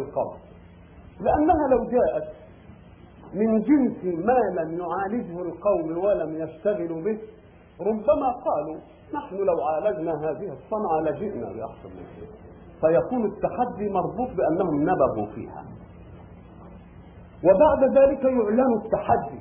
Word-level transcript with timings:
القول 0.00 0.36
لأنها 1.20 1.68
لو 1.70 1.84
جاءت 1.90 2.28
من 3.34 3.60
جنس 3.60 4.04
ما 4.04 4.60
لم 4.60 4.78
يعالجه 4.78 5.42
القوم 5.42 6.04
ولم 6.04 6.36
يشتغلوا 6.42 7.02
به 7.02 7.18
ربما 7.80 8.28
قالوا 8.46 8.76
نحن 9.14 9.36
لو 9.36 9.64
عالجنا 9.64 10.12
هذه 10.12 10.52
الصنعة 10.52 11.00
لجئنا 11.04 11.52
بأحسن 11.52 11.88
منها 11.88 12.28
فيكون 12.80 13.24
التحدي 13.24 13.90
مربوط 13.90 14.28
بأنهم 14.36 14.82
نبغوا 14.82 15.26
فيها. 15.34 15.64
وبعد 17.44 17.98
ذلك 17.98 18.24
يعلن 18.24 18.80
التحدي 18.84 19.40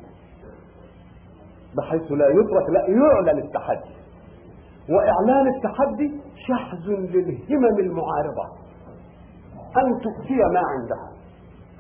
بحيث 1.78 2.12
لا 2.12 2.28
يترك 2.28 2.70
لا 2.70 2.88
يعلن 2.88 3.40
التحدي. 3.40 3.96
وإعلان 4.90 5.56
التحدي 5.56 6.22
شحذ 6.48 6.88
للهمم 6.88 7.80
المعارضة. 7.80 8.65
أن 9.78 10.00
تؤتي 10.02 10.36
ما 10.36 10.62
عندها. 10.74 11.10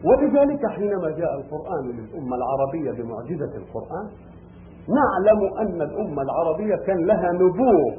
ولذلك 0.04 0.66
حينما 0.76 1.09
جاء 1.09 1.34
القرآن 1.40 1.84
للأمة 1.88 2.35
العربية 2.35 2.91
بمعجزة 2.91 3.58
القرآن 3.58 4.08
نعلم 4.99 5.40
أن 5.59 5.81
الأمة 5.81 6.21
العربية 6.21 6.76
كان 6.76 7.05
لها 7.05 7.31
نبوغ 7.31 7.94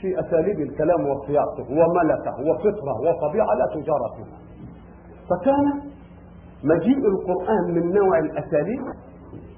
في 0.00 0.20
أساليب 0.20 0.60
الكلام 0.60 1.06
وصياغته 1.08 1.66
وملكة 1.70 2.50
وفطرة 2.50 2.94
وطبيعة 3.00 3.54
لا 3.54 3.66
تجارى 3.74 4.08
فيها. 4.16 4.38
فكان 5.30 5.80
مجيء 6.64 6.98
القرآن 7.08 7.74
من 7.74 7.92
نوع 7.92 8.18
الأساليب 8.18 8.82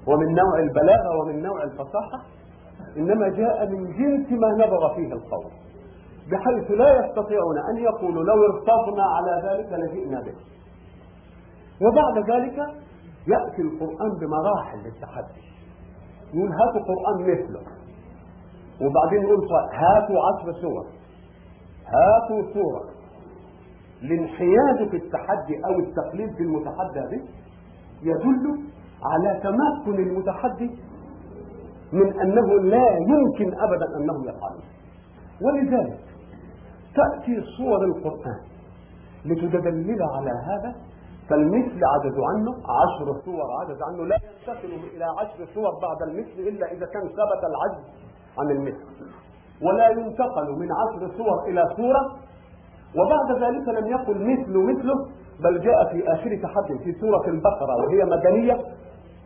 ومن 0.07 0.35
نوع 0.35 0.59
البلاغة 0.59 1.19
ومن 1.21 1.41
نوع 1.43 1.63
الفصاحة 1.63 2.19
إنما 2.97 3.29
جاء 3.29 3.69
من 3.69 3.83
جنس 3.85 4.31
ما 4.31 4.65
نظر 4.65 4.95
فيه 4.95 5.13
القول. 5.13 5.51
بحيث 6.31 6.71
لا 6.71 7.05
يستطيعون 7.05 7.57
أن 7.69 7.77
يقولوا 7.77 8.23
لو 8.23 8.43
ارتضنا 8.43 9.03
على 9.03 9.41
ذلك 9.47 9.73
لجئنا 9.73 10.21
به. 10.21 10.35
وبعد 11.81 12.29
ذلك 12.31 12.57
يأتي 13.27 13.61
القرآن 13.61 14.11
بمراحل 14.19 14.77
للتحدي. 14.85 15.45
يقول 16.33 16.51
هاتوا 16.51 16.81
قرآن 16.81 17.21
مثله. 17.21 17.61
وبعدين 18.81 19.23
يقول 19.23 19.47
هاتوا 19.73 20.19
عشر 20.27 20.61
سور 20.61 20.85
هاتوا 21.87 22.53
سورة. 22.53 22.95
الانحياز 24.03 24.89
في 24.91 24.97
التحدي 24.97 25.65
أو 25.65 25.79
التقليد 25.79 26.35
في 26.35 26.43
المتحدى 26.43 26.99
به 27.11 27.23
يدل 28.01 28.59
على 29.03 29.39
تمكن 29.43 29.99
المتحدي 30.03 30.69
من 31.93 32.19
أنه 32.21 32.59
لا 32.59 32.97
يمكن 32.97 33.59
أبدا 33.59 33.97
أنهم 33.97 34.23
يفعلون 34.23 34.63
ولذلك 35.41 35.99
تأتي 36.95 37.41
صور 37.57 37.85
القرآن 37.85 38.39
لتدلل 39.25 40.03
على 40.15 40.31
هذا 40.49 40.75
فالمثل 41.29 41.79
عجزوا 41.93 42.25
عنه 42.27 42.51
عشر 42.51 43.21
صور 43.25 43.41
عجز 43.61 43.81
عنه 43.81 44.05
لا 44.05 44.15
ينتقل 44.15 44.73
إلى 44.95 45.05
عشر 45.05 45.45
صور 45.53 45.71
بعد 45.81 46.01
المثل 46.09 46.39
إلا 46.39 46.71
إذا 46.71 46.85
كان 46.85 47.01
ثبت 47.01 47.41
العجز 47.49 47.85
عن 48.39 48.51
المثل. 48.51 48.85
ولا 49.61 49.89
ينتقل 49.89 50.51
من 50.51 50.69
عشر 50.71 51.17
صور 51.17 51.47
إلى 51.47 51.63
صورة 51.77 52.15
وبعد 52.95 53.43
ذلك 53.43 53.67
لم 53.67 53.87
يقل 53.87 54.17
مثل 54.31 54.57
مثله 54.57 54.95
بل 55.43 55.61
جاء 55.61 55.91
في 55.91 56.13
آخر 56.13 56.35
تحدي 56.43 56.83
في 56.83 56.99
سورة 56.99 57.27
البقرة 57.27 57.75
وهي 57.75 58.05
مدنية. 58.05 58.53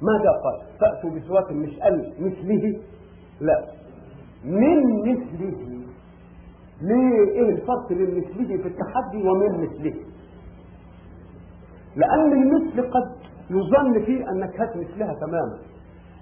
ماذا 0.01 0.31
قال؟ 0.43 0.61
فأتوا 0.79 1.09
بسورة 1.09 1.51
مش 1.51 1.79
قال 1.79 2.13
مثله؟ 2.19 2.81
لا. 3.41 3.65
من 4.43 4.99
مثله 5.01 5.78
ليه 6.81 7.31
إيه 7.31 7.49
الفرق 7.49 7.89
بين 7.89 8.17
مثله 8.17 8.57
في 8.57 8.67
التحدي 8.67 9.27
ومن 9.29 9.63
مثله؟ 9.63 9.93
لأن 11.95 12.31
المثل 12.43 12.81
قد 12.91 13.11
يظن 13.49 14.05
فيه 14.05 14.29
أنك 14.31 14.61
هات 14.61 14.77
مثلها 14.77 15.13
تماما. 15.13 15.57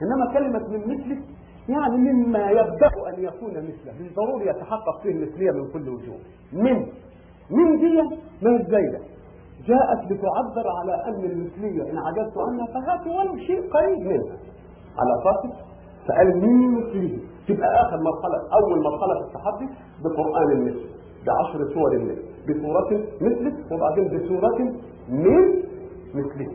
إنما 0.02 0.33
كلمة 0.33 0.67
من 0.67 0.80
مثله 0.80 1.22
يعني 1.69 1.97
مما 1.97 2.49
يبدأ 2.52 2.92
أن 3.08 3.23
يكون 3.23 3.52
مثله. 3.52 3.93
من 3.99 4.09
ضروري 4.15 4.48
يتحقق 4.49 5.02
فيه 5.04 5.11
المثلية 5.11 5.52
من 5.52 5.71
كل 5.73 5.89
وجوه. 5.89 6.17
من؟ 6.54 6.86
من 7.52 7.80
دي 7.80 8.02
ما 8.42 8.55
الزايدة 8.55 8.99
جاءت 9.65 10.11
لتعبر 10.11 10.67
على 10.80 11.03
أن 11.05 11.26
المثلية 11.26 11.92
إن 11.92 11.98
عجزت 11.98 12.37
عنها 12.37 12.65
فهات 12.65 13.08
ولو 13.08 13.37
شيء 13.37 13.70
قريب 13.73 13.99
منها. 13.99 14.37
على 14.98 15.23
فاقد 15.23 15.67
فقال 16.08 16.28
من 16.42 16.72
مثله 16.78 17.18
تبقى 17.48 17.70
آخر 17.82 17.98
مرحلة 18.10 18.38
أول 18.60 18.84
مرحلة 18.84 19.14
في 19.20 19.26
التحدي 19.28 19.68
بقرآن 20.04 20.52
المثل 20.52 20.86
بعشر 21.28 21.73
سور 21.73 21.92
المثل 21.92 22.23
بسورة 22.48 22.90
مثله 23.22 23.54
وبعدين 23.72 24.06
بسورة 24.08 24.58
من 25.10 25.44
مثله 26.16 26.48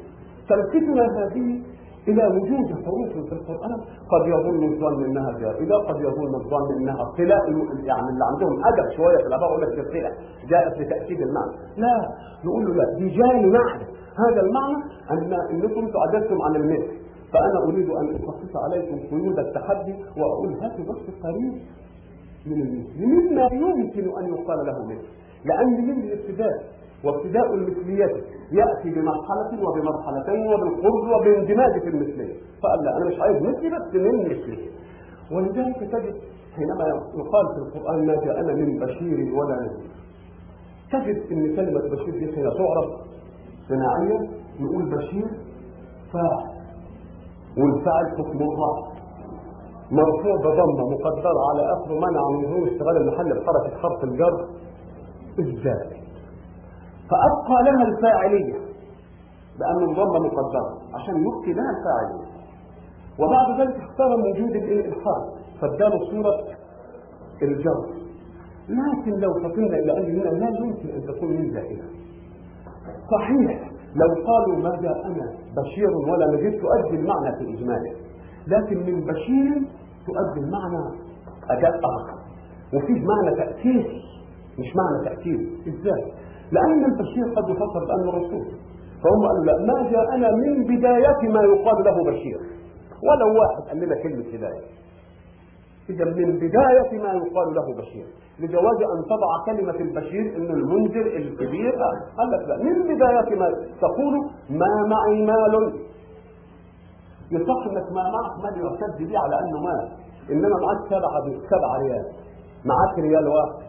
تلفتنا 0.48 1.02
هذه 1.18 1.60
إلى 2.08 2.26
وجود 2.26 2.68
حروف 2.84 3.26
في 3.28 3.32
القرآن. 3.32 3.72
قد 4.12 4.26
يظن 4.26 4.62
الظن 4.72 5.04
إنها 5.04 5.32
زائدة 5.40 5.76
قد 5.88 5.96
يظن 6.00 6.34
الظن 6.34 6.68
إنها 6.80 7.04
قلاء 7.18 7.50
يعني 7.84 8.08
اللي 8.12 8.24
عندهم 8.32 8.64
أدب 8.64 8.96
شوية 8.96 9.16
في 9.16 9.26
الآباء 9.26 9.48
يقول 9.50 9.62
لك 9.62 9.78
القلاء 9.78 10.12
جاءت 10.48 10.78
لتأكيد 10.80 11.20
المعنى. 11.20 11.52
لا 11.76 12.08
نقول 12.44 12.64
له 12.66 12.74
لا 12.74 12.98
دي 12.98 13.08
جاء 13.08 13.34
معنى 13.46 13.84
هذا 14.22 14.40
المعنى 14.40 14.76
أن 15.10 15.32
إنكم 15.50 15.88
تعجزتم 15.94 16.42
عن 16.42 16.56
المثل. 16.56 17.01
فأنا 17.32 17.58
أريد 17.68 17.88
أن 17.90 18.14
أخصص 18.14 18.56
عليكم 18.56 18.98
قيود 19.10 19.38
التحدي 19.38 19.94
وأقول 20.16 20.52
هاتوا 20.62 20.84
بس 20.84 21.14
قريب 21.22 21.54
من 22.46 22.62
المثل 22.62 23.06
مما 23.06 23.44
يمكن 23.52 24.18
أن 24.18 24.28
يقال 24.34 24.66
له 24.66 24.86
مثل 24.86 25.06
لأن 25.44 25.86
من 25.86 26.02
الابتداء 26.02 26.62
وابتداء 27.04 27.54
المثلية 27.54 28.06
يأتي 28.52 28.90
بمرحلة 28.90 29.50
وبمرحلتين 29.68 30.46
وبالقرب 30.46 31.20
وباندماج 31.20 31.80
في 31.82 31.88
المثلية. 31.88 32.34
فقال 32.62 32.84
لا 32.84 32.96
أنا 32.96 33.04
مش 33.06 33.20
عايز 33.20 33.42
مثلي 33.42 33.70
بس 33.70 33.94
من 33.94 34.18
مثلي 34.24 34.58
ولذلك 35.32 35.76
تجد 35.76 36.14
حينما 36.56 36.84
يقال 37.14 37.46
في 37.54 37.58
القرآن 37.78 38.06
ما 38.06 38.14
جاءنا 38.14 38.54
من 38.54 38.78
بشير 38.78 39.34
ولا 39.34 39.54
نذير. 39.62 39.90
تجد 40.92 41.32
إن 41.32 41.56
كلمة 41.56 41.80
بشير 41.80 42.18
دي 42.18 42.32
حين 42.34 42.44
تعرف 42.44 42.90
صناعيا 43.68 44.28
يقول 44.60 44.96
بشير 44.96 45.26
فاعل 46.12 46.51
والفاعل 47.58 48.06
حكم 48.18 48.38
الله 48.38 48.74
مرفوع 49.90 50.36
بضمة 50.44 50.90
مقدرة 50.90 51.40
على 51.50 51.62
آخر 51.72 51.94
منع 51.94 52.22
من 52.32 52.42
ظهور 52.42 52.68
اشتغال 52.68 52.96
المحل 52.96 53.40
بحركة 53.40 53.78
حرف 53.82 54.04
الجر. 54.04 54.48
إزاي 55.40 56.02
فأبقى 57.10 57.62
لها 57.64 57.84
الفاعلية 57.88 58.58
بأن 59.58 59.90
الضمة 59.90 60.18
مقدرة 60.18 60.78
عشان 60.94 61.14
يبقي 61.16 61.52
لها 61.52 61.70
الفاعلية. 61.76 62.32
وبعد 63.18 63.60
ذلك 63.60 63.76
اختار 63.76 64.10
وجود 64.12 64.56
الإلحاد 64.56 65.22
فاداله 65.60 66.10
صورة 66.10 66.56
الجر. 67.42 67.86
لكن 68.68 69.10
لو 69.20 69.34
فطنا 69.34 69.66
إلى 69.78 69.98
أن 69.98 70.20
هنا 70.20 70.28
لا 70.28 70.48
يمكن 70.48 70.88
أن 70.88 71.02
تكون 71.06 71.28
من 71.28 71.50
زائدة 71.52 71.84
صحيح. 73.12 73.71
لو 73.94 74.08
قالوا 74.26 74.56
ما 74.62 74.72
جاءنا 74.82 75.26
بشير 75.56 75.90
ولا 76.08 76.26
نجد 76.26 76.60
تؤدي 76.60 76.96
المعنى 76.96 77.36
في 77.38 77.44
إجماله. 77.54 77.92
لكن 78.46 78.76
من 78.76 79.00
بشير 79.00 79.54
تؤدي 80.06 80.40
المعنى 80.46 80.84
أداء 81.50 81.70
آخر. 81.70 82.18
وفيه 82.74 83.00
معنى 83.12 83.36
تأسيسي 83.36 84.02
مش 84.58 84.68
معنى 84.76 85.04
تأكيد 85.04 85.40
إزاي؟ 85.68 86.12
لأن 86.52 86.84
البشير 86.84 87.34
قد 87.36 87.48
يفسر 87.48 87.84
بأنه 87.88 88.10
رسول 88.10 88.46
فهم 89.02 89.26
قالوا 89.26 89.44
لا 89.44 89.58
ما 89.72 89.90
جاءنا 89.90 90.28
من 90.36 90.64
بداية 90.64 91.28
ما 91.32 91.42
يقال 91.42 91.84
له 91.84 92.10
بشير. 92.10 92.38
ولو 93.02 93.40
واحد 93.40 93.68
قال 93.68 93.76
لنا 93.80 93.94
كلمة 94.02 94.24
هداية 94.34 94.62
إذا 95.90 96.04
من 96.04 96.36
بداية 96.36 97.02
ما 97.02 97.12
يقال 97.12 97.54
له 97.54 97.66
بشير. 97.78 98.06
لجواز 98.40 98.76
أن 98.94 99.04
تضع 99.04 99.30
كلمة 99.46 99.78
البشير 99.80 100.36
إنه 100.36 100.54
المنذر 100.54 101.06
الكبير. 101.06 101.72
قال 102.18 102.30
لك 102.30 102.48
لا 102.48 102.56
من 102.56 102.82
بداية 102.82 103.38
ما 103.38 103.48
تقول 103.80 104.14
ما 104.50 104.86
معي 104.88 105.26
مال. 105.26 105.74
يصح 107.30 107.66
إنك 107.70 107.92
ما 107.92 108.02
معك 108.02 108.34
مال 108.44 108.64
يعتد 108.64 109.08
به 109.08 109.18
على 109.18 109.40
أنه 109.40 109.60
مال. 109.60 109.88
إنما 110.30 110.56
معك 110.66 110.86
سبعة 110.86 111.48
سبعة 111.50 111.78
ريال. 111.82 112.06
معك 112.64 112.98
ريال 112.98 113.28
واحد. 113.28 113.62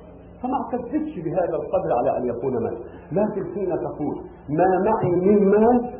فما 0.43 0.53
اعتدتش 0.63 1.19
بهذا 1.19 1.55
القدر 1.55 1.93
على 1.97 2.17
أن 2.17 2.25
يكون 2.25 2.53
مال. 2.63 2.77
لكن 3.11 3.53
حين 3.53 3.69
تقول 3.69 4.15
ما 4.49 4.91
معي 4.91 5.11
من 5.11 5.49
مال 5.49 5.93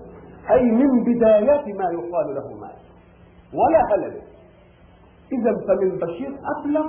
أي 0.51 0.71
من 0.71 1.03
بداية 1.03 1.73
ما 1.73 1.85
يقال 1.91 2.35
له 2.35 2.47
مال. 2.61 2.77
ولا 3.53 3.81
هلل 3.91 4.21
إذا 5.31 5.51
فمن 5.67 5.97
بشير 5.97 6.39
ابلغ 6.57 6.85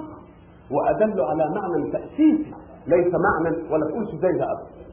وأدل 0.71 1.21
على 1.21 1.45
معنى 1.55 1.91
تاسيسي 1.93 2.55
ليس 2.87 3.13
معنى 3.15 3.57
ولا 3.73 3.87
تقولش 3.91 4.11
زي 4.11 4.33
ده 4.39 4.45
ابدا 4.53 4.85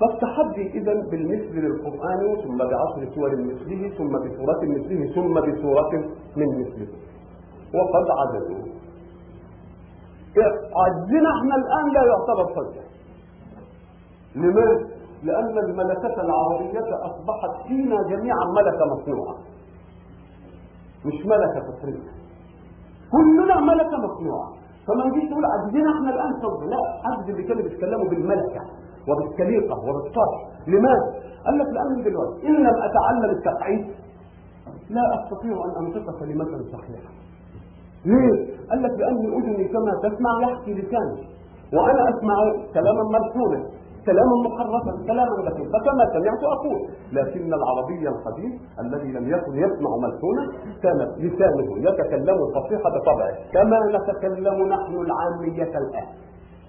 فالتحدي 0.00 0.78
اذا 0.78 0.94
بالمثل 1.10 1.54
للقرآن 1.54 2.42
ثم 2.44 2.58
بعشر 2.58 3.14
سور 3.14 3.36
مثله 3.36 3.88
ثم 3.98 4.12
بسورة 4.24 4.60
مثله 4.62 5.12
ثم 5.14 5.34
بسورة 5.34 5.90
من 6.36 6.60
مثله. 6.60 6.88
وقد 7.74 8.06
عجزوا 8.20 8.78
عجزنا 10.76 11.30
إحنا 11.38 11.54
الآن 11.56 11.92
لا 11.94 12.02
يعتبر 12.04 12.46
حجه 12.54 12.84
لماذا؟ 14.36 14.88
لأن 15.22 15.58
الملكة 15.58 16.20
العربية 16.20 16.96
أصبحت 17.06 17.66
فينا 17.68 17.96
جميعا 18.02 18.44
ملكة 18.56 18.84
مصنوعة. 18.86 19.34
مش 21.08 21.18
ملكة 21.32 21.60
فطرية 21.68 22.10
كلنا 23.12 23.60
ملكة 23.60 23.96
مصنوعة. 24.06 24.48
فما 24.86 25.02
نجيش 25.06 25.24
تقول 25.30 25.44
عجزنا 25.54 25.90
إحنا 25.94 26.10
الآن 26.14 26.32
صدق 26.42 26.60
لا 26.72 26.80
عجز 27.04 27.30
اللي 27.30 27.42
كانوا 27.48 27.62
بيتكلموا 27.62 28.08
بالملكة 28.10 28.62
وبالسليقة 29.08 29.74
وبالصرف 29.86 30.40
لماذا؟ 30.66 31.06
قال 31.46 31.58
لك 31.58 31.66
لأن 31.76 32.02
دلوقتي 32.04 32.46
إن 32.48 32.54
لم 32.54 32.76
أتعلم 32.88 33.30
التقعيد 33.38 33.86
لا 34.90 35.02
أستطيع 35.18 35.52
أن 35.66 35.84
أنطق 35.84 36.18
كلمة 36.20 36.50
صحيحة. 36.72 37.10
ليه؟ 38.04 38.36
قال 38.70 38.82
لك 38.82 38.90
لأن 39.00 39.16
أذني 39.38 39.64
كما 39.68 39.92
تسمع 40.02 40.32
يحكي 40.42 40.74
لساني. 40.74 41.22
وأنا 41.74 42.02
أسمع 42.10 42.36
كلاما 42.74 43.02
مرسولا 43.16 43.60
كلاما 44.08 44.36
محرفا 44.46 44.92
كلاما 45.08 45.36
بسيطا 45.46 45.78
فكما 45.78 46.04
سمعت 46.14 46.42
أقول 46.54 46.78
لكن 47.12 47.54
العربي 47.58 48.02
القديم 48.08 48.52
الذي 48.84 49.10
لم 49.16 49.24
يكن 49.34 49.54
يسمع 49.64 49.90
ملحونا 50.04 50.44
كان 50.82 50.98
لسانه 51.24 51.68
يتكلم 51.88 52.38
الفصيحة 52.46 52.88
بطبعه. 52.94 53.34
كما 53.52 53.78
نتكلم 53.96 54.58
نحن 54.74 54.94
العامية 55.06 55.72
الآن. 55.82 56.08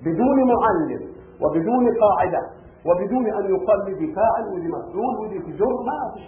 بدون 0.06 0.38
معلم 0.54 1.02
وبدون 1.42 1.86
قاعدة 2.04 2.42
وبدون 2.88 3.26
أن 3.40 3.46
يقال 3.56 3.80
لي 3.86 4.14
فاعل 4.16 4.46
ودي 4.54 4.68
مفعول 4.68 5.14
ودي 5.22 5.40
في 5.40 5.52
جر 5.52 5.74
ما 5.88 6.14
فيش 6.14 6.28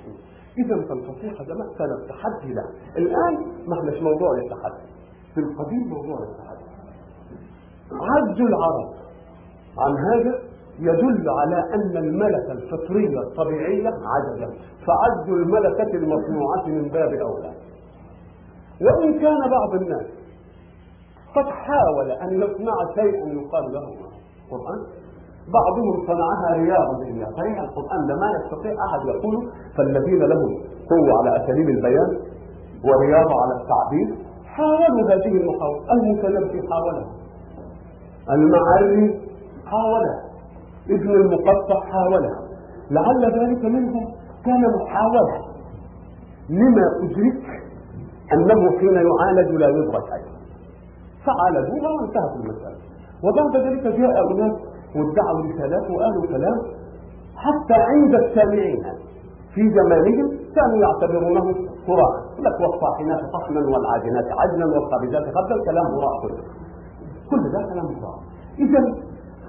إذا 0.57 0.75
فالفصيحة 0.87 1.43
زمان 1.43 1.67
كانت 1.79 2.09
تحدي 2.09 2.53
له. 2.53 2.65
الآن 2.97 3.33
ما 3.67 3.73
احناش 3.79 4.01
موضوع 4.01 4.29
للتحدي. 4.37 4.85
في 5.33 5.39
القديم 5.39 5.83
موضوع 5.87 6.17
للتحدي. 6.19 6.65
عجز 7.91 8.41
العرب 8.41 8.89
عن 9.77 9.93
هذا 10.07 10.50
يدل 10.81 11.29
على 11.39 11.59
أن 11.75 11.97
الملكة 11.97 12.51
الفطرية 12.51 13.19
الطبيعية 13.19 13.89
عجزت 14.13 14.53
فعجز 14.87 15.29
الملكة 15.29 15.91
المصنوعة 15.97 16.65
من 16.67 16.87
باب 16.89 17.13
أولى. 17.13 17.51
وإن 18.81 19.19
كان 19.19 19.39
بعض 19.49 19.81
الناس 19.81 20.05
قد 21.35 21.45
حاول 21.45 22.11
أن 22.11 22.29
يصنع 22.41 22.73
شيئا 22.95 23.25
يقال 23.27 23.73
له 23.73 23.83
القرآن 23.83 24.79
بعضهم 25.53 26.05
صنعها 26.07 26.61
رياضة 26.63 27.03
ذهنية 27.03 27.25
صحيح 27.25 27.59
القرآن 27.61 28.01
لما 28.09 28.31
يستطيع 28.39 28.71
أحد 28.85 29.07
يقول 29.07 29.51
فالذين 29.77 30.19
لهم 30.19 30.49
قوة 30.89 31.19
على 31.19 31.43
أساليب 31.43 31.69
البيان 31.69 32.09
ورياضة 32.85 33.35
على 33.41 33.61
التعبير 33.61 34.25
حاولوا 34.45 35.09
هذه 35.11 35.37
المحاولة 35.41 35.93
المتنبي 35.93 36.61
حاولها 36.69 37.07
المعري 38.29 39.19
حاولها 39.65 40.30
ابن 40.89 41.11
المقطع 41.11 41.79
حاولها. 41.91 42.39
لعل 42.91 43.23
ذلك 43.39 43.65
منهم 43.65 44.05
كان 44.45 44.61
محاولة. 44.81 45.37
لما 46.49 46.85
أدرك 47.03 47.43
أنه 48.33 48.79
حين 48.79 48.95
يعالج 48.95 49.51
لا 49.51 49.67
يدرك 49.67 50.07
أيضا 50.13 50.31
فعالجوها 51.25 51.89
وانتهت 51.91 52.35
المسألة. 52.35 52.77
وبعد 53.23 53.65
ذلك 53.65 53.83
جاء 53.83 54.31
أناس 54.31 54.55
وادعوا 54.95 55.41
رسالات 55.53 55.91
وقالوا 55.91 56.27
كلام 56.27 56.57
حتى 57.35 57.73
عند 57.73 58.13
السامعين. 58.15 58.83
في 59.53 59.69
زمانهم 59.69 60.27
كانوا 60.55 60.77
يعتبرونه 60.77 61.45
قرآن 61.87 62.21
لك 62.39 62.59
والصاحنات 62.61 63.19
صحنا 63.33 63.59
والعاجنات 63.59 64.25
عجنا 64.39 64.65
والخابزات 64.65 65.23
خبزا 65.35 65.65
كلام 65.65 65.85
هراء 65.85 66.21
كله. 66.21 66.43
كل 67.29 67.43
ده 67.51 67.59
كلام 67.73 67.85
هراء 67.85 68.19
إذا 68.59 68.81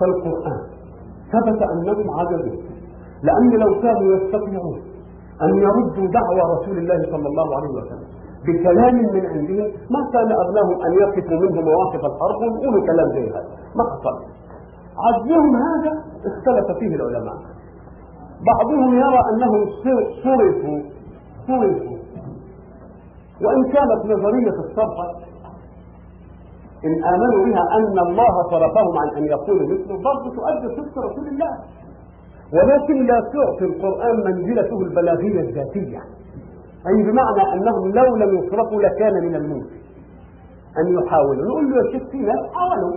فالقرآن 0.01 0.61
ثبت 1.33 1.63
أنهم 1.63 2.11
عجزوا 2.21 2.57
لأن 3.23 3.51
لو 3.51 3.81
كانوا 3.81 4.17
يستطيعون 4.17 4.81
أن 5.43 5.55
يردوا 5.57 6.07
دعوى 6.19 6.43
رسول 6.57 6.79
الله 6.79 6.99
صلى 7.11 7.29
الله 7.29 7.57
عليه 7.57 7.69
وسلم 7.69 8.09
بكلام 8.47 8.95
من 8.95 9.27
عندهم 9.27 9.69
ما 9.91 10.01
كان 10.13 10.33
أغلاهم 10.33 10.83
أن 10.87 10.93
يقفوا 10.93 11.39
منه 11.41 11.61
مواقف 11.61 12.03
الحرب 12.11 12.41
ويقولوا 12.43 12.87
كلام 12.87 13.09
زي 13.13 13.31
هذا. 13.31 13.45
ما 13.77 13.85
حصل. 13.91 14.17
عجزهم 15.07 15.57
هذا 15.57 15.93
اختلف 16.31 16.79
فيه 16.79 16.95
العلماء. 16.97 17.35
بعضهم 18.47 18.95
يرى 18.95 19.21
أنهم 19.33 19.67
صرفوا 20.25 20.81
صرفوا. 21.47 21.99
وإن 23.45 23.63
كانت 23.73 24.01
نظرية 24.05 24.57
الصرفة 24.65 25.32
إن 26.87 27.05
آمنوا 27.15 27.45
بها 27.47 27.65
أن 27.79 27.99
الله 27.99 28.35
صرفهم 28.51 28.99
عن 29.03 29.09
أن 29.17 29.25
يقولوا 29.25 29.67
مثله 29.73 29.97
برضه 30.09 30.29
تؤدي 30.37 30.69
صدق 30.77 30.99
رسول 30.99 31.27
الله. 31.29 31.53
ولكن 32.55 33.07
لا 33.07 33.21
تعطي 33.21 33.65
القرآن 33.65 34.17
منزلته 34.25 34.81
البلاغية 34.81 35.41
الذاتية. 35.41 36.01
أي 36.89 37.03
بمعنى 37.03 37.43
أنهم 37.55 37.93
لو 37.99 38.17
لم 38.17 38.39
يصرفوا 38.39 38.83
لكان 38.83 39.15
من 39.27 39.35
الممكن. 39.35 39.81
أن 40.79 40.87
يحاولوا. 40.99 41.45
نقول 41.49 41.71
له 41.71 41.77
يا 41.77 41.93
شيخ 41.93 42.11
في 42.11 42.19
ناس 42.19 42.41
حاولوا. 42.55 42.97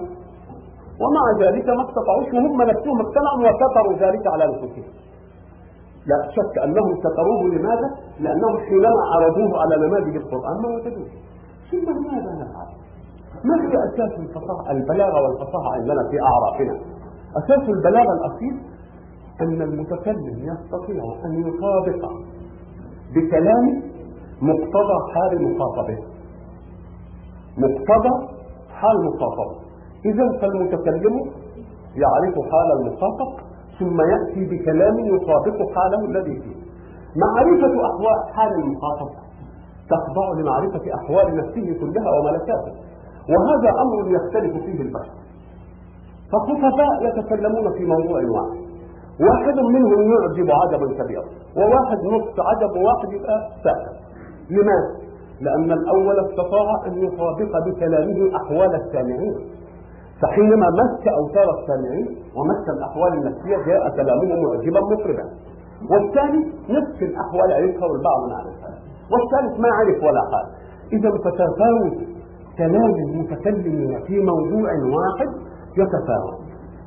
ومع 1.01 1.47
ذلك 1.47 1.67
ما 1.69 1.89
استطاعوش 1.89 2.27
وهم 2.33 2.61
نفسهم 2.61 3.01
اقتنعوا 3.01 3.39
وكفروا 3.49 3.93
ذلك 3.93 4.27
على 4.27 4.43
أنفسهم. 4.45 4.83
لا 6.05 6.29
شك 6.35 6.57
أنهم 6.63 6.95
كفروه 7.03 7.43
لماذا؟ 7.55 7.89
لأنهم 8.19 8.57
حينما 8.57 9.01
عرضوه 9.13 9.61
على 9.61 9.87
نماذج 9.87 10.15
القرآن 10.15 10.61
ما 10.63 10.69
وجدوه. 10.75 11.07
ثم 11.71 11.89
لماذا 11.91 12.31
نفعل؟ 12.41 12.84
ما 13.47 13.55
هي 13.63 13.75
أساس 13.89 14.19
الفصاحة 14.19 14.71
البلاغة 14.71 15.21
والفصاحة 15.23 15.69
عندنا 15.73 16.09
في 16.09 16.17
أعرافنا. 16.21 16.75
أساس 17.37 17.69
البلاغة 17.69 18.13
الأصيل 18.13 18.55
أن 19.41 19.61
المتكلم 19.61 20.37
يستطيع 20.51 21.03
أن 21.25 21.47
يطابق 21.47 22.11
بكلام 23.15 23.81
مقتضى 24.41 24.97
حال 25.13 25.31
مخاطبه. 25.43 25.97
مقتضى 27.57 28.13
حال 28.69 29.05
مخاطبه. 29.05 29.55
إذا 30.05 30.39
فالمتكلم 30.41 31.15
يعرف 32.03 32.35
حال 32.51 32.71
المخاطب 32.79 33.31
ثم 33.79 34.01
يأتي 34.01 34.45
بكلام 34.45 34.99
يطابق 34.99 35.57
حاله 35.75 36.05
الذي 36.05 36.39
فيه. 36.39 36.55
معرفة 37.25 37.73
أحوال 37.89 38.33
حال 38.35 38.51
المخاطب 38.53 39.09
تخضع 39.89 40.39
لمعرفة 40.39 40.93
أحوال 40.95 41.35
نفسه 41.37 41.79
كلها 41.79 42.09
وملكاته. 42.19 42.94
وهذا 43.29 43.69
أمر 43.83 44.11
يختلف 44.15 44.63
فيه 44.65 44.81
البشر 44.81 45.13
فالخطباء 46.31 46.93
يتكلمون 47.07 47.73
في 47.77 47.85
موضوع 47.85 48.19
واحد. 48.35 48.59
واحد 49.19 49.59
منهم 49.59 50.01
يعجب 50.13 50.51
عجبا 50.51 51.03
كبيرا 51.03 51.23
وواحد 51.57 51.97
نص 52.13 52.39
عجب 52.39 52.71
وواحد 52.77 53.13
يبقى 53.13 53.37
ساكت 53.63 53.95
لماذا؟ 54.49 55.05
لأن 55.41 55.71
الأول 55.71 56.19
استطاع 56.19 56.85
أن 56.87 56.93
يطابق 57.03 57.51
بكلامه 57.65 58.35
أحوال 58.35 58.75
السامعين. 58.75 59.35
فحينما 60.21 60.67
مس 60.69 61.07
أوتار 61.07 61.47
السامعين 61.59 62.07
ومس 62.35 62.69
الأحوال 62.77 63.13
النفسية 63.13 63.57
جاء 63.65 63.89
كلامه 63.95 64.41
معجبا 64.43 64.79
مطربا 64.79 65.25
والثاني 65.91 66.45
نفس 66.69 67.01
الأحوال 67.01 67.51
عرفها 67.53 67.87
والبعض 67.87 68.19
ما 68.29 68.35
عرفها 68.35 68.73
والثالث 69.11 69.59
ما 69.59 69.69
عرف 69.77 70.03
ولا 70.03 70.21
قال 70.33 70.45
إذا 70.93 71.09
فتفاوت 71.11 72.14
كلام 72.57 72.95
المتكلمين 72.95 74.03
في 74.07 74.19
موضوع 74.19 74.69
واحد 74.71 75.29
يتفاوت. 75.77 76.45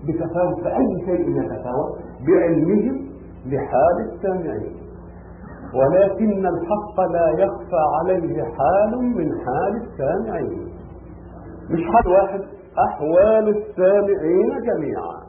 بتفاوت 0.09 0.61
فأي 0.65 1.05
شيء 1.07 1.29
يتفاوت 1.31 1.99
بعلمهم 2.27 3.09
لحال 3.47 3.97
السامعين. 4.13 4.77
ولكن 5.75 6.47
الحق 6.47 7.01
لا 7.13 7.31
يخفى 7.31 7.83
عليه 8.01 8.43
حال 8.43 8.99
من 8.99 9.31
حال 9.45 9.83
السامعين. 9.83 10.69
مش 11.71 11.81
حال 11.93 12.13
واحد 12.13 12.41
أحوال 12.89 13.49
السامعين 13.57 14.51
جميعا. 14.63 15.29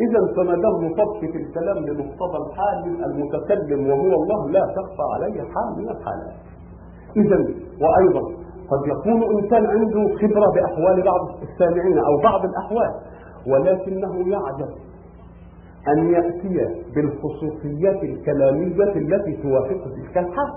إذا 0.00 0.34
فما 0.36 0.54
دام 0.54 0.84
نطبق 0.84 1.34
الكلام 1.34 1.76
لمقتضى 1.76 2.38
الحال 2.50 3.04
المتكلم 3.04 3.90
وهو 3.90 4.22
الله 4.22 4.50
لا 4.50 4.60
تخفى 4.60 5.02
عليه 5.14 5.40
حال 5.42 5.68
من 5.78 5.88
الحالات. 5.88 6.34
إذا 7.16 7.36
وأيضا 7.80 8.41
قد 8.70 8.80
يكون 8.86 9.38
إنسان 9.38 9.66
عنده 9.66 10.16
خبرة 10.16 10.46
بأحوال 10.54 11.02
بعض 11.02 11.20
السامعين 11.42 11.98
أو 11.98 12.20
بعض 12.22 12.44
الأحوال 12.44 12.90
ولكنه 13.46 14.28
يعجز 14.28 14.72
أن 15.88 16.10
يأتي 16.12 16.82
بالخصوصيات 16.94 18.02
الكلامية 18.02 18.84
التي 18.96 19.42
توافق 19.42 19.84
تلك 19.84 20.18
الحال 20.18 20.52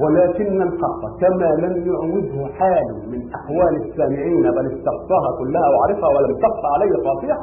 ولكن 0.00 0.62
الحق 0.62 1.02
كما 1.20 1.66
لم 1.66 1.86
يعوزه 1.86 2.52
حال 2.54 3.10
من 3.10 3.20
أحوال 3.34 3.76
السامعين 3.86 4.42
بل 4.42 4.66
استقصاها 4.66 5.30
كلها 5.38 5.68
وعرفها 5.74 6.08
ولم 6.08 6.34
تخفى 6.36 6.68
عليه 6.74 6.92
خاطئة 7.04 7.36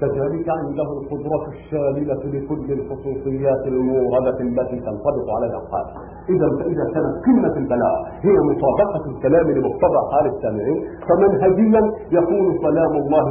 كذلك 0.00 0.48
عنده 0.48 0.82
القدرة 0.98 1.44
الشاملة 1.48 2.14
لكل 2.34 2.72
الخصوصيات 2.72 3.66
الموردة 3.66 4.40
التي 4.40 4.78
تنطبق 4.80 5.26
على 5.36 5.46
الأفعال 5.46 5.86
إذا 6.28 6.48
فإذا 6.58 6.84
كانت 6.94 7.14
قمة 7.26 7.56
البلاغة 7.62 8.00
هي 8.26 8.34
مطابقة 8.50 9.04
الكلام 9.10 9.50
لمقتضى 9.50 10.00
حال 10.12 10.26
السامعين 10.34 10.78
فمنهجيا 11.08 11.82
يكون 12.12 12.58
كلام 12.58 12.92
الله 13.02 13.24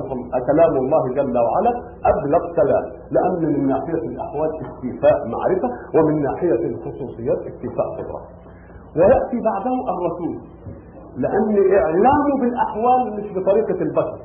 كلام 0.52 0.74
الله 0.78 1.04
جل 1.18 1.38
وعلا 1.38 1.72
أبلغ 2.12 2.44
كلام 2.56 2.84
لأن 3.12 3.54
من 3.54 3.68
ناحية 3.68 4.04
الأحوال 4.12 4.50
استيفاء 4.66 5.18
معرفة 5.28 5.70
ومن 5.96 6.22
ناحية 6.22 6.62
الخصوصيات 6.72 7.38
استيفاء 7.38 7.88
قدرة. 7.98 8.22
ويأتي 8.98 9.38
بعده 9.50 9.76
الرسول 9.94 10.36
لأن 11.18 11.74
إعلامه 11.78 12.32
بالأحوال 12.42 13.02
مش 13.18 13.28
بطريقة 13.38 13.82
البشر. 13.82 14.18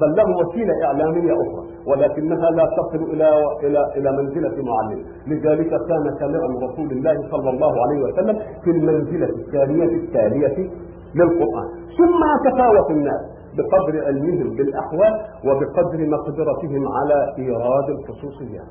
بل 0.00 0.10
له 0.16 0.28
وسيلة 0.36 0.74
إعلامية 0.84 1.32
أخرى 1.32 1.62
ولكنها 1.86 2.50
لا 2.50 2.66
تصل 2.78 3.02
إلى 3.12 3.28
إلى 3.62 3.80
إلى 3.96 4.12
منزلة 4.12 4.56
معلم. 4.70 5.04
لذلك 5.26 5.70
كان 5.70 6.04
كلام 6.18 6.52
رسول 6.66 6.90
الله 6.92 7.16
صلى 7.30 7.50
الله 7.50 7.72
عليه 7.82 8.02
وسلم 8.04 8.38
في 8.64 8.70
المنزلة 8.70 9.28
الثانية 9.28 9.84
التاليه 9.84 10.70
للقرآن. 11.14 11.68
ثم 11.98 12.20
يتفاوت 12.34 12.90
الناس 12.90 13.22
بقدر 13.56 14.04
علمهم 14.06 14.48
بالأحوال 14.56 15.14
وبقدر 15.46 16.06
مقدرتهم 16.14 16.88
على 16.96 17.34
إيراد 17.38 17.88
الخصوصيات. 17.90 18.70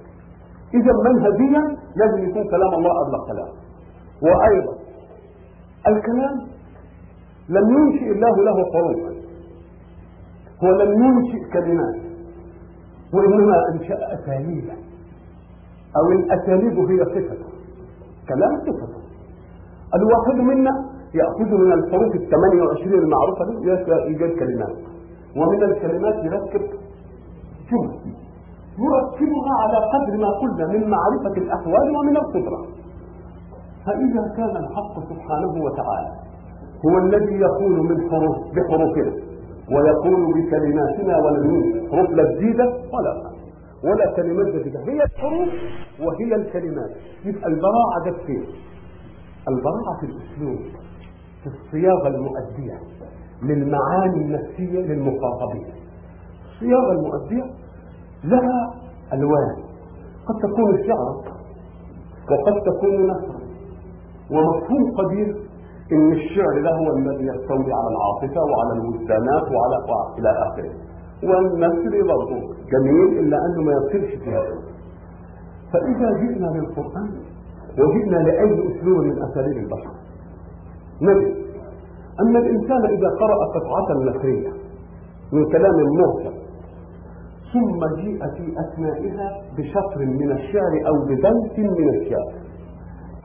إذا 0.73 0.93
منهجيا 1.05 1.77
لازم 1.95 2.29
يكون 2.29 2.43
كلام 2.43 2.73
الله 2.73 2.91
أبلغ 3.01 3.25
كلام. 3.27 3.51
وأيضا 4.23 4.73
الكلام 5.87 6.35
لم 7.49 7.65
ينشئ 7.77 8.11
الله 8.11 8.35
له 8.43 8.57
حروفا. 8.73 9.16
هو 10.63 10.69
لم 10.81 11.03
ينشئ 11.03 11.41
كلمات. 11.53 11.95
وإنما 13.13 13.57
أنشأ 13.71 13.97
أساليب. 14.13 14.69
أو 15.97 16.11
الأساليب 16.11 16.79
هي 16.79 17.05
صفة. 17.05 17.37
كلام 18.29 18.53
صفة. 18.67 18.87
الواحد 19.95 20.35
منا 20.35 20.71
يأخذ 21.13 21.51
من 21.57 21.73
الحروف 21.73 22.15
الثمانية 22.15 22.61
وعشرين 22.63 22.93
المعروفة 22.93 23.45
دي 23.45 23.53
يوجد 24.11 24.39
كلمات 24.39 24.77
ومن 25.37 25.63
الكلمات 25.63 26.15
يركب 26.25 26.61
جمل. 27.71 28.13
يركبها 28.85 29.53
على 29.61 29.77
قدر 29.93 30.17
ما 30.17 30.29
قلنا 30.41 30.67
من 30.67 30.89
معرفة 30.89 31.35
الأحوال 31.37 31.95
ومن 31.97 32.17
القدرة. 32.17 32.65
فإذا 33.85 34.33
كان 34.37 34.57
الحق 34.63 34.93
سبحانه 35.09 35.63
وتعالى 35.65 36.11
هو 36.85 36.97
الذي 36.97 37.35
يقول 37.35 37.75
من 37.89 38.11
حروف 38.11 38.37
بحروفنا. 38.55 39.26
ويقول 39.71 40.33
بكلماتنا 40.33 41.17
ولم 41.17 41.87
حروف 41.91 42.09
لا 42.09 42.31
جديدة 42.35 42.65
ولا 42.65 43.31
ولا 43.83 44.15
كلمات 44.15 44.47
جديدة 44.55 44.79
هي 44.79 45.03
الحروف 45.03 45.49
وهي 45.99 46.35
الكلمات. 46.35 46.89
يبقى 47.25 47.47
البراعة 47.47 47.97
جت 48.05 48.21
فين؟ 48.25 48.43
البراعة 49.47 49.99
في 49.99 50.05
الأسلوب 50.05 50.59
في 51.43 51.47
الصياغة 51.47 52.07
المؤدية 52.07 52.79
للمعاني 53.43 54.17
النفسية 54.21 54.79
للمخاطبين 54.79 55.65
الصياغة 56.53 56.91
المؤدية 56.91 57.53
لها 58.23 58.73
ألوان. 59.13 59.55
قد 60.27 60.35
تكون 60.49 60.77
شعرا 60.87 61.37
وقد 62.31 62.53
تكون 62.65 63.03
نثرا 63.07 63.39
ومفهوم 64.31 64.95
قدير 64.97 65.35
إن 65.91 66.11
الشعر 66.11 66.61
ده 66.63 66.71
هو 66.79 66.97
الذي 66.97 67.25
يستولي 67.27 67.73
على 67.73 67.89
العاطفة 67.93 68.41
وعلى 68.41 68.73
الوجدانات 68.79 69.43
وعلى 69.53 69.77
إلى 70.19 70.29
آخره. 70.47 70.71
والنثر 71.23 72.07
برضه 72.07 72.39
جميل 72.73 73.19
إلا 73.19 73.37
أنه 73.45 73.61
ما 73.61 73.71
يصيرش 73.71 74.23
في 74.23 74.29
هذا. 74.31 74.55
فإذا 75.73 76.09
جئنا 76.21 76.47
للقرآن 76.47 77.09
وجئنا 77.79 78.17
لأي 78.17 78.53
أسلوب 78.53 78.97
من 79.03 79.23
أساليب 79.23 79.57
البشر. 79.57 79.91
نجد 81.01 81.35
أن 82.21 82.35
الإنسان 82.37 82.85
إذا 82.85 83.09
قرأ 83.09 83.37
قطعة 83.55 83.99
نثريه 84.03 84.49
من 85.33 85.45
كلام 85.51 85.75
مرسل 85.99 86.37
ثم 87.53 87.95
جيء 88.01 88.19
في 88.19 88.53
اثنائها 88.59 89.41
بشطر 89.57 90.05
من 90.05 90.31
الشعر 90.31 90.87
أو 90.87 91.05
ببيت 91.05 91.59
من 91.79 91.89
الشعر. 91.89 92.36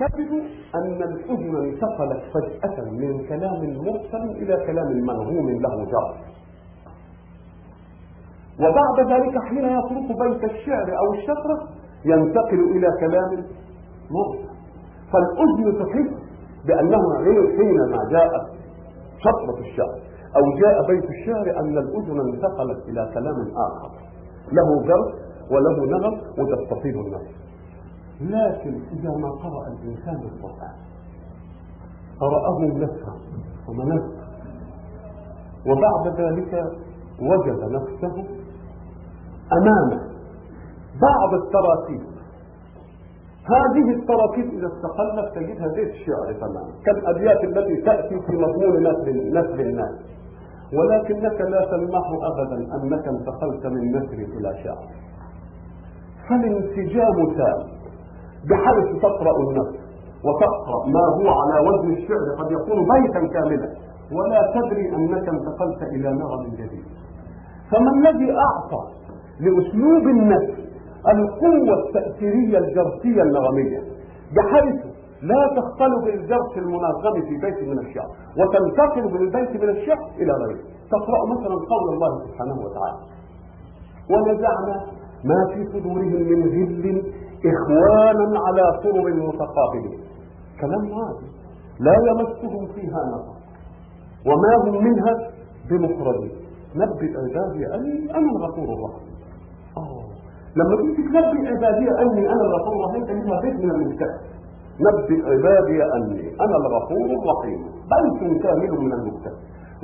تجد 0.03 0.33
أن 0.75 1.03
الأذن 1.03 1.57
انتقلت 1.65 2.23
فجأة 2.35 2.91
من 2.91 3.27
كلام 3.29 3.61
مرسل 3.87 4.31
إلى 4.43 4.67
كلام 4.67 4.91
منغوم 4.93 5.51
له 5.51 5.85
جار 5.85 6.17
وبعد 8.61 9.13
ذلك 9.13 9.39
حين 9.49 9.65
يترك 9.65 10.09
بيت 10.23 10.51
الشعر 10.51 10.99
أو 10.99 11.15
الشطرة 11.15 11.69
ينتقل 12.05 12.61
إلى 12.77 12.89
كلام 13.01 13.31
مرسل. 14.11 14.53
فالأذن 15.13 15.79
تحس 15.79 16.11
بأنه 16.67 17.03
حينما 17.57 17.99
جاءت 18.11 18.47
شطرة 19.19 19.59
الشعر 19.61 19.99
إذا 20.37 20.59
جاء 20.61 20.87
بيت 20.87 21.11
الشعر 21.11 21.61
أن 21.61 21.79
الأذن 21.79 22.21
انتقلت 22.21 22.89
إلى 22.89 23.11
كلام 23.15 23.39
آخر. 23.57 23.91
له 24.53 24.83
جرس 24.87 25.15
وله 25.51 25.87
نغم 25.87 26.15
وتستطيب 26.39 26.95
النفس. 26.95 27.42
لكن 28.31 28.81
إذا 28.93 29.11
ما 29.11 29.31
قرأ 29.31 29.67
الإنسان 29.67 30.23
القرآن 30.23 30.77
قرأه 32.21 32.61
نثرا 32.61 33.17
ومنثرا 33.69 34.23
وبعد 35.67 36.21
ذلك 36.21 36.65
وجد 37.21 37.61
نفسه 37.73 38.25
أمام 39.53 40.01
بعض 41.03 41.35
التراكيب. 41.35 42.13
هذه 43.45 43.91
التراكيب 43.91 44.47
إذا 44.59 44.67
استقلت 44.67 45.35
تجدها 45.35 45.69
زي 45.69 45.83
الشعر 45.83 46.33
تماما. 46.41 46.73
كالأبيات 46.87 47.45
التي 47.45 47.77
تأتي 47.83 48.21
في 48.21 48.33
مضمون 48.37 48.83
نثر 49.33 49.61
الناس. 49.61 49.95
ولكنك 50.73 51.41
لا 51.41 51.65
تلمح 51.71 52.07
أبدا 52.23 52.75
أنك 52.77 53.09
انتقلت 53.09 53.67
من 53.67 53.97
نثر 53.97 54.19
إلى 54.39 54.63
شعر. 54.65 54.87
فالانسجام 56.29 57.35
تام 57.37 57.82
بحيث 58.51 59.03
تقرأ 59.03 59.37
النفس 59.41 59.77
وتقرأ 60.27 60.81
ما 60.87 61.05
هو 61.17 61.29
على 61.41 61.69
وزن 61.69 61.93
الشعر 61.93 62.27
قد 62.39 62.51
يكون 62.53 62.79
بيتا 62.93 63.21
كاملا. 63.35 63.69
ولا 64.17 64.41
تدري 64.55 64.89
أنك 64.97 65.29
انتقلت 65.29 65.83
إلى 65.83 66.09
نغم 66.13 66.45
جديد. 66.59 66.85
فما 67.71 67.91
الذي 67.91 68.33
أعطى 68.33 68.83
لأسلوب 69.41 70.05
النفس 70.17 70.55
القوة 71.09 71.75
التأثيرية 71.87 72.59
الجرسية 72.59 73.23
النغمية؟ 73.23 73.81
بحيث 74.37 74.81
لا 75.23 75.43
تختل 75.57 76.05
بالجرس 76.05 76.53
المنظم 76.57 77.15
في 77.29 77.37
بيت 77.45 77.69
من 77.69 77.79
الشعر 77.79 78.09
وتنتقل 78.39 79.09
بالبيت 79.13 79.63
من 79.63 79.69
الشعر 79.69 80.11
إلى 80.19 80.33
غيره. 80.33 80.61
تقرأ 80.91 81.27
مثلا 81.27 81.55
قول 81.55 81.95
الله 81.95 82.27
سبحانه 82.27 82.55
وتعالى 82.65 82.99
ونزعنا 84.11 84.77
ما 85.25 85.55
في 85.55 85.67
صدورهم 85.73 86.23
من 86.31 86.43
غل 86.43 87.03
إخوانا 87.51 88.41
على 88.47 88.65
سرر 88.83 89.07
متقابلين 89.15 90.01
كلام 90.61 90.85
عادي 91.01 91.27
لا 91.81 91.95
يمسهم 92.09 92.67
فيها 92.75 93.01
نصر. 93.13 93.37
وما 94.27 94.53
هم 94.65 94.85
منها 94.85 95.15
بمخرجين 95.71 96.33
نبئ 96.77 97.11
عبادي 97.19 97.75
أني 97.75 98.11
أنا 98.19 98.31
الغفور 98.37 98.65
الرحيم. 98.65 99.09
أوه. 99.77 100.05
لما 100.57 100.77
تيجي 100.77 101.03
تنبئ 101.09 101.49
عبادي 101.53 101.91
أني 102.03 102.33
أنا 102.33 102.43
الغفور 102.49 102.75
الرحيم 102.77 103.05
تجدها 103.05 103.41
بيت 103.41 103.55
من 103.65 103.71
المكتب 103.71 104.11
نبئ 104.81 105.23
عبادي 105.33 105.79
أني 105.97 106.35
أنا 106.41 106.57
الغفور 106.57 107.07
الرحيم. 107.19 107.61
بيت 107.93 108.43
كامل 108.43 108.71
من 108.81 108.93
المكتب 108.93 109.33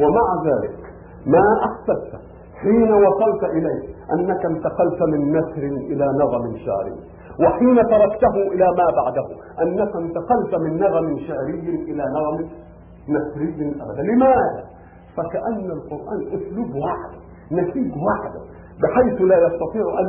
ومع 0.01 0.27
ذلك 0.47 0.79
ما 1.27 1.45
أحسست 1.67 2.13
حين 2.63 2.93
وصلت 2.93 3.45
إليه 3.45 3.83
أنك 4.13 4.47
انتقلت 4.47 5.03
من 5.03 5.33
نثر 5.37 5.63
إلى 5.63 6.07
نظم 6.23 6.57
شعري 6.57 6.95
وحين 7.43 7.77
تركته 7.77 8.37
إلى 8.55 8.67
ما 8.79 8.87
بعده. 9.01 9.27
أنك 9.63 9.97
انتقلت 9.97 10.55
من 10.65 10.79
نغم 10.79 11.19
شعري 11.19 11.61
إلى 11.91 12.05
نغم 12.17 12.37
نثري 13.09 13.75
أبدا. 13.83 14.03
لماذا؟ 14.03 14.65
فكأن 15.17 15.71
القرآن 15.71 16.21
أسلوب 16.37 16.75
واحد 16.75 17.13
نسيج 17.53 17.93
واحد 18.07 18.33
بحيث 18.83 19.21
لا 19.21 19.37
يستطيع 19.47 19.85
أن 20.01 20.07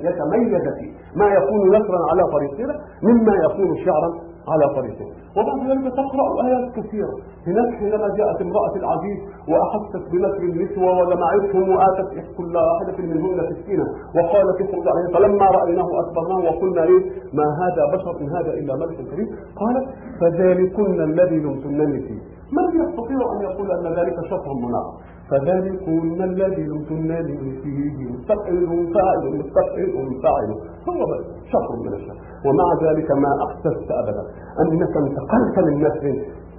يتميز 0.00 0.62
فيه. 0.78 0.92
ما 1.16 1.26
يكون 1.26 1.68
نثرا 1.68 2.00
على 2.10 2.22
طريقنا 2.32 2.74
مما 3.02 3.34
يكون 3.34 3.76
شعرا 3.84 4.27
على 4.52 4.66
طريقه. 4.76 5.06
وبعد 5.36 5.58
ذلك 5.70 5.86
تقرأ 6.00 6.26
آيات 6.46 6.64
كثيرة. 6.76 7.14
هناك 7.46 7.70
حينما 7.78 8.08
جاءت 8.18 8.38
امرأة 8.46 8.74
العزيز 8.76 9.18
وأحست 9.50 10.02
بنسر 10.12 10.42
النسوة 10.42 10.90
وجمعتهم 10.98 11.68
وآتت 11.72 12.08
كل 12.38 12.56
واحدة 12.56 12.98
منهن 12.98 13.38
سكينة 13.50 13.84
وقالت 14.16 14.56
اخرج 14.64 14.84
عليه 14.88 15.06
فلما 15.14 15.46
رأيناه 15.58 15.88
أكبرناه 16.02 16.40
وقلنا 16.50 16.82
إيه؟ 16.82 17.00
ما 17.32 17.46
هذا 17.62 17.82
بشر 17.96 18.20
إن 18.20 18.28
هذا 18.36 18.52
إلا 18.60 18.76
ملك 18.76 18.96
كريم 19.10 19.28
قالت 19.60 19.86
فذلكن 20.20 21.00
الذي 21.02 21.36
لمتنني 21.36 22.00
فيه. 22.00 22.20
من 22.56 22.80
يستطيع 22.82 23.18
أن 23.36 23.40
يقول 23.42 23.72
أن 23.72 23.86
ذلك 23.98 24.16
شطر 24.30 24.52
مناقض 24.54 24.94
فذلكم 25.30 26.22
الذي 26.24 26.62
لمتنني 26.62 27.60
فيه 27.62 27.96
مستقل 28.12 28.92
فاعل 28.94 29.24
مستقل 29.38 30.20
فاعل. 30.22 30.50
هو 30.88 31.06
شطر 31.52 31.76
من 31.84 31.92
الشر 31.94 32.16
ومع 32.46 32.90
ذلك 32.90 33.10
ما 33.10 33.32
أحسست 33.46 33.90
أبدا 33.90 34.22
أنك 34.62 34.96
انتقلت 34.96 35.58
من 35.66 35.82
نفس 35.82 36.04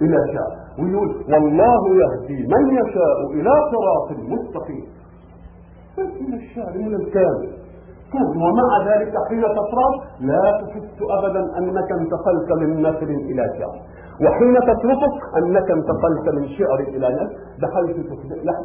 إلى 0.01 0.33
شاء. 0.33 0.49
ويقول 0.79 1.09
والله 1.33 1.81
يهدي 2.01 2.47
من 2.53 2.63
يشاء 2.79 3.17
إلى 3.33 3.51
صراط 3.71 4.07
مستقيم. 4.33 4.85
من 5.97 6.33
الشعر 6.33 6.77
من 6.77 6.95
الكامل 6.95 7.49
ومع 8.43 8.69
ذلك 8.89 9.13
حين 9.29 9.41
تقرأ 9.41 9.89
لا 10.19 10.61
تحس 10.61 10.97
أبدا 11.17 11.57
أنك 11.57 11.89
انتقلت 11.91 12.51
من 12.61 12.81
نثر 12.81 13.09
إلى 13.09 13.43
شعر 13.59 13.77
وحين 14.25 14.55
تتركه 14.55 15.37
أنك 15.37 15.71
انتقلت 15.71 16.35
من 16.35 16.47
شعر 16.47 16.79
إلى 16.79 17.07
نثر 17.07 17.35
بحيث 17.61 17.95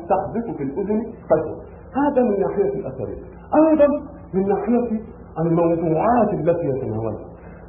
تحدث 0.09 0.57
في 0.57 0.63
الأذن 0.63 1.03
قدر 1.31 1.55
هذا 1.95 2.23
من 2.23 2.41
ناحية 2.41 2.75
الأثرية. 2.81 3.23
أيضا 3.55 3.87
من 4.35 4.49
ناحية 4.49 5.01
الموضوعات 5.39 6.31
التي 6.33 6.67
يتناولها. 6.69 7.29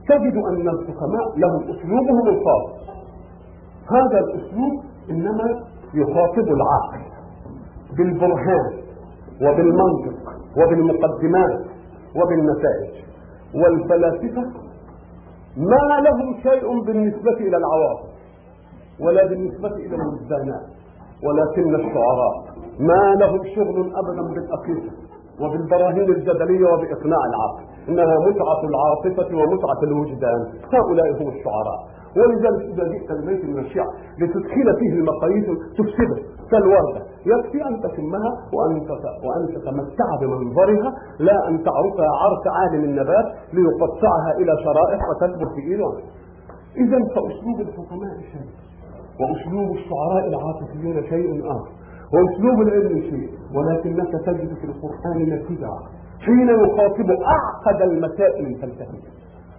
تجد 0.09 0.35
أن 0.35 0.69
الحكماء 0.69 1.37
لهم 1.37 1.61
أسلوبهم 1.63 2.27
الخاص. 2.27 2.65
هذا 3.91 4.19
الأسلوب 4.19 4.83
إنما 5.09 5.63
يخاطب 5.93 6.47
العقل 6.47 7.05
بالبرهان 7.97 8.73
وبالمنطق 9.41 10.17
وبالمقدمات 10.57 11.65
وبالنتائج. 12.15 13.05
والفلاسفة 13.55 14.64
ما 15.57 16.01
لهم 16.01 16.37
شيء 16.43 16.83
بالنسبة 16.85 17.31
إلى 17.31 17.57
العواطف 17.57 18.09
ولا 18.99 19.25
بالنسبة 19.25 19.67
إلى 19.67 19.95
الوجدانات 19.95 20.65
ولكن 21.23 21.75
الشعراء. 21.75 22.35
ما 22.79 23.15
لهم 23.19 23.39
شغل 23.55 23.77
أبدا 23.95 24.23
بالأقيسة 24.33 24.91
وبالبراهين 25.41 26.09
الجدلية 26.09 26.67
وبإقناع 26.73 27.21
العقل. 27.31 27.63
إنها 27.89 28.15
متعة 28.27 28.61
العاطفة 28.69 29.37
ومتعة 29.37 29.83
الوجدان. 29.83 30.39
هؤلاء 30.73 31.07
هم 31.21 31.27
الشعراء. 31.27 31.79
ولذلك 32.17 32.61
إذا 32.73 32.83
جئت 32.87 33.11
البيت 33.11 33.45
من 33.45 33.59
الشعر 33.59 33.87
لتدخل 34.19 34.67
فيه 34.79 34.93
المقاييس 34.93 35.45
تفسده. 35.77 36.34
كالوردة 36.51 37.01
يكفي 37.25 37.67
أن 37.67 37.81
تشمها 37.81 38.31
وأن 38.53 38.75
وأن 39.25 39.47
تتمتع 39.55 40.07
بمنظرها 40.21 40.93
لا 41.19 41.47
أن 41.47 41.63
تعرفها 41.63 42.09
عرف 42.21 42.47
عالم 42.47 42.83
النبات 42.83 43.25
ليقطعها 43.53 44.31
إلى 44.37 44.51
شرائح 44.63 44.99
وتكبر 45.09 45.45
في 45.55 45.61
إيده 45.61 45.91
إذا 46.77 46.97
فأسلوب 47.15 47.59
الحكماء 47.61 48.15
شيء 48.31 48.49
وأسلوب 49.19 49.71
الشعراء 49.77 50.27
العاطفيين 50.27 51.03
شيء 51.09 51.51
آخر 51.51 51.69
وأسلوب 52.13 52.61
العلم 52.61 53.01
شيء 53.01 53.29
ولكنك 53.55 54.11
تجد 54.25 54.53
في 54.53 54.65
القرآن 54.65 55.21
نتيجة. 55.29 55.69
حين 56.19 56.49
يخاطب 56.49 57.09
أعقد 57.11 57.81
المسائل 57.81 58.45
الفلسفية 58.45 59.09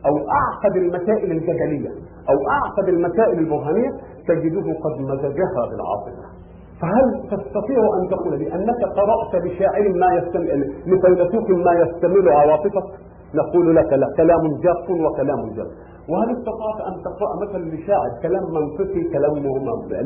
أو 0.07 0.15
أعقد 0.31 0.77
المسائل 0.77 1.31
الجدلية 1.33 1.91
أو 2.31 2.49
أعقد 2.51 2.89
المسائل 2.89 3.39
البرهانية 3.39 3.91
تجده 4.29 4.73
قد 4.85 5.01
مزجها 5.01 5.63
بالعاطفة. 5.71 6.36
فهل 6.81 7.07
تستطيع 7.31 7.79
أن 7.99 8.09
تقول 8.11 8.39
لي 8.39 8.55
أنك 8.55 8.81
قرأت 8.99 9.43
بشاعر 9.45 9.85
ما 10.03 10.09
يستمل 10.19 10.61
لفيلسوف 10.87 11.51
ما 11.51 11.73
يستمل 11.73 12.29
عواطفك؟ 12.29 12.87
نقول 13.35 13.77
لك 13.77 13.93
لا 13.93 14.09
كلام 14.17 14.43
جاف 14.65 14.91
وكلام 14.91 15.41
جاف. 15.57 15.67
وهل 16.09 16.29
استطعت 16.37 16.79
أن 16.89 16.95
تقرأ 17.03 17.31
مثلا 17.43 17.65
لشاعر 17.75 18.11
كلام 18.23 18.43
منطقي 18.57 19.03
كلام 19.13 19.35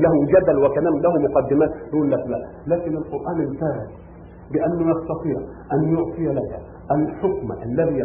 له 0.05 0.13
جدل 0.33 0.65
وكلام 0.65 0.95
له 1.05 1.13
مقدمات؟ 1.29 1.71
يقول 1.93 2.11
لك 2.11 2.27
لا. 2.27 2.39
لكن 2.67 2.97
القرآن 2.97 3.41
انتهى 3.41 3.87
بأنه 4.53 4.91
يستطيع 4.91 5.37
أن 5.73 5.95
يعطي 5.95 6.27
لك 6.39 6.53
الحكم 6.91 7.53
الذي 7.63 7.99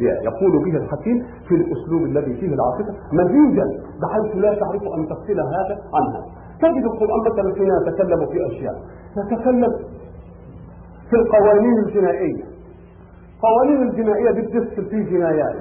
يقول 0.00 0.64
به 0.64 0.76
الحكيم 0.76 1.26
في 1.48 1.54
الأسلوب 1.54 2.02
الذي 2.02 2.34
فيه 2.34 2.54
العاطفة 2.54 2.94
مزيجا 3.12 3.64
بحيث 4.02 4.36
لا 4.36 4.54
تعرف 4.54 4.82
أن 4.82 5.06
تفصل 5.06 5.40
هذا 5.40 5.74
عن 5.94 6.06
هذا 6.14 6.24
تجد 6.62 6.84
القرآن 6.92 7.20
مثلا 7.28 7.54
حين 7.54 7.70
يتكلم 7.86 8.26
في 8.26 8.46
أشياء. 8.46 8.74
يتكلم 9.20 9.72
في 11.10 11.16
القوانين 11.16 11.78
الجنائية. 11.86 12.44
قوانين 13.46 13.88
الجنائية 13.88 14.30
بتدخل 14.30 14.84
في 14.90 15.02
جنايات 15.02 15.56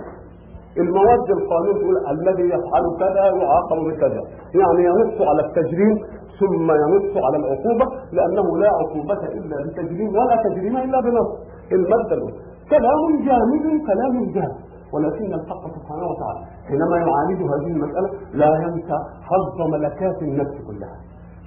المواد 0.78 1.30
القانون 1.30 1.76
تقول 1.82 1.96
الذي 2.12 2.44
يفعل 2.44 2.84
كذا 3.00 3.24
يعاقب 3.42 3.78
بكذا. 3.88 4.22
يعني 4.60 4.82
ينص 4.90 5.22
على 5.22 5.42
التجريم 5.48 5.96
ثم 6.40 6.68
ينص 6.72 7.12
على 7.26 7.38
العقوبة 7.38 7.86
لأنه 8.12 8.58
لا 8.58 8.70
عقوبة 8.70 9.22
إلا 9.38 9.56
بتجريم 9.66 10.10
ولا 10.10 10.36
تجريم 10.44 10.78
إلا 10.78 11.02
بنص. 11.02 11.30
المادة 11.72 12.34
كلام 12.70 13.02
جامد 13.28 13.66
كلام 13.88 14.32
جامد. 14.36 14.65
ولكن 14.94 15.34
الحق 15.34 15.64
سبحانه 15.76 16.06
وتعالى 16.12 16.46
حينما 16.68 16.98
يعالج 16.98 17.40
هذه 17.42 17.72
المسألة 17.76 18.10
لا 18.34 18.52
ينسى 18.64 18.98
حظ 19.22 19.62
ملكات 19.74 20.22
النفس 20.22 20.56
كلها. 20.68 20.98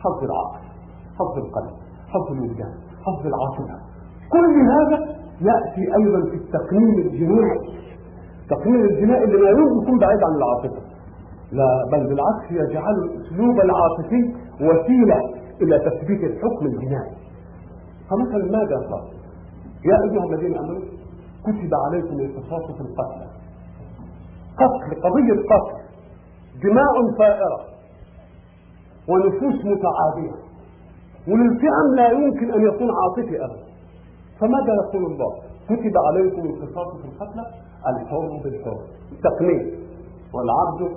حظ 0.03 0.25
العقل 0.25 0.63
حظ 1.19 1.39
القلب 1.45 1.75
حظ 2.09 2.33
الوجدان 2.33 2.75
حظ 3.07 3.27
العاطفة. 3.27 3.79
كل 4.33 4.55
هذا 4.77 4.99
يأتي 5.41 5.85
أيضا 5.97 6.31
في 6.31 6.37
التقنين 6.37 6.99
الجنائي. 6.99 7.79
التقنين 8.43 8.85
الجنائي 8.85 9.25
اللي 9.25 9.37
لا 9.37 9.51
يكون 9.51 9.99
بعيد 9.99 10.21
عن 10.25 10.35
العاطفة. 10.37 10.83
لا 11.53 11.85
بل 11.93 12.07
بالعكس 12.09 12.51
يجعل 12.51 12.95
الأسلوب 13.05 13.61
العاطفي 13.61 14.35
وسيلة 14.61 15.21
إلى 15.63 15.79
تثبيت 15.79 16.25
الحكم 16.25 16.67
الجنائي. 16.67 17.17
فمثلا 18.11 18.59
ماذا 18.59 18.89
صار؟ 18.91 19.05
يا 19.85 19.97
أيها 20.11 20.25
الذين 20.25 20.59
آمنوا 20.59 20.98
كتب 21.43 21.71
عليكم 21.87 22.21
القصاص 22.21 22.77
في 22.77 22.81
القتل. 22.81 23.21
قتل 24.57 25.03
قضية 25.03 25.43
قتل. 25.51 25.79
دماء 26.63 26.95
فائرة. 27.19 27.61
ونفوس 29.09 29.65
متعادية 29.65 30.37
والالتئام 31.29 31.95
لا 31.97 32.11
يمكن 32.11 32.53
أن 32.53 32.67
يكون 32.67 32.89
عاطفي 32.91 33.45
أبدا. 33.45 33.69
فماذا 34.41 34.75
يقول 34.85 35.13
الله؟ 35.13 35.33
كتب 35.69 35.93
عليكم 36.07 36.41
القصاص 36.41 36.97
في 36.97 37.09
القتلى 37.09 37.47
الحر 37.87 38.41
بالحر. 38.45 38.79
تقنين. 39.23 39.75
والعبد 40.35 40.97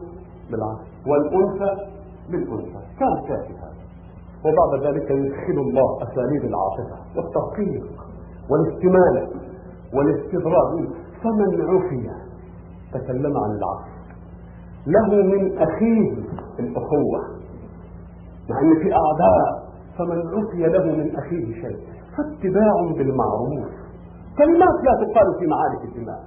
بالعبد. 0.51 0.85
والأنثى 1.07 1.87
بالأنثى. 2.29 2.81
كان 2.99 3.15
كافي 3.27 3.53
هذا. 3.53 3.81
وبعد 4.45 4.83
ذلك 4.83 5.11
يدخل 5.11 5.57
الله 5.61 6.03
أساليب 6.03 6.43
العاطفة 6.45 6.97
والترقيق 7.15 7.85
والاستمالة. 8.49 9.50
والاستدراج 9.93 10.87
فمن 11.23 11.61
عفي 11.61 12.09
تكلم 12.93 13.37
عن 13.37 13.51
العقل 13.57 13.91
له 14.87 15.23
من 15.23 15.57
أخيه 15.57 16.11
الأخوة. 16.59 17.21
مع 18.49 18.59
أن 18.61 18.75
في 18.83 18.93
أعداء 18.93 19.71
فمن 19.97 20.17
عفي 20.27 20.77
له 20.77 20.83
من 20.95 21.15
أخيه 21.15 21.61
شيء. 21.61 21.77
فاتباع 22.17 22.73
بالمعروف. 22.97 23.69
كلمات 24.37 24.77
لا 24.83 24.93
تقال 25.05 25.39
في 25.39 25.47
معارك 25.47 25.81
الدماء. 25.85 26.23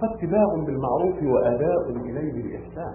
فاتباع 0.00 0.46
بالمعروف 0.66 1.22
وأداء 1.22 1.90
إليه 1.90 2.32
بالإحسان. 2.32 2.94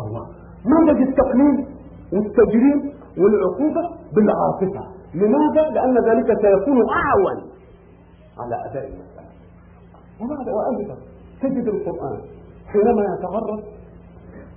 الله. 0.00 0.26
منهج 0.64 1.08
التقليل 1.08 1.66
والتجريم 2.12 2.92
والعقوبة 3.18 3.96
بالعاطفة. 4.14 5.00
لماذا؟ 5.14 5.70
لأن 5.70 5.94
ذلك 6.10 6.26
سيكون 6.26 6.78
أعون 6.90 7.50
على 8.38 8.70
أداء 8.70 8.90
وبعد 10.20 10.48
وأيضا 10.48 10.96
تجد 11.42 11.68
القرآن 11.68 12.20
حينما 12.66 13.02
يتغرب 13.18 13.60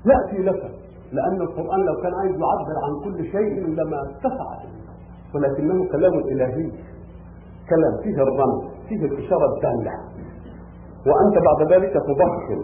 يأتي 0.05 0.43
لك 0.43 0.71
لأن 1.11 1.41
القرآن 1.41 1.79
لو 1.85 1.95
كان 2.01 2.13
عايز 2.13 2.31
يعبر 2.31 2.75
عن 2.85 3.03
كل 3.03 3.25
شيء 3.31 3.67
لما 3.67 3.97
اتسع 4.01 4.69
ولكنه 5.35 5.85
كلام 5.91 6.13
إلهي 6.13 6.71
كلام 7.69 7.93
فيه 8.03 8.15
الرمز 8.23 8.63
فيه 8.89 9.05
الإشارة 9.05 9.55
الدالة. 9.55 9.91
وأنت 11.07 11.35
بعد 11.47 11.73
ذلك 11.73 11.93
تضخم 11.93 12.63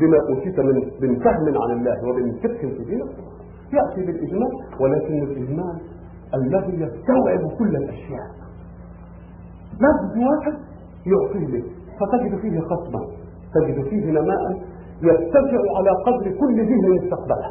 بما 0.00 0.18
أوتيت 0.28 0.60
من 0.60 0.74
من 1.00 1.18
فهم 1.20 1.62
عن 1.62 1.70
الله 1.78 2.08
ومن 2.08 2.32
فقه 2.38 2.68
في 2.76 2.84
دينك 2.84 3.08
يأتي 3.72 4.06
بالإجمال 4.06 4.52
ولكن 4.80 5.22
الإجمال 5.22 5.80
الذي 6.34 6.82
يستوعب 6.82 7.58
كل 7.58 7.76
الأشياء. 7.76 8.30
لفظ 9.74 10.18
واحد 10.18 10.58
يعطيه 11.06 11.46
لك 11.46 11.64
فتجد 12.00 12.40
فيه 12.40 12.60
خصما 12.60 13.06
تجد 13.54 13.84
فيه 13.84 14.10
نماء 14.10 14.58
يتسع 15.02 15.62
على 15.76 15.90
قدر 16.06 16.30
كل 16.40 16.56
ذهن 16.60 16.96
يستقبله 16.96 17.50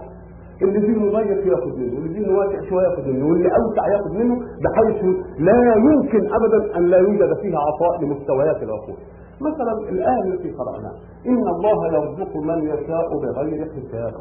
اللي 0.62 0.80
ذهنه 0.80 1.12
ضيق 1.12 1.48
يأخذ 1.48 1.78
منه. 1.78 1.94
واللي 1.96 2.20
ذهنه 2.20 2.38
واسع 2.38 2.70
شوية 2.70 2.84
يأخذ 2.88 3.08
منه. 3.08 3.26
واللي 3.26 3.50
أوسع 3.50 3.88
يأخذ 3.88 4.14
منه 4.14 4.36
بحيث 4.64 5.04
لا 5.40 5.76
يمكن 5.76 6.34
ابدا 6.34 6.78
أن 6.78 6.84
لا 6.86 6.98
يوجد 6.98 7.34
فيها 7.42 7.60
عطاء 7.60 8.02
لمستويات 8.02 8.64
العقول. 8.64 8.96
مثلا 9.42 9.90
الآية 9.90 10.24
التي 10.34 10.52
قرأناها 10.52 10.94
إن 11.28 11.48
الله 11.48 11.88
يرزق 11.94 12.38
من 12.38 12.64
يشاء 12.64 13.08
بغير 13.24 13.66
حساب. 13.66 14.14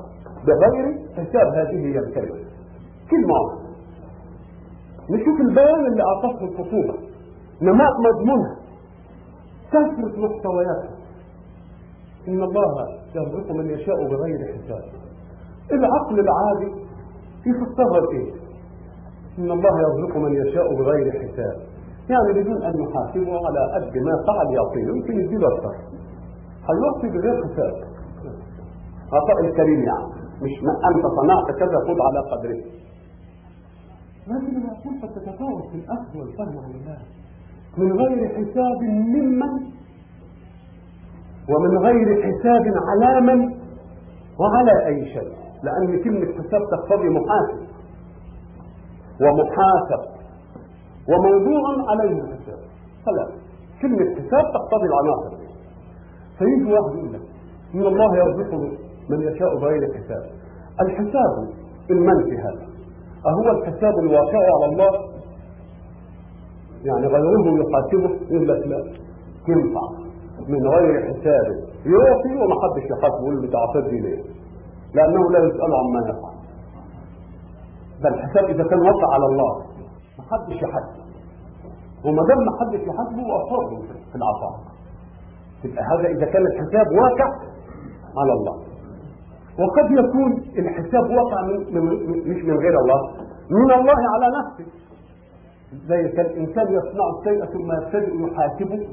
بغير 0.47 0.99
حساب 1.17 1.47
هذه 1.55 1.87
هي 1.87 1.99
الكلمة. 1.99 2.39
كلمة 3.11 3.39
نشوف 5.11 5.41
البيان 5.41 5.87
اللي 5.87 6.03
أعطته 6.03 6.45
الخطوبة. 6.45 6.95
نماء 7.63 7.91
مضمونها 8.01 8.57
كثره 9.73 10.27
محتوياتها 10.27 10.97
إن 12.29 12.43
الله 12.43 12.71
يرزق 13.15 13.53
من 13.53 13.71
يشاء 13.71 14.09
بغير 14.09 14.39
حساب. 14.55 14.85
العقل 15.73 16.21
العادي 16.21 16.73
يفسرها 17.47 18.03
إيه 18.13 18.33
إن 19.39 19.51
الله 19.51 19.75
يرزق 19.81 20.17
من 20.17 20.33
يشاء 20.35 20.75
بغير 20.75 21.13
حساب. 21.13 21.57
يعني 22.11 22.41
بدون 22.43 22.63
أن 22.63 22.75
يحاسبه 22.83 23.33
على 23.47 23.61
قد 23.75 23.97
ما 23.99 24.15
فعل 24.27 24.47
يعطيه 24.55 24.87
يمكن 24.97 25.21
يديله 25.21 25.49
أكثر. 25.55 25.75
هيعطي 26.69 27.09
بغير 27.19 27.45
حساب؟ 27.45 27.75
عطاء 29.13 29.45
الكريم 29.45 29.83
يعني. 29.85 30.19
مش 30.43 30.63
ما 30.63 30.73
أنت 30.91 31.05
صنعت 31.21 31.59
كذا 31.59 31.79
خذ 31.87 31.99
على 32.09 32.21
قدره 32.31 32.61
لكن 34.29 34.57
العقول 34.57 34.95
قد 35.03 35.09
تتفاوت 35.09 35.65
في 35.73 35.77
الأخذ 35.79 36.19
والفهم 36.19 36.59
عن 36.65 36.71
الله 36.71 36.99
من 37.79 37.93
غير 37.93 38.29
حساب 38.29 38.83
ممن 38.83 39.53
ومن 41.51 41.79
غير 41.79 42.23
حساب 42.23 42.65
على 42.89 43.21
من 43.21 43.41
وعلى 44.41 44.87
أي 44.87 45.05
شيء. 45.05 45.33
لأن 45.63 46.03
كلمة 46.05 46.33
حساب 46.33 46.61
تقتضي 46.71 47.09
محاسب 47.09 47.69
ومحاسب 49.21 50.03
وموضوع 51.09 51.91
عليه 51.91 52.21
الحساب. 52.23 52.59
خلاص 53.07 53.31
كلمة 53.83 54.15
حساب 54.15 54.45
تقتضي 54.55 54.87
العناصر. 54.91 55.37
دي 55.37 55.49
فيجي 56.39 56.73
واحد 56.73 56.95
يقول 56.97 57.13
لك 57.13 57.21
إن 57.75 57.87
الله 57.87 58.17
يرزق 58.17 58.55
من 59.11 59.21
يشاء 59.21 59.57
بغير 59.57 59.83
حساب. 59.95 60.25
الحساب 60.81 61.49
المنفي 61.91 62.37
هذا 62.39 62.69
أهو 63.27 63.59
الحساب 63.59 63.99
الواقع 63.99 64.39
على 64.39 64.73
الله 64.73 65.08
يعني 66.85 67.07
غيره 67.07 67.59
يحاسبه 67.63 68.11
يقول 68.31 68.49
لك 68.49 68.67
لا 68.67 68.79
ينفع 69.49 69.81
من 70.49 70.69
غير 70.69 71.03
حساب 71.03 71.47
يعطي 71.87 72.33
وما 72.43 72.55
حدش 72.63 72.85
يحاسبه 72.91 73.23
يقول 73.23 73.43
له 73.43 73.51
تعطيني 73.51 74.01
ليه؟ 74.01 74.23
لأنه 74.95 75.31
لا 75.31 75.39
يسأل 75.39 75.73
عما 75.75 76.01
يفعل. 76.09 76.35
ده 78.03 78.09
الحساب 78.09 78.45
إذا 78.45 78.65
كان 78.65 78.79
وقع 78.81 79.15
على 79.15 79.27
الله 79.27 79.53
ما 80.19 80.25
حدش 80.31 80.57
يحاسبه 80.63 81.03
وما 82.05 82.23
دام 82.29 82.39
ما 82.39 82.53
حدش 82.61 82.81
يحاسبه 82.81 83.23
أصابه 83.43 83.77
في 84.13 84.17
العطاء. 84.17 84.55
يبقى 85.65 85.83
هذا 85.93 86.09
إذا 86.09 86.27
كان 86.33 86.47
الحساب 86.47 86.87
واقع 86.93 87.29
على 88.19 88.33
الله. 88.33 88.57
وقد 89.61 89.91
يكون 89.91 90.33
الحساب 90.59 91.05
من, 91.47 91.85
من 91.85 91.85
مش 92.31 92.45
من 92.45 92.57
غير 92.59 92.81
الله 92.81 93.01
من 93.51 93.73
الله 93.73 93.99
على 94.15 94.27
نفسه. 94.39 94.73
زي 95.89 96.09
كان 96.09 96.27
الانسان 96.27 96.67
يصنع 96.73 97.05
الشيء 97.19 97.45
ثم 97.45 97.73
يبتدئ 97.73 98.15
يحاسبه 98.27 98.89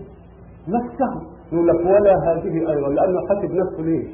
نفسه. 0.68 1.12
يقول 1.52 1.68
لك 1.68 1.80
ولا 1.86 2.14
هذه 2.28 2.72
أيضا 2.72 2.88
لأنه 2.90 3.20
حاسب 3.28 3.52
نفسه 3.54 3.82
ليش؟ 3.84 4.08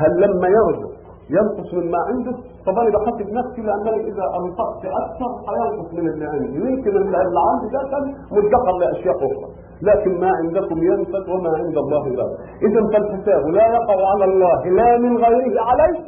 هل 0.00 0.20
لما 0.20 0.48
يرزق 0.48 0.92
ينقص 1.30 1.74
مما 1.74 1.98
عنده؟ 2.08 2.32
طب 2.66 2.78
أنا 2.78 2.90
بحاسب 2.90 3.28
نفسي 3.32 3.62
لأنني 3.62 4.00
إذا 4.10 4.24
أنفقت 4.40 4.82
أكثر 4.84 5.30
هينقص 5.48 5.94
من 5.94 6.08
اللي 6.08 6.26
عندي. 6.26 6.56
يمكن 6.56 6.96
اللي 6.96 7.16
عندي 7.18 7.68
ده 7.72 7.82
كان 7.90 8.78
لأشياء 8.80 9.16
أخرى. 9.16 9.48
لكن 9.82 10.20
ما 10.20 10.30
عندكم 10.42 10.78
ينفد 10.82 11.28
وما 11.28 11.50
عند 11.58 11.76
الله 11.78 12.02
باق 12.16 12.30
اذا 12.62 12.80
فالحساب 12.92 13.46
لا 13.48 13.66
يقع 13.66 14.08
على 14.12 14.24
الله 14.24 14.68
لا 14.68 14.98
من 14.98 15.16
غيره 15.16 15.60
عليه 15.62 15.98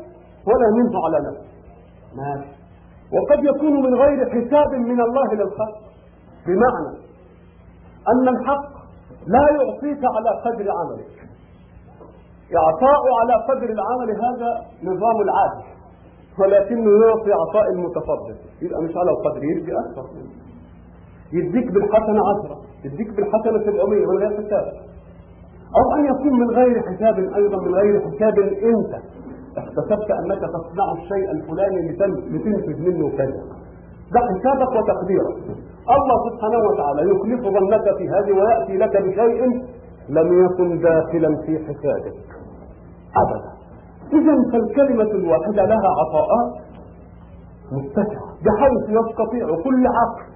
ولا 0.46 0.66
منه 0.76 1.04
على 1.04 1.18
نفسه. 1.28 1.50
ماشي 2.16 2.59
وقد 3.14 3.44
يكون 3.44 3.82
من 3.82 3.94
غير 3.94 4.30
حساب 4.30 4.74
من 4.74 5.00
الله 5.00 5.34
للخلق. 5.34 5.78
بمعنى 6.46 6.96
أن 8.08 8.28
الحق 8.28 8.70
لا 9.26 9.46
يعطيك 9.50 10.04
على 10.04 10.30
قدر 10.44 10.70
عملك. 10.70 11.16
إعطاء 12.56 13.02
على 13.20 13.34
قدر 13.48 13.70
العمل 13.70 14.10
هذا 14.24 14.50
نظام 14.82 15.20
العادل 15.20 15.64
ولكنه 16.38 17.06
يعطي 17.06 17.32
عطاء 17.32 17.70
المتفضل. 17.72 18.36
يبقى 18.62 18.82
مش 18.82 18.96
على 18.96 19.10
القدر 19.10 19.44
يدي 19.44 19.72
أكثر. 19.78 20.06
يديك 21.32 21.72
بالحسنة 21.72 22.20
عشرة 22.30 22.58
يديك 22.84 23.10
بالحسنة 23.16 23.58
700 23.64 24.06
من 24.06 24.18
غير 24.18 24.30
حساب 24.36 24.72
أو 25.78 25.94
أن 25.98 26.04
يكون 26.04 26.40
من 26.40 26.50
غير 26.50 26.82
حساب 26.82 27.18
أيضا 27.18 27.56
من 27.56 27.74
غير 27.74 28.00
حساب 28.00 28.38
أنت. 28.38 29.02
احتسبت 29.80 30.10
أنك 30.10 30.40
تصنع 30.40 30.92
الشيء 30.92 31.30
الفلاني 31.30 31.92
لتنفذ 32.32 32.80
منه 32.88 33.10
كذا. 33.16 33.42
ده 34.12 34.20
حسابك 34.20 34.72
وتقديرك. 34.76 35.36
الله 35.96 36.16
سبحانه 36.30 36.58
وتعالى 36.68 37.10
يخلف 37.10 37.42
ظنك 37.56 37.96
في 37.98 38.08
هذه 38.08 38.32
ويأتي 38.40 38.76
لك 38.76 38.96
بشيء 39.02 39.42
لم 40.08 40.44
يكن 40.44 40.78
داخلا 40.78 41.36
في 41.46 41.58
حسابك. 41.58 42.28
ابدا. 43.16 43.50
اذا 44.12 44.34
فالكلمة 44.52 45.10
الواحدة 45.10 45.64
لها 45.64 45.88
عطاءات 46.00 46.52
متسعه 47.72 48.30
بحيث 48.44 48.82
يستطيع 48.88 49.46
كل 49.64 49.86
عقل 49.86 50.29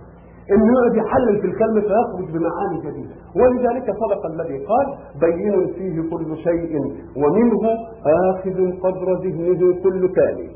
إنه 0.52 0.72
يقعد 0.78 0.94
يحلل 0.96 1.40
في 1.40 1.46
الكلمة 1.46 1.80
فيخرج 1.80 2.26
بمعاني 2.35 2.78
جديدة. 2.87 3.14
ولذلك 3.37 3.87
صدق 4.02 4.26
الذي 4.26 4.59
قال 4.66 4.87
بين 5.20 5.66
فيه 5.74 6.11
كل 6.11 6.37
شيء 6.37 6.76
ومنه 7.16 7.62
آخذ 8.30 8.72
قدر 8.85 9.12
ذهنه 9.24 9.83
كل 9.83 10.12
تالي 10.14 10.48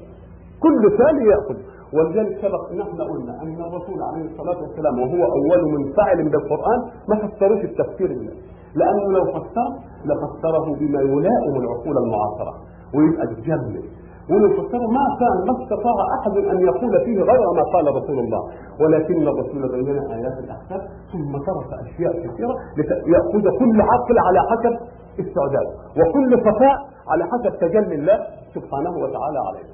كل 0.63 0.97
تالي 0.99 1.25
يأخذ. 1.31 1.57
ولذلك 1.95 2.39
سبق 2.43 2.71
ان 2.73 2.81
إحنا 2.81 3.05
قلنا 3.05 3.43
أن 3.43 3.55
الرسول 3.69 4.03
عليه 4.03 4.25
الصلاة 4.31 4.59
والسلام 4.63 4.99
وهو 5.01 5.23
أول 5.25 5.73
منفعل 5.79 6.29
بالقرآن 6.31 6.81
ما 7.09 7.17
فسروش 7.29 7.65
التفسير 7.65 8.09
ده 8.09 8.33
لأنه 8.75 9.13
لو 9.13 9.25
فسر 9.25 9.69
لفسره 10.05 10.77
بما 10.81 11.01
يلائم 11.01 11.55
العقول 11.63 11.97
المعاصرة. 12.05 12.55
ويبقى 12.95 13.27
تجمل 13.27 13.83
ونفسره 14.31 14.87
ما 14.99 15.07
كان 15.21 15.37
ما 15.47 15.53
استطاع 15.63 15.97
أحد 16.19 16.37
أن 16.53 16.59
يقول 16.61 17.05
فيه 17.05 17.19
غير 17.31 17.43
ما 17.59 17.63
قال 17.75 17.87
رسول 17.97 18.19
الله. 18.19 18.43
ولكن 18.81 19.29
الرسول 19.29 19.85
بين 19.85 19.99
آيات 19.99 20.39
الأحكام 20.45 20.81
ثم 21.13 21.33
ترك 21.49 21.71
أشياء 21.85 22.13
كثيرة 22.27 22.55
لياخذ 22.77 23.59
كل 23.59 23.81
عقل 23.81 24.17
على 24.27 24.41
حسب 24.51 24.75
استعداد 25.23 25.67
وكل 25.99 26.31
صفاء 26.41 26.77
على 27.09 27.25
حسب 27.25 27.59
تجلي 27.61 27.95
الله 27.95 28.19
سبحانه 28.55 28.91
وتعالى 28.91 29.39
عليه. 29.49 29.67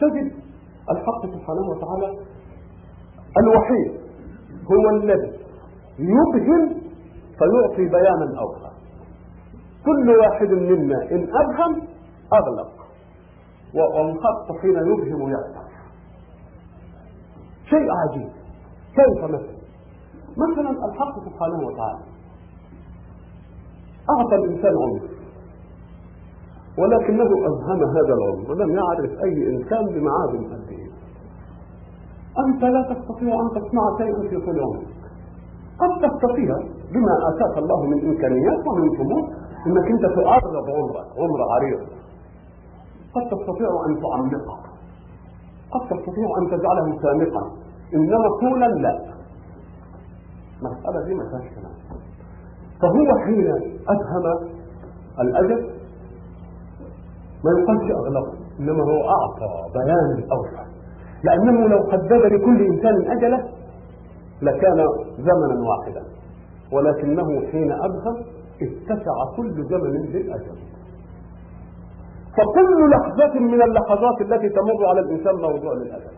تجد 0.00 0.32
الحق 0.90 1.22
سبحانه 1.34 1.68
وتعالى 1.70 2.18
الوحيد 3.38 3.92
هو 4.72 4.90
الذي 4.96 5.32
يبهم 5.98 6.68
فيعطي 7.38 7.84
بيانا 7.88 8.40
اوحى 8.40 8.70
كل 9.84 10.10
واحد 10.10 10.50
منا 10.50 11.02
إن 11.12 11.28
أبهم 11.42 11.82
اغلق 12.32 12.75
والخط 13.76 14.60
حين 14.60 14.76
يبهم 14.76 15.30
يأثر 15.30 15.66
شيء 17.70 17.88
عجيب. 18.00 18.30
كيف 18.94 19.24
مثلا 19.24 19.56
مثلا 20.36 20.70
الحق 20.70 21.14
سبحانه 21.24 21.66
وتعالى. 21.66 22.04
أعطى 24.10 24.34
الإنسان 24.34 24.72
عمر 24.82 25.00
ولكنه 26.78 27.30
أبهم 27.46 27.80
هذا 27.96 28.14
العمر 28.18 28.50
ولم 28.50 28.70
يعرف 28.70 29.10
أي 29.24 29.56
إنسان 29.56 29.84
بمعادن 29.86 30.44
قد 30.52 30.66
أنت 32.44 32.62
لا 32.62 32.82
تستطيع 32.82 33.34
أن 33.40 33.48
تصنع 33.50 33.98
شيئا 33.98 34.28
في 34.28 34.46
طول 34.46 34.60
عمرك. 34.60 34.86
قد 35.80 35.90
تستطيع 36.08 36.56
بما 36.92 37.14
آتاك 37.28 37.58
الله 37.58 37.86
من 37.86 38.08
إمكانيات 38.08 38.66
ومن 38.66 38.96
ثمود 38.98 39.24
إنك 39.66 39.86
أنت 39.90 40.04
تقرب 40.16 40.66
عمرك 40.76 41.06
عمر 41.18 41.40
عريض. 41.52 41.95
قد 43.16 43.22
تستطيع 43.30 43.68
أن 43.88 43.92
تعمقه. 44.02 44.58
قد 45.72 45.80
تستطيع 45.80 46.28
أن 46.38 46.44
تجعله 46.50 46.86
سامقا. 47.02 47.42
إنما 47.94 48.28
طولا 48.40 48.66
لا. 48.66 48.94
المسألة 50.62 51.04
دي 51.06 51.14
ما 51.14 51.24
فيهاش 51.30 51.54
كلام. 51.54 51.74
فهو 52.82 53.18
حين 53.24 53.48
أفهم 53.88 54.48
الأجل 55.20 55.70
ما 57.44 57.50
يقالش 57.60 57.90
أغلقه 57.90 58.32
إنما 58.60 58.82
هو 58.84 59.00
أعطى 59.08 59.72
بيان 59.74 60.30
أوسع 60.32 60.66
لأنه 61.24 61.68
لو 61.68 61.90
حدد 61.92 62.12
لكل 62.12 62.60
إنسان 62.66 63.10
أجله 63.10 63.48
لكان 64.42 64.76
زمنا 65.18 65.68
واحدا. 65.68 66.02
ولكنه 66.72 67.46
حين 67.52 67.72
أبهم 67.72 68.16
اتسع 68.62 69.36
كل 69.36 69.64
زمن 69.64 70.12
بالأجل 70.12 70.56
فكل 72.36 72.90
لحظة 72.90 73.40
من 73.40 73.62
اللحظات 73.62 74.20
التي 74.20 74.48
تمر 74.48 74.86
على 74.86 75.00
الإنسان 75.00 75.34
موضوع 75.34 75.72
للأجل 75.72 76.16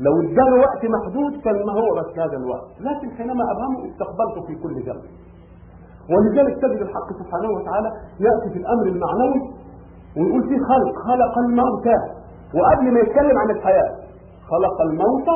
لو 0.00 0.12
اداله 0.20 0.60
وقت 0.60 0.82
محدود 0.84 1.40
كان 1.44 1.66
ما 1.66 1.72
هو 1.72 1.94
بس 1.98 2.18
هذا 2.18 2.36
الوقت. 2.36 2.68
لكن 2.80 3.10
حينما 3.16 3.44
أبهمه 3.52 3.90
استقبلته 3.90 4.46
في 4.46 4.54
كل 4.62 4.74
جنب. 4.86 5.04
ولذلك 6.10 6.54
تجد 6.62 6.80
الحق 6.86 7.08
سبحانه 7.20 7.50
وتعالى 7.56 7.88
يأتي 8.20 8.48
في 8.52 8.58
الأمر 8.58 8.86
المعنوي 8.86 9.40
ويقول 10.16 10.42
فيه 10.48 10.58
خلق. 10.58 10.94
خلق 11.08 11.38
الموتى. 11.38 11.96
وقبل 12.54 12.92
ما 12.94 13.00
يتكلم 13.00 13.38
عن 13.38 13.50
الحياة. 13.50 13.94
خلق 14.50 14.80
الموت 14.80 15.28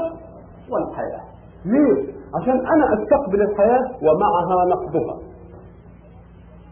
والحياة. 0.70 1.22
ليه؟ 1.64 2.12
عشان 2.40 2.66
أنا 2.66 2.84
أستقبل 2.94 3.42
الحياة 3.42 3.84
ومعها 4.02 4.64
نقضها. 4.64 5.29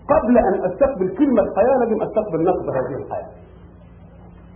قبل 0.08 0.38
أن 0.38 0.64
أستقبل 0.72 1.08
كلمة 1.16 1.42
حياة 1.56 1.76
لازم 1.78 2.02
أستقبل 2.02 2.44
نقض 2.44 2.68
هذه 2.68 3.02
الحياة. 3.02 3.28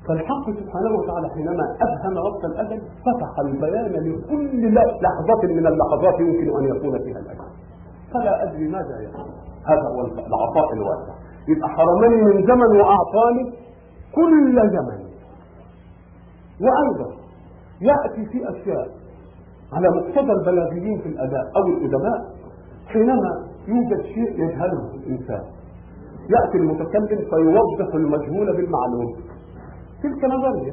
فالحق 0.08 0.46
سبحانه 0.50 0.98
وتعالى 0.98 1.28
حينما 1.34 1.64
أبهم 1.80 2.16
وقت 2.16 2.44
الأجل 2.44 2.80
فتح 2.80 3.38
البيان 3.38 3.92
لكل 3.92 4.74
لحظة 4.74 5.42
من 5.48 5.66
اللحظات 5.66 6.20
يمكن 6.20 6.58
أن 6.58 6.76
يكون 6.76 6.98
فيها 6.98 7.18
الأجل 7.18 7.44
فلا 8.14 8.42
أدري 8.42 8.68
ماذا 8.68 9.00
يفعل 9.00 9.26
هذا 9.66 9.82
هو 9.82 10.00
العطاء 10.00 10.72
الواسع 10.72 11.14
يبقى 11.48 11.68
حرمني 11.68 12.22
من 12.22 12.46
زمن 12.46 12.80
وأعطاني 12.80 13.52
كل 14.14 14.54
زمن. 14.70 15.02
وأيضا 16.60 17.10
يأتي 17.80 18.26
في 18.26 18.50
أشياء 18.50 18.88
على 19.72 19.88
مقتضى 19.88 20.32
البلاغيين 20.32 20.98
في 21.00 21.08
الأداء 21.08 21.44
أو 21.56 21.62
الأدباء. 21.66 22.20
حينما 22.86 23.41
يوجد 23.68 24.02
شيء 24.02 24.44
يجهله 24.44 24.94
الإنسان. 24.94 25.42
يأتي 26.34 26.58
المتكلم 26.58 27.06
فيوضح 27.30 27.94
المجهول 27.94 28.56
بالمعلوم. 28.56 29.10
تلك 30.02 30.24
نظرية. 30.24 30.72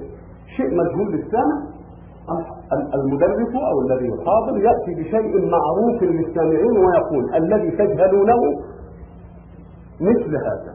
شيء 0.57 0.69
مجهول 0.75 1.11
للسامع 1.11 1.57
المدرس 2.93 3.55
أو 3.55 3.81
الذي 3.81 4.07
يحاضر 4.07 4.57
يأتي 4.57 5.01
بشيء 5.01 5.51
معروف 5.51 6.03
للسامعين 6.03 6.77
ويقول 6.77 7.35
الذي 7.35 7.71
تجهلونه 7.71 8.41
مثل 10.01 10.35
هذا. 10.47 10.73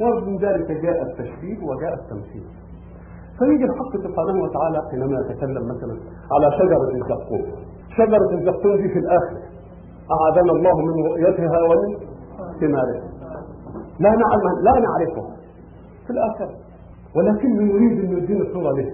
ومن 0.00 0.36
ذلك 0.36 0.70
جاء 0.70 1.02
التشبيه 1.02 1.58
وجاء 1.64 1.94
التمثيل. 1.94 2.46
فيجي 3.38 3.64
الحق 3.64 3.92
سبحانه 3.96 4.42
وتعالى 4.42 4.78
حينما 4.90 5.20
يتكلم 5.20 5.64
مثلا 5.64 5.96
على 6.32 6.52
شجرة 6.58 6.90
الزقوم. 6.94 7.42
شجرة 7.96 8.30
الزقوم 8.38 8.76
دي 8.76 8.88
في 8.88 8.98
الآخر. 8.98 9.51
أعاذنا 10.10 10.52
الله 10.52 10.80
من 10.80 11.06
رؤيتها 11.06 11.62
ومن 11.62 11.96
ثمارها. 12.60 13.02
لا 14.00 14.10
نعلم 14.10 14.46
لا 14.62 14.72
نعرفها 14.80 15.36
في 16.06 16.10
الآخر. 16.10 16.54
ولكن 17.16 17.66
يريد 17.70 18.04
أن 18.04 18.18
يدينا 18.18 18.44
صورة 18.52 18.72
له 18.72 18.90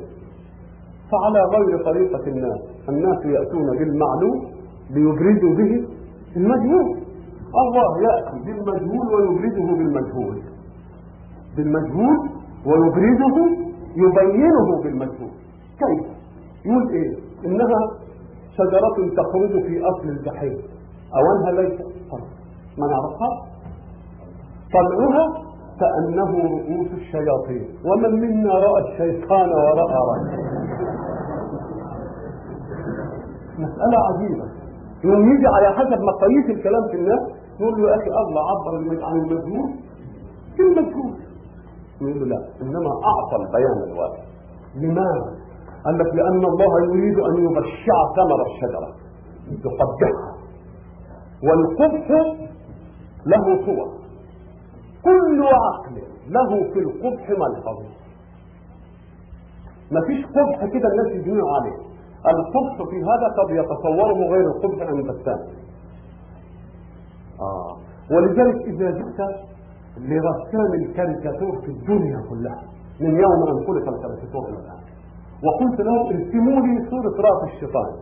فعلى 1.11 1.41
غير 1.45 1.85
طريقة 1.85 2.27
الناس. 2.27 2.61
الناس 2.89 3.25
يأتون 3.25 3.79
بالمعلوم 3.79 4.47
ليبردوا 4.91 5.55
به 5.55 5.87
المجهول. 6.37 6.99
الله 7.63 8.03
يأتي 8.03 8.39
بالمجهول 8.45 9.15
ويبرده 9.15 9.77
بالمجهول. 9.79 10.43
بالمجهول 11.57 12.29
ويبرده 12.67 13.37
يبينه 13.97 14.83
بالمجهول. 14.83 15.31
كيف؟ 15.79 16.07
يقول 16.65 16.89
إيه؟ 16.91 17.17
إنها 17.47 17.81
شجرة 18.57 19.15
تخرج 19.17 19.63
في 19.67 19.83
أصل 19.83 20.09
الجحيم. 20.09 20.59
اوانها 21.17 21.63
ليس 21.63 21.81
ما 22.79 22.87
نعرفها 22.87 23.31
طلعها 24.75 25.27
كأنه 25.81 26.31
رؤوس 26.31 26.91
الشياطين. 26.93 27.69
ومن 27.85 28.21
منا 28.21 28.55
رأى 28.55 28.81
الشيطان 28.83 29.49
ورأى 29.49 29.99
رأى 30.09 30.21
مسألة 33.59 33.99
عجيبة. 34.09 34.45
يوم 35.05 35.33
يجي 35.33 35.47
على 35.47 35.69
حسب 35.79 36.01
مقاييس 36.03 36.47
الكلام 36.51 36.89
في 36.91 36.97
الناس 36.97 37.23
يقول 37.61 37.83
له 37.83 37.91
يا 37.91 37.97
أخي 37.97 38.11
الله 38.11 38.43
عبر 38.51 39.05
عن 39.05 39.17
المجهول 39.17 39.71
في 40.57 40.63
المجهول 40.63 41.15
يقول 42.01 42.21
له 42.21 42.27
لا 42.27 42.41
إنما 42.63 42.91
أعطى 43.11 43.37
البيان 43.43 43.93
الواضح. 43.93 44.23
لماذا؟ 44.77 45.33
قال 45.85 45.99
لك 45.99 46.15
لأن 46.15 46.45
الله 46.45 46.73
يريد 46.95 47.19
أن 47.19 47.35
يبشع 47.45 47.99
ثمر 48.17 48.41
الشجرة. 48.47 48.91
يقبحها 49.65 50.28
والقبح 51.43 52.11
له 53.27 53.67
صور. 53.67 53.99
كل 55.05 55.43
عقل 55.43 56.03
له 56.29 56.73
في 56.73 56.79
القبح 56.79 57.31
ملحظ. 57.31 57.79
مفيش 59.93 60.27
قبح 60.27 60.65
كده 60.73 60.89
الناس 60.89 61.07
يجمعوا 61.07 61.51
عليه. 61.57 61.77
القبح 62.27 62.91
في 62.91 62.97
هذا 62.97 63.29
قد 63.39 63.51
يتصوره 63.51 64.29
غير 64.29 64.47
القبح 64.47 64.87
عند 64.87 65.09
الثاني. 65.09 65.59
آه. 67.41 67.77
ولذلك 68.11 68.57
إذا 68.67 68.91
جئت 68.91 69.21
لرسام 69.99 70.73
الكاريكاتور 70.75 71.61
في 71.61 71.69
الدنيا 71.69 72.21
كلها 72.31 72.63
من 73.01 73.11
يوم 73.11 73.49
أن 73.49 73.67
خلق 73.67 73.89
الكاريكاتور 73.89 74.49
إلى 74.49 74.59
الآن 74.59 74.81
وقلت 75.45 75.81
له 75.81 76.01
ارسموا 76.11 76.67
لي 76.67 76.91
صورة 76.91 77.17
رأس 77.29 77.55
الشيطان. 77.55 77.93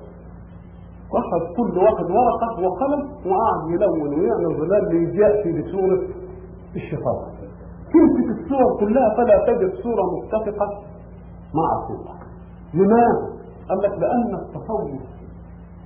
واخذ 1.12 1.40
كل 1.56 1.78
واحد 1.78 2.06
ورقة 2.10 2.50
وقلم 2.64 3.02
وقعد 3.26 3.60
يلون 3.74 4.20
ويعمل 4.20 4.56
ظلال 4.60 4.84
ليجي 4.94 5.62
بصورة 5.62 6.02
الشيطان 6.76 7.36
تمسك 7.92 8.28
الصور 8.38 8.80
كلها 8.80 9.14
فلا 9.16 9.36
تجد 9.46 9.74
صورة 9.82 10.02
متفقة 10.16 10.68
مع 11.54 11.68
الصورة 11.78 12.14
لماذا؟ 12.74 13.36
قال 13.68 13.78
لك 13.78 13.98
لأن 13.98 14.34
التصور 14.34 14.90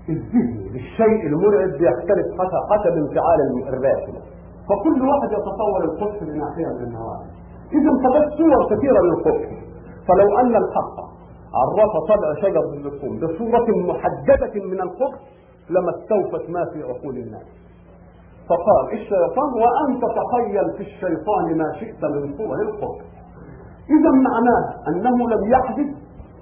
الذهني 0.09 0.69
للشيء 0.69 1.27
المرعب 1.27 1.69
بيختلف 1.69 2.27
حسب 2.71 2.93
انفعال 2.97 3.41
الراكب 3.69 4.15
فكل 4.69 5.09
واحد 5.09 5.33
يتصور 5.33 5.85
القدس 5.85 6.23
بناحية 6.23 6.67
من 6.67 6.85
النواحي. 6.85 7.31
إذا 7.73 7.91
فقد 8.05 8.31
صور 8.39 8.77
كثيرة 8.77 9.01
للقدس 9.03 9.49
فلو 10.09 10.39
أن 10.39 10.57
الحق 10.57 11.10
عرف 11.55 11.93
طبع 12.09 12.35
شجر 12.43 12.65
الزقوم 12.73 13.17
بصورة 13.17 13.67
محددة 13.93 14.65
من 14.65 14.81
القدس 14.81 15.21
لما 15.71 15.91
استوفت 15.91 16.51
ما 16.51 16.65
في 16.73 16.83
عقول 16.83 17.17
الناس. 17.17 17.47
فقال 18.49 18.93
الشيطان 18.93 19.51
وأن 19.63 20.01
تتخيل 20.01 20.71
في 20.77 20.83
الشيطان 20.83 21.59
ما 21.59 21.73
شئت 21.81 22.05
من 22.05 22.37
صور 22.37 22.63
القدس 22.63 23.05
إذا 23.91 24.11
معناه 24.11 24.65
أنه 24.89 25.31
لم 25.31 25.51
يحدث 25.53 25.91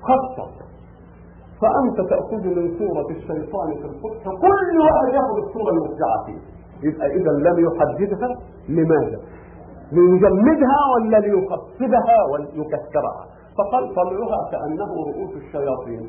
خطأ. 0.02 0.48
فأنت 1.60 2.10
تأخذ 2.10 2.44
من 2.46 2.78
صورة 2.78 3.10
الشيطان 3.10 3.74
في 3.74 3.84
القدس 3.84 4.22
كل 4.24 4.80
واحد 4.80 5.14
يأخذ 5.14 5.36
الصورة 5.46 5.70
المبدعة 5.70 6.24
فيه. 6.26 6.38
يبقى 6.88 7.06
إذا 7.06 7.30
لم 7.30 7.66
يحددها 7.66 8.28
لماذا؟ 8.68 9.20
ليجمدها 9.92 10.78
ولا 10.94 11.16
ليقصدها 11.16 12.16
وليكسرها؟ 12.32 13.26
فقال 13.58 13.94
طلعها 13.94 14.40
كأنه 14.52 14.90
رؤوس 15.08 15.32
الشياطين. 15.42 16.04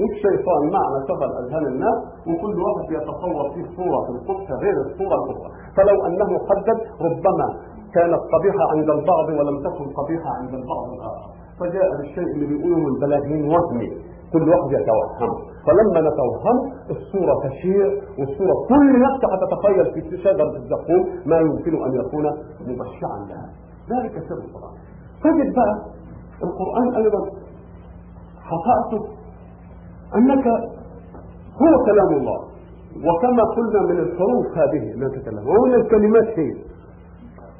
والشيطان 0.00 0.62
معنى 0.76 0.98
شغل 1.08 1.30
أذهان 1.42 1.66
الناس 1.66 1.98
وكل 2.28 2.56
واحد 2.66 2.86
يتصور 2.98 3.44
فيه 3.54 3.66
صوره 3.76 4.00
في 4.06 4.10
القدس 4.16 4.48
غير 4.62 4.76
الصورة 4.86 5.16
الأخرى. 5.24 5.50
فلو 5.76 6.06
أنه 6.06 6.30
حدد 6.48 6.78
ربما 7.06 7.48
كانت 7.94 8.22
قبيحه 8.34 8.64
عند 8.74 8.90
البعض 8.90 9.28
ولم 9.38 9.56
تكن 9.66 9.86
قبيحة 10.00 10.30
عند 10.40 10.54
البعض 10.60 10.86
الآخر. 10.96 11.28
فجاء 11.60 11.88
بالشيء 11.98 12.28
اللي 12.34 12.46
بيقوله 12.46 12.86
البلاغين 12.94 13.48
وهمي 13.50 13.88
كل 14.32 14.48
واحد 14.48 14.70
يتوهم. 14.72 15.32
فلما 15.66 16.00
نتوهم 16.08 16.56
الصورة 16.90 17.34
تشير 17.48 18.02
والصورة 18.18 18.54
كل 18.68 19.00
نفس 19.06 19.20
هتتخيل 19.32 19.86
في 19.94 20.16
شجرة 20.24 20.52
الزقوم 20.56 21.02
ما 21.26 21.38
يمكن 21.38 21.84
أن 21.86 21.92
يكون 22.00 22.24
مبشعا 22.68 23.18
لها. 23.28 23.48
ذلك 23.92 24.12
سر 24.28 24.34
القرآن. 24.46 24.74
تجد 25.24 25.54
بقى 25.54 25.74
القرآن 26.42 26.94
أيضا. 26.94 27.30
خطأته 28.50 29.08
أنك 30.16 30.46
هو 31.62 31.84
كلام 31.86 32.08
الله. 32.20 32.44
وكما 32.94 33.42
قلنا 33.42 33.82
من 33.82 33.98
الحروف 33.98 34.46
هذه 34.58 34.92
لا 34.96 35.08
تتكلم 35.08 35.48
ومن 35.48 35.74
الكلمات 35.74 36.38
هي. 36.38 36.54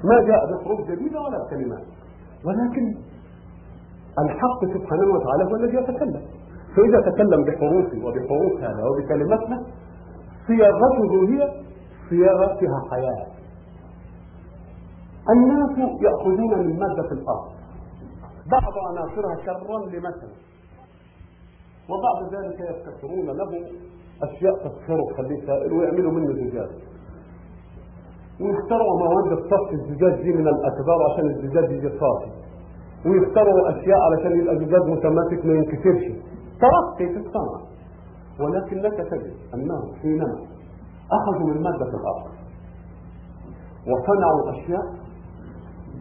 ما 0.05 0.23
جاء 0.27 0.53
بحروف 0.53 0.81
جديدة 0.91 1.21
ولا 1.21 1.47
كلمات. 1.51 1.85
ولكن 2.45 2.95
الحق 4.19 4.65
سبحانه 4.65 5.15
وتعالى 5.15 5.45
هو 5.45 5.55
الذي 5.57 5.77
يتكلم. 5.77 6.23
فإذا 6.77 7.01
تكلم 7.11 7.45
بحروفه 7.45 8.07
وبحروف 8.07 8.61
هذا 8.61 8.85
وبكلماتنا 8.89 9.63
صياغته 10.47 11.29
هي 11.29 11.53
صياغة 12.11 12.57
فيها 12.59 12.81
حياة. 12.91 13.27
الناس 15.31 15.79
يأخذون 16.01 16.59
من 16.59 16.79
مادة 16.79 17.13
الأرض. 17.13 17.54
بعض 18.51 18.75
عناصرها 18.89 19.37
شرا 19.47 19.79
لمثل. 19.79 20.33
وبعد 21.91 22.35
ذلك 22.35 22.61
يبتكرون 22.61 23.27
له 23.37 23.51
أشياء 24.23 24.55
تكسره 24.65 25.13
تخليه 25.13 25.47
سائل 25.47 25.73
ويعملوا 25.73 26.13
منه 26.13 26.33
زجاج. 26.33 26.71
ويخترعوا 28.41 28.99
مواد 28.99 29.37
تصفي 29.43 29.75
الزجاج 29.75 30.23
دي 30.23 30.33
من 30.33 30.49
الأكبار 30.49 30.99
عشان 31.13 31.27
الزجاج 31.31 31.71
يجي 31.71 31.89
صافي. 31.89 32.31
ويخترعوا 33.07 33.71
أشياء 33.71 33.99
علشان 34.01 34.41
يبقى 34.41 34.55
الزجاج 34.55 34.83
متماسك 34.83 35.45
ما 35.47 35.53
ينكسرش. 35.55 36.05
ترقي 36.61 37.13
في 37.13 37.19
الصنعة. 37.19 37.61
ولكنك 38.41 38.97
تجد 39.11 39.35
أنهم 39.55 39.95
حينما 40.03 40.39
أخذوا 41.13 41.47
من 41.49 41.63
مادة 41.63 41.89
الأرض 42.01 42.27
وصنعوا 43.89 44.51
أشياء 44.51 44.83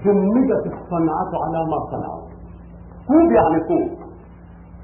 جمدت 0.05 0.65
الصنعة 0.65 1.31
على 1.43 1.65
ما 1.71 1.77
صنعوا. 1.91 2.32
كوب 3.07 3.31
يعني 3.31 3.59
كوب. 3.69 3.89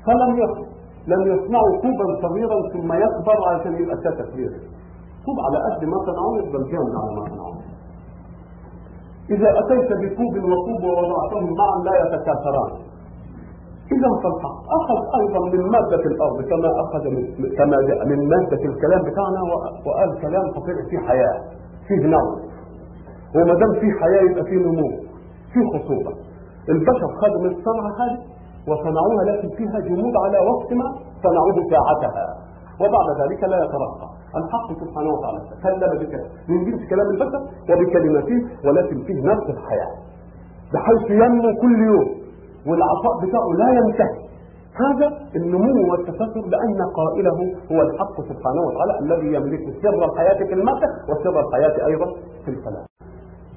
فلم 0.06 0.32
يكن 0.44 0.66
لم 1.08 1.22
يصنعوا 1.34 1.74
كوبا 1.84 2.06
صغيرا 2.22 2.58
ثم 2.74 2.90
يكبر 2.94 3.38
عشان 3.54 3.74
يبقى 3.82 3.96
ساتا 4.04 4.24
كبير 4.32 4.52
كوب 5.26 5.38
على 5.46 5.58
قد 5.66 5.86
ما 5.86 5.98
صنعوه 6.08 6.38
يفضل 6.40 6.72
جامد 6.72 6.94
على 7.02 7.12
ما 7.16 7.26
صنعوه 7.30 7.60
إذا 9.30 9.50
أتيت 9.60 9.90
بكوب 10.02 10.34
وكوب 10.52 10.82
ووضعتهم 10.84 11.54
معا 11.60 11.78
لا 11.86 11.94
يتكاثران. 12.02 12.72
إذا 13.96 14.10
فالحق. 14.24 14.58
أخذ 14.80 15.00
أيضا 15.20 15.40
من 15.54 15.62
مادة 15.72 16.04
الأرض 16.12 16.42
كما 16.50 16.70
أخذ 16.84 17.04
من 17.10 17.24
كما 17.58 17.78
من 18.06 18.30
مادة 18.30 18.62
الكلام 18.72 19.02
بتاعنا 19.02 19.42
وقال 19.86 20.22
كلام 20.22 20.52
فطلع 20.52 20.90
فيه 20.90 20.98
حياة 21.08 21.42
فيه 21.88 22.06
نوم. 22.08 22.30
وما 23.36 23.54
دام 23.54 23.74
فيه 23.80 23.92
حياة 24.02 24.22
يبقى 24.32 24.44
فيه 24.44 24.58
نمو 24.58 24.90
فيه 25.54 25.80
خصوبة. 25.80 26.14
البشر 26.70 27.10
خدوا 27.22 27.42
من 27.44 27.52
الصنعة 27.56 27.92
هذه 28.02 28.20
وصنعوها 28.68 29.24
لكن 29.30 29.50
فيها 29.58 29.80
جمود 29.80 30.14
على 30.26 30.40
وقت 30.40 30.74
ما 30.74 30.88
صنعوه 31.24 31.58
ساعتها. 31.72 32.26
وبعد 32.82 33.08
ذلك 33.22 33.44
لا 33.44 33.58
يترقى. 33.66 34.08
الحق 34.40 34.68
سبحانه 34.82 35.10
وتعالى 35.14 35.40
تكلم 35.52 35.92
بك 36.02 36.14
من 36.50 36.66
جنس 36.66 36.90
كلام 36.90 37.08
البشر 37.14 37.42
وبكلماته 37.70 38.38
ولكن 38.66 39.04
فيه 39.04 39.20
نفس 39.32 39.50
الحياة. 39.50 39.94
بحيث 40.74 41.10
ينمو 41.10 41.50
كل 41.62 41.80
يوم 41.92 42.08
والعطاء 42.68 43.14
بتاعه 43.24 43.50
لا 43.62 43.70
ينتهي. 43.80 44.30
هذا 44.84 45.08
النمو 45.36 45.92
والتكاثر 45.92 46.44
لأن 46.54 46.80
قائله 47.00 47.40
هو 47.72 47.82
الحق 47.82 48.16
سبحانه 48.22 48.62
وتعالى 48.68 49.00
الذي 49.00 49.28
يملك 49.36 49.64
سر 49.82 50.06
الحياة 50.06 50.38
في 50.48 50.54
المادة 50.54 50.88
وسر 51.10 51.40
الحياة 51.40 51.88
أيضا 51.88 52.06
في 52.46 52.52
الكلام. 52.52 52.86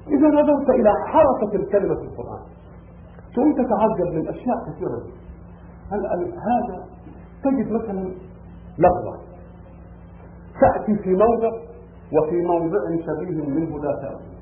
إذا 0.07 0.27
نظرت 0.27 0.69
إلى 0.69 0.91
حركة 1.05 1.55
الكلمة 1.55 1.95
في 1.95 2.01
القرآن 2.01 2.41
ثم 3.35 3.51
تتعجب 3.53 4.13
من 4.15 4.27
أشياء 4.27 4.57
كثيرة. 4.67 5.03
هل 5.91 6.05
هذا 6.49 6.85
تجد 7.43 7.71
مثلا 7.71 8.13
لفظة 8.77 9.19
تأتي 10.61 11.03
في 11.03 11.09
موضع 11.09 11.51
وفي 12.13 12.41
موضع 12.41 12.79
شبيه 13.05 13.45
منه 13.45 13.79
لا 13.83 13.95
تأتي. 14.01 14.33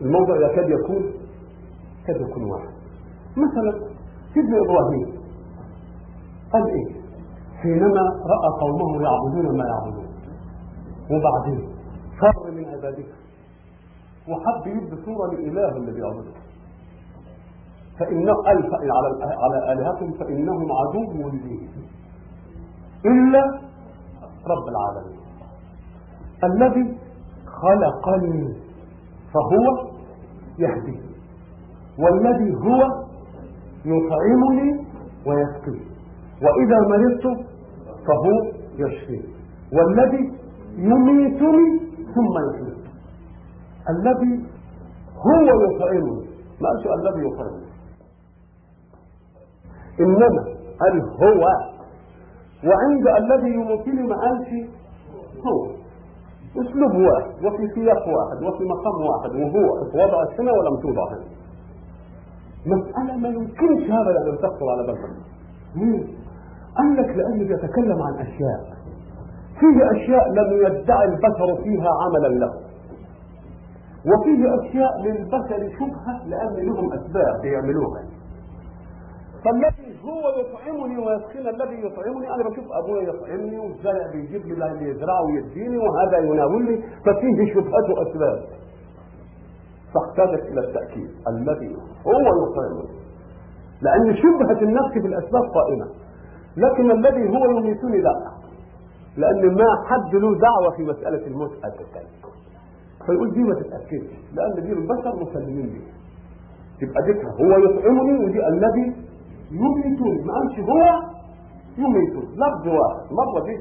الموضع 0.00 0.36
يكاد 0.36 0.70
يكون 0.70 1.12
يكاد 2.02 2.20
يكون 2.20 2.50
واحد. 2.50 2.68
مثلا 3.36 3.88
سيدنا 4.34 4.58
إبراهيم 4.58 5.22
قال 6.52 6.68
إيه؟ 6.68 7.02
حينما 7.62 8.00
رأى 8.02 8.48
قومه 8.60 9.02
يعبدون 9.02 9.58
ما 9.58 9.64
يعبدون. 9.64 10.06
وبعدين 11.10 11.68
فر 12.20 12.50
من 12.50 12.64
عبادته 12.64 13.14
وحب 14.28 14.66
يبدي 14.66 15.04
صورة 15.04 15.30
لإله 15.34 15.76
اللي 15.76 15.92
بيعبده 15.92 16.30
فإنه 17.98 18.32
ألف 18.32 18.70
على 18.74 19.34
على 19.42 19.72
آلهتهم 19.72 20.12
فإنهم 20.12 20.68
عدو 20.72 21.28
لي 21.28 21.68
إلا 23.06 23.42
رب 24.46 24.66
العالمين. 24.68 25.18
الذي 26.44 26.98
خلقني 27.46 28.56
فهو 29.34 29.88
يهدي 30.58 30.98
والذي 31.98 32.54
هو 32.54 32.80
يطعمني 33.84 34.86
ويسقي. 35.26 35.78
وإذا 36.42 36.78
مرضت 36.88 37.46
فهو 38.06 38.52
يشفي. 38.78 39.20
والذي 39.72 40.32
يميتني 40.76 41.80
ثم 42.14 42.34
يحيي. 42.48 42.76
الذي 43.90 44.44
هو 45.26 45.46
يطعمني. 45.64 46.26
ما 46.60 46.68
الذي 46.98 47.26
يطعمني؟ 47.28 47.71
إنما 50.00 50.44
قال 50.80 51.00
هو 51.22 51.44
وعند 52.68 53.06
الذي 53.22 53.50
يمثل 53.54 54.08
ما 54.08 54.16
قالش 54.20 54.48
هو 55.46 55.66
أسلوب 56.62 56.94
واحد 56.94 57.44
وفي 57.44 57.68
سياق 57.74 58.08
واحد 58.08 58.42
وفي 58.42 58.64
مقام 58.64 59.06
واحد 59.06 59.30
وهو 59.34 59.82
اتوضعت 59.82 60.40
هنا 60.40 60.52
ولم 60.52 60.80
توضع 60.82 61.08
هنا 61.12 61.24
مسألة 62.66 63.16
ما 63.16 63.28
يمكنش 63.28 63.90
هذا 63.90 64.10
أن 64.10 64.38
تخطر 64.38 64.66
على 64.70 64.86
بالك؟ 64.86 65.10
قال 66.76 66.96
لك 66.96 67.16
لأنه 67.16 67.48
بيتكلم 67.48 68.02
عن 68.02 68.14
أشياء. 68.14 68.60
فيه 69.60 69.90
أشياء 69.90 70.28
لم 70.28 70.52
يدعي 70.66 71.04
البشر 71.04 71.62
فيها 71.62 71.88
عملا 72.02 72.28
له. 72.28 72.52
وفيه 74.06 74.60
أشياء 74.60 75.00
للبشر 75.02 75.76
شبهة 75.78 76.26
لأن 76.26 76.66
لهم 76.66 76.92
أسباب 76.92 77.40
بيعملوها 77.42 78.02
فالذي 79.44 79.98
هو 80.04 80.22
يطعمني 80.40 80.98
ويسقيني 80.98 81.50
الذي 81.50 81.86
يطعمني 81.86 82.34
أنا 82.34 82.48
بشوف 82.48 82.64
أبويا 82.72 83.02
يطعمني 83.02 83.58
والزرع 83.58 84.10
بيجيب 84.12 84.46
لي 84.46 84.52
اللي 84.72 84.90
يزرعه 84.90 85.22
ويديني 85.22 85.78
وهذا 85.78 86.18
يناولني 86.18 86.82
ففيه 87.06 87.54
شبهة 87.54 88.02
اسباب 88.02 88.42
فاحتاجت 89.94 90.42
إلى 90.52 90.60
التأكيد. 90.60 91.10
الذي 91.28 91.76
هو 92.06 92.20
يطعمني. 92.20 92.88
لأن 93.82 94.16
شبهة 94.16 94.62
النفس 94.62 94.94
بالاسباب 95.02 95.42
قائمة. 95.54 95.86
لكن 96.56 96.90
الذي 96.90 97.28
هو 97.36 97.44
يميتني 97.50 97.98
لا. 98.00 98.14
لأن 99.16 99.54
ما 99.54 99.66
حد 99.86 100.14
له 100.14 100.38
دعوة 100.38 100.76
في 100.76 100.82
مسألة 100.82 101.26
الموت 101.26 101.50
ابدا. 101.64 102.06
فيقول 103.06 103.32
دي 103.32 103.38
ما 103.40 103.54
تتأكدش. 103.54 104.10
لأن 104.34 104.62
دي 104.62 104.72
البشر 104.72 105.16
مسلمين 105.16 105.66
بيه 105.66 105.92
تبقى 106.86 107.02
ذكر 107.08 107.28
هو 107.44 107.58
يطعمني 107.64 108.24
ودي 108.24 108.46
الذي 108.48 108.96
يميتون 109.52 110.26
ما 110.26 110.32
قالش 110.34 110.60
هو 110.60 110.82
يميتون. 111.78 112.24
لفظ 112.42 112.66
واحد 112.66 113.12
مرة 113.12 113.44
دي 113.44 113.54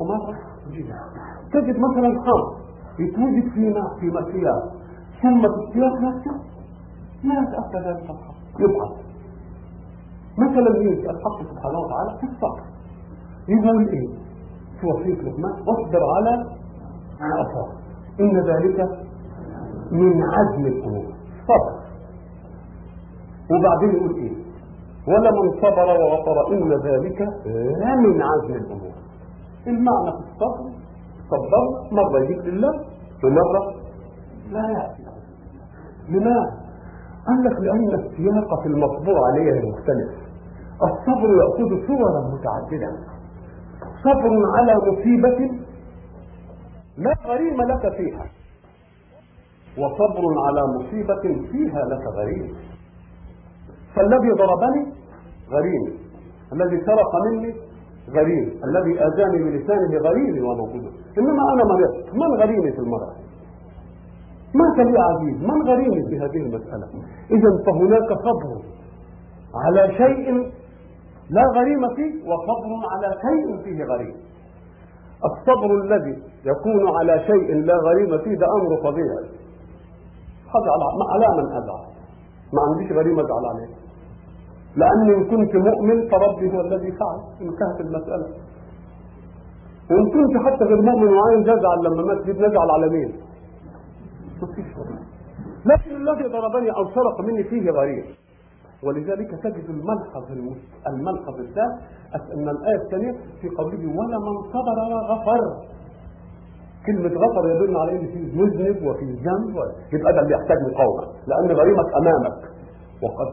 ومرة 0.00 0.34
دي 0.70 0.84
تجد 1.52 1.78
مثلا 1.78 2.10
خمر 2.26 2.46
يتوجد 2.98 3.48
في 3.54 3.74
في 4.00 4.06
مسيار 4.06 4.62
ثم 5.22 5.40
في 5.40 5.68
السياق 5.68 5.94
نفسه. 6.00 6.34
لا 7.24 7.34
يتأتى 7.42 7.88
ذلك 7.88 8.10
الحق 8.10 8.34
يبقى. 8.60 8.88
مثلا 10.38 10.76
يجي 10.76 11.10
الحق 11.10 11.38
سبحانه 11.50 11.78
وتعالى 11.78 12.18
في 12.20 12.26
الصبر. 12.26 12.62
يقول 13.48 13.88
إيه؟ 13.88 14.08
في 14.80 14.86
وصية 14.86 15.22
لقمان. 15.22 15.52
واصبر 15.66 16.02
على 16.16 16.46
أصاب 17.20 17.68
إن 18.20 18.36
ذلك 18.36 18.78
من 19.92 20.22
عزم 20.22 20.66
الأمور. 20.66 21.04
صبر. 21.48 21.74
وبعدين 23.50 23.90
يقول 23.96 24.14
إيه؟ 24.16 24.33
ولمن 25.08 25.60
صبر 25.62 25.88
وغفر 26.02 26.52
إن 26.52 26.72
ذلك 26.72 27.20
لمن 27.46 28.22
عزم 28.22 28.54
الأمور. 28.54 28.94
المعنى 29.66 30.10
في 30.12 30.18
الصبر 30.32 30.70
صبر 31.30 31.52
مرة 31.92 32.18
يجيب 32.24 32.38
لله 32.38 32.72
ومرة 33.24 33.74
لا 34.50 34.70
يأتي. 34.70 35.04
لماذا؟ 36.08 36.64
قال 37.26 37.44
لك 37.44 37.60
لأن 37.60 37.94
السياق 38.00 38.62
في 38.62 38.68
المطبوع 38.68 39.18
عليه 39.32 39.70
مختلف. 39.70 40.10
الصبر 40.82 41.28
يأخذ 41.40 41.86
صورا 41.86 42.20
متعددة. 42.34 42.92
صبر 44.04 44.32
على 44.56 44.74
مصيبة 44.76 45.64
لا 46.96 47.14
غريم 47.26 47.62
لك 47.62 47.96
فيها 47.96 48.26
وصبر 49.78 50.24
على 50.46 50.62
مصيبة 50.76 51.22
فيها 51.52 51.80
لك 51.84 52.06
غريم. 52.16 52.56
فالذي 53.96 54.30
ضربني 54.30 54.92
غريم 55.50 55.98
الذي 56.52 56.84
سرق 56.86 57.12
مني 57.26 57.54
غريم 58.10 58.60
الذي 58.64 59.04
آذاني 59.04 59.38
بلسانه 59.44 59.98
غريمي 59.98 60.40
وموجود 60.40 60.92
إنما 61.18 61.42
أنا 61.52 61.64
مرضت 61.64 62.14
من 62.14 62.40
غريمي 62.42 62.72
في 62.72 62.78
المرض 62.78 63.12
ما 64.54 64.74
كان 64.76 64.92
لي 64.92 64.98
عزيز؟ 64.98 65.42
من 65.42 65.68
غريمي 65.68 66.02
في 66.10 66.16
هذه 66.18 66.46
المسألة؟ 66.46 66.86
إذا 67.30 67.50
فهناك 67.66 68.08
صبر 68.08 68.62
على 69.64 69.94
شيء 69.96 70.52
لا 71.30 71.42
غريم 71.56 71.94
فيه 71.96 72.12
وصبر 72.30 72.70
على 72.92 73.14
شيء 73.22 73.62
فيه 73.64 73.84
غريم 73.84 74.14
الصبر 75.24 75.74
الذي 75.84 76.22
يكون 76.44 76.96
على 76.98 77.20
شيء 77.26 77.54
لا 77.64 77.74
غريم 77.76 78.18
فيه 78.18 78.34
ده 78.38 78.46
أمر 78.46 78.90
طبيعي 78.90 79.24
هذا 80.54 80.70
على 81.14 81.26
من 81.42 81.46
ازعل 81.52 81.93
ما 82.52 82.60
عنديش 82.62 82.92
غريمة 82.92 83.22
ازعل 83.22 83.44
عليه 83.46 83.68
لأن 84.76 85.14
إن 85.14 85.24
كنت 85.30 85.54
مؤمن 85.56 86.08
فربي 86.08 86.56
هو 86.56 86.60
الذي 86.60 86.92
فعل 86.92 87.18
انتهت 87.40 87.80
المسألة. 87.80 88.26
وإن 89.90 90.04
كنت 90.10 90.46
حتى 90.46 90.64
غير 90.64 90.82
مؤمن 90.82 91.08
وعايز 91.08 91.48
أزعل 91.48 91.78
لما 91.84 92.02
مات 92.02 92.28
نزعل 92.28 92.70
على 92.70 92.88
مين؟ 92.90 93.12
لكن 95.66 95.90
الذي 95.96 96.24
ضربني 96.28 96.70
أو 96.70 96.84
سرق 96.84 97.20
مني 97.20 97.44
فيه 97.44 97.70
غريب. 97.70 98.04
ولذلك 98.82 99.30
تجد 99.30 99.64
الملحظ 99.68 100.24
الملحظ 100.86 101.34
الثالث 101.40 102.32
أن 102.34 102.48
الآية 102.48 102.82
الثانية 102.84 103.12
في 103.40 103.48
قوله 103.48 103.78
ولمن 103.98 104.42
صبر 104.52 104.78
وغفر. 104.94 105.73
كلمة 106.86 107.08
غفر 107.24 107.48
يدل 107.48 107.76
على 107.76 107.92
أن 107.92 108.06
فيه 108.06 108.42
مذنب 108.42 108.86
وفيه 108.86 109.12
ذنب 109.26 109.56
يبقى 109.92 110.12
ده 110.12 110.20
اللي 110.20 110.34
يحتاج 110.34 110.58
مقاومة 110.72 111.02
لأن 111.26 111.56
غريمك 111.56 111.88
أمامك. 112.00 112.38
وقد 113.02 113.28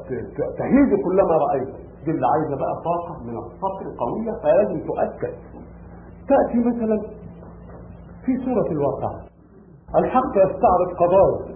تهيج 0.57 0.89
كلما 1.05 1.35
رأيت. 1.45 1.69
دي 2.05 2.11
اللي 2.11 2.27
عايزة 2.33 2.55
بقى 2.55 2.75
طاقة 2.85 3.23
من 3.23 3.37
الصبر 3.37 3.85
قوية 3.99 4.31
فلازم 4.43 4.79
تؤكد. 4.87 5.33
تأتي 6.29 6.59
مثلا 6.69 7.01
في 8.25 8.37
سورة 8.45 8.71
الواقع. 8.71 9.11
الحق 9.95 10.31
يستعرض 10.37 10.89
قضايا 10.99 11.55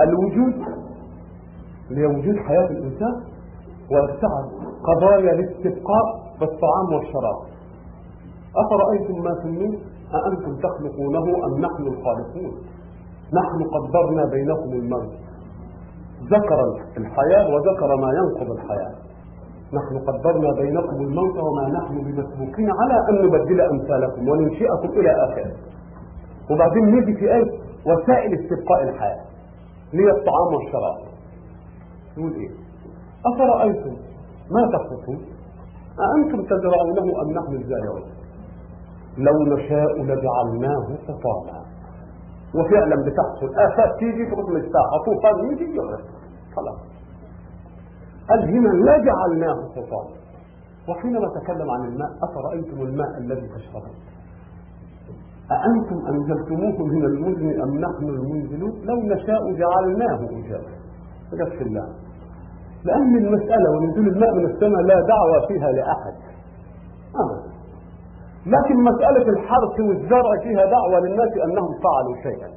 الوجود 0.00 0.54
اللي 1.90 2.00
هي 2.00 2.06
وجود 2.06 2.36
حياة 2.36 2.66
الإنسان 2.70 3.14
ويستعرض 3.92 4.50
قضايا 4.84 5.32
الاستبقاء 5.32 6.04
بالطعام 6.40 6.86
والشراب. 6.94 7.38
أفرأيتم 8.56 9.22
ما 9.24 9.34
في 9.42 9.48
النور 9.48 9.78
أأنتم 10.14 10.56
تخلقونه 10.56 11.46
أم 11.46 11.60
نحن 11.60 11.82
الخالقون؟ 11.82 12.54
نحن 13.32 13.64
قدرنا 13.74 14.24
بينكم 14.24 14.72
الموت. 14.72 15.12
ذكر 16.22 16.60
الحياة 16.96 17.54
وذكر 17.54 17.96
ما 17.96 18.10
ينقض 18.12 18.50
الحياة. 18.50 18.94
نحن 19.72 19.98
قدرنا 19.98 20.52
بينكم 20.52 20.96
الموت 21.00 21.36
وما 21.38 21.68
نحن 21.68 21.94
بمسبوقين 21.98 22.70
على 22.70 23.08
أن 23.10 23.26
نبدل 23.26 23.60
أمثالكم 23.60 24.28
وننشئكم 24.28 24.88
إلى 24.88 25.10
آخره. 25.10 25.52
وبعدين 26.50 26.84
نيجي 26.84 27.14
في 27.14 27.34
آية 27.34 27.50
وسائل 27.86 28.34
استبقاء 28.34 28.82
الحياة 28.82 29.24
هي 29.92 30.10
الطعام 30.10 30.54
والشراب. 30.54 30.98
يقول 32.16 32.32
إيه؟ 32.34 32.50
أفرأيتم 33.26 33.96
ما 34.50 34.70
تخطون 34.72 35.18
أأنتم 36.06 36.42
تزرعونه 36.42 37.22
أم 37.22 37.30
نحن 37.30 37.52
الزارعون؟ 37.54 38.02
لو 39.18 39.56
نشاء 39.56 40.02
لجعلناه 40.02 40.86
حطاما. 41.08 41.62
وفعلا 42.54 42.96
بتحصل 42.96 43.54
آفات 43.54 43.98
تيجي 43.98 44.26
تروح 44.30 44.48
مستاحة 44.50 44.96
طوفان 45.06 45.52
يجي 45.52 45.80
خلاص. 46.56 46.78
قال 48.28 48.40
هنا 48.48 48.68
لجعلناه 48.68 49.68
حطاما. 49.76 50.16
وحينما 50.88 51.28
تكلم 51.40 51.70
عن 51.70 51.84
الماء 51.84 52.10
أفرأيتم 52.22 52.82
الماء 52.82 53.18
الذي 53.18 53.48
تشربون؟ 53.48 53.96
أأنتم 55.50 56.06
أنزلتموه 56.06 56.86
من 56.86 57.04
المزن 57.04 57.60
أم 57.62 57.78
نحن 57.78 58.04
المنزلون؟ 58.04 58.72
لو 58.84 58.96
نشاء 58.96 59.52
جعلناه 59.52 60.20
أجابا 60.38 60.72
فجف 61.30 61.62
الله. 61.62 61.88
لأن 62.84 63.16
المسألة 63.16 63.70
ونزول 63.70 64.08
الماء 64.08 64.34
من 64.34 64.46
السماء 64.46 64.82
لا 64.82 64.94
دعوة 65.00 65.46
فيها 65.48 65.72
لأحد. 65.72 66.14
أبدا. 67.14 67.45
لكن 68.54 68.76
مسألة 68.90 69.26
الحرث 69.34 69.76
والزرع 69.88 70.30
فيها 70.42 70.64
دعوة 70.76 70.98
للناس 71.00 71.32
أنهم 71.44 71.70
فعلوا 71.84 72.16
شيئا. 72.26 72.48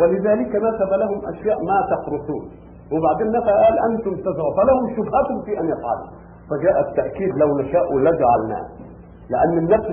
ولذلك 0.00 0.52
نسب 0.66 0.90
لهم 1.02 1.18
أشياء 1.32 1.58
ما 1.70 1.78
تحرثون 1.92 2.44
وبعدين 2.92 3.28
نفى 3.36 3.52
قال 3.62 3.76
أنتم 3.90 4.14
تزرعوا 4.26 4.54
فلهم 4.56 4.84
شبهة 4.96 5.44
في 5.44 5.60
أن 5.60 5.66
يفعلوا. 5.74 6.10
فجاء 6.50 6.76
التأكيد 6.88 7.32
لو 7.36 7.58
نشاء 7.58 7.98
لجعلناه 7.98 8.66
لأن 9.30 9.58
النفس. 9.58 9.86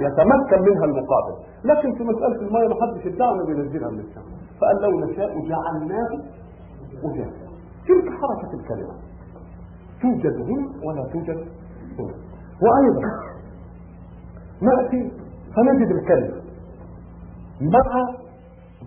يتمكن 0.00 0.60
منها 0.68 0.84
المقابل. 0.84 1.34
لكن 1.64 1.94
في 1.94 2.04
مسألة 2.04 2.36
المية 2.46 2.68
ما 2.68 2.74
حدش 2.82 3.06
ادعى 3.06 3.30
إنه 3.32 3.46
بينزلها 3.46 3.90
من 3.90 3.98
السماء 3.98 4.26
فقال 4.60 4.82
لو 4.82 5.00
نشاء 5.00 5.28
جعلناه 5.28 6.10
أجازا 7.04 7.46
تلك 7.88 8.08
حركة 8.20 8.52
الكلمة. 8.54 8.94
توجد 10.02 10.36
هنا 10.50 10.66
ولا 10.86 11.02
توجد 11.12 11.38
هنا. 11.98 12.14
وأيضا 12.62 13.35
نأتي 14.60 15.10
فنجد 15.56 15.90
الكلمة. 15.90 16.42
مع 17.60 18.14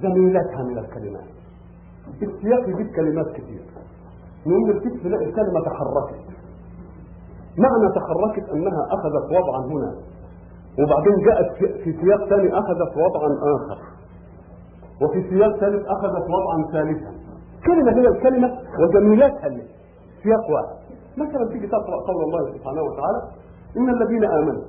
زميلتها 0.01 0.63
من 0.63 0.77
الكلمات. 0.77 1.29
السياق 2.21 2.69
يجيب 2.69 2.95
كلمات 2.95 3.27
كثير. 3.27 3.61
نقول 4.47 4.69
الكتف 4.69 5.05
لا 5.05 5.17
الكلمة 5.17 5.59
تحركت. 5.65 6.25
معنى 7.57 7.93
تحركت 7.95 8.49
أنها 8.49 8.87
أخذت 8.91 9.25
وضعا 9.25 9.65
هنا. 9.65 9.95
وبعدين 10.79 11.25
جاءت 11.25 11.53
في 11.83 11.93
سياق 12.01 12.29
ثاني 12.29 12.59
أخذت 12.59 12.97
وضعا 12.97 13.29
آخر. 13.55 13.81
وفي 15.01 15.29
سياق 15.29 15.57
ثالث 15.59 15.85
أخذت 15.87 16.25
وضعا 16.29 16.71
ثالثا. 16.71 17.11
كلمة 17.65 17.91
هي 17.91 18.07
الكلمة 18.07 18.59
وجميلاتها 18.79 19.47
اللي 19.47 19.63
سياق 20.23 20.49
واحد. 20.49 20.79
مثلا 21.17 21.49
تيجي 21.51 21.67
تقرأ 21.67 21.97
قول 22.07 22.23
الله 22.23 22.57
سبحانه 22.57 22.81
وتعالى 22.81 23.21
إن 23.77 23.89
الذين 23.89 24.23
آمنوا 24.23 24.63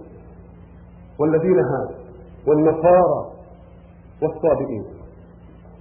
والذين 1.20 1.58
هادوا 1.58 1.96
والنصارى 2.48 3.20
والصابئين. 4.22 4.84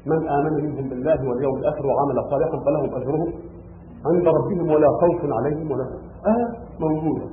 من 0.06 0.30
آمن 0.30 0.54
منهم 0.54 0.90
بالله 0.90 1.30
واليوم 1.30 1.58
الآخر 1.58 1.86
وعمل 1.86 2.30
صالحا 2.30 2.58
فلهم 2.66 2.96
أجرهم 2.96 3.34
عند 4.06 4.28
ربهم 4.28 4.72
ولا 4.72 4.88
خوف 4.88 5.22
عليهم 5.24 5.72
ولا 5.72 5.84
آه 6.28 6.48
موجودة. 6.80 7.26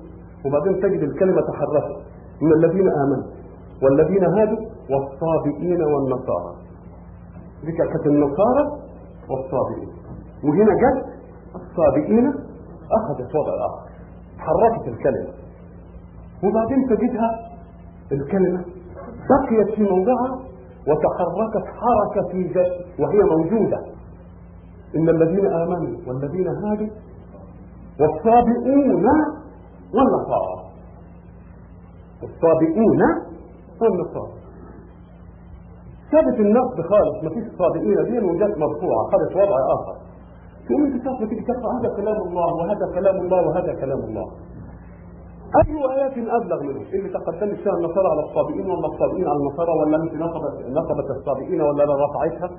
وبعدين 0.46 0.80
تجد 0.80 1.02
الكلمة 1.02 1.40
تحركت 1.40 1.96
من 2.42 2.52
الذين 2.52 2.88
آمنوا 2.88 3.26
والذين 3.82 4.24
هادوا 4.24 4.58
والصابئين 4.90 5.82
والنصارى. 5.82 6.54
دي 7.64 7.72
كانت 7.72 8.06
النصارى 8.06 8.64
والصابئين. 9.30 9.88
وهنا 10.44 10.74
جت 10.74 11.04
الصابئين 11.54 12.28
أخذت 12.98 13.34
وضع 13.34 13.66
آخر 13.66 13.88
حركت 14.38 14.88
الكلمة. 14.88 15.32
وبعدين 16.44 16.86
تجدها 16.88 17.45
الكلمة 18.12 18.64
بقيت 19.30 19.74
في 19.74 19.82
موضعها 19.82 20.40
وتحركت 20.88 21.66
حركة 21.66 22.28
في 22.32 22.42
ذات 22.54 22.72
وهي 22.98 23.18
موجودة. 23.18 23.78
إن 24.96 25.08
الذين 25.08 25.46
آمنوا 25.46 25.98
والذين 26.06 26.48
هادوا 26.48 26.88
والصابئون 28.00 29.06
والنصارى. 29.94 30.56
الصابئون 32.22 33.02
والنصارى. 33.80 34.32
ثابت 36.12 36.40
النقد 36.40 36.80
خالص 36.80 37.24
ما 37.24 37.30
فيش 37.30 37.52
الصابئين 37.52 38.04
دي 38.04 38.26
وجات 38.26 38.58
مرفوعة 38.58 39.02
خدت 39.12 39.36
وضع 39.36 39.56
آخر. 39.74 39.96
تقوم 40.68 40.84
انت 40.84 41.30
تيجي 41.30 41.42
تقرا 41.42 41.80
هذا 41.80 41.96
كلام 41.96 42.16
الله 42.28 42.54
وهذا 42.54 42.94
كلام 42.94 43.16
الله 43.16 43.48
وهذا 43.48 43.74
كلام 43.80 43.98
الله. 43.98 44.26
أي 45.60 45.74
آيات 45.94 46.12
أبلغ 46.12 46.62
منه؟ 46.62 46.82
اللي 46.94 47.08
تقدمت 47.08 47.58
فيها 47.62 47.72
النصارى 47.72 48.08
على 48.08 48.20
الصابئين 48.28 48.66
ولا 48.70 48.86
الصابئين 48.92 49.26
على 49.28 49.38
النصارى 49.38 49.70
ولا 49.80 49.96
أنت 50.02 50.14
نصبت 50.14 50.54
نصبت 50.78 51.10
الصابئين 51.18 51.60
ولا 51.60 51.82
لا 51.84 51.94
رفعتها 52.04 52.50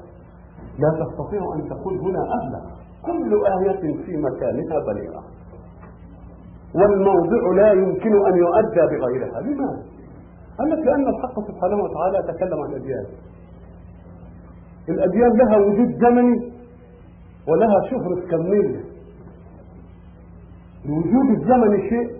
لا 0.80 0.90
تستطيع 1.06 1.42
أن 1.56 1.70
تقول 1.70 1.98
هنا 2.00 2.20
أبلغ. 2.38 2.64
كل 3.06 3.32
آية 3.46 4.04
في 4.06 4.18
مكانها 4.18 4.80
بليغة. 4.88 5.24
والموضع 6.76 7.42
لا 7.56 7.72
يمكن 7.72 8.26
أن 8.28 8.38
يؤدى 8.38 8.84
بغيرها. 8.92 9.42
لماذا؟ 9.42 9.84
قال 10.58 10.70
لك 10.70 10.86
لأن 10.88 11.08
الحق 11.08 11.40
سبحانه 11.48 11.84
وتعالى 11.84 12.34
تكلم 12.34 12.60
عن 12.60 12.70
الأديان. 12.70 13.06
الأديان 14.90 15.32
لها 15.38 15.58
وجود 15.58 15.90
زمني 16.02 16.54
ولها 17.48 17.82
شهرة 17.90 18.28
كمية 18.32 18.84
الوجود 20.86 21.30
الزمني 21.42 21.90
شيء 21.90 22.18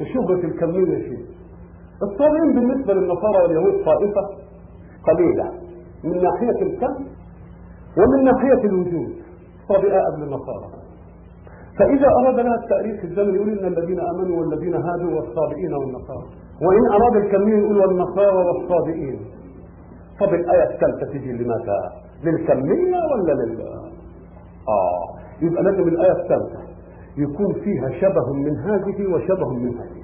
وشهرة 0.00 0.46
الكمية 0.46 0.98
شيء 0.98 1.24
الصابئين 2.02 2.54
بالنسبة 2.54 2.94
للنصارى 2.94 3.42
واليهود 3.42 3.84
طائفة 3.84 4.22
قليلة. 5.06 5.52
من 6.04 6.22
ناحية 6.22 6.62
الكم 6.62 6.94
ومن 7.98 8.24
ناحية 8.24 8.64
الوجود. 8.64 9.12
صابئة 9.68 10.00
قبل 10.00 10.22
النصارى. 10.22 10.68
فإذا 11.78 12.08
أراد 12.08 12.40
لها 12.40 12.54
التأريخ 12.54 13.04
الزمني 13.04 13.36
يقول 13.36 13.58
إن 13.58 13.66
الذين 13.72 14.00
آمنوا 14.00 14.40
والذين 14.40 14.74
هادوا 14.74 15.10
والصابئين 15.14 15.74
والنصارى. 15.74 16.26
وإن 16.62 16.92
أراد 16.92 17.16
الكمية 17.16 17.56
يقول 17.58 17.78
والنصارى 17.78 18.36
والصابئين. 18.46 19.20
طب 20.20 20.34
الآية 20.34 20.62
الثالثة 20.74 21.12
تيجي 21.12 21.32
لماذا؟ 21.32 21.92
للكمية 22.24 22.96
ولا 23.12 23.32
لل 23.32 23.60
آه. 24.68 25.02
يبقى 25.42 25.62
لازم 25.62 25.88
الآية 25.88 26.12
الثالثة. 26.12 26.61
يكون 27.16 27.52
فيها 27.52 27.88
شبه 28.00 28.32
من 28.32 28.56
هذه 28.58 29.14
وشبه 29.14 29.48
من 29.48 29.74
هذه. 29.78 30.02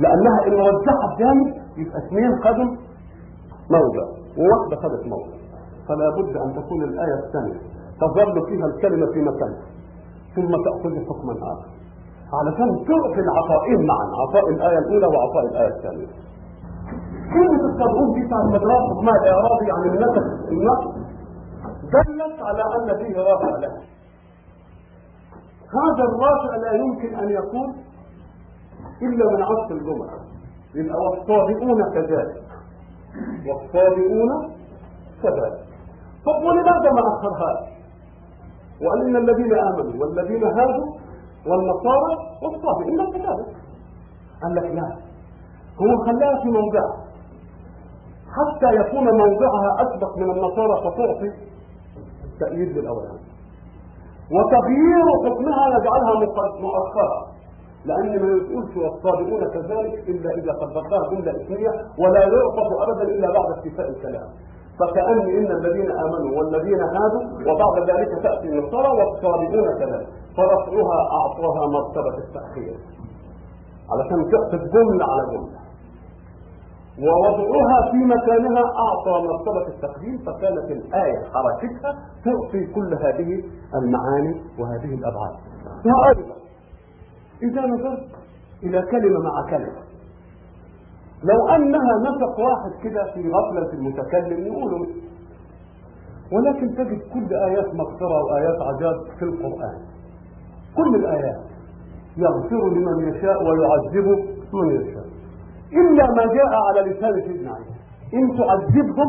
لأنها 0.00 0.46
إن 0.46 0.54
وزعت 0.54 1.18
جامد 1.18 1.54
يبقى 1.76 1.98
اثنين 2.06 2.30
خدم 2.44 2.68
موضع 3.70 4.04
وواحدة 4.38 4.76
خدت 4.82 5.06
موضع. 5.06 5.36
فلا 5.88 6.08
بد 6.18 6.36
أن 6.36 6.62
تكون 6.62 6.82
الآية 6.82 7.18
الثانية. 7.26 7.60
تظل 8.00 8.46
فيها 8.48 8.66
الكلمة 8.66 9.06
في 9.12 9.20
مكانها. 9.20 9.66
ثم 10.36 10.50
تأخذ 10.66 10.94
حكما 11.08 11.32
آخر. 11.32 11.68
علشان 12.38 12.68
تعطي 12.88 13.20
العطائين 13.20 13.86
معا 13.86 14.06
عطاء 14.22 14.48
الآية 14.50 14.78
الأولى 14.78 15.06
وعطاء 15.06 15.44
الآية 15.50 15.68
الثانية. 15.76 16.06
كلمة 17.34 17.64
الصابون 17.70 18.12
دي 18.14 18.26
بتاع 18.26 18.38
المدرسة 18.46 19.00
ما 19.02 19.12
الإعرابي 19.22 19.68
عن 19.76 19.82
النفس؟ 19.90 20.26
النقص 20.52 20.94
دلت 21.94 22.42
على 22.42 22.62
أن 22.76 22.88
فيه 22.98 23.16
رافع 23.20 23.58
له. 23.62 23.91
هذا 25.78 26.04
الرافع 26.08 26.56
لا 26.56 26.72
يمكن 26.72 27.14
أن 27.14 27.30
يكون 27.30 27.68
إلا 29.02 29.24
من 29.30 29.42
عصر 29.42 29.70
الجمعة 29.74 30.18
يبقى 30.74 30.96
والصابئون 30.98 31.82
كذلك. 31.94 32.42
والصابئون 33.46 34.30
كذلك. 35.22 35.64
طب 36.26 36.44
ولماذا 36.46 36.90
ما 36.92 37.02
أخرهاش 37.14 37.72
وقال 38.82 39.08
إن 39.08 39.16
الذين 39.16 39.52
آمنوا 39.58 40.00
والذين 40.06 40.44
هادوا 40.44 40.88
والنصارى 41.46 42.12
والصابئين 42.42 43.12
كذلك. 43.12 43.56
قال 44.42 44.54
لك 44.54 44.64
لا. 44.64 44.96
هو 45.82 46.04
خلاها 46.04 46.42
في 46.42 46.48
موضعها 46.48 46.96
حتى 48.36 48.74
يكون 48.76 49.04
موضعها 49.04 49.70
أسبق 49.82 50.18
من 50.18 50.30
النصارى 50.30 50.80
فتعطي 50.80 51.30
تأييد 52.40 52.78
للأولاد. 52.78 53.20
وتغيير 54.30 55.06
حكمها 55.24 55.64
يجعلها 55.68 56.14
مؤخرة. 56.60 57.20
لأن 57.84 58.22
ما 58.22 58.28
يقولش 58.36 58.76
والصادقون 58.76 59.50
كذلك 59.50 60.08
إلا 60.08 60.30
إذا 60.30 60.52
قدرتها 60.52 61.10
جملة 61.10 61.32
اسمية 61.42 61.70
ولا 61.98 62.20
يعطف 62.20 62.68
أبدا 62.80 63.02
إلا 63.02 63.28
بعد 63.32 63.48
استيفاء 63.56 63.88
الكلام. 63.88 64.28
فكأن 64.80 65.20
إن 65.20 65.50
الذين 65.50 65.90
آمنوا 65.90 66.38
والذين 66.38 66.80
هادوا 66.80 67.24
وبعد 67.48 67.90
ذلك 67.90 68.22
تأتي 68.22 68.48
النصارى 68.48 68.88
والصادقون 68.88 69.78
كذلك. 69.78 70.08
فرفعها 70.36 70.98
أعطاها 71.18 71.66
مرتبة 71.66 72.18
التأخير. 72.18 72.76
علشان 73.92 74.30
تعطف 74.30 74.62
جملة 74.74 75.04
على 75.04 75.22
جملة. 75.32 75.61
ووضعها 76.98 77.90
في 77.90 77.96
مكانها 77.96 78.62
أعطى 78.86 79.26
مرتبة 79.26 79.68
التقديم 79.74 80.18
فكانت 80.18 80.70
الآية 80.70 81.18
حركتها 81.34 81.92
تعطي 82.24 82.66
كل 82.66 82.94
هذه 82.94 83.44
المعاني 83.74 84.40
وهذه 84.58 84.94
الأبعاد. 84.94 85.34
وأيضا 85.86 86.34
إذا 87.42 87.60
نظرت 87.66 88.08
إلى 88.62 88.82
كلمة 88.82 89.20
مع 89.20 89.50
كلمة 89.50 89.82
لو 91.24 91.48
أنها 91.56 91.92
نسق 92.00 92.40
واحد 92.40 92.72
كده 92.82 93.04
في 93.14 93.20
غفلة 93.30 93.72
المتكلم 93.72 94.46
يقولوا 94.46 94.86
ولكن 96.32 96.74
تجد 96.74 97.00
كل 97.14 97.34
آيات 97.34 97.74
مغفرة 97.74 98.24
وآيات 98.24 98.56
عذاب 98.62 98.94
في 99.18 99.24
القرآن. 99.24 99.78
كل 100.76 100.94
الآيات 100.96 101.40
يغفر 102.16 102.68
لمن 102.68 103.08
يشاء 103.08 103.42
ويعذب 103.42 104.06
من 104.52 104.70
يشاء. 104.80 105.01
إلا 105.80 106.04
ما 106.16 106.24
جاء 106.36 106.52
على 106.68 106.80
لسان 106.90 107.12
سيدنا 107.26 107.50
عيسى 107.56 107.74
إن 108.14 108.24
تعذبهم 108.38 109.08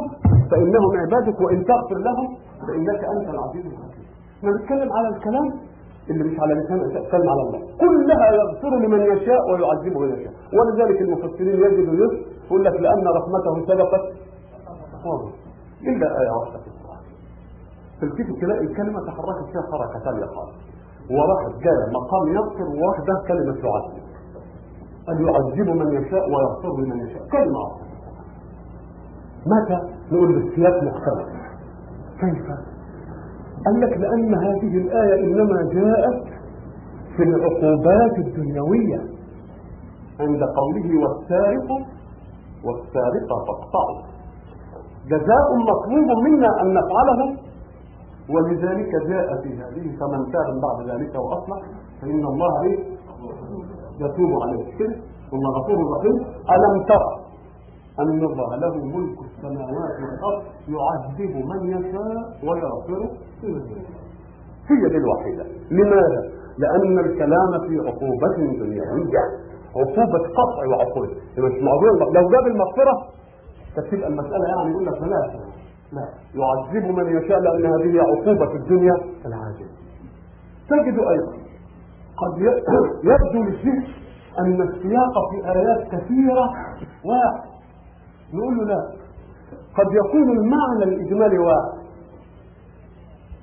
فإنهم 0.51 0.91
عبادك 1.01 1.41
وإن 1.41 1.66
تغفر 1.66 1.97
لهم 2.07 2.28
فإنك 2.68 3.01
أنت 3.14 3.28
العزيز 3.34 3.66
الحكيم. 3.66 4.05
إحنا 4.38 4.51
بنتكلم 4.51 4.89
على 4.93 5.07
الكلام 5.16 5.47
اللي 6.09 6.24
مش 6.24 6.39
على 6.39 6.53
لسان 6.53 6.78
بتتكلم 6.80 7.30
على 7.30 7.41
الله. 7.41 7.59
كلها 7.84 8.28
يغفر 8.39 8.70
لمن 8.84 9.01
يشاء 9.01 9.41
ويعذبه 9.51 9.99
من 9.99 10.09
يشاء 10.20 10.34
ولذلك 10.57 11.01
المفسرين 11.01 11.55
يجدوا 11.66 11.95
يسر 12.05 12.20
يقول 12.45 12.66
لك 12.66 12.74
لأن 12.74 13.07
رحمته 13.18 13.53
سبقت. 13.68 14.03
إلا 15.89 16.07
آية 16.22 16.32
واحدة 16.39 16.57
في 16.64 16.68
القرآن. 16.74 17.03
تلاقي 18.41 18.64
الكلمة 18.70 18.99
تحركت 19.07 19.45
فيها 19.51 19.64
حركة 19.72 19.99
ثانية 20.05 20.26
خالص. 20.36 20.55
وراحت 21.18 21.53
جاية 21.66 21.86
مقام 21.97 22.26
يغفر 22.38 22.68
وواحدة 22.76 23.14
كلمة 23.28 23.57
يعذب 23.68 24.02
أن 25.09 25.25
يعذب 25.27 25.69
من 25.69 25.93
يشاء 25.93 26.23
ويغفر 26.29 26.81
لمن 26.81 26.99
يشاء. 27.07 27.21
كلمة 27.31 27.65
متى 29.45 29.79
نقول 30.11 30.33
بالسياق 30.33 30.83
مختلف 30.83 31.27
كيف؟ 32.19 32.45
قال 33.65 33.79
لك 33.79 33.97
لأن 33.97 34.35
هذه 34.35 34.77
الآية 34.77 35.23
إنما 35.23 35.61
جاءت 35.73 36.23
في 37.17 37.23
العقوبات 37.23 38.17
الدنيوية 38.17 38.99
عند 40.19 40.43
قوله 40.43 40.89
والسارق 41.03 41.67
والسارقة 42.65 43.35
فاقطعوا. 43.47 44.01
جزاء 45.07 45.47
مطلوب 45.69 46.23
منا 46.23 46.61
أن 46.61 46.73
نفعله 46.73 47.37
ولذلك 48.29 48.91
جاء 49.09 49.41
في 49.41 49.49
هذه 49.49 49.97
فمن 49.99 50.31
تاب 50.31 50.61
بعد 50.61 50.89
ذلك 50.89 51.15
وأصلح 51.15 51.61
فإن 52.01 52.25
الله 52.25 52.63
إيه؟ 52.63 52.79
يتوب 54.05 54.31
عليه. 54.43 54.77
كده 54.79 54.95
ثم 55.31 55.45
غفور 55.57 55.77
رحيم. 55.97 56.15
ألم 56.55 56.83
ترى 56.83 57.11
أن 57.99 58.23
الله 58.25 58.55
له 58.55 58.75
ملك 58.85 59.17
السماوات 59.29 59.93
والأرض 60.01 60.43
يعذب 60.67 61.45
من 61.45 61.69
يشاء 61.69 62.49
ويغفر 62.49 63.01
هي 64.69 64.89
دي 64.89 64.97
الوحيدة 64.97 65.45
لماذا؟ 65.71 66.21
لأن 66.57 66.99
الكلام 66.99 67.51
في 67.67 67.79
عقوبة 67.87 68.35
دنيوية. 68.37 69.23
عقوبة 69.75 70.19
قطع 70.39 70.67
وعقوبة 70.69 71.07
لو 72.17 72.29
جاب 72.29 72.47
المغفرة 72.47 72.93
تبقى 73.91 74.07
المسألة 74.07 74.45
يعني 74.47 74.71
يقول 74.71 74.85
لك 74.85 75.01
لا. 75.01 75.31
لا. 75.93 76.07
يعذب 76.35 76.85
من 76.97 77.17
يشاء 77.17 77.39
لأن 77.39 77.65
هذه 77.65 78.01
عقوبة 78.01 78.55
الدنيا 78.55 78.93
العاجلة. 79.25 79.69
تجد 80.69 80.99
أيضا 80.99 81.42
قد 82.18 82.41
يبدو 83.03 83.43
للشيء 83.43 83.93
أن 84.39 84.61
السياق 84.61 85.14
في 85.32 85.51
آيات 85.51 85.88
كثيرة 85.88 86.45
واحد 87.05 87.49
نقول 88.34 88.57
له 88.57 88.64
لا. 88.66 88.91
قد 89.78 89.88
يكون 90.05 90.38
المعنى 90.38 90.84
الإجمالي 90.84 91.38
واحد 91.39 91.84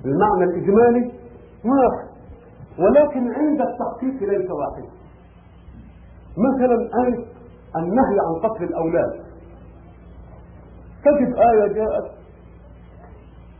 المعنى 0.05 0.43
الإجمالي 0.43 1.11
واحد 1.65 2.11
ولكن 2.79 3.31
عند 3.31 3.61
التحقيق 3.61 4.29
ليس 4.29 4.51
واحد. 4.51 4.83
مثلا 6.37 7.03
آية 7.05 7.25
النهي 7.75 8.17
عن 8.27 8.49
قتل 8.49 8.63
الأولاد. 8.63 9.11
تجد 11.05 11.35
آية 11.35 11.73
جاءت 11.73 12.11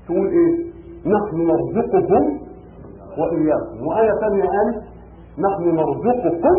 تقول 0.06 0.28
إيه؟ 0.28 0.72
نحن 1.06 1.48
نرزقهم 1.48 2.40
وإياكم 3.18 3.88
وآية 3.88 4.12
ثانية 4.22 4.44
قالت 4.44 4.84
نحن 5.48 5.76
نرزقكم 5.76 6.58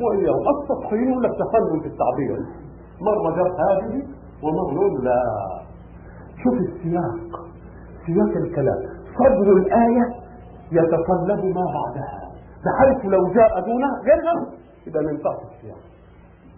وإياهم. 0.00 0.44
التضحية 0.60 1.16
ولا 1.16 1.28
التفنن 1.28 1.80
في 1.82 1.88
التعبير؟ 1.88 2.38
مرة 3.00 3.36
جاب 3.36 3.46
هذه 3.68 4.02
ومرة 4.42 5.02
لا. 5.02 5.22
شوف 6.42 6.54
السياق 6.54 7.46
سياق 8.06 8.36
الكلام. 8.44 8.78
صدر 9.18 9.52
الآية 9.52 10.04
يتطلب 10.72 11.44
ما 11.44 11.64
بعدها. 11.76 12.20
بحيث 12.64 13.04
لو 13.12 13.26
جاء 13.32 13.60
دونها 13.60 13.90
غيرها 14.04 14.46
يبقى 14.86 15.02
ما 15.04 15.10
ينفعش 15.10 15.36
السياق. 15.54 15.78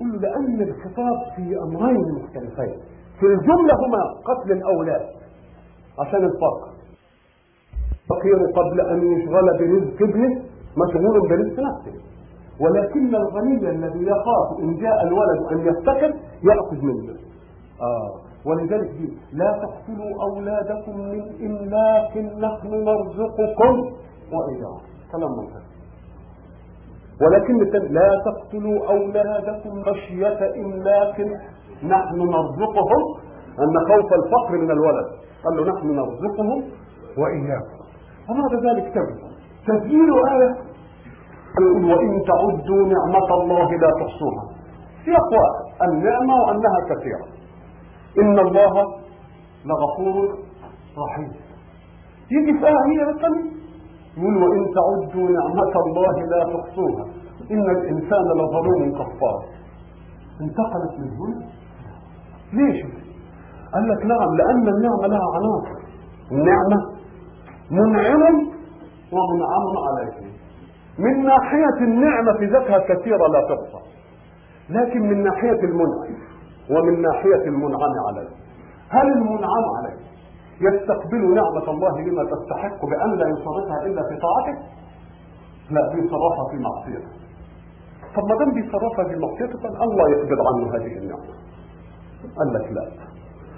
قل 0.01 0.23
لأن 0.23 0.63
الخطاب 0.63 1.17
في 1.37 1.59
أمرين 1.63 2.05
مختلفين. 2.23 2.77
في 3.21 3.27
الجملة 3.27 3.75
هما 3.87 4.03
قتل 4.25 4.53
الأولاد 4.53 5.07
عشان 5.99 6.25
الفرق 6.25 6.71
فقير 8.11 8.37
قبل 8.57 8.81
أن 8.81 9.13
يشغل 9.13 9.59
برزق 9.59 10.03
ابنه 10.03 10.43
مشغول 10.77 11.29
برزق 11.29 11.61
نفسه 11.61 12.01
ولكن 12.61 13.15
الغني 13.15 13.71
الذي 13.71 14.03
يخاف 14.03 14.59
إن 14.59 14.77
جاء 14.77 15.03
الولد 15.03 15.53
أن 15.53 15.59
يفتكر 15.59 16.15
يأخذ 16.45 16.83
منه. 16.83 17.15
آه. 17.81 18.11
ولذلك 18.47 18.91
دي 18.91 19.13
لا 19.33 19.53
تقتلوا 19.63 20.23
أولادكم 20.23 20.99
من 20.99 21.23
إملاق 21.47 22.17
نحن 22.17 22.69
نرزقكم. 22.69 23.75
وإياهم 24.33 24.81
كلام 25.13 25.31
منطقي. 25.31 25.71
ولكن 27.23 27.59
لا 27.93 28.23
تقتلوا 28.25 28.91
أولادكم 28.91 29.83
خشية 29.83 30.65
إملاق 30.65 31.21
نحن 31.83 32.19
نرزقهم. 32.19 33.03
أن 33.59 33.75
خوف 33.89 34.13
الفقر 34.13 34.59
من 34.59 34.71
الولد. 34.71 35.07
قال 35.45 35.57
له 35.57 35.73
نحن 35.73 35.87
نرزقهم 35.87 36.65
وإياكم. 37.19 37.81
وبعد 38.29 38.67
ذلك 38.67 38.95
تبدو؟ 38.95 39.30
تسجيل 39.71 40.11
آية 40.33 40.51
يقول 41.61 41.85
وإن 41.85 42.23
تعدوا 42.31 42.83
نعمة 42.95 43.43
الله 43.43 43.69
لا 43.83 43.91
تحصوها. 44.01 44.45
سياق 45.05 45.29
واحد 45.33 45.91
النعمة 45.91 46.35
وأنها 46.35 46.81
كثيرة. 46.91 47.27
إن 48.23 48.39
الله 48.39 48.73
لغفور 49.69 50.39
رحيم. 50.99 51.33
يجي 52.31 52.59
في 52.59 52.67
آية 52.67 53.11
الثانية 53.11 53.51
يقول 54.17 54.43
وإن 54.43 54.67
تعدوا 54.79 55.29
نعمة 55.39 55.75
الله 55.87 56.15
لا 56.33 56.41
تحصوها. 56.45 57.05
إن 57.51 57.71
الإنسان 57.71 58.25
لظلوم 58.39 58.93
كفار. 58.93 59.41
انتقلت 60.41 60.95
من 60.99 61.11
هنا. 61.21 61.47
ليش؟ 62.53 62.83
قال 63.75 63.89
لك 63.89 64.07
نعم 64.07 64.35
لأن 64.37 64.69
النعمة 64.69 65.07
لها 65.07 65.27
عناصر 65.35 65.81
النعمة 66.33 66.79
منعم 67.71 68.51
ومنعم 69.13 69.73
عليه 69.89 70.31
من 70.99 71.25
ناحية 71.25 71.79
النعمة 71.81 72.33
في 72.39 72.47
ذاتها 72.47 72.79
كثيرة 72.79 73.27
لا 73.27 73.41
تحصى 73.41 73.83
لكن 74.71 75.01
من 75.01 75.23
ناحية 75.25 75.61
المنعم 75.65 76.15
ومن 76.71 77.03
ناحية 77.03 77.45
المنعم 77.45 77.93
عليه 78.09 78.29
هل 78.89 79.13
المنعم 79.13 79.65
عليه 79.79 79.97
يستقبل 80.61 81.35
نعمة 81.35 81.71
الله 81.71 82.01
لما 82.01 82.25
تستحق 82.25 82.85
بأن 82.87 83.11
لا 83.19 83.29
يصرفها 83.29 83.87
إلا 83.87 84.03
في 84.09 84.17
طاعته؟ 84.17 84.59
لا 85.71 85.89
بيصرفها 85.95 86.45
في 86.51 86.57
معصيته. 86.57 87.09
طب 88.17 88.25
ما 88.29 88.35
دام 88.39 88.55
بيصرفها 88.55 89.05
في 89.09 89.17
معصيته 89.17 89.85
الله 89.85 90.11
يقبل 90.11 90.39
عنه 90.49 90.75
هذه 90.77 90.99
النعمة. 90.99 91.35
قال 92.39 92.55
لك 92.55 92.73
لا. 92.73 92.89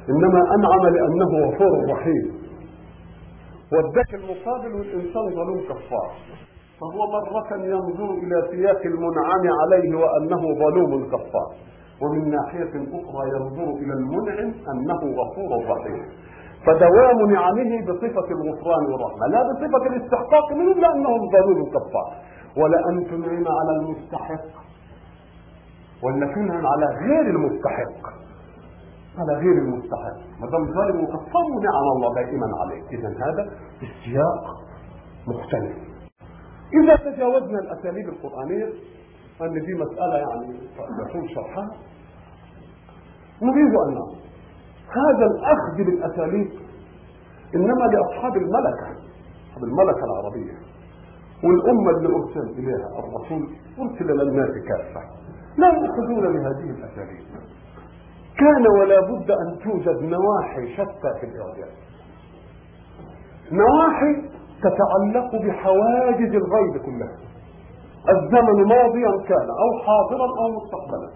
إنما 0.09 0.55
أنعم 0.55 0.87
لأنه 0.87 1.47
غفور 1.47 1.91
رحيم. 1.91 2.42
واداك 3.73 4.15
المقابل 4.15 4.75
والإنسان 4.75 5.31
ظلوم 5.35 5.61
كفار. 5.69 6.11
فهو 6.81 7.01
مرة 7.13 7.51
ينظر 7.65 8.11
إلى 8.15 8.49
سياق 8.51 8.81
المنعم 8.87 9.45
عليه 9.61 9.97
وأنه 9.97 10.43
ظلوم 10.65 11.11
كفار. 11.11 11.51
ومن 12.03 12.31
ناحية 12.31 12.75
أخرى 12.99 13.29
ينظر 13.37 13.69
إلى 13.83 13.93
المنعم 13.93 14.55
أنه 14.73 15.01
غفور 15.21 15.77
رحيم. 15.77 16.05
فدوام 16.67 17.31
نعمه 17.31 17.81
بصفة 17.89 18.29
الغفران 18.31 18.85
والرحمة 18.93 19.27
لا 19.27 19.43
بصفة 19.43 19.87
الاستحقاق 19.87 20.53
منهم 20.53 20.81
لأنهم 20.81 21.31
ظلوم 21.31 21.71
كفار. 21.71 22.13
ولا 22.57 22.79
أن 22.89 23.07
تنعم 23.07 23.45
على 23.49 23.73
المستحق 23.81 24.47
ولا 26.03 26.27
تنعم 26.35 26.67
على 26.67 26.87
غير 27.07 27.27
المستحق. 27.35 28.23
على 29.19 29.33
غير 29.33 29.53
المستحق 29.53 30.17
ما 30.41 30.47
دام 30.51 30.75
ظالم 30.75 31.05
وكفار 31.05 31.47
نعم 31.63 31.87
الله 31.97 32.15
دائما 32.15 32.47
عليك 32.61 32.85
إذا 32.93 33.09
هذا 33.09 33.51
السياق 33.83 34.45
مختلف. 35.27 35.77
إذا 36.83 36.97
تجاوزنا 36.97 37.59
الأساليب 37.59 38.09
القرآنية 38.09 38.73
أن 39.41 39.53
دي 39.53 39.75
مسألة 39.75 40.17
يعني 40.17 40.57
يطول 41.09 41.31
شرحها. 41.35 41.71
نريد 43.43 43.73
نقول 43.73 44.17
هذا 44.89 45.27
الأخذ 45.27 45.77
بالأساليب 45.77 46.51
إنما 47.55 47.85
لأصحاب 47.85 48.37
الملكة 48.37 48.89
أصحاب 49.49 49.65
الملكة 49.65 50.05
العربية. 50.05 50.55
والأمة 51.45 51.91
اللي 51.91 52.09
أرسل 52.17 52.51
إليها 52.59 52.89
الرسول 52.99 53.49
أرسل 53.79 54.11
إلى 54.11 54.23
الناس 54.23 54.51
كافة. 54.69 55.01
لا 55.59 55.69
يأخذون 55.69 56.33
بهذه 56.33 56.71
الأساليب. 56.71 57.23
كان 58.39 58.67
ولا 58.81 59.01
بد 59.01 59.31
أن 59.31 59.59
توجد 59.65 60.03
نواحي 60.03 60.73
شتى 60.73 61.11
في 61.21 61.27
الإعجاز 61.27 61.75
نواحي 63.53 64.33
تتعلق 64.63 65.37
بحواجز 65.43 66.35
الغيب 66.35 66.83
كلها. 66.85 67.17
الزمن 68.09 68.65
ماضيا 68.65 69.27
كان 69.29 69.49
أو 69.65 69.83
حاضرا 69.87 70.27
أو 70.27 70.49
مستقبلا. 70.57 71.11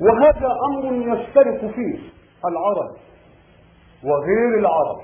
وهذا 0.00 0.50
أمر 0.70 1.14
يشترك 1.14 1.74
فيه 1.74 1.98
العرب 2.44 2.90
وغير 4.04 4.58
العرب. 4.58 5.00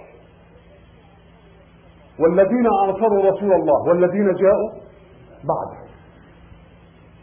والذين 2.20 2.66
عاصروا 2.80 3.30
رسول 3.30 3.52
الله 3.52 3.88
والذين 3.88 4.34
جاءوا 4.34 4.70
بعده. 5.44 5.88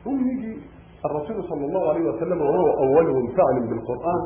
ثم 0.04 0.30
يجي 0.30 0.75
الرسول 1.06 1.44
صلى 1.50 1.66
الله 1.66 1.90
عليه 1.90 2.10
وسلم 2.10 2.42
وهو 2.42 2.68
أول 2.84 3.28
فعل 3.38 3.68
بالقرآن 3.70 4.22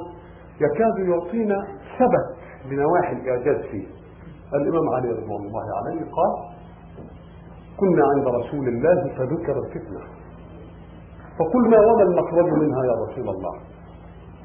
يكاد 0.61 0.99
يعطينا 1.09 1.67
ثبت 1.99 2.37
بنواحي 2.69 3.13
الإعجاز 3.13 3.65
فيه. 3.71 3.87
الإمام 4.53 4.89
علي 4.89 5.09
رضوان 5.11 5.41
الله 5.47 5.63
عليه 5.77 6.01
قال 6.01 6.33
كنا 7.79 8.03
عند 8.15 8.27
رسول 8.27 8.67
الله 8.67 9.13
فذكر 9.17 9.59
الفتنة. 9.59 10.01
فقلنا 11.39 11.79
وما 11.79 12.03
المخرج 12.03 12.53
منها 12.53 12.83
يا 12.85 12.91
رسول 12.91 13.29
الله؟ 13.29 13.53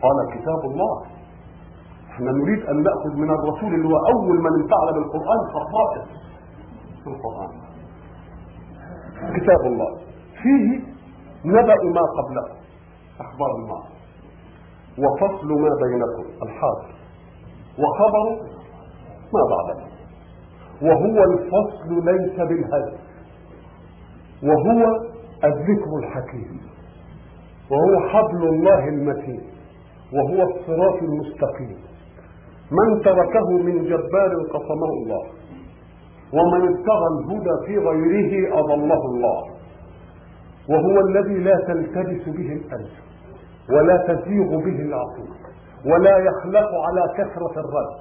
قال 0.02 0.38
كتاب 0.38 0.70
الله. 0.70 1.02
إحنا 2.10 2.32
نريد 2.32 2.66
أن 2.66 2.82
نأخذ 2.82 3.16
من 3.16 3.30
الرسول 3.30 3.74
اللي 3.74 3.88
هو 3.88 3.96
أول 3.96 4.36
من 4.38 4.62
انفعل 4.62 4.94
بالقرآن 4.94 5.38
خصائص 5.54 6.08
في 7.04 7.10
القرآن. 7.10 7.50
كتاب 9.40 9.60
الله. 9.66 9.98
فيه 10.42 10.93
نبأ 11.44 11.82
ما 11.84 12.00
قبله 12.18 12.56
أخبار 13.20 13.56
الماضي 13.56 13.94
وفصل 14.98 15.46
ما 15.46 15.68
بينكم. 15.82 16.24
الحاضر. 16.42 16.94
وخبر 17.78 18.42
ما 19.34 19.40
بعده. 19.50 19.84
وهو 20.82 21.24
الفصل 21.32 22.04
ليس 22.04 22.36
بالهدف 22.36 23.00
وهو 24.42 24.96
الذكر 25.44 25.98
الحكيم. 25.98 26.60
وهو 27.70 28.08
حبل 28.08 28.48
الله 28.48 28.88
المتين. 28.88 29.42
وهو 30.12 30.42
الصراط 30.42 31.02
المستقيم. 31.02 31.78
من 32.70 33.02
تركه 33.02 33.50
من 33.50 33.84
جبار 33.84 34.32
قصمه 34.52 34.90
الله. 35.02 35.24
ومن 36.32 36.68
ابتغى 36.68 37.06
الهدى 37.18 37.66
في 37.66 37.78
غيره 37.78 38.58
أضله 38.58 39.04
الله. 39.04 39.53
وهو 40.70 41.00
الذي 41.00 41.34
لا 41.34 41.56
تلتبس 41.66 42.28
به 42.28 42.52
الألف 42.52 42.92
ولا 43.70 43.96
تزيغ 43.96 44.48
به 44.48 44.78
العقول 44.88 45.28
ولا 45.86 46.18
يخلق 46.18 46.68
على 46.86 47.02
كثرة 47.18 47.60
الرد 47.60 47.94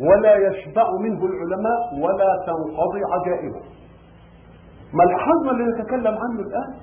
ولا 0.00 0.34
يشبع 0.36 0.90
منه 1.00 1.24
العلماء 1.24 1.80
ولا 2.02 2.44
تنقضي 2.46 3.00
عجائبه. 3.12 3.60
ملحظنا 4.94 5.50
اللي 5.50 5.64
نتكلم 5.64 6.14
عنه 6.22 6.40
الآن؟ 6.40 6.74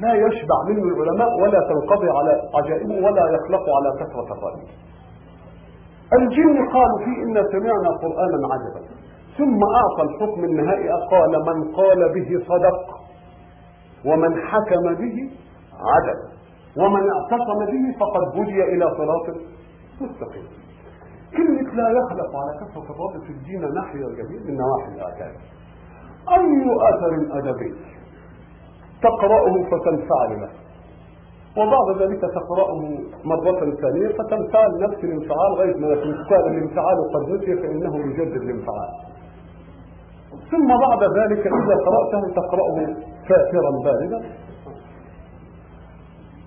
لا 0.00 0.14
يشبع 0.14 0.58
منه 0.68 0.82
العلماء 0.82 1.40
ولا 1.40 1.60
تنقضي 1.68 2.10
على 2.10 2.42
عجائبه 2.54 2.94
ولا 2.94 3.24
يخلق 3.34 3.64
على 3.76 3.90
كثرة 4.00 4.28
الرد. 4.38 4.62
الجن 6.12 6.68
قالوا 6.72 6.98
فيه 7.04 7.22
إنا 7.22 7.42
سمعنا 7.52 7.90
قرآنا 8.02 8.48
عجبا 8.52 8.80
ثم 9.38 9.60
أعطى 9.74 10.02
الحكم 10.02 10.44
النهائي 10.44 10.88
قال 10.88 11.30
من 11.30 11.74
قال 11.74 12.14
به 12.14 12.44
صدق. 12.48 13.05
ومن 14.06 14.42
حكم 14.46 14.94
به 14.94 15.30
عدل. 15.92 16.18
ومن 16.76 17.02
اعتصم 17.10 17.58
به 17.72 17.84
فقد 18.00 18.38
هدي 18.38 18.64
إلى 18.64 18.84
صراط 18.98 19.36
مستقيم. 20.00 20.46
كلمة 21.36 21.74
لا 21.74 21.88
يخلق 21.90 22.30
على 22.36 22.52
كثرة 22.60 22.94
الرد 22.94 23.22
في 23.26 23.32
الدين 23.32 23.74
ناحية 23.74 24.06
جميل 24.06 24.40
من 24.46 24.56
نواحي 24.56 24.88
الآثار. 24.94 25.32
أي 26.36 26.64
أثر 26.90 27.38
أدبي 27.38 27.74
تقرأه 29.02 29.54
فتنفعل 29.70 30.40
له. 30.40 30.50
وبعد 31.56 32.02
ذلك 32.02 32.20
تقرأه 32.20 32.80
مرة 33.24 33.60
ثانية 33.82 34.08
فتنفعل 34.08 34.70
نفس 34.80 35.04
الانفعال 35.04 35.52
غير 35.56 35.76
ما 35.76 35.94
كان 36.30 36.56
الانفعال 36.56 36.96
قد 37.14 37.30
نسي 37.30 37.56
فإنه 37.62 37.96
يجدد 37.96 38.42
الانفعال. 38.42 39.15
ثم 40.50 40.66
بعد 40.66 41.02
ذلك 41.18 41.46
إذا 41.46 41.76
قرأته 41.86 42.34
تقرأه 42.34 42.96
كافرا 43.28 43.70
باردا. 43.84 44.20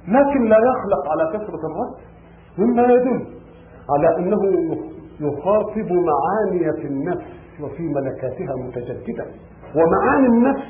لكن 0.07 0.49
لا 0.49 0.57
يخلق 0.57 1.11
على 1.11 1.29
كثرة 1.33 1.61
الرد 1.69 1.95
مما 2.57 2.83
يدل 2.83 3.25
على 3.89 4.17
أنه 4.17 4.41
يخاطب 5.19 5.91
معاني 5.91 6.73
في 6.81 6.87
النفس 6.87 7.25
وفي 7.61 7.83
ملكاتها 7.83 8.55
متجددة 8.55 9.25
ومعاني 9.75 10.27
النفس 10.27 10.63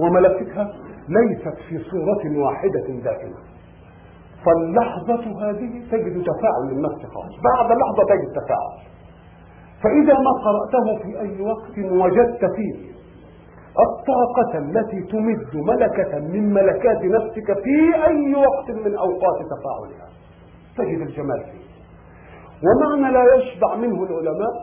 وملكتها 0.00 0.72
ليست 1.08 1.56
في 1.68 1.78
صورة 1.90 2.38
واحدة 2.44 2.86
دائمة 3.04 3.36
فاللحظة 4.44 5.50
هذه 5.50 5.82
تجد 5.90 6.22
تفاعل 6.22 6.70
النفس 6.70 7.06
خاص 7.06 7.32
بعد 7.44 7.78
لحظة 7.78 8.04
تجد 8.08 8.30
تفاعل. 8.32 8.95
فإذا 9.82 10.14
ما 10.18 10.30
قرأته 10.44 11.02
في 11.02 11.20
أي 11.20 11.40
وقت 11.40 11.78
وجدت 11.78 12.44
فيه 12.56 12.96
الطاقة 13.86 14.58
التي 14.58 15.00
تمد 15.12 15.56
ملكة 15.56 16.18
من 16.18 16.54
ملكات 16.54 17.04
نفسك 17.04 17.46
في 17.62 18.04
أي 18.06 18.34
وقت 18.34 18.70
من 18.70 18.94
أوقات 18.96 19.38
تفاعلها. 19.52 20.08
تجد 20.78 21.00
الجمال 21.00 21.44
فيه. 21.44 21.66
ومعنى 22.64 23.12
لا 23.12 23.34
يشبع 23.34 23.74
منه 23.76 24.02
العلماء 24.02 24.54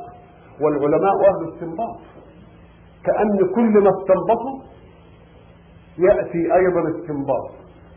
والعلماء 0.61 1.13
أهل 1.13 1.47
الاستنباط 1.47 1.97
كأن 3.05 3.37
كل 3.55 3.83
ما 3.83 3.89
استنبطوا 3.89 4.59
يأتي 5.97 6.55
أيضا 6.55 6.81
استنباط. 6.89 7.49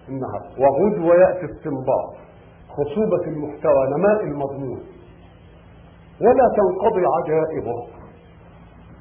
النهار 0.09 0.43
وغدوة 0.59 1.15
يأتي 1.17 1.45
استنباط. 1.53 2.15
خصوبة 2.69 3.25
المحتوى 3.27 3.87
نماء 3.99 4.25
المضمون. 4.25 4.81
ولا 6.21 6.47
تنقضي 6.57 7.05
عجائبه. 7.17 7.79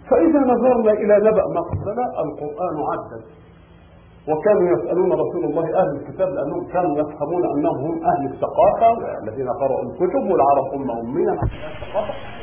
فإذا 0.09 0.39
نظرنا 0.39 0.91
إلى 0.91 1.15
نبأ 1.29 1.43
قبلنا 1.43 2.05
القرآن 2.23 2.77
عدد 2.91 3.23
وكانوا 4.29 4.77
يسألون 4.77 5.11
رسول 5.13 5.43
الله 5.45 5.65
أهل 5.79 5.89
الكتاب 5.95 6.29
لأنهم 6.29 6.67
كانوا 6.67 6.97
يفهمون 6.99 7.43
أنهم 7.57 7.77
هم 7.85 8.03
أهل 8.03 8.33
الثقافة 8.33 9.17
الذين 9.23 9.47
قرأوا 9.61 9.81
الكتب 9.83 10.23
والعرب 10.31 10.73
أمة 10.73 10.99
أمية 11.01 11.39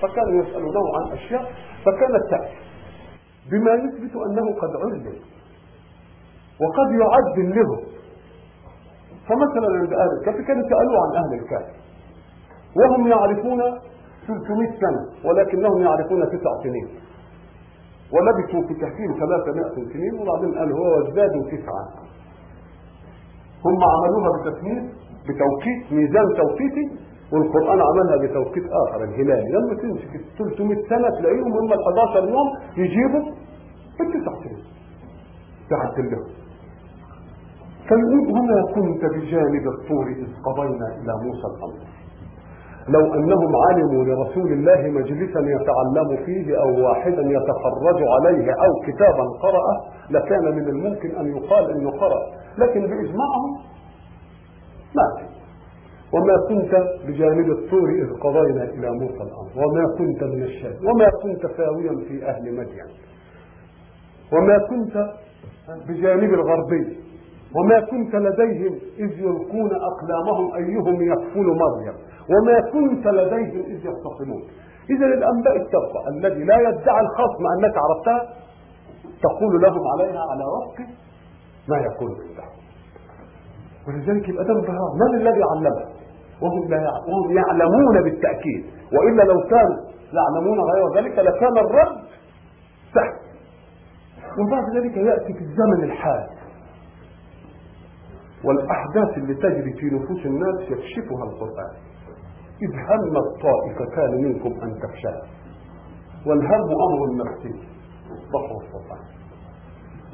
فكانوا 0.03 0.43
يسألونه 0.43 0.81
عن 0.97 1.13
أشياء. 1.13 1.43
فكانت 1.85 2.31
تأتي 2.31 2.57
بما 3.51 3.73
يثبت 3.75 4.17
أنه 4.17 4.55
قد 4.55 4.77
علم 4.77 5.07
وقد 6.61 6.91
يعدل 7.01 7.57
له. 7.57 7.83
فمثلا 9.29 9.79
عند 9.79 9.93
أهل 9.93 10.09
الكهف 10.21 10.47
كانوا 10.47 10.69
سألوا 10.69 10.99
عن 11.03 11.25
أهل 11.25 11.35
الكهف 11.41 11.75
وهم 12.77 13.09
يعرفون 13.09 13.61
300 14.27 14.81
سنة 14.81 15.03
ولكنهم 15.25 15.83
يعرفون 15.83 16.21
تسع 16.27 16.53
سنين. 16.63 16.89
ولبثوا 18.13 18.63
في 18.69 18.75
كهفهم 18.75 19.13
300 19.19 19.93
سنين 19.93 20.15
وبعدين 20.21 20.59
قال 20.59 20.73
هو 20.73 20.85
وازدادوا 20.95 21.43
تسعة. 21.51 21.85
هم 23.65 23.79
عملوها 23.93 24.31
بتسمير 24.37 24.83
بتوقيت 25.27 25.93
ميزان 25.93 26.27
توقيتي 26.37 26.85
والقرآن 27.33 27.81
عملها 27.89 28.17
بتوقيت 28.23 28.65
آخر 28.83 29.05
الهلال. 29.05 29.45
لما 29.53 29.75
تمسك 29.83 30.13
300 30.39 30.89
سنة 30.89 31.09
تلاقيهم 31.19 31.53
هم 31.53 31.73
ال 31.73 31.83
11 31.83 32.29
يوم 32.29 32.49
يجيبوا 32.77 33.25
التسع 34.01 34.33
سنين. 34.45 34.65
تحت 35.71 35.99
لهم 35.99 36.27
فيقول 37.89 38.25
وما 38.31 38.73
كنت 38.75 39.05
بجانب 39.05 39.67
الطور 39.75 40.07
إذ 40.07 40.27
قضينا 40.47 40.87
إلى 41.01 41.13
موسى 41.25 41.47
الأمر. 41.53 41.92
لو 42.89 43.15
أنهم 43.15 43.57
علموا 43.57 44.05
لرسول 44.05 44.53
الله 44.53 44.91
مجلسا 44.91 45.41
يتعلم 45.41 46.25
فيه 46.27 46.61
أو 46.63 46.85
واحدا 46.85 47.23
يتفرج 47.23 48.03
عليه 48.03 48.53
أو 48.53 48.73
كتابا 48.87 49.25
قرأه 49.43 49.81
لكان 50.11 50.45
من 50.57 50.69
الممكن 50.69 51.17
أن 51.17 51.37
يقال 51.37 51.71
أنه 51.71 51.91
قرأ. 51.91 52.23
لكن 52.59 52.81
بإجماعهم 52.81 53.53
ما 54.97 55.33
وما 56.13 56.37
كنت 56.49 56.75
بجانب 57.07 57.51
الطور 57.51 57.91
إذ 57.91 58.13
قضينا 58.21 58.65
إلى 58.65 58.91
موسى 58.91 59.23
الأمر. 59.23 59.51
وما 59.57 59.85
كنت 59.99 60.25
من 60.25 60.43
الشاهد 60.43 60.85
وما 60.85 61.09
كنت 61.23 61.47
ساويا 61.57 62.05
في 62.09 62.27
أهل 62.27 62.53
مدين. 62.53 62.87
وما 64.33 64.59
كنت 64.59 65.11
بجانب 65.89 66.35
الغربي. 66.35 66.99
وما 67.57 67.81
كنت 67.81 68.15
لديهم 68.15 68.79
إذ 68.99 69.21
يلقون 69.21 69.71
أقلامهم 69.75 70.55
أيهم 70.55 71.03
يكفل 71.13 71.47
مريم. 71.47 71.95
وما 72.31 72.61
كنت 72.73 73.07
لديهم 73.07 73.61
إذ 73.67 73.87
يختصمون. 73.87 74.43
إذا 74.91 75.07
الأنباء 75.07 75.57
السابقة 75.57 76.09
الذي 76.09 76.45
لا 76.45 76.57
يدعي 76.57 77.01
الخصم 77.01 77.45
أنك 77.59 77.75
عرفتها 77.77 78.35
تقول 79.23 79.63
لهم 79.63 79.81
عليها 79.89 80.21
على 80.31 80.45
وفق 80.45 80.79
ما 81.69 81.77
يكون 81.79 82.11
عندهم 82.11 82.53
ولذلك 83.89 84.29
يبقى 84.29 84.45
ده 84.45 84.53
انبهار 84.53 84.91
من 85.01 85.15
الذي 85.21 85.41
علمه؟ 85.51 85.85
وهم 86.43 86.69
لا. 86.71 86.91
وهم 87.09 87.37
يعلمون 87.37 88.03
بالتأكيد. 88.03 88.65
وإلا 88.93 89.23
لو 89.23 89.41
كانوا 89.41 89.77
يعلمون 90.13 90.59
غير 90.61 90.95
ذلك 90.97 91.19
لكان 91.19 91.59
الرد 91.59 92.03
سهل. 92.95 93.17
وبعد 94.39 94.77
ذلك 94.77 94.97
يأتي 94.97 95.33
في 95.33 95.41
الزمن 95.41 95.85
الحال. 95.85 96.27
والأحداث 98.45 99.19
اللي 99.19 99.35
تجري 99.35 99.73
في 99.73 99.87
نفوس 99.87 100.27
الناس 100.27 100.61
يكشفها 100.71 101.25
القرآن. 101.25 101.75
إذ 102.65 102.73
همت 102.89 103.43
طائفتان 103.43 104.23
منكم 104.25 104.63
أن 104.63 104.79
تفشل 104.83 105.17
والهم 106.27 106.69
أمر 106.87 107.25
نفسي 107.25 107.55
بحر 108.33 108.57
القرآن 108.63 109.05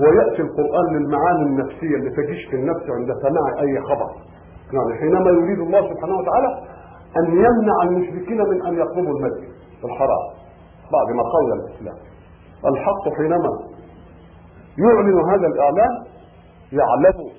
ويأتي 0.01 0.43
القرآن 0.43 0.97
للمعاني 0.97 1.43
النفسية 1.43 1.97
اللي 1.97 2.11
تجيش 2.11 2.47
في 2.51 2.57
النفس 2.57 2.91
عند 2.91 3.13
سماع 3.23 3.61
أي 3.61 3.81
خبر. 3.81 4.11
يعني 4.73 4.99
حينما 5.01 5.31
يريد 5.31 5.59
الله 5.59 5.95
سبحانه 5.95 6.19
وتعالى 6.19 6.63
أن 7.17 7.27
يمنع 7.27 7.83
المشركين 7.83 8.39
من 8.39 8.67
أن 8.67 8.75
يقربوا 8.75 9.19
المسجد 9.19 9.53
الحرام. 9.85 10.27
بعد 10.93 11.15
ما 11.17 11.23
قول 11.23 11.53
الإسلام. 11.61 11.97
الحق 12.67 13.17
حينما 13.17 13.51
يعلن 14.79 15.21
هذا 15.31 15.47
الإعلان 15.47 16.05
يعلم 16.73 17.31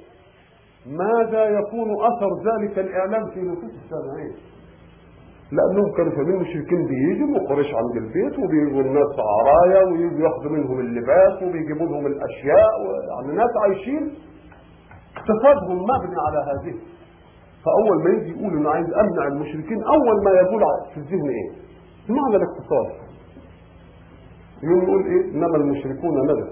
ماذا 0.86 1.44
يكون 1.46 1.92
أثر 2.06 2.30
ذلك 2.52 2.80
الإعلان 2.80 3.30
في 3.30 3.40
نفوس 3.42 3.72
السامعين 3.86 4.34
لأنهم 5.52 5.92
كانوا 5.98 6.12
فاهمين 6.12 6.36
المشركين 6.36 6.86
بيجوا 6.86 7.38
وقريش 7.38 7.68
عند 7.74 7.96
البيت 8.04 8.40
وبيجوا 8.40 8.82
الناس 8.82 9.14
عرايا 9.20 9.84
ويجوا 9.86 10.20
ياخدوا 10.28 10.52
منهم 10.52 10.80
اللباس 10.80 11.44
وبيجيبوا 11.44 11.88
لهم 11.88 12.06
الأشياء 12.06 12.72
يعني 13.10 13.38
ناس 13.38 13.50
عايشين 13.64 14.14
اقتصادهم 15.18 15.78
مبني 15.84 16.16
على 16.28 16.40
هذه. 16.50 16.76
فأول 17.66 18.04
ما 18.04 18.10
يجي 18.10 18.32
يقول 18.40 18.54
إنه 18.58 18.70
عايز 18.70 18.88
أمنع 18.94 19.28
المشركين 19.28 19.84
أول 19.84 20.24
ما 20.26 20.32
يقول 20.32 20.62
في 20.94 20.98
الذهن 20.98 21.30
إيه؟ 21.30 21.50
معنى 22.10 22.36
الاقتصاد. 22.36 22.90
يوم 24.64 24.84
يقول 24.84 25.06
إيه؟ 25.06 25.32
إنما 25.34 25.58
المشركون 25.58 26.32
نجس 26.32 26.50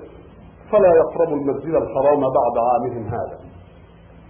فلا 0.72 0.90
يقربوا 0.96 1.38
المسجد 1.38 1.74
الحرام 1.76 2.20
بعد 2.20 2.56
عامهم 2.72 3.04
هذا. 3.08 3.38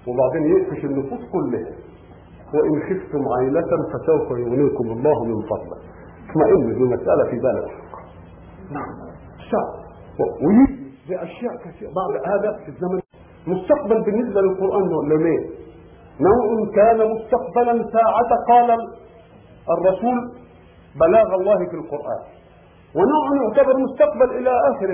وبعدين 0.07 0.57
يقفش 0.57 0.86
النفوس 0.86 1.20
كلها. 1.32 1.86
وإن 2.54 2.82
خفتم 2.82 3.24
عيلة 3.39 3.72
فسوف 3.93 4.32
يغنيكم 4.32 4.86
الله 4.86 5.26
من 5.26 5.41
فضله. 5.41 5.78
اطمئن 6.30 6.72
المسألة 6.72 7.24
في 7.30 7.39
بالك 7.39 7.72
نعم. 8.72 8.91
الشعب 9.39 9.74
ويجي 10.45 10.88
بأشياء 11.10 11.56
كثيرة. 11.56 11.91
بعد 12.00 12.14
هذا 12.34 12.58
في 12.58 12.70
الزمن. 12.70 13.00
مستقبل 13.48 14.04
بالنسبة 14.04 14.41
للقرآن 14.41 14.89
نوع 14.89 15.04
نوع 16.20 16.72
كان 16.76 17.12
مستقبلا 17.12 17.91
ساعة 17.91 18.32
قال 18.48 18.78
الرسول 19.78 20.32
بلاغ 21.00 21.36
الله 21.36 21.58
في 21.58 21.76
القرآن. 21.76 22.24
ونوع 22.95 23.43
يعتبر 23.43 23.78
مستقبل 23.78 24.38
إلى 24.38 24.50
آخر 24.50 24.89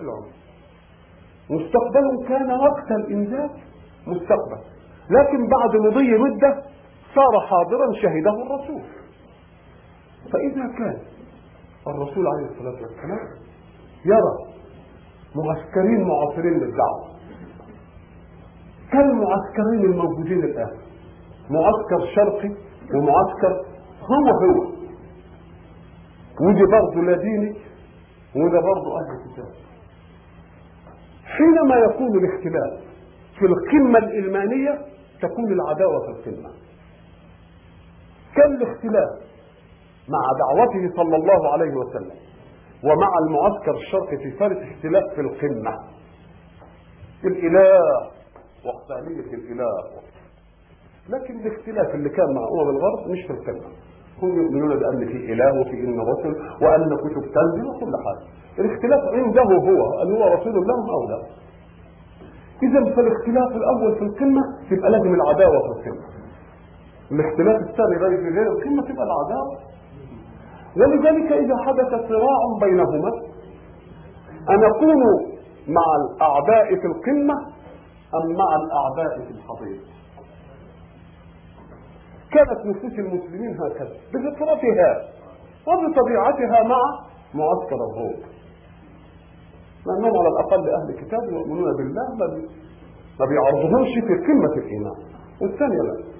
العمر. 0.00 0.26
مستقبل 1.50 2.28
كان 2.28 2.50
وقت 2.60 2.90
الإنجاز 2.90 3.50
مستقبل. 4.06 4.60
لكن 5.10 5.48
بعد 5.48 5.76
مضي 5.76 6.18
مدة 6.18 6.73
صار 7.14 7.40
حاضرا 7.40 7.92
شهده 8.02 8.42
الرسول. 8.42 8.82
فإذا 10.32 10.76
كان 10.78 10.98
الرسول 11.86 12.26
عليه 12.26 12.46
الصلاة 12.46 12.82
والسلام 12.82 13.28
يرى 14.04 14.54
معسكرين 15.34 16.08
معاصرين 16.08 16.52
للدعوة 16.52 17.14
كالمعسكرين 18.92 19.84
الموجودين 19.92 20.44
الآن 20.44 20.76
معسكر 21.50 22.14
شرقي 22.14 22.50
ومعسكر 22.94 23.64
هو 24.00 24.28
هو. 24.28 24.74
ودي 26.40 26.62
برضه 26.72 27.02
لا 27.02 27.16
ديني 27.16 27.56
وده 28.36 28.60
برضه 28.60 28.96
أهل 29.00 29.32
كتاب 29.32 29.52
حينما 31.24 31.76
يكون 31.76 32.18
الاختلاف 32.18 32.80
في 33.38 33.46
القمة 33.46 33.98
الإلمانية 33.98 34.78
تكون 35.22 35.52
العداوة 35.52 36.00
في 36.00 36.30
القمة. 36.30 36.50
كان 38.36 38.54
الاختلاف 38.56 39.10
مع 40.08 40.18
دعوته 40.38 40.96
صلى 40.96 41.16
الله 41.16 41.52
عليه 41.52 41.74
وسلم 41.74 42.16
ومع 42.84 43.08
المعسكر 43.26 43.74
الشرقي 43.76 44.16
في 44.16 44.30
فارس 44.38 44.56
اختلاف 44.56 45.04
في 45.14 45.20
القمة. 45.20 45.78
الإله 47.24 47.80
وحدانية 48.66 49.20
الإله. 49.34 49.72
لكن 51.08 51.40
الاختلاف 51.40 51.94
اللي 51.94 52.08
كان 52.08 52.34
مع 52.34 52.42
أمم 52.52 52.70
الغرب 52.70 53.08
مش 53.10 53.20
في 53.26 53.30
القمة. 53.32 53.68
هم 54.22 54.42
يؤمنون 54.42 54.78
بأن 54.78 55.06
في 55.06 55.32
إله 55.32 55.60
وفي 55.60 55.70
إن 55.70 56.00
رسل 56.00 56.32
وأن 56.64 56.96
كتب 56.96 57.22
تنزل 57.34 57.66
وكل 57.68 57.92
حاجة 58.04 58.26
الاختلاف 58.58 59.00
عنده 59.14 59.42
هو 59.42 60.02
أن 60.02 60.12
هو 60.16 60.34
رسول 60.34 60.52
لهم 60.54 60.90
أو 60.90 61.08
لا. 61.08 61.22
إذا 62.62 62.94
فالاختلاف 62.94 63.56
الأول 63.56 63.94
في 63.98 64.04
القمة 64.04 64.40
تبقى 64.70 64.90
لازم 64.90 65.14
العداوة 65.14 65.60
في 65.62 65.88
القمة. 65.88 66.13
الاختلاف 67.12 67.56
الثاني 67.68 67.96
غير 67.96 68.32
غير 68.32 68.52
القمة 68.52 68.82
تبقى 68.82 69.04
العداوة. 69.04 69.58
ولذلك 70.76 71.32
إذا 71.32 71.56
حدث 71.56 72.08
صراع 72.08 72.38
بينهما 72.60 73.08
أن 74.50 74.64
أكون 74.64 75.02
مع 75.68 75.84
الأعداء 76.00 76.66
في 76.80 76.86
القمة 76.86 77.34
أم 78.14 78.32
مع 78.32 78.56
الأعداء 78.56 79.26
في 79.26 79.30
الحضيض. 79.30 79.80
كانت 82.32 82.66
نفوس 82.66 82.98
المسلمين 82.98 83.56
هكذا 83.60 83.92
بفطرتها 84.14 85.02
وبطبيعتها 85.68 86.62
مع 86.68 86.80
معسكر 87.34 87.76
الروم. 87.76 88.16
لأنهم 89.86 90.18
على 90.18 90.28
الأقل 90.28 90.70
أهل 90.70 90.96
كتاب 91.00 91.22
يؤمنون 91.32 91.76
بالله 91.76 92.14
ما 93.20 93.26
بيعرضهمش 93.26 93.88
في 93.94 94.14
قمة 94.26 94.52
الإيمان. 94.56 94.96
والثانية 95.40 95.82
لا. 95.82 96.13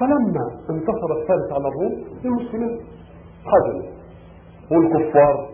فلما 0.00 0.44
انتصر 0.70 1.20
الثالث 1.20 1.52
على 1.52 1.68
الروم 1.68 2.04
المسلمين 2.24 2.80
خجلوا 3.44 3.92
والكفار 4.70 5.48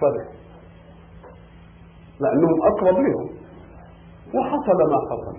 فرحوا 0.00 0.32
لأنهم 2.20 2.62
أقرب 2.62 2.98
لهم. 2.98 3.28
وحصل 4.34 4.78
ما 4.90 4.98
حصل. 5.10 5.36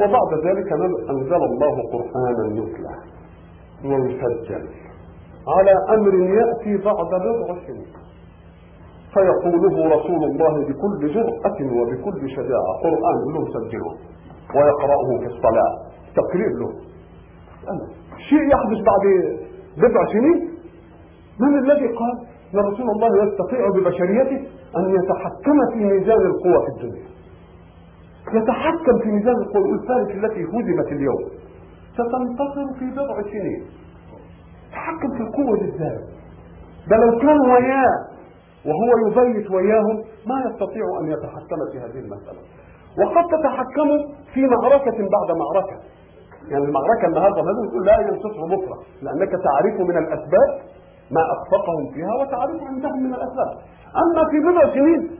وبعد 0.00 0.46
ذلك 0.46 0.72
أنزل 1.10 1.42
الله 1.44 1.82
قرآنا 1.92 2.62
يتلى. 2.62 2.94
ويسجل. 3.84 4.68
على 5.48 5.72
أمر 5.94 6.14
يأتي 6.14 6.84
بعد 6.84 7.06
بضع 7.06 7.66
سنين. 7.66 7.86
فيقوله 9.14 9.96
رسول 9.96 10.24
الله 10.24 10.64
بكل 10.68 11.14
جرأة 11.14 11.58
وبكل 11.80 12.30
شجاعة 12.30 12.72
قرآن 12.82 13.34
له 13.34 13.44
سجله 13.52 13.94
ويقرأه 14.54 15.18
في 15.18 15.26
الصلاة. 15.26 15.83
تقرير 16.16 16.50
له. 16.60 16.70
شيء 18.28 18.42
يحدث 18.52 18.80
بعد 18.90 19.04
بضع 19.76 20.12
سنين. 20.12 20.48
من 21.40 21.58
الذي 21.58 21.86
قال 21.86 22.14
إن 22.54 22.58
رسول 22.58 22.90
الله 22.90 23.24
يستطيع 23.24 23.68
ببشريته 23.68 24.46
أن 24.76 24.94
يتحكم 24.94 25.58
في 25.72 25.78
ميزان 25.78 26.20
القوى 26.26 26.66
في 26.66 26.70
الدنيا؟ 26.76 27.06
يتحكم 28.32 28.98
في 29.02 29.08
ميزان 29.08 29.34
القوى 29.34 29.72
الفارس 29.72 30.10
التي 30.10 30.44
هزمت 30.44 30.92
اليوم. 30.92 31.22
ستنتصر 31.92 32.78
في 32.78 32.90
بضع 32.90 33.22
سنين. 33.22 33.62
تحكم 34.72 35.10
في 35.16 35.22
القوة 35.22 35.56
إزاي 35.56 35.98
ده 36.90 36.96
لو 36.96 37.18
كان 37.18 37.40
وياه 37.40 37.98
وهو 38.66 38.90
يبيت 39.06 39.50
وياهم 39.50 39.96
ما 40.26 40.50
يستطيع 40.50 40.84
أن 41.00 41.12
يتحكم 41.12 41.56
في 41.72 41.78
هذه 41.78 41.98
المسألة. 42.04 42.40
وقد 42.98 43.24
تتحكم 43.24 43.88
في 44.34 44.46
معركة 44.46 44.98
بعد 44.98 45.36
معركة. 45.42 45.76
يعني 46.50 46.64
المعركة 46.64 47.06
النهارده 47.06 47.42
لازم 47.42 47.68
تقول 47.68 47.86
لا 47.86 48.00
ينتصر 48.00 48.56
بكرة 48.56 48.76
لأنك 49.02 49.30
تعرف 49.30 49.80
من 49.80 49.96
الأسباب 49.98 50.50
ما 51.10 51.22
أخفقهم 51.34 51.92
فيها 51.94 52.14
وتعرف 52.20 52.62
عندهم 52.62 53.02
من 53.02 53.14
الأسباب. 53.14 53.50
أما 54.02 54.22
في 54.30 54.36
بضع 54.46 54.74
سنين 54.74 55.10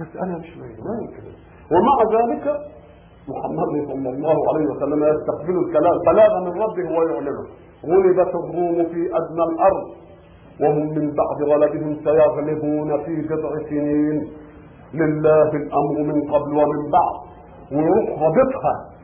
مسألة 0.00 0.38
مش 0.38 0.56
ما 0.56 0.66
يمكن. 1.00 1.22
ومع 1.72 1.96
ذلك 2.16 2.44
محمد 3.28 3.86
صلى 3.88 4.10
الله 4.10 4.38
عليه 4.54 4.66
وسلم 4.70 5.04
يستقبل 5.04 5.56
الكلام 5.64 5.98
بلاغا 6.06 6.40
من 6.40 6.62
ربه 6.62 6.98
ويعلنه. 6.98 7.44
غلبت 7.86 8.34
الروم 8.34 8.76
في 8.92 9.00
أدنى 9.18 9.44
الأرض 9.52 9.86
وهم 10.60 10.86
من 10.96 11.14
بعد 11.20 11.42
غلبهم 11.42 11.96
سيغلبون 12.04 13.04
في 13.04 13.22
بضع 13.22 13.50
سنين. 13.68 14.28
لله 14.94 15.50
الأمر 15.62 16.02
من 16.12 16.32
قبل 16.32 16.52
ومن 16.52 16.90
بعد. 16.90 17.16
ويروح 17.72 18.22
رابطها 18.22 18.97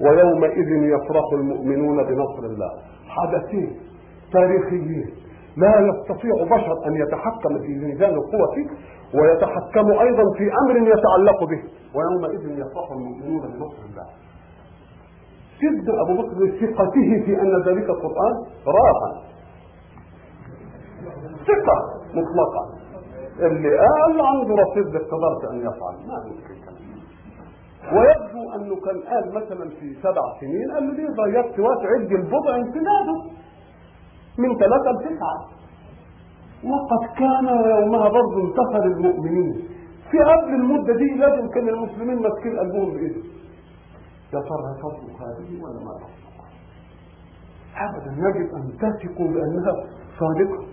ويومئذ 0.00 0.68
يفرح 0.94 1.24
المؤمنون 1.32 2.04
بنصر 2.04 2.44
الله. 2.44 2.70
حدثين 3.08 3.76
تاريخيين. 4.32 5.10
لا 5.56 5.74
يستطيع 5.80 6.56
بشر 6.56 6.86
أن 6.86 6.96
يتحكم 6.96 7.58
في 7.58 7.68
ميزان 7.68 8.10
القوة 8.10 8.56
ويتحكم 9.14 9.90
أيضا 9.90 10.24
في 10.38 10.50
أمر 10.62 10.76
يتعلق 10.76 11.44
به. 11.44 11.62
ويومئذ 11.94 12.58
يفرح 12.58 12.90
المؤمنون 12.92 13.40
بنصر 13.40 13.82
الله. 13.90 14.06
سد 15.60 15.88
أبو 15.88 16.22
بكر 16.22 16.38
ثقته 16.60 17.24
في 17.24 17.40
أن 17.42 17.62
ذلك 17.62 17.90
القرآن 17.90 18.34
راحا 18.66 19.10
ثقة 21.46 21.78
مطلقة. 22.14 22.80
اللي 23.40 23.78
قال 23.78 24.20
عنده 24.20 24.54
رصيد 24.54 24.86
قدرت 24.86 25.44
ان 25.52 25.58
يفعل. 25.58 25.96
ما 26.08 26.16
يمكن 26.26 26.59
ويبدو 27.92 28.42
أنه 28.54 28.76
كان 28.84 28.98
قال 29.10 29.34
مثلا 29.34 29.70
في 29.80 29.94
سبع 30.02 30.22
سنين 30.40 30.70
قال 30.74 30.86
له 30.88 30.92
ليه 30.94 31.08
ضيقت 31.22 31.58
وقت 31.60 31.82
عد 31.86 32.12
البضع 32.12 32.56
امتداده 32.56 33.16
من 34.38 34.58
ثلاثة 34.58 34.90
لتسعة 34.90 35.38
وقد 36.64 37.02
كان 37.18 37.46
يومها 37.82 38.08
برضه 38.08 38.40
انتصر 38.44 38.82
المؤمنين. 38.84 39.52
في 40.10 40.18
قبل 40.18 40.54
المدة 40.54 40.96
دي 40.96 41.14
لازم 41.14 41.48
كان 41.48 41.68
المسلمين 41.68 42.22
ماسكين 42.22 42.58
قلبهم 42.58 42.90
بإيدهم 42.90 43.22
يا 44.34 44.40
ترى 44.40 44.74
تصدق 44.82 45.16
هذه 45.22 45.62
ولا 45.62 45.80
ما 45.84 45.92
تصدق؟ 46.00 46.40
أبدا 47.76 48.12
يجب 48.28 48.54
أن 48.54 48.64
تثقوا 48.82 49.28
بأنها 49.28 49.72
صادقة. 50.20 50.64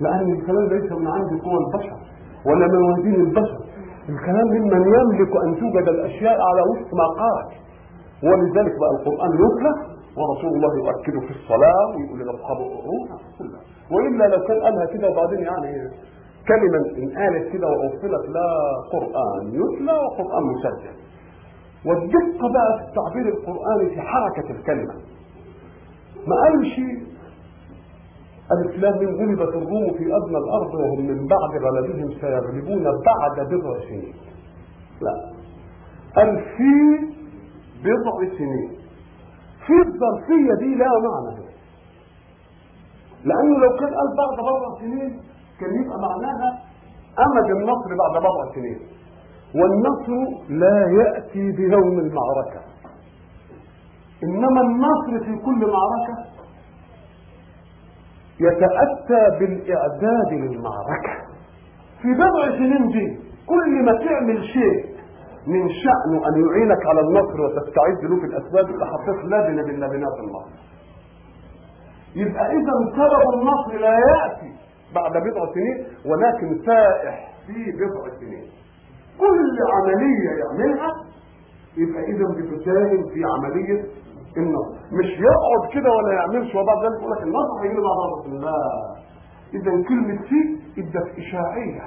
لأن 0.00 0.32
الكلام 0.40 0.64
ليس 0.68 0.92
من 0.92 1.06
عند 1.06 1.40
قوى 1.42 1.58
البشر 1.66 1.96
ولا 2.46 2.66
من 2.66 2.82
وزين 2.92 3.14
البشر. 3.14 3.58
الكلام 4.08 4.46
ممن 4.56 4.82
يملك 4.96 5.32
أن 5.44 5.56
توجد 5.60 5.88
الأشياء 5.88 6.38
على 6.48 6.62
وفق 6.70 6.94
ما 6.94 7.06
قال. 7.22 7.46
ولذلك 8.22 8.74
بقى 8.80 8.90
القرآن 8.98 9.30
يتلى 9.34 9.72
ورسول 10.18 10.50
الله 10.56 10.72
يؤكد 10.78 11.26
في 11.26 11.30
الصلاة 11.38 11.86
ويقول 11.96 12.18
لأصحابه 12.26 12.64
روح 12.64 13.20
كلها. 13.38 13.60
وإلا 13.92 14.24
لو 14.36 14.44
كان 14.46 14.60
قالها 14.60 14.86
كده 14.86 15.10
وبعدين 15.10 15.38
يعني 15.38 15.72
كلمة 16.48 16.78
إن 16.98 17.18
قالت 17.18 17.52
كده 17.52 17.66
وأوصلت 17.66 18.28
لا 18.28 18.48
قرآن 18.92 19.46
يتلى 19.48 19.92
وقرآن 19.92 20.42
مسجل. 20.42 20.94
والدقة 21.86 22.52
بقى 22.54 22.78
في 22.78 22.84
التعبير 22.88 23.34
القرآني 23.34 23.88
في 23.94 24.00
حركة 24.00 24.50
الكلمة. 24.50 24.94
ما 26.26 26.36
قالش 26.36 26.74
الإسلام 28.52 28.98
من 28.98 29.14
غلبت 29.20 29.54
الروم 29.54 29.92
في 29.98 30.04
أدنى 30.16 30.38
الأرض 30.38 30.74
وهم 30.74 31.00
من 31.06 31.26
بعد 31.26 31.52
غلبهم 31.64 32.10
سيغلبون 32.20 32.82
بعد 32.84 33.48
بضع 33.48 33.80
سنين. 33.88 34.14
لا. 35.00 35.14
قال 36.16 36.44
في 36.56 36.72
بضع 37.84 38.36
سنين. 38.38 38.70
في 39.66 39.72
الظرفية 39.86 40.54
دي 40.54 40.74
لا 40.74 40.86
معنى. 40.86 41.36
هنا 41.38 41.48
لأنه 43.24 43.58
لو 43.58 43.76
كان 43.76 43.94
قال 43.94 44.08
بعد 44.16 44.38
بضع 44.38 44.80
سنين 44.80 45.20
كان 45.60 45.82
يبقى 45.82 45.98
معناها 46.08 46.50
أمد 47.26 47.50
النصر 47.50 47.88
بعد 48.02 48.22
بضع 48.22 48.54
سنين. 48.54 48.78
والنصر 49.54 50.42
لا 50.48 50.90
يأتي 50.90 51.52
بيوم 51.52 51.98
المعركة. 51.98 52.60
إنما 54.24 54.60
النصر 54.60 55.24
في 55.24 55.36
كل 55.44 55.60
معركة 55.72 56.37
يتأتى 58.40 59.38
بالإعداد 59.38 60.30
للمعركة. 60.32 61.14
في 62.02 62.08
بضع 62.14 62.56
سنين 62.58 62.88
دي 62.88 63.18
كل 63.46 63.84
ما 63.84 63.92
تعمل 63.92 64.44
شيء 64.44 64.84
من 65.46 65.68
شأنه 65.68 66.28
أن 66.28 66.44
يعينك 66.46 66.86
على 66.86 67.00
النصر 67.00 67.40
وتستعد 67.40 68.04
له 68.10 68.20
في 68.20 68.26
الأسباب 68.26 68.74
اللي 68.74 68.86
حطيت 68.86 69.24
لبنة 69.24 69.62
من 69.66 69.74
لبنات 69.74 70.16
النصر 70.24 70.58
يبقى 72.16 72.46
إذا 72.52 72.72
سبب 72.96 73.34
النصر 73.34 73.72
لا 73.80 73.92
يأتي 73.98 74.52
بعد 74.94 75.12
بضع 75.12 75.52
سنين 75.54 75.86
ولكن 76.06 76.64
سائح 76.66 77.28
في 77.46 77.72
بضع 77.72 78.18
سنين. 78.20 78.44
كل 79.18 79.56
عملية 79.74 80.30
يعملها 80.42 80.90
يبقى 81.76 82.02
إذا 82.02 82.24
بتساهم 82.38 83.02
في 83.14 83.20
عملية 83.34 83.84
النصر 84.38 84.72
مش 84.98 85.08
يقعد 85.28 85.62
كده 85.74 85.90
ولا 85.96 86.12
يعملش 86.18 86.54
وبعد 86.54 86.78
ذلك 86.84 86.98
يقول 87.00 87.12
لك 87.12 87.22
النصر 87.22 87.54
هيجي 87.62 87.80
بعد 87.86 87.96
ضربة 88.02 88.38
لا 88.44 88.60
إذا 89.54 89.72
كلمة 89.88 90.18
في 90.28 90.38
إدت 90.80 91.08
إشاعية 91.18 91.84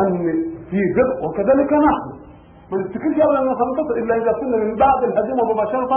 أن 0.00 0.18
في 0.70 0.78
بضع 0.96 1.26
وكذلك 1.28 1.72
نحن 1.72 2.08
ما 2.72 2.78
نفتكرش 2.78 3.16
أبدا 3.26 3.38
ان 3.42 3.54
سننتصر 3.60 3.94
إلا 4.02 4.14
إذا 4.16 4.32
كنا 4.40 4.56
من 4.56 4.74
بعد 4.76 5.02
الهزيمة 5.04 5.44
مباشرة 5.52 5.90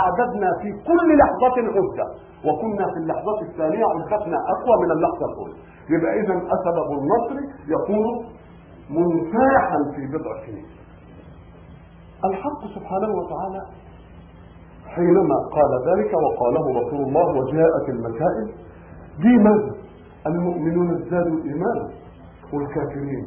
أعددنا 0.00 0.48
في 0.62 0.68
كل 0.88 1.08
لحظة 1.18 1.56
عده 1.58 2.06
وكنا 2.46 2.84
في 2.92 2.98
اللحظة 3.02 3.40
الثانية 3.48 3.84
عدتنا 3.86 4.36
أقوى 4.54 4.74
من 4.84 4.90
اللحظة 4.90 5.26
الأولى. 5.32 5.54
يبقى 5.90 6.12
اذا 6.20 6.34
اسبب 6.56 6.88
النصر 6.98 7.36
يكون 7.74 8.04
منفاحا 8.90 9.78
في 9.96 10.02
بضع 10.06 10.46
سنين 10.46 10.66
الحق 12.24 12.60
سبحانه 12.74 13.08
وتعالى 13.18 13.62
حينما 14.94 15.36
قال 15.56 15.70
ذلك 15.88 16.12
وقاله 16.14 16.80
رسول 16.80 17.00
الله 17.08 17.26
وجاءت 17.38 17.88
المسائل 17.88 18.46
دي 19.18 19.34
المؤمنون 20.26 20.90
ازدادوا 20.90 21.38
ايمانا 21.44 21.88
والكافرين. 22.52 23.24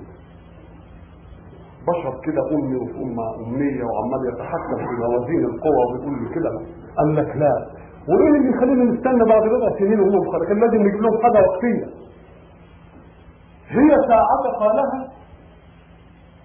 بشر 1.87 2.13
كده 2.25 2.41
أمي 2.55 2.75
وفي 2.75 2.97
امه 3.03 3.35
أمية 3.35 3.83
وعمال 3.83 4.21
يتحكم 4.33 4.77
في 4.77 4.93
موازين 5.01 5.43
القوى 5.45 5.81
وبيقول 5.85 6.13
لي 6.23 6.29
كده 6.35 6.49
قال 6.97 7.15
لك 7.15 7.35
لا. 7.35 7.53
وإيه 8.09 8.27
اللي 8.37 8.49
يخلينا 8.57 8.83
نستنى 8.83 9.23
بعد 9.29 9.41
بضع 9.43 9.79
سنين 9.79 9.99
وهم 9.99 10.19
بخير 10.27 10.45
كان 10.47 10.59
لازم 10.59 10.75
نجيب 10.87 11.01
لهم 11.01 11.17
حاجة 11.23 11.39
وقتية. 11.47 11.85
هي 13.67 13.89
ساعة 14.07 14.43
قالها 14.59 15.09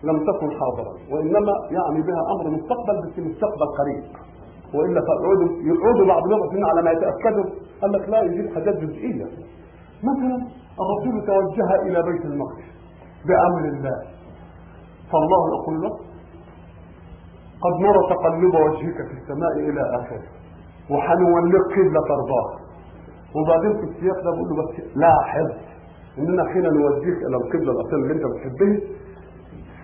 لم 0.04 0.18
تكن 0.18 0.50
حاضرا 0.60 0.92
وإنما 1.12 1.52
يعني 1.70 2.02
بها 2.02 2.22
أمر 2.34 2.50
مستقبل 2.50 2.96
بس 3.02 3.18
مستقبل 3.18 3.66
قريب. 3.78 4.04
وإلا 4.74 5.00
فيقعدوا 5.00 5.48
يقعدوا 5.70 6.04
بضع 6.04 6.50
سنين 6.50 6.64
على 6.64 6.82
ما 6.82 6.90
يتاكدوا 6.90 7.44
قال 7.82 7.92
لك 7.92 8.08
لا 8.08 8.22
يجيب 8.22 8.54
حاجات 8.54 8.76
جزئية. 8.76 9.24
مثلا 10.08 10.36
الرسول 10.82 11.26
توجه 11.26 11.82
إلى 11.82 12.02
بيت 12.12 12.24
المقدس 12.24 12.64
بأمر 13.26 13.64
الله. 13.68 13.98
فالله 15.12 15.42
يقول 15.56 15.80
له 15.82 15.90
قد 17.64 17.74
نرى 17.80 18.00
تقلب 18.14 18.54
وجهك 18.54 18.96
في 19.08 19.14
السماء 19.22 19.52
إلى 19.70 19.80
آخره 20.00 20.22
وحنولك 20.90 21.62
قبله 21.72 22.00
ترضاها 22.08 22.58
وبعدين 23.36 23.72
في 23.80 23.84
السياق 23.90 24.16
ده 24.24 24.30
بقول 24.30 24.48
له 24.48 24.62
بس 24.62 24.96
لاحظ 24.96 25.50
إننا 26.18 26.44
حين 26.52 26.62
نوجهك 26.62 27.18
إلى 27.26 27.36
القبلة 27.36 27.72
الاصيله 27.72 28.02
اللي 28.02 28.12
أنت 28.14 28.22
بتحبها 28.32 28.80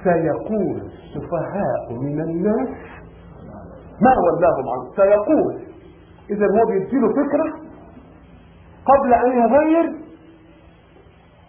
سيقول 0.05 0.83
السفهاء 1.17 1.93
من 2.03 2.21
الناس 2.21 2.69
ما 4.01 4.13
ولاهم 4.19 4.69
عنه. 4.69 4.95
سيقول 4.97 5.61
إذا 6.31 6.47
هو 6.47 6.67
بيديله 6.67 7.09
فكرة 7.09 7.53
قبل 8.87 9.15
أن 9.15 9.31
يغير 9.43 9.87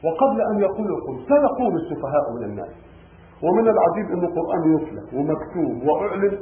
وقبل 0.05 0.41
أن 0.41 0.59
يقول 0.59 0.87
يقول 0.87 1.19
سيقول 1.27 1.75
السفهاء 1.75 2.33
من 2.35 2.43
الناس. 2.43 2.69
ومن 3.43 3.67
العجيب 3.67 4.05
إن 4.11 4.23
القرآن 4.23 4.75
يتلى 4.75 5.01
ومكتوب 5.19 5.87
وأعلن. 5.87 6.37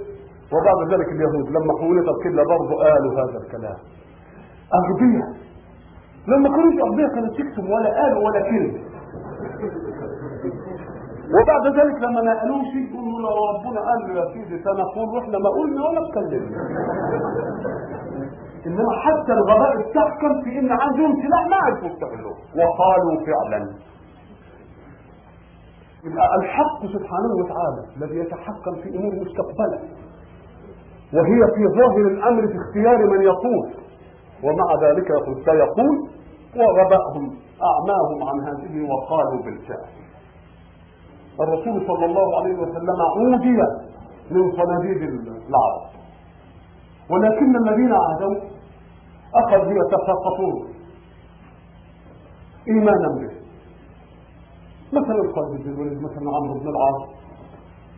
وبعد 0.53 0.93
ذلك 0.93 1.07
اليهود 1.07 1.49
لما 1.49 1.73
حولت 1.79 2.07
القبله 2.07 2.43
برضه 2.43 2.75
قالوا 2.83 3.13
هذا 3.13 3.37
الكلام. 3.45 3.77
أغبياء. 4.73 5.29
لما 6.27 6.49
كانوش 6.49 6.75
أغبياء 6.89 7.09
كانت 7.15 7.31
تكتب 7.33 7.63
ولا 7.63 8.01
قالوا 8.01 8.23
ولا 8.25 8.41
كلمة. 8.41 8.79
وبعد 11.33 11.65
ذلك 11.79 11.97
لما 12.03 12.21
نقلوه 12.21 12.63
شيء 12.63 12.91
لو 13.21 13.45
ربنا 13.51 13.79
قال 13.81 13.99
له 14.07 14.19
يا 14.19 14.33
سيدي 14.33 14.63
سنقول 14.63 15.09
وإحنا 15.15 15.37
ما 15.37 15.49
قلنا 15.49 15.81
ولا 15.85 16.07
اتكلمنا 16.07 16.57
إنما 18.67 18.91
حتى 19.03 19.33
الغباء 19.33 19.87
استحكم 19.87 20.41
في 20.43 20.59
إن 20.59 20.71
عندهم 20.71 21.21
سلاح 21.21 21.47
ما 21.47 21.55
عرفوا 21.55 21.87
يستغلوه. 21.89 22.37
وقالوا 22.55 23.25
فعلا. 23.25 23.73
يبقى 26.03 26.35
الحق 26.35 26.79
سبحانه 26.85 27.33
وتعالى 27.39 27.81
الذي 27.97 28.19
يتحكم 28.19 28.75
في 28.83 28.89
أمور 28.97 29.15
مستقبلة. 29.15 29.79
وهي 31.13 31.39
في 31.55 31.67
ظاهر 31.79 32.07
الأمر 32.07 32.47
في 32.47 32.57
اختيار 32.57 32.97
من 33.07 33.21
يقول. 33.21 33.69
ومع 34.43 34.89
ذلك 34.89 35.09
يقول 35.09 35.35
سيقول 35.45 36.09
وغبأهم 36.55 37.35
أعماهم 37.69 38.29
عن 38.29 38.39
هذه 38.47 38.89
وقالوا 38.89 39.43
بالفعل. 39.43 39.87
الرسول 41.41 41.87
صلى 41.87 42.05
الله 42.05 42.39
عليه 42.39 42.55
وسلم 42.55 42.97
عودي 43.15 43.57
من 44.31 44.51
صناديد 44.51 45.01
العرب. 45.49 45.81
ولكن 47.09 47.55
الذين 47.55 47.93
عادوا 47.93 48.35
أخذوا 49.35 49.73
يتساقطون 49.73 50.73
إيمانا 52.67 53.07
به. 53.19 53.31
مثلا 54.93 55.33
خالد 55.35 55.63
بن 55.63 55.69
الوليد 55.73 56.01
مثلا 56.01 56.29
عمرو 56.35 56.59
بن 56.59 56.67
العاص 56.69 57.09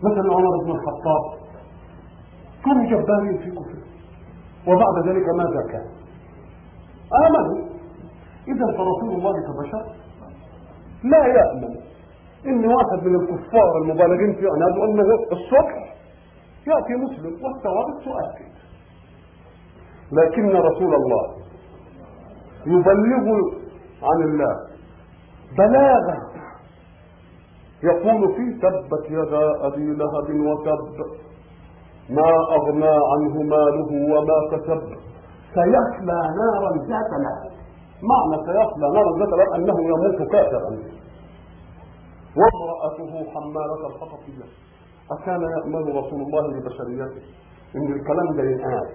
مثلا 0.03 0.33
عمر 0.33 0.57
بن 0.65 0.71
الخطاب. 0.71 1.23
كانوا 2.65 2.85
جبارين 2.85 3.37
في 3.37 3.51
كفر 3.51 3.79
وبعد 4.67 5.07
ذلك 5.07 5.25
ماذا 5.37 5.61
كان 5.71 5.87
آمنوا. 7.27 7.69
إذا 8.47 8.65
فرسول 8.77 9.11
الله 9.13 9.33
كبشر 9.47 9.83
لا 11.03 11.25
يأمن. 11.27 11.75
إن 12.45 12.65
واحد 12.65 13.03
من 13.03 13.15
الكفار 13.15 13.77
المبالغين 13.81 14.33
في 14.35 14.47
عناده 14.47 14.83
أنه 14.85 15.13
الصبح 15.31 15.95
يأتي 16.67 16.93
مسلم 16.93 17.33
والثوابت 17.43 18.03
تؤكد 18.03 18.49
لكن 20.11 20.49
رسول 20.55 20.95
الله 20.95 21.35
يبلغ 22.65 23.49
عن 24.03 24.21
الله 24.23 24.55
بلاغا 25.57 26.17
يقول 27.83 28.35
فيه 28.35 28.59
تبت 28.69 29.05
يدا 29.09 29.67
أبي 29.67 29.85
لهب 29.95 30.29
وتب 30.47 31.05
ما 32.09 32.31
أغنى 32.55 32.89
عنه 33.11 33.41
ماله 33.43 34.15
وما 34.15 34.39
كسب. 34.51 34.81
سيصلى 35.53 36.19
نارا 36.39 36.71
ذات 36.77 37.11
لهب. 37.23 37.51
معنى 38.11 38.37
سيصلى 38.45 38.87
نارا 38.93 39.17
ذات 39.19 39.29
لهب 39.29 39.53
أنه 39.55 39.79
يموت 39.81 40.31
كافرا 40.31 40.77
وامرأته 42.39 43.31
حمالة 43.33 43.87
الحطب 43.87 44.19
أكان 45.11 45.41
يأمن 45.41 45.97
رسول 45.97 46.21
الله 46.21 46.43
لبشريته 46.47 47.21
إن 47.75 47.93
الكلام 47.97 48.27
ده 48.37 48.43
ينقال. 48.43 48.87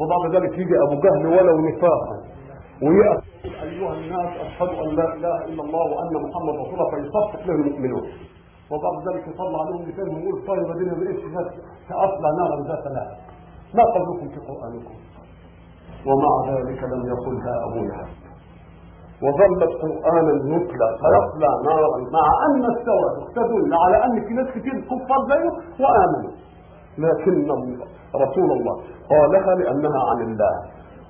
وبعد 0.00 0.34
ذلك 0.34 0.52
يجي 0.58 0.76
أبو 0.86 1.00
جهل 1.04 1.26
ولو 1.26 1.56
نفاقا. 1.68 2.16
ويأتي 2.82 3.62
أيها 3.62 3.94
الناس 3.94 4.30
أشهد 4.46 4.68
أن 4.68 4.96
لا 4.96 5.14
إله 5.14 5.44
إلا 5.44 5.62
الله 5.62 5.84
وأن 5.92 6.14
محمد 6.24 6.54
رسول 6.62 6.74
الله 6.74 6.90
فيصفق 6.90 7.46
له 7.46 7.54
المؤمنون. 7.54 8.04
وبعد 8.70 9.08
ذلك 9.08 9.28
يطلع 9.28 9.58
عليهم 9.64 9.88
مثال 9.88 10.08
ويقول 10.08 10.46
طيب 10.46 10.70
الدنيا 10.70 10.94
بإيش 10.94 11.20
سأصلى 11.88 12.28
نارا 12.38 12.56
ذات 12.68 12.86
لهب. 12.86 13.16
ما 13.74 13.84
قولكم 13.84 14.28
في 14.28 14.40
قرآنكم؟ 14.40 14.94
ومع 16.06 16.32
ذلك 16.50 16.82
لم 16.82 17.06
يقلها 17.06 17.54
أبو 17.66 17.80
لهب 17.84 18.08
وظلت 19.22 19.72
قرآنا 19.82 20.56
يتلى 20.56 20.88
فيصلى 21.00 21.50
نارا 21.64 21.98
مع 22.12 22.26
أن 22.46 22.64
السورة 22.64 23.32
تدل 23.36 23.74
على 23.74 24.04
أن 24.04 24.24
في 24.26 24.34
ناس 24.34 24.48
كتير 24.50 24.80
كفار 24.80 25.20
زيه 25.28 25.50
وآمنوا. 25.84 26.34
لكن 26.98 27.50
رسول 28.14 28.52
الله 28.52 28.82
قالها 29.10 29.54
لأنها 29.54 30.10
عن 30.10 30.20
الله. 30.22 30.54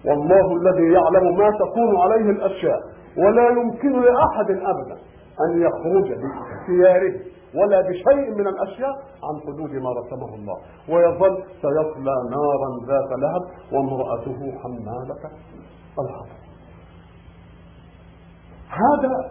والله 0.06 0.56
الذي 0.56 0.92
يعلم 0.92 1.36
ما 1.38 1.50
تكون 1.50 1.96
عليه 1.96 2.30
الأشياء 2.30 2.80
ولا 3.18 3.48
يمكن 3.48 4.00
لأحد 4.00 4.50
أبدا 4.50 4.96
أن 5.44 5.62
يخرج 5.62 6.12
باختياره 6.12 7.14
ولا 7.54 7.80
بشيء 7.80 8.34
من 8.34 8.46
الأشياء 8.46 8.94
عن 9.24 9.40
حدود 9.46 9.70
ما 9.70 9.90
رسمه 9.90 10.34
الله. 10.34 10.56
ويظل 10.90 11.42
سيصلى 11.62 12.14
نارا 12.30 12.70
ذات 12.86 13.18
لهب 13.18 13.42
وامرأته 13.72 14.58
حمالة 14.62 15.30
الحطب. 16.00 16.45
هذا 18.70 19.30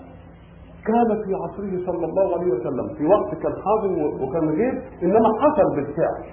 كان 0.85 1.23
في 1.23 1.33
عصره 1.35 1.85
صلى 1.85 2.05
الله 2.05 2.37
عليه 2.37 2.51
وسلم. 2.53 2.95
في 2.97 3.05
وقت 3.05 3.35
كان 3.35 3.53
حاضر 3.65 4.23
وكان 4.23 4.49
غير 4.49 4.83
إنما 5.03 5.29
حصل 5.41 5.75
بالفعل. 5.75 6.23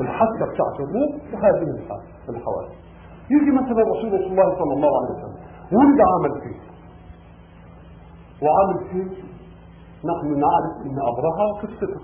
الحادثه 0.00 0.46
بتاعت 0.52 0.80
الروم 0.80 1.18
في 1.30 1.36
هذه 1.36 1.68
الحوادث. 2.28 2.72
يجي 3.30 3.50
مثلا 3.50 3.82
رسول 3.82 4.14
الله 4.14 4.58
صلى 4.58 4.72
الله 4.74 4.92
عليه 4.98 5.14
وسلم 5.14 5.36
ولد 5.72 6.00
عمل 6.00 6.40
فيه. 6.40 6.60
وعمل 8.42 8.88
فيه 8.90 9.22
نحن 10.04 10.40
نعرف 10.40 10.86
إن 10.86 10.98
أبرهة 11.10 11.60
قصته 11.62 12.00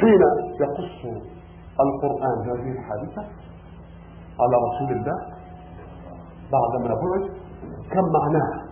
حين 0.00 0.20
يقص 0.60 1.20
القرآن 1.80 2.50
هذه 2.50 2.72
الحادثة 2.72 3.22
على 4.40 4.56
رسول 4.68 4.96
الله 4.96 5.18
بعدما 6.52 6.94
بعث 6.94 7.30
كم 7.90 8.04
معناها؟ 8.12 8.63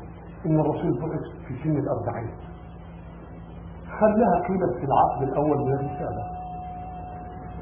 ان 0.47 0.61
الرسول 0.61 1.01
بعث 1.01 1.20
في 1.49 1.55
سن 1.64 1.76
الأربعين. 1.78 2.34
خلاها 4.01 4.47
قيمة 4.49 4.72
في 4.80 4.84
العقد 4.84 5.22
الأول 5.22 5.59
من 5.59 5.72
الرسالة. 5.72 6.22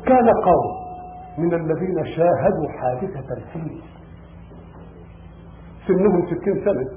كان 0.07 0.29
قوم 0.45 0.67
من 1.39 1.55
الذين 1.55 2.05
شاهدوا 2.17 2.69
حادثة 2.81 3.35
الفيل 3.37 3.83
سنهم 5.89 6.27
ستين 6.27 6.65
سنة. 6.65 6.89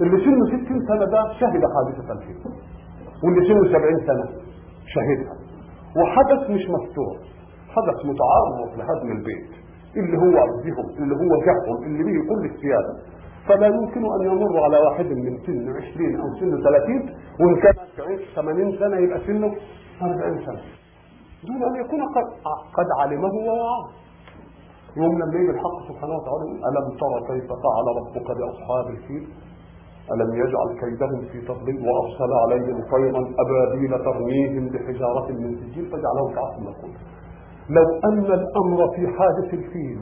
اللي 0.00 0.24
سنه 0.24 0.46
ستين 0.46 0.80
سنة 0.88 1.04
ده 1.04 1.32
شهد 1.40 1.62
حادثة 1.74 2.12
الفيل 2.12 2.36
واللي 3.24 3.48
سنه 3.48 3.68
سبعين 3.78 3.98
سنة 4.06 4.24
شهدها. 4.86 5.34
وحدث 5.96 6.50
مش 6.50 6.62
مفتوح. 6.70 7.16
حدث 7.68 7.98
متعارض 8.06 8.78
لهدم 8.78 9.12
البيت. 9.18 9.50
اللي 9.96 10.16
هو 10.18 10.38
عزهم 10.42 10.86
اللي 11.02 11.14
هو 11.14 11.40
جههم 11.46 11.84
اللي 11.86 12.02
به 12.04 12.28
كل 12.28 12.44
السيادة 12.54 12.94
فلا 13.48 13.66
يمكن 13.66 14.04
أن 14.14 14.20
يمر 14.26 14.60
على 14.64 14.78
واحد 14.78 15.06
من 15.06 15.38
سن 15.46 15.68
20 15.92 16.20
أو 16.20 16.28
سن 16.40 16.62
30 16.62 17.10
وإن 17.40 17.56
كان 17.60 17.74
80 18.34 18.78
سنة 18.78 18.96
يبقى 18.96 19.18
سنه 19.26 19.54
40 20.02 20.46
سنة. 20.46 20.60
دون 21.44 21.62
أن 21.62 21.84
يكون 21.84 22.00
قد, 22.14 22.26
قد 22.78 22.86
علمه 23.00 23.34
ووعاه. 23.46 23.84
يوم 24.96 25.12
لما 25.22 25.34
يجي 25.40 25.50
الحق 25.50 25.76
سبحانه 25.88 26.14
وتعالى 26.14 26.44
ألم 26.68 26.86
ترى 27.00 27.18
كيف 27.28 27.48
فعل 27.64 27.86
ربك 28.00 28.26
بأصحاب 28.38 28.86
الفيل؟ 28.90 29.28
ألم 30.12 30.34
يجعل 30.34 30.68
كيدهم 30.80 31.20
في 31.32 31.40
تضليل 31.40 31.88
وأرسل 31.88 32.32
عليهم 32.42 32.76
طيرا 32.92 33.22
أبابيل 33.42 34.04
ترميهم 34.04 34.68
بحجارة 34.68 35.28
من 35.32 35.56
سجيل 35.56 35.84
فجعلهم 35.86 36.34
كعصف 36.34 36.58
مأكول. 36.66 36.90
لو 37.70 37.86
أن 38.04 38.18
الأمر 38.40 38.90
في 38.96 39.02
حادث 39.18 39.54
الفيل 39.54 39.98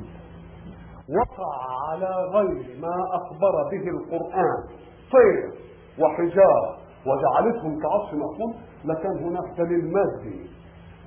وقع 1.20 1.50
على 1.90 2.28
غير 2.34 2.78
ما 2.80 2.96
أخبر 3.14 3.54
به 3.70 3.88
القرآن. 3.90 4.62
طير 5.12 5.50
وحجارة. 6.00 6.76
وجعلتهم 7.06 7.80
كعصف 7.82 8.14
مأكول 8.14 8.54
لكان 8.84 9.16
هناك 9.24 9.58
دليل 9.58 9.92
مادي 9.92 10.50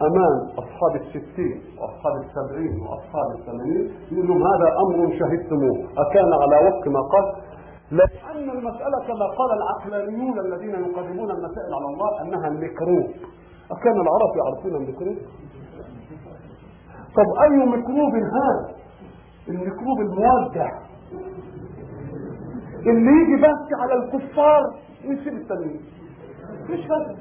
أمام 0.02 0.50
أصحاب 0.58 0.96
الستين 0.96 1.62
وأصحاب 1.80 2.14
السبعين 2.26 2.82
وأصحاب 2.82 3.40
الثمانين. 3.40 3.92
يقول 4.12 4.28
لهم 4.28 4.44
هذا 4.48 4.68
أمر 4.84 5.20
شهدتموه. 5.20 5.78
أكان 5.98 6.34
على 6.34 6.68
وفق 6.68 6.88
ما 6.88 7.02
قال. 7.02 7.36
لأن 7.92 8.50
المسألة 8.50 8.98
كما 9.08 9.26
قال 9.26 9.50
العقلانيون 9.58 10.40
الذين 10.40 10.70
يقدمون 10.70 11.32
المسائل 11.32 11.74
على 11.74 11.86
الله 11.94 12.22
أنها 12.22 12.48
الميكروب 12.48 13.08
أكان 13.72 13.94
العرب 13.94 14.32
يعرفون 14.38 14.76
الميكروب 14.76 15.18
طب 17.16 17.44
أي 17.44 17.50
ميكروب 17.66 18.14
هذا؟ 18.16 18.76
الميكروب 19.50 20.00
الموجه 20.00 20.72
اللي 22.88 23.12
يجي 23.22 23.42
بس 23.42 23.80
على 23.82 23.94
الكفار 23.94 24.62
ويسيب 25.08 25.34
التانيين 25.34 25.82
مش 26.70 26.80
فاهم 26.88 27.16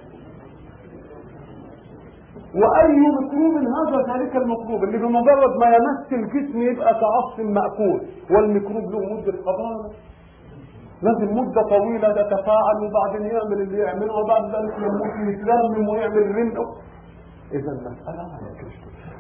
وأي 2.54 2.88
ميكروب 2.88 3.54
هذا 3.56 4.14
ذلك 4.14 4.36
الميكروب 4.36 4.84
اللي 4.84 4.98
بمجرد 4.98 5.56
ما 5.60 5.66
يمس 5.66 6.12
الجسم 6.12 6.62
يبقى 6.62 6.94
كعصف 7.00 7.38
مأكول. 7.40 8.00
والميكروب 8.30 8.90
له 8.92 8.98
مدة 9.14 9.32
حضانة 9.32 9.90
لازم 11.02 11.36
مدة 11.38 11.62
طويلة 11.62 12.12
تتفاعل 12.12 12.76
وبعدين 12.84 13.26
يعمل 13.26 13.60
اللي 13.62 13.78
يعمله 13.78 14.14
وبعد 14.14 14.44
ذلك 14.44 14.74
يموت 14.78 15.34
يتلمم 15.34 15.88
ويعمل 15.88 16.34
رنق. 16.36 16.58
اذا 17.52 17.72
المساله 17.72 18.22
ما 18.22 18.38
يمكنش 18.48 18.74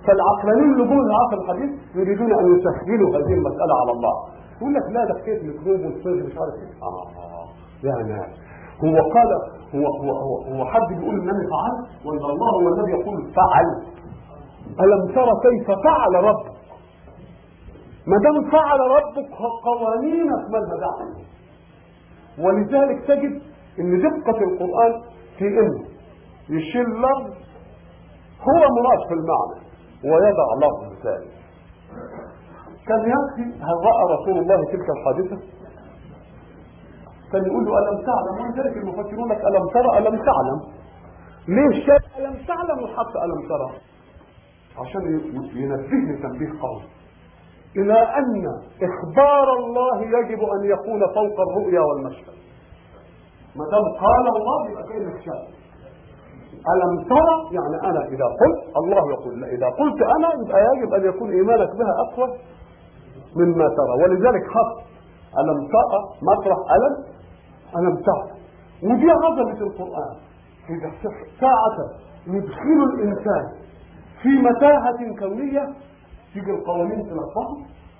فالعقلانيين 0.06 0.72
اللي 0.72 0.84
جم 0.84 1.00
العصر 1.00 1.36
الحديث 1.42 1.70
يريدون 1.94 2.32
أن 2.40 2.46
يسهلوا 2.58 3.08
هذه 3.16 3.32
المسألة 3.34 3.74
على 3.80 3.92
الله. 3.92 4.14
يقول 4.60 4.74
لك 4.74 4.82
لا 4.92 5.04
ده 5.04 5.14
حكايه 5.20 5.42
ميكروب 5.42 5.80
والصيغ 5.84 6.26
مش 6.26 6.38
عارف 6.38 6.54
إيه؟ 6.62 6.72
آه 6.82 7.46
يا 7.84 8.02
ناس 8.02 8.30
هو 8.84 8.96
قال 9.14 9.28
هو 9.74 9.86
هو 9.86 10.10
هو, 10.24 10.54
هو 10.54 10.64
حد 10.64 10.88
بيقول 10.88 11.14
إنني 11.20 11.44
فعلت 11.52 12.06
ولا 12.06 12.32
الله 12.32 12.50
هو 12.62 12.68
الذي 12.68 12.90
يقول 12.92 13.32
فعل. 13.38 13.66
ألم 14.80 15.14
ترى 15.14 15.32
كيف 15.46 15.66
فعل 15.84 16.14
ربك 16.14 16.54
ما 18.06 18.16
دام 18.18 18.50
فعل 18.50 18.80
ربك 18.80 19.30
قوانينك 19.64 20.50
مالها 20.50 20.76
دعوه 20.80 21.24
ولذلك 22.38 23.04
تجد 23.06 23.42
إن 23.80 23.98
دقة 24.02 24.38
القرآن 24.44 25.02
في 25.38 25.44
انه 25.48 25.84
يشيل 26.50 26.82
لفظ 26.84 27.32
هو 28.40 28.60
مراد 28.76 29.08
في 29.08 29.14
المعنى. 29.14 29.63
ويضع 30.10 30.46
لفظ 30.62 31.02
ثاني 31.02 31.30
كان 32.88 33.00
يكفي 33.00 33.64
هل 33.64 33.76
رأى 33.88 34.14
رسول 34.14 34.38
الله 34.38 34.64
تلك 34.64 34.88
الحادثة؟ 34.96 35.36
كان 37.32 37.44
يقول 37.46 37.64
له 37.64 37.78
ألم 37.78 38.02
تعلم؟ 38.06 38.34
ولذلك 38.42 38.76
المفسرون 38.76 39.32
لك 39.32 39.40
ألم 39.44 39.66
ترى؟ 39.74 39.98
ألم 39.98 40.16
تعلم؟ 40.16 40.60
ليه 41.48 41.86
شاف 41.86 42.18
ألم 42.18 42.34
تعلم 42.46 42.82
وحط 42.84 43.16
ألم 43.16 43.48
ترى؟ 43.48 43.70
عشان 44.78 45.02
ينبهني 45.54 46.22
تنبيه 46.22 46.60
قوي. 46.62 46.82
إلى 47.76 47.98
أن 48.18 48.44
إخبار 48.88 49.52
الله 49.58 50.02
يجب 50.02 50.38
أن 50.42 50.64
يكون 50.64 51.00
فوق 51.14 51.40
الرؤيا 51.40 51.80
والمشهد. 51.80 52.34
ما 53.56 53.64
دام 53.70 53.82
قال 54.04 54.26
الله 54.36 54.70
يبقى 54.70 54.82
كأنك 54.82 55.20
شاف 55.24 55.63
ألم 56.72 57.04
ترى؟ 57.04 57.34
يعني 57.56 57.90
أنا 57.90 58.04
إذا 58.08 58.24
قلت 58.24 58.76
الله 58.76 59.12
يقول 59.12 59.44
إذا 59.44 59.66
قلت 59.66 60.02
أنا 60.02 60.28
يبقى 60.44 60.60
يجب 60.76 60.94
أن 60.94 61.04
يكون 61.08 61.30
إيمانك 61.30 61.68
بها 61.78 61.94
أقوى 62.08 62.28
مما 63.36 63.68
ترى. 63.68 63.92
ولذلك 64.02 64.44
خط 64.54 64.82
ألم 65.38 65.68
ترى 65.74 66.00
مطرح 66.22 66.58
ألم؟ 66.76 66.94
ألم 67.78 67.96
ترى. 67.96 68.24
ودي 68.82 69.10
عظمة 69.10 69.60
القرآن 69.66 70.16
إذا 70.70 70.90
ساعة 71.40 71.76
يدخل 72.26 72.78
الإنسان 72.94 73.44
في 74.22 74.28
متاهة 74.28 75.18
كونية 75.18 75.68
تيجي 76.34 76.50
القوانين 76.50 77.02
تلفظه 77.02 77.56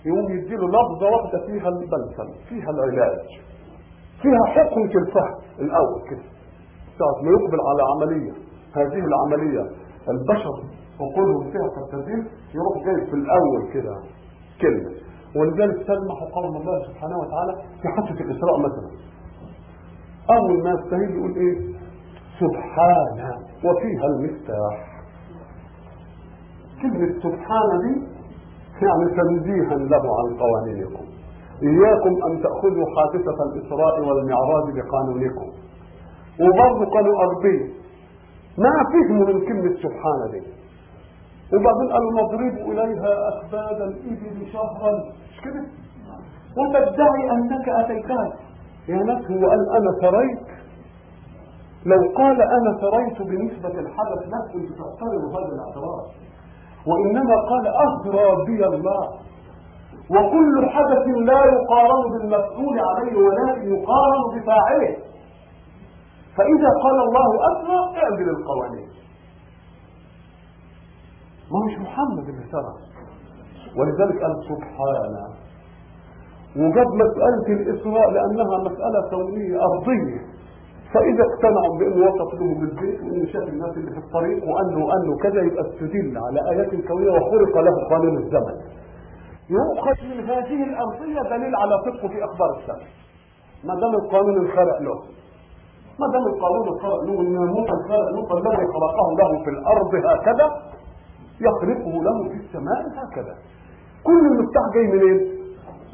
يقوم 0.07 0.31
يديله 0.33 0.69
لفظة 0.69 1.07
واحدة 1.11 1.47
فيها 1.47 1.69
البلسم 1.69 2.45
فيها 2.49 2.71
العلاج 2.71 3.27
فيها 4.23 4.45
حكم 4.47 4.83
الفهم 4.83 5.35
الأول 5.61 6.03
كده. 6.11 6.23
ساعة 6.99 7.23
ما 7.23 7.31
يقبل 7.31 7.59
على 7.61 7.83
عملية. 7.93 8.33
هذه 8.77 9.05
العملية. 9.05 9.71
البشر 10.09 10.55
عقولهم 11.01 11.51
فيها 11.51 11.69
ترتدين 11.77 12.27
يروح 12.55 12.85
جاي 12.87 13.07
في 13.07 13.15
الأول 13.15 13.73
كده 13.75 13.95
كلمة. 14.61 14.91
ولذلك 15.37 15.87
تلمح 15.87 16.19
قول 16.35 16.57
الله 16.57 16.83
سبحانه 16.89 17.19
وتعالى 17.19 17.55
في 17.83 17.89
حادثة 17.89 18.25
الإسراء 18.25 18.59
مثلا. 18.59 18.91
أول 20.31 20.63
ما 20.63 20.71
يستهيل 20.71 21.11
يقول 21.19 21.37
إيه؟ 21.37 21.59
سبحانه 22.41 23.31
وفيها 23.65 24.07
المفتاح. 24.07 24.95
كلمة 26.83 27.21
سبحانه 27.23 27.75
دي 27.83 28.03
يعني 28.83 29.05
تنزيها 29.17 29.75
له 29.77 30.03
عن 30.19 30.37
قوانينكم. 30.39 31.05
إياكم 31.63 32.15
أن 32.27 32.43
تأخذوا 32.43 32.87
حادثة 32.97 33.39
الإسراء 33.53 34.01
والمعراج 34.01 34.65
بقانونكم. 34.77 35.49
وبرضه 36.41 36.91
قالوا 36.91 37.19
أرضية 37.23 37.84
ما 38.59 38.71
فهموا 38.93 39.27
من 39.27 39.47
كلمة 39.47 39.75
سبحانه 39.83 40.27
دي 40.33 40.43
وبعدين 41.53 41.93
قالوا 41.93 42.13
نضرب 42.13 42.71
إليها 42.71 43.29
أكباد 43.29 43.81
الإبل 43.83 44.47
شهرا. 44.53 44.93
مش 45.31 45.41
كده 45.45 45.65
وتدعي 46.59 47.31
أنك 47.31 47.69
أتيتها. 47.69 48.33
يا 48.89 48.97
ناس 48.97 49.31
هو 49.31 49.49
قال 49.51 49.71
أنا 49.77 49.91
ثريت 50.03 50.47
لو 51.87 52.13
قال 52.17 52.43
أنا 52.43 52.79
ثريت 52.81 53.23
بنسبة 53.23 53.81
الحدث 53.81 54.23
لا 54.33 54.41
كنت 54.53 54.69
تعترض 54.79 55.25
هذا 55.37 55.53
الاعتراض. 55.55 56.07
وإنما 56.87 57.37
قال 57.51 57.67
أثرى 57.67 58.45
بي 58.47 58.67
الله. 58.67 59.09
وكل 60.11 60.69
حدث 60.71 61.07
لا 61.17 61.45
يقارن 61.45 62.03
بالمفعول 62.13 62.79
عليه 62.81 63.17
ولكن 63.17 63.75
يقارن 63.75 64.23
بفاعله. 64.35 64.97
فإذا 66.37 66.71
قال 66.83 66.99
الله 67.09 67.31
أثرى 67.53 68.03
اعدل 68.03 68.29
القوانين. 68.29 68.89
ما 71.51 71.59
هوش 71.65 71.79
محمد 71.79 72.29
اللي 72.29 72.45
سرى 72.53 72.75
ولذلك 73.79 74.23
قال 74.23 74.35
سبحانه 74.49 75.29
وجاب 76.57 76.87
مسألة 76.87 77.47
الإسراء 77.61 78.11
لأنها 78.11 78.59
مسألة 78.59 79.11
كونية 79.11 79.59
أرضية. 79.63 80.21
فإذا 80.95 81.25
اقتنعوا 81.25 81.79
بأنه 81.79 82.07
وصف 82.07 82.35
له 82.35 82.55
بالبيت 82.61 83.01
وأنه 83.01 83.27
شاف 83.33 83.49
الناس 83.49 83.77
اللي 83.77 83.91
في 83.91 83.99
الطريق 83.99 84.45
وأنه 84.49 84.85
وأنه 84.85 85.17
كذا 85.23 85.43
يبقى 85.43 85.63
استدل 85.71 86.19
على 86.27 86.51
آيات 86.51 86.87
كونية 86.89 87.11
وخرق 87.11 87.59
له 87.59 87.89
قانون 87.91 88.17
الزمن. 88.19 88.57
يؤخذ 89.51 90.05
من 90.05 90.25
هذه 90.25 90.63
الأرضية 90.65 91.37
دليل 91.37 91.57
على 91.57 91.75
صدقه 91.85 92.09
في 92.09 92.25
أخبار 92.25 92.59
السماء 92.61 92.89
ما 93.65 93.75
دام 93.81 93.95
القانون 93.95 94.39
انخرق 94.39 94.83
له. 94.83 95.03
ما 96.01 96.07
دام 96.13 96.27
القانون 96.27 96.69
انخرق 96.69 97.03
له 97.05 97.13
والناموس 97.19 97.69
انخرق 97.71 98.09
له 98.15 98.23
فالذي 98.29 98.67
خلقه 98.75 99.09
له 99.19 99.45
في 99.45 99.51
الأرض 99.51 99.95
هكذا 99.95 100.47
يخلقه 101.41 102.03
له 102.03 102.29
في 102.29 102.35
السماء 102.35 102.83
هكذا. 103.05 103.35
كل 104.05 104.27
المفتاح 104.27 104.63
جاي 104.75 104.87
منين؟ 104.87 105.35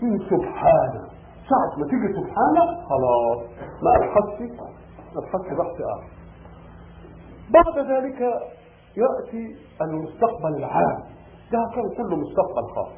من 0.02 0.18
سبحانه. 0.18 1.02
ساعة 1.50 1.78
ما 1.78 1.84
تيجي 1.86 2.08
سبحانه 2.12 2.64
خلاص. 2.88 3.38
ما 3.82 3.96
أبحثش 3.96 4.40
ما 5.14 5.20
أبحثش 5.22 5.48
بحث 5.58 5.80
آخر 5.80 6.08
بعد 7.50 7.86
ذلك 7.92 8.20
يأتي 8.96 9.56
المستقبل 9.82 10.54
العام. 10.56 10.98
ده 11.52 11.58
كان 11.74 11.88
كله 11.96 12.16
مستقبل 12.16 12.64
خاص. 12.74 12.88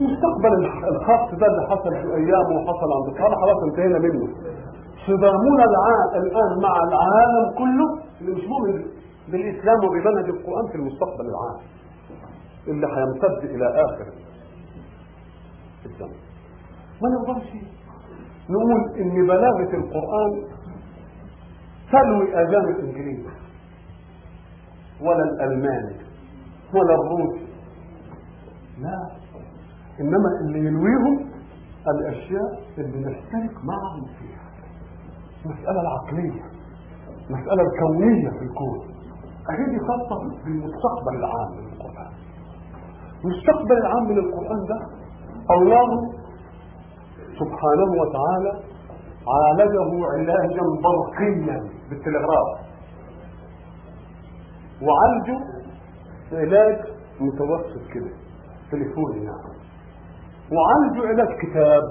المستقبل 0.00 0.64
الخاص 0.88 1.34
ده 1.34 1.46
اللي 1.46 1.66
حصل 1.70 1.90
في 1.90 2.14
أيام 2.14 2.46
وحصل 2.56 2.92
عند 2.96 3.08
الصالح 3.14 3.36
خلاص 3.40 3.62
انتهينا 3.70 3.98
منه. 3.98 4.28
صدامنا 5.06 5.64
الآن 6.16 6.60
مع 6.62 6.74
العالم 6.88 7.58
كله 7.58 8.02
اللي 8.20 8.32
مش 8.32 8.44
مؤمن 8.48 8.84
بالإسلام 9.28 9.76
وبمنهج 9.84 10.28
القرآن 10.28 10.68
في 10.72 10.74
المستقبل 10.74 11.24
العام. 11.30 11.60
اللي 12.68 12.86
هيمتد 12.86 13.50
إلى 13.50 13.66
آخر 13.84 14.06
الزمن. 15.86 16.16
ما 17.02 17.08
نقدرش 17.08 17.48
نقول 18.50 18.98
إن 19.00 19.26
بلاغة 19.26 19.76
القرآن 19.76 20.44
تلوي 21.92 22.42
آذان 22.42 22.68
الإنجليز 22.74 23.26
ولا 25.00 25.22
الألماني 25.24 25.96
ولا 26.74 26.94
الروسي. 26.94 27.46
لا. 28.80 29.10
إنما 30.00 30.28
اللي 30.40 30.58
يلويهم 30.58 31.30
الأشياء 31.88 32.60
اللي 32.78 32.98
نشترك 32.98 33.64
معهم 33.64 34.06
فيها. 34.18 34.45
المساله 35.46 35.80
العقلية 35.80 36.42
المساله 37.30 37.62
الكونية 37.62 38.28
في 38.30 38.44
الكون. 38.44 38.78
هذه 39.50 39.78
خاصه 39.88 40.22
بالمستقبل 40.44 41.14
العام 41.18 41.50
من 41.56 41.72
القرآن. 41.72 42.12
المستقبل 43.24 43.76
العام 43.76 44.04
من 44.08 44.18
القرآن 44.18 44.66
ده 44.68 44.78
الله 45.50 45.88
سبحانه 47.40 47.90
وتعالى 48.00 48.52
عالجه 49.28 50.06
علاجا 50.12 50.62
برقيا 50.84 51.70
بالتلغراف. 51.90 52.58
وعالجه 54.82 55.38
علاج 56.32 56.78
متوسط 57.20 57.90
كده 57.94 58.10
تليفوني 58.70 59.24
يعني. 59.24 59.56
وعالجه 60.52 61.08
علاج 61.08 61.36
كتاب. 61.38 61.82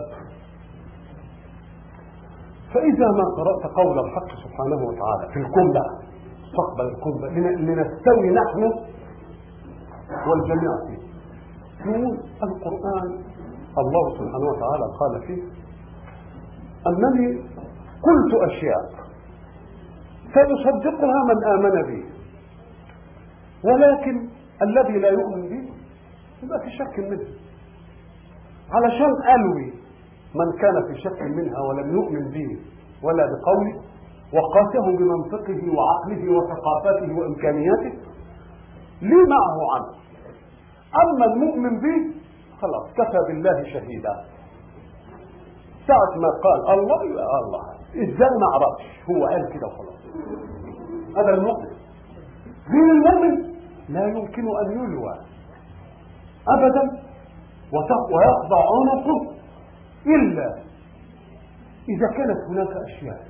فإذا 2.76 3.08
ما 3.12 3.24
قرأت 3.38 3.76
قول 3.76 4.00
الحق 4.00 4.28
سبحانه 4.44 4.76
وتعالى 4.88 5.34
في 5.34 5.40
الكون 5.40 5.74
بقى 5.74 6.00
مستقبل 6.44 6.86
الكون 6.96 7.14
لنستوي 7.66 8.30
نحن 8.30 8.64
والجميع 10.30 10.72
فيه. 10.88 11.06
نقول 11.86 12.18
القرآن 12.44 13.24
الله 13.78 14.10
سبحانه 14.18 14.48
وتعالى 14.52 14.86
قال 15.00 15.28
فيه 15.28 15.42
أنني 16.88 17.38
قلت 18.08 18.34
أشياء 18.52 18.84
فيصدقها 20.34 21.24
من 21.24 21.44
آمن 21.44 21.84
بي 21.88 22.06
ولكن 23.64 24.30
الذي 24.62 25.00
لا 25.00 25.10
يؤمن 25.10 25.42
بي 25.50 25.70
يبقى 26.44 26.60
في 26.60 26.70
شك 26.70 27.00
منه. 27.00 27.28
علشان 28.72 29.12
ألوي 29.36 29.74
من 30.40 30.58
كان 30.62 30.76
في 30.88 31.02
شك 31.02 31.22
منها 31.22 31.60
ولم 31.62 31.96
يؤمن 31.96 32.32
بي 32.32 32.60
ولا 33.04 33.24
بقولي 33.32 33.74
وقاسه 34.34 34.98
بمنطقه 34.98 35.62
وعقله 35.76 36.24
وثقافته 36.38 37.18
وإمكانياته 37.18 37.94
لي 39.02 39.16
معه 39.34 39.58
عنه. 39.76 39.92
أما 41.04 41.26
المؤمن 41.26 41.80
به 41.80 41.98
خلاص 42.62 42.94
كفى 42.98 43.20
بالله 43.28 43.64
شهيدا. 43.64 44.14
ساعة 45.88 46.14
ما 46.22 46.30
قال 46.44 46.80
الله 46.80 47.00
يبقى 47.06 47.40
الله 47.46 47.64
إزاي 47.96 48.30
ما 48.42 48.48
أعرفش 48.54 48.86
هو 49.10 49.26
قال 49.26 49.50
كده 49.54 49.68
وخلاص. 49.68 50.00
هذا 51.18 51.30
المؤمن. 51.30 51.70
دين 52.72 52.90
المؤمن 52.92 53.56
لا 53.90 54.08
يمكن 54.08 54.44
أن 54.62 54.72
يلوى 54.72 55.14
ابدا 56.48 56.84
ويخضع 58.14 58.62
عنقه 58.76 59.36
إلا 60.08 60.56
إذا 61.90 62.08
كانت 62.18 62.38
هناك 62.50 62.84
أشياء 62.84 63.28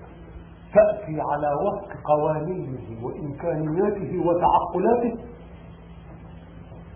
تأتي 0.73 1.21
على 1.21 1.49
وفق 1.65 1.89
قوانينه 2.03 3.05
وإمكانياته 3.05 4.23
وتعقلاته 4.27 5.15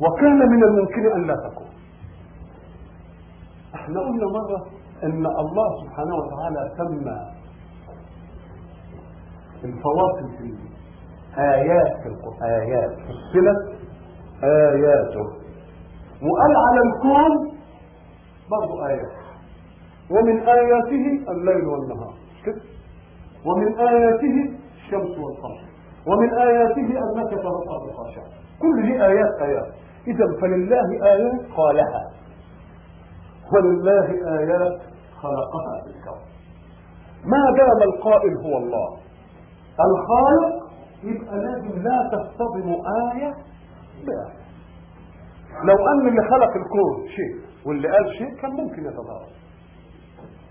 وكان 0.02 0.50
من 0.50 0.64
الممكن 0.64 1.12
أن 1.16 1.28
لا 1.28 1.36
تكون. 1.50 1.70
إحنا 3.76 4.00
قلنا 4.00 4.26
مرة 4.26 4.68
أن 5.04 5.26
الله 5.26 5.84
سبحانه 5.84 6.16
وتعالى 6.16 6.72
سمى 6.78 7.18
الفواصل 9.64 10.38
في 10.38 10.54
آيات 11.38 12.02
في 12.04 12.10
القرآن. 12.10 12.44
آيات. 12.44 12.92
فصلت 12.92 13.80
آياته. 14.44 15.26
وقال 16.22 16.54
على 16.68 16.82
الكون 16.88 17.58
برضه 18.52 18.88
آيات. 18.88 19.19
ومن 20.12 20.40
آياته 20.48 21.32
الليل 21.32 21.66
والنهار. 21.68 22.14
كده 22.46 22.62
ومن 23.46 23.78
آياته 23.80 24.54
الشمس 24.76 25.18
والقمر. 25.20 25.62
ومن 26.08 26.34
آياته 26.34 26.88
أنك 27.00 27.30
ترى 27.30 27.58
الأرض 27.64 27.92
خاشعة. 27.98 28.26
كل 28.62 28.82
دي 28.82 29.06
آيات 29.06 29.42
آيات. 29.42 29.68
إذا 30.08 30.26
فلله 30.42 31.06
آيات 31.06 31.42
قالها 31.58 32.04
ولله 33.54 34.08
آيات 34.40 34.80
خلقها 35.22 35.82
في 35.84 35.90
الكون. 35.90 36.22
ما 37.26 37.58
دام 37.58 37.90
القائل 37.94 38.38
هو 38.46 38.58
الله. 38.58 38.98
الخالق 39.90 40.70
يبقى 41.04 41.36
لازم 41.38 41.82
لا 41.84 42.10
تصطدم 42.12 42.70
آية 43.12 43.34
بآية. 44.06 44.40
لو 45.64 45.88
أن 45.88 46.08
اللي 46.08 46.22
خلق 46.30 46.50
الكون 46.56 47.08
شيء 47.16 47.36
واللي 47.66 47.88
قال 47.88 48.16
شيء 48.18 48.36
كان 48.42 48.52
ممكن 48.52 48.86
يتضارب 48.86 49.39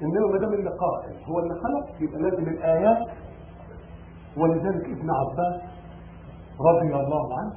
إنما 0.02 0.32
ما 0.32 0.38
دام 0.38 0.52
اللي 0.54 0.70
قائل 0.70 1.24
هو 1.24 1.38
اللي 1.38 1.54
خلق 1.54 1.86
يبقى 2.00 2.20
لازم 2.22 2.48
الآيات. 2.48 3.08
ولذلك 4.36 4.84
ابن 4.84 5.10
عباس 5.10 5.60
رضي 6.60 6.94
الله 6.96 7.38
عنه 7.38 7.52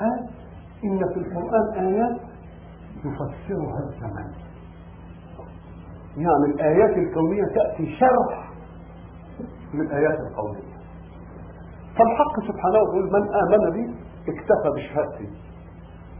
قال 0.00 0.28
إن 0.84 0.98
في 0.98 1.16
القرآن 1.20 1.86
آيات 1.86 2.16
تفسرها 2.98 3.78
الزمن 3.88 4.32
يعني 6.16 6.44
الآيات 6.54 6.96
الكونية 6.96 7.44
تأتي 7.54 7.96
شرح 7.96 8.50
للآيات 9.74 10.18
القولية 10.20 10.72
فالحق 11.98 12.40
سبحانه 12.48 12.76
يقول 12.76 13.12
من 13.12 13.34
آمن 13.34 13.70
بي 13.70 13.94
اكتفى 14.28 14.70
بشهادتي. 14.76 15.28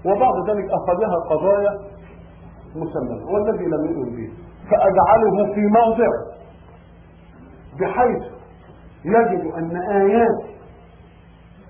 وبعد 0.05 0.51
ذلك 0.51 0.70
أخذها 0.70 1.16
قضايا 1.31 1.79
مسمى 2.77 3.24
والذي 3.33 3.65
لم 3.65 3.85
يؤمن 3.85 4.16
به. 4.16 4.33
فأجعله 4.73 5.55
في 5.55 5.61
موضع 5.61 6.09
بحيث 7.81 8.23
يجد 9.05 9.53
أن 9.55 9.77
آيات 9.77 10.53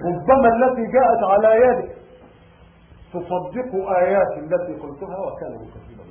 ربما 0.05 0.49
التي 0.49 0.83
جاءت 0.93 1.23
على 1.25 1.57
يدك 1.67 1.97
تصدق 3.13 3.89
آيات 3.89 4.39
التي 4.39 4.75
قلتها 4.83 5.19
وكان 5.19 5.55
مكذبا 5.55 6.03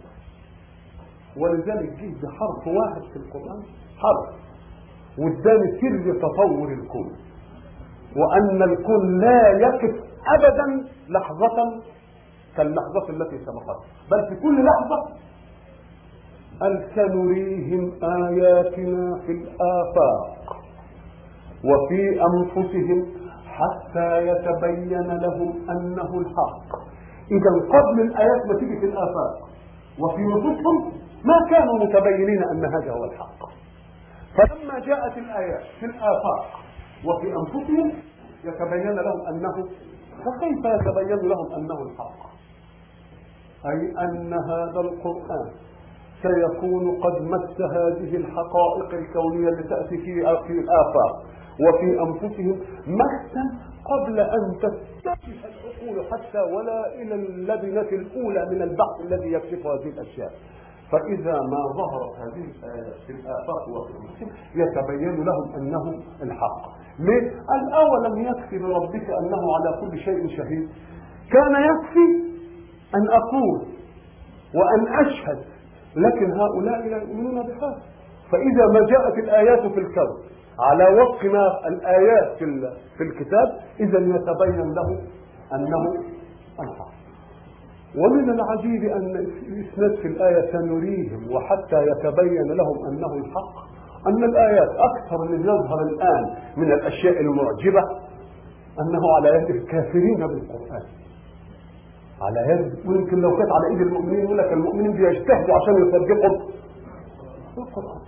ولذلك 1.38 1.90
جه 2.00 2.14
بحرف 2.24 2.68
واحد 2.68 3.02
في 3.14 3.16
القرآن 3.20 3.64
حرف. 3.98 4.36
واداني 5.18 5.80
سر 5.82 6.20
تطور 6.20 6.70
الكون. 6.74 7.12
وأن 8.18 8.64
الكون 8.64 9.20
لا 9.22 9.48
يقف 9.50 9.96
أبدا 10.28 10.88
لحظة 11.10 11.82
كاللحظة 12.58 13.10
التي 13.10 13.38
سبقتها 13.46 13.86
بل 14.12 14.30
في 14.30 14.42
كل 14.42 14.66
لحظة 14.66 15.16
أن 16.62 16.84
سنريهم 16.96 17.92
آياتنا 18.04 19.20
في 19.26 19.32
الآفاق 19.32 20.58
وفي 21.66 22.22
أنفسهم 22.22 23.06
حتى 23.46 24.28
يتبين 24.28 25.08
لهم 25.08 25.70
أنه 25.70 26.20
الحق. 26.20 26.70
إذا 27.32 27.52
قبل 27.70 28.02
الآيات 28.02 28.46
ما 28.48 28.60
تيجي 28.60 28.80
في 28.80 28.86
الآفاق 28.86 29.50
وفي 30.00 30.22
نفوسهم 30.22 30.92
ما 31.26 31.50
كانوا 31.50 31.80
متبينين 31.80 32.44
أن 32.44 32.66
هذا 32.66 32.92
هو 32.92 33.04
الحق. 33.04 33.42
فلما 34.38 34.80
جاءت 34.80 35.18
الآيات 35.18 35.64
في 35.80 35.86
الآفاق 35.86 36.46
وفي 37.06 37.28
أنفسهم 37.28 37.92
يتبين 38.44 38.96
لهم 38.96 39.28
أنه 39.30 39.54
فكيف 40.26 40.66
يتبين 40.66 41.30
لهم 41.30 41.54
أنه 41.54 41.82
الحق؟ 41.82 42.32
أي 43.66 44.06
أن 44.06 44.34
هذا 44.34 44.80
القرآن 44.80 45.52
سيكون 46.22 47.02
قد 47.02 47.22
مس 47.22 47.62
هذه 47.62 48.16
الحقائق 48.16 48.94
الكونية 48.94 49.50
التي 49.50 49.70
تأتي 49.70 49.98
في 49.98 50.52
الآفاق. 50.60 51.24
وفي 51.60 52.02
أنفسهم 52.02 52.60
مسا 52.88 53.44
قبل 53.86 54.20
أن 54.20 54.58
تستكشف 54.62 55.46
العقول 55.46 56.06
حتى 56.06 56.40
ولا 56.40 57.02
إلى 57.02 57.16
اللبنة 57.16 57.82
الأولى 57.82 58.46
من 58.52 58.62
البحث 58.62 59.02
الذي 59.02 59.32
يكشف 59.34 59.68
هذه 59.68 59.90
الأشياء. 59.90 60.32
فإذا 60.92 61.34
ما 61.34 61.62
ظهرت 61.78 62.16
هذه 62.20 62.46
في 63.08 63.14
الآفاق 63.14 63.70
وفي 63.70 63.94
أنفسهم 63.98 64.30
يتبين 64.56 65.26
لهم 65.26 65.56
أنه 65.56 66.04
الحق. 66.24 66.62
ليه؟ 67.00 67.32
قال 67.50 67.74
أولم 67.74 68.22
يكفي 68.28 68.58
بربك 68.58 69.10
أنه 69.10 69.42
على 69.56 69.82
كل 69.82 70.00
شيء 70.00 70.28
شهيد؟ 70.28 70.70
كان 71.32 71.56
يكفي 71.56 72.32
أن 72.96 73.08
أقول 73.10 73.66
وأن 74.56 75.06
أشهد 75.06 75.51
لكن 75.96 76.32
هؤلاء 76.32 76.88
لا 76.88 76.98
يؤمنون 76.98 77.36
بهذا 77.48 77.82
فإذا 78.32 78.66
ما 78.74 78.80
جاءت 78.80 79.18
الآيات 79.18 79.60
في 79.60 79.80
الكون 79.80 80.18
على 80.60 80.84
وفق 81.02 81.26
ما 81.26 81.68
الآيات 81.68 82.38
في 82.98 83.04
الكتاب 83.04 83.48
إذا 83.80 84.00
يتبين 84.00 84.74
له 84.74 85.00
أنه 85.54 85.94
الحق 86.60 86.92
ومن 87.98 88.30
العجيب 88.30 88.84
أن 88.84 89.28
يسند 89.48 89.96
في 89.96 90.08
الآية 90.08 90.52
سنريهم 90.52 91.32
وحتى 91.32 91.84
يتبين 91.88 92.52
لهم 92.52 92.86
أنه 92.88 93.14
الحق 93.14 93.72
أن 94.08 94.24
الآيات 94.24 94.70
أكثر 94.70 95.18
من 95.30 95.42
يظهر 95.42 95.82
الآن 95.84 96.36
من 96.58 96.72
الأشياء 96.72 97.22
المعجبة 97.22 97.82
أنه 98.80 99.16
على 99.16 99.30
يد 99.30 99.50
الكافرين 99.56 100.28
بالقرآن. 100.28 100.84
على 102.22 102.40
يد 102.52 102.90
ويمكن 102.90 103.22
لو 103.22 103.38
كانت 103.38 103.52
على 103.52 103.66
إيد 103.72 103.82
المؤمنين 103.88 104.20
يقول 104.26 104.38
لك 104.38 104.54
المؤمنين 104.54 104.92
بيجتهدوا 104.92 105.56
عشان 105.56 105.74
يصدقوا. 105.88 106.38
القرآن 107.58 108.02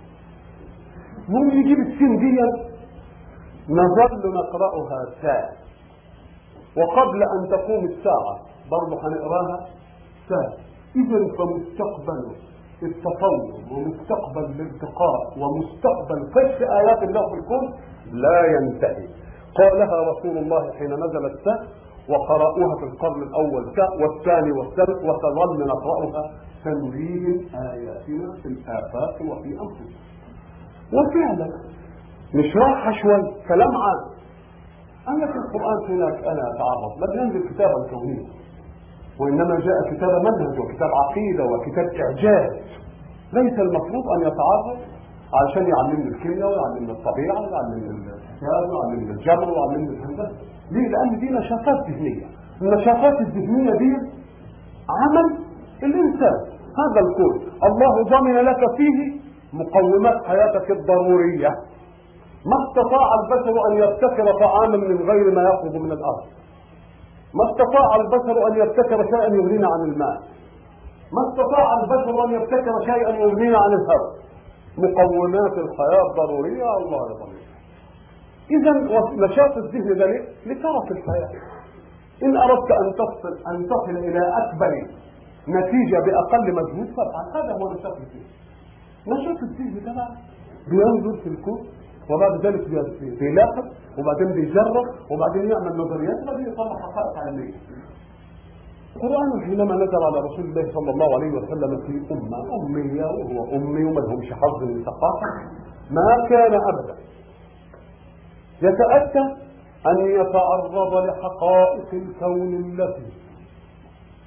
مهم 1.28 1.50
يجيب 1.50 1.78
السين 1.78 2.16
دي 2.18 2.30
نظل 3.68 4.22
نقرأها 4.40 5.00
ساعة. 5.22 5.50
وقبل 6.78 7.22
أن 7.22 7.48
تقوم 7.50 7.84
الساعة 7.84 8.34
برضه 8.70 8.96
هنقراها 9.06 9.66
ساعة. 10.28 10.52
إذا 10.96 11.18
فمستقبل 11.38 12.20
التطور 12.82 13.42
ومستقبل 13.72 14.44
الارتقاء 14.44 15.20
ومستقبل 15.40 16.18
كشف 16.34 16.62
آيات 16.62 17.02
الله 17.02 17.28
في 17.30 17.34
الكون 17.40 17.64
لا 18.12 18.38
ينتهي. 18.54 19.06
قالها 19.58 20.12
رسول 20.12 20.38
الله 20.38 20.72
حين 20.72 20.92
نزل 20.94 21.26
الساعة 21.26 21.66
وقرأوها 22.08 22.76
في 22.80 22.84
القرن 22.92 23.22
الأول 23.22 23.64
والثاني 24.00 24.52
والثالث 24.52 24.98
وتظل 25.08 25.66
نقرأها 25.66 26.30
سنريهم 26.64 27.40
آياتنا 27.54 28.32
في 28.42 28.48
الآفاق 28.48 29.14
وفي 29.22 29.48
أنفسهم 29.48 29.94
وفعلا 30.92 31.48
نشرحها 32.34 32.92
شوي 32.92 33.22
كلام 33.48 33.76
عام. 33.76 34.00
أما 35.08 35.26
في 35.26 35.38
القرآن 35.38 35.78
هناك 35.88 36.24
أنا 36.24 36.42
أتعرض 36.50 36.92
لم 37.02 37.22
ينزل 37.22 37.48
كتابا 37.48 37.88
كونيا 37.90 38.24
وإنما 39.20 39.60
جاء 39.60 39.94
كتاب 39.94 40.10
منهج 40.10 40.58
وكتاب 40.60 40.90
عقيدة 41.02 41.44
وكتاب 41.44 41.86
إعجاز. 42.02 42.52
ليس 43.32 43.58
المفروض 43.58 44.04
أن 44.16 44.20
يتعرض 44.20 44.78
علشان 45.34 45.66
يعلمني 45.66 46.08
الكيمياء 46.08 46.48
ويعلمني 46.48 46.92
الطبيعة 46.92 47.40
ويعلمني 47.40 47.90
الحساب 47.90 48.70
ويعلمني 48.70 49.12
الجبر 49.12 49.50
ويعلمني 49.50 49.88
الهندسة. 49.96 50.53
ليه؟ 50.70 50.88
لأن 50.88 51.20
دي 51.20 51.30
نشاطات 51.30 51.90
ذهنية. 51.90 52.26
النشاطات 52.62 53.20
الذهنية 53.20 53.72
دي 53.72 53.92
عمل 55.00 55.26
الإنسان. 55.82 56.38
هذا 56.80 57.00
الكون 57.06 57.34
الله 57.64 58.02
ضمن 58.02 58.34
لك 58.34 58.60
فيه 58.76 59.20
مقومات 59.52 60.24
حياتك 60.24 60.70
الضرورية. 60.70 61.48
ما 62.46 62.56
استطاع 62.68 63.08
البشر 63.20 63.54
أن 63.68 63.72
يبتكر 63.76 64.38
طعاما 64.40 64.76
من 64.76 64.98
غير 65.10 65.34
ما 65.34 65.42
يخرج 65.42 65.76
من 65.76 65.92
الأرض. 65.92 66.24
ما 67.34 67.44
استطاع 67.50 67.96
البشر 67.96 68.48
أن 68.48 68.54
يبتكر 68.54 69.04
شيئا 69.04 69.34
يغنينا 69.34 69.68
عن 69.74 69.90
الماء. 69.90 70.18
ما 71.12 71.22
استطاع 71.30 71.74
البشر 71.82 72.24
أن 72.24 72.30
يبتكر 72.30 72.80
شيئا 72.84 73.10
يغنينا 73.10 73.58
عن 73.58 73.72
الهواء. 73.72 74.12
مقومات 74.78 75.52
الحياة 75.52 76.04
الضرورية. 76.10 76.76
الله 76.76 77.10
يضمن. 77.10 77.43
إذا 78.50 78.72
نشاط 79.26 79.56
الذهن 79.56 79.98
ده 79.98 80.06
ليه؟ 80.06 80.20
لترك 80.46 80.90
الحياة. 80.90 81.30
إن 82.22 82.36
أردت 82.36 82.70
أن 82.70 82.92
تصل 83.00 83.34
أن 83.54 83.66
تصل 83.66 83.96
إلى 83.96 84.20
أكبر 84.42 84.72
نتيجة 85.48 85.98
بأقل 86.06 86.52
مجهود 86.54 86.86
فافعل 86.96 87.26
هذا 87.44 87.52
هو 87.52 87.72
نشاط 87.72 87.96
الذهن 87.96 88.26
نشاط 89.08 89.42
الذهن 89.42 89.84
ده 89.84 89.92
بقى 89.94 90.08
بينظر 90.70 91.20
في 91.22 91.28
الكون 91.28 91.60
وبعد 92.10 92.46
ذلك 92.46 92.68
بيلاحظ 93.20 93.64
وبعدين 93.98 94.32
بيجرب 94.34 94.86
وبعدين 95.10 95.50
يعمل 95.50 95.76
نظريات 95.76 96.22
وبعدين 96.22 96.46
يطلع 96.46 96.72
حقائق 96.82 97.18
علميه 97.26 97.54
القرآن 98.96 99.44
حينما 99.44 99.74
نزل 99.74 100.02
على 100.08 100.18
رسول 100.20 100.44
الله 100.44 100.72
صلى 100.72 100.90
الله 100.90 101.14
عليه 101.14 101.30
وسلم 101.38 101.80
في 101.86 102.12
أمة 102.14 102.38
أمية 102.66 103.04
وهو 103.04 103.56
أمي 103.56 103.84
وما 103.84 104.00
لهمش 104.00 104.32
حظ 104.32 104.62
من 104.62 104.82
ثقافة 104.84 105.26
ما 105.90 106.28
كان 106.28 106.54
أبدا. 106.54 106.94
يتأتى 108.62 109.24
أن 109.86 110.06
يتعرض 110.20 110.94
لحقائق 111.06 111.88
الكون 111.92 112.54
التي 112.54 113.12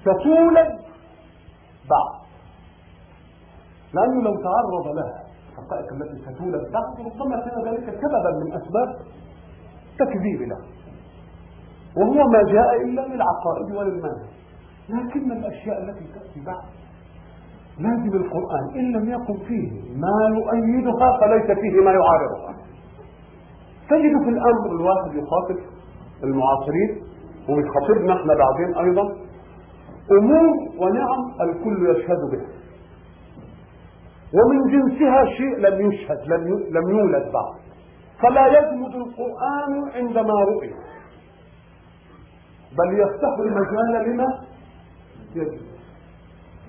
ستولد 0.02 0.80
بعد. 1.90 2.18
لأنه 3.94 4.22
لو 4.22 4.36
تعرض 4.36 4.96
لها 4.96 5.24
الحقائق 5.52 5.94
التي 5.94 6.22
ستولد 6.22 6.72
بعد 6.72 7.06
ربما 7.06 7.40
كان 7.46 7.74
ذلك 7.74 7.86
سببا 8.02 8.32
من 8.44 8.54
أسباب 8.54 8.96
تكذيب 10.00 10.42
له. 10.42 10.58
وهو 11.98 12.30
ما 12.30 12.44
جاء 12.54 12.82
إلا 12.82 13.02
للعقائد 13.02 13.76
وللمنهج 13.76 14.28
لكن 14.90 15.32
الأشياء 15.32 15.84
التي 15.84 16.06
تأتي 16.14 16.40
بعد؟ 16.46 16.64
لازم 17.80 18.18
القرآن 18.18 18.70
إن 18.76 18.92
لم 18.92 19.10
يكن 19.10 19.38
فيه 19.48 19.72
ما 19.96 20.38
يؤيدها 20.38 21.18
فليس 21.20 21.60
فيه 21.60 21.82
ما 21.82 21.92
يعارضها. 21.92 22.67
تجد 23.90 24.24
في 24.24 24.30
الأمر 24.30 24.66
الواحد 24.72 25.12
يخاطب 25.16 25.58
المعاصرين 26.24 27.04
ويخاطبنا 27.50 28.14
إحنا 28.22 28.34
بعدين 28.34 28.76
أيضا 28.76 29.16
أمور 30.12 30.56
ونعم 30.78 31.22
الكل 31.42 31.90
يشهد 31.90 32.18
بها. 32.32 32.48
ومن 34.34 34.72
جنسها 34.72 35.26
شيء 35.26 35.58
لم 35.58 35.92
يشهد 35.92 36.20
لم 36.72 36.90
يولد 36.90 37.32
بعد. 37.32 37.54
فلا 38.22 38.48
يجمد 38.48 38.96
القرآن 38.96 39.90
عندما 39.96 40.34
رؤي. 40.34 40.74
بل 42.78 43.00
يفتح 43.00 43.38
المجال 43.40 44.10
لما 44.14 44.26
يجب 45.36 45.77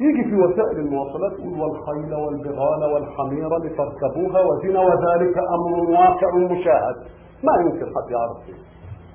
يجي 0.00 0.30
في 0.30 0.36
وسائل 0.36 0.78
المواصلات 0.78 1.32
يقول 1.32 1.60
والخيل 1.60 2.14
والبغال 2.14 2.92
والحمير 2.92 3.58
لتركبوها 3.58 4.40
وزنا 4.40 4.80
وذلك 4.80 5.38
أمر 5.38 5.90
واقع 5.90 6.34
مشاهد. 6.36 6.96
ما 7.44 7.52
يمكن 7.60 7.86
حد 7.86 8.10
يعرف 8.10 8.38
فيه 8.46 8.58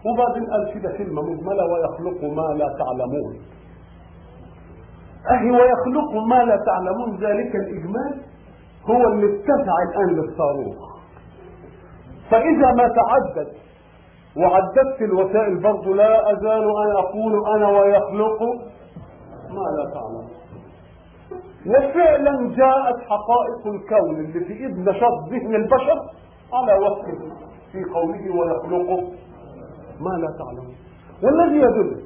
وبعدين 0.10 0.46
قال 0.52 0.74
كده 0.74 0.98
كلمه 0.98 1.22
مجمله 1.22 1.66
ويخلق 1.66 2.24
ما 2.24 2.54
لا 2.54 2.68
تعلمون. 2.80 3.34
أهي 5.32 5.52
ويخلق 5.52 6.12
ما 6.28 6.44
لا 6.44 6.58
تعلمون. 6.66 7.18
ذلك 7.18 7.56
الإجمال 7.56 8.22
هو 8.90 9.08
اللي 9.08 9.26
اتسع 9.26 9.76
الآن 9.90 10.16
للصاروخ. 10.16 10.94
فإذا 12.32 12.72
ما 12.72 12.88
تعدد 12.88 13.48
وعددت 14.38 15.02
الوسائل 15.02 15.62
برضه 15.62 15.96
لا 15.96 16.32
أزال 16.32 16.64
أن 16.64 16.92
أقول 16.92 17.48
أنا 17.56 17.70
ويخلق 17.70 18.42
ما 19.50 19.66
لا 19.78 19.94
تعلم 19.94 20.43
وفعلا 21.68 22.56
جاءت 22.56 23.00
حقائق 23.02 23.68
الكون 23.68 24.16
اللي 24.16 24.40
في 24.40 24.54
إيد 24.54 24.90
نشاط 24.90 25.30
ذهن 25.30 25.56
البشر 25.56 26.00
على 26.54 26.74
وصفه 26.74 27.36
في 27.72 27.84
قوله 27.84 28.36
ويخلق 28.36 28.90
ما 30.00 30.10
لا 30.18 30.28
تعلم. 30.40 30.74
والذي 31.24 31.56
يدل 31.58 32.02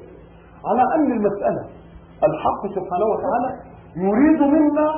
على 0.66 0.82
أن 0.94 1.12
المسألة 1.12 1.64
الحق 2.24 2.66
سبحانه 2.74 3.04
وتعالى 3.04 3.60
يريد 3.96 4.42
منا 4.42 4.94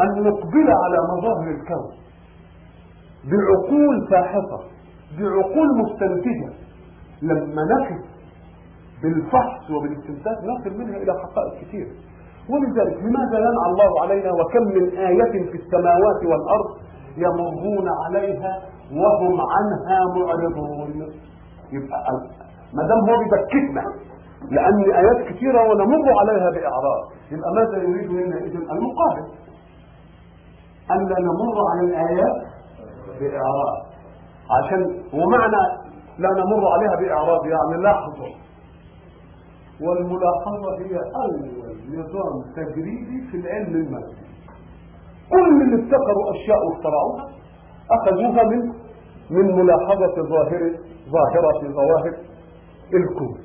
أن 0.00 0.22
نقبل 0.22 0.68
على 0.84 0.98
مظاهر 1.18 1.50
الكون 1.50 1.92
بعقول 3.24 4.08
فاحصة 4.10 4.60
بعقول 5.18 5.68
مستنتجة. 5.78 6.52
لما 7.22 7.62
نقف 7.64 8.04
بالفحص 9.02 9.70
وبالاستنتاج 9.70 10.36
نصل 10.44 10.78
منها 10.78 10.96
إلى 10.96 11.12
حقائق 11.12 11.60
كثيرة. 11.60 11.90
ولذلك 12.50 12.96
لماذا 13.02 13.38
ينعى 13.38 13.66
الله 13.70 14.00
علينا 14.02 14.32
وكم 14.32 14.62
من 14.62 14.96
آية 14.98 15.32
في 15.50 15.56
السماوات 15.62 16.20
والأرض 16.30 16.68
يمرون 17.16 17.88
عليها 18.04 18.52
وهم 18.92 19.40
عنها 19.40 19.98
معرضون؟ 20.16 21.12
يبقى 21.72 21.98
ما 22.74 22.82
دام 22.88 23.00
هو 23.10 23.18
بيبكتنا 23.18 23.84
لأن 24.50 24.90
آيات 24.94 25.28
كثيرة 25.28 25.70
ونمر 25.70 26.12
عليها 26.20 26.50
بإعراض. 26.50 27.02
يبقى 27.32 27.50
ماذا 27.56 27.82
يريد 27.82 28.10
منا 28.10 28.36
إذن؟ 28.36 28.56
المقابل 28.70 29.26
أن 30.90 31.08
لا 31.08 31.16
نمر 31.20 31.56
على 31.70 31.88
الآيات 31.88 32.42
بإعراض. 33.20 33.76
عشان 34.50 34.82
ومعنى 35.14 35.62
لا 36.18 36.28
نمر 36.30 36.68
عليها 36.68 36.96
بإعراض 37.00 37.46
يعني 37.46 37.82
لاحظوا. 37.82 38.47
والملاحظة 39.80 40.78
هي 40.78 40.96
أول 41.24 41.50
نظام 41.92 42.42
تجريبي 42.56 43.26
في 43.30 43.36
العلم 43.36 43.74
المادي. 43.76 44.16
كل 45.30 45.62
اللي 45.62 45.74
ابتكروا 45.82 46.30
أشياء 46.30 46.66
واخترعوها 46.66 47.28
أخذوها 47.90 48.44
من 48.44 48.72
من 49.30 49.56
ملاحظة 49.56 50.14
ظاهرة 50.22 50.72
ظاهرة 51.10 51.60
في 51.60 51.68
ظواهر 51.72 52.14
الكون. 52.94 53.38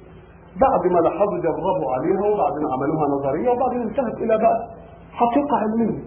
بعد 0.62 0.92
ما 0.92 1.00
لاحظوا 1.00 1.38
جربوا 1.38 1.92
عليها 1.94 2.34
وبعدين 2.34 2.64
عملوها 2.74 3.08
نظرية 3.08 3.50
وبعدين 3.50 3.82
انتهت 3.82 4.18
إلى 4.18 4.38
بقى 4.38 4.70
حقيقة 5.12 5.58
علمية. 5.58 6.04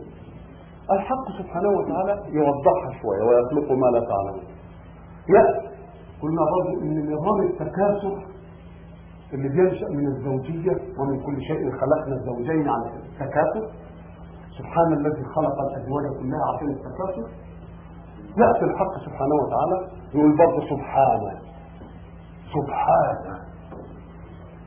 الحق 0.90 1.26
سبحانه 1.38 1.68
وتعالى 1.68 2.22
يوضحها 2.28 2.90
شوية 3.02 3.22
ويخلق 3.28 3.72
ما 3.72 3.86
لا 3.86 4.00
تعلمون 4.00 4.44
يأتي 5.28 5.66
قلنا 6.22 6.42
برضه 6.42 6.82
إن 6.82 7.12
نظام 7.12 7.40
التكاثر 7.42 8.24
اللي 9.36 9.48
بينشأ 9.48 9.86
من 9.88 10.06
الزوجية 10.06 10.76
ومن 10.98 11.20
كل 11.26 11.42
شيء 11.42 11.70
خلقنا 11.70 12.14
الزوجين 12.20 12.68
على 12.68 12.86
التكاثر. 12.96 13.64
سبحان 14.58 14.92
الذي 14.92 15.24
خلق 15.34 15.56
الأزواج 15.60 16.04
كلها 16.20 16.44
عشان 16.54 16.68
التكاثر. 16.68 17.28
يأتي 18.42 18.64
الحق 18.64 18.94
سبحانه 19.06 19.34
وتعالى 19.42 19.90
يقول 20.14 20.36
برضه 20.38 20.60
سبحانه 20.72 21.32
سبحانه 22.54 23.36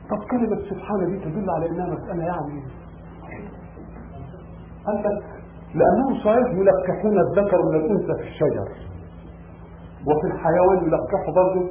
طب 0.09 0.19
كلمة 0.31 0.61
سبحانه 0.69 1.05
دي 1.05 1.19
تدل 1.19 1.49
على 1.49 1.69
إنها 1.69 1.85
مسألة 1.87 2.23
يعني 2.23 2.63
لك 4.87 5.23
لأنهم 5.75 6.13
صحيح 6.23 6.47
يلقحون 6.47 7.19
الذكر 7.19 7.57
من 7.65 7.75
الأنثى 7.75 8.13
في 8.23 8.27
الشجر. 8.29 8.67
وفي 10.07 10.27
الحيوان 10.33 10.77
يلقحوا 10.87 11.33
برضه 11.35 11.69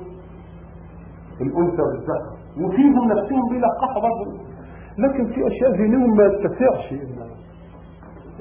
الأنثى 1.40 1.82
بالذكر. 1.82 2.37
وفيهم 2.64 3.08
نفسهم 3.12 3.48
بيلقحوا 3.50 4.02
برضه 4.02 4.32
لكن 4.98 5.26
في 5.32 5.46
أشياء 5.46 5.70
ذهنهم 5.70 6.16
ما 6.16 6.24
يتسعش 6.24 6.92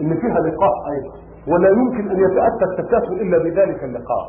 إن 0.02 0.20
فيها 0.22 0.40
لقاء 0.40 0.76
أيضا. 0.94 1.16
ولا 1.48 1.70
يمكن 1.70 2.12
أن 2.12 2.20
يتأتى 2.20 2.66
التكاثر 2.72 3.14
إلا 3.14 3.38
بذلك 3.38 3.84
اللقاء. 3.84 4.26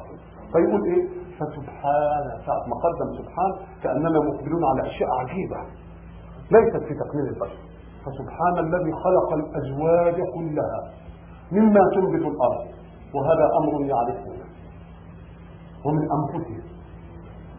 فيقول 0.53 0.85
إيه؟ 0.85 1.05
فسبحان 1.39 2.25
ساعة 2.47 2.65
ما 2.71 2.77
قدم 2.85 3.09
سبحان 3.19 3.53
كأننا 3.83 4.19
مقبلون 4.21 4.65
على 4.65 4.83
أشياء 4.91 5.11
عجيبة. 5.21 5.57
ليست 6.51 6.83
في 6.89 6.95
تقنين 6.95 7.27
البشر. 7.27 7.61
فسبحان 8.05 8.59
الذي 8.59 8.93
خلق 8.93 9.33
الأزواج 9.33 10.15
كلها 10.15 10.81
مما 11.53 11.81
تنبت 11.95 12.27
الأرض. 12.33 12.67
وهذا 13.15 13.47
أمر 13.61 13.85
يعرفونه 13.85 14.49
ومن 15.85 16.03
أنفسهم 16.19 16.63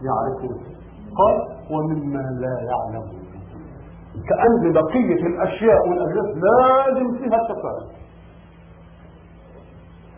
يعرفونه 0.08 0.79
قال 1.18 1.38
ومما 1.72 2.24
لا 2.40 2.56
يعلمون 2.72 3.30
كأن 4.30 4.74
بقية 4.74 5.28
الأشياء 5.28 5.90
والأجناس 5.90 6.38
لازم 6.44 7.18
فيها 7.18 7.42
التفاهم 7.42 8.00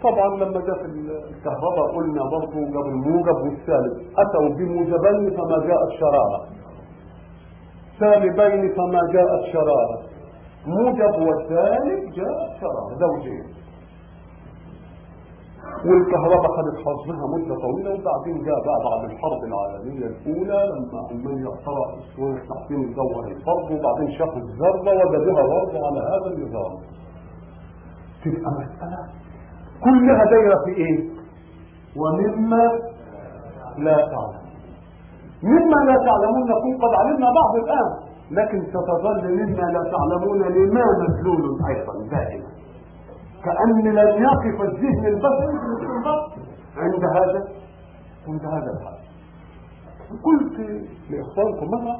طبعا 0.04 0.28
لما 0.36 0.60
جاء 0.62 0.86
الكهرباء 0.86 1.96
قلنا 1.96 2.24
برضه 2.24 2.54
جاب 2.54 2.86
الموجب 2.86 3.36
والسالب 3.36 3.94
أتوا 4.18 4.50
بموجبين 4.58 5.38
فما 5.38 5.58
جاءت 5.68 5.92
شرارة. 6.00 6.42
سالبين 8.00 8.74
فما 8.76 9.00
جاءت 9.14 9.44
شرارة. 9.54 10.00
موجب 10.68 11.22
وسالب 11.28 12.12
جاءت 12.12 12.52
شرارة 12.62 12.98
زوجين. 13.00 13.44
والكهرباء 15.86 16.52
خدت 16.58 16.78
حظها 16.86 17.28
مدة 17.36 17.56
طويلة 17.56 17.92
وبعدين 17.94 18.44
جاء 18.44 18.56
بقى 18.66 18.80
بعد 18.90 19.02
الحرب 19.12 19.42
العالمية 19.50 20.06
الأولى 20.06 20.60
لما 20.74 21.00
ألمانيا 21.12 21.48
اخترعت 21.50 21.92
اسطوانة 22.02 22.40
تحطيم 22.50 22.82
الجوهر 22.82 23.24
الفرد 23.28 23.68
وبعدين 23.80 24.12
شافوا 24.18 24.42
الذرة 24.42 24.92
وجدوها 25.10 25.44
برضه 25.44 25.80
على 25.88 26.00
هذا 26.12 26.28
النظام. 26.34 26.74
تبقى 28.26 28.52
مسألة. 28.52 29.00
كلها 29.84 30.26
دايرة 30.26 30.56
في 30.66 30.72
إيه؟ 30.72 31.10
ومما 32.02 32.66
لا 33.78 33.96
تعلم. 33.96 34.42
مما 35.44 35.80
لا 35.92 35.96
تعلمون 36.08 36.44
نكون 36.52 36.78
قد 36.84 36.94
علمنا 37.00 37.28
بعض 37.42 37.56
الآن 37.64 37.90
لكن 38.32 38.60
ستظل 38.70 39.24
مما 39.36 39.66
لا 39.76 39.92
تعلمون 39.94 40.42
لما 40.42 40.84
مدلول 41.02 41.60
أيضا. 41.70 41.94
دائما 42.12 42.41
كأن 43.46 43.88
لم 43.88 44.24
يقف 44.24 44.62
الذهن 44.62 45.06
البشري 45.06 45.58
عند 46.78 47.04
هذا 47.04 47.48
عند 48.28 48.46
هذا 48.46 48.72
الحد 48.72 49.02
قلت 50.24 50.60
لإخوانكم 51.10 51.66
مرة 51.72 51.98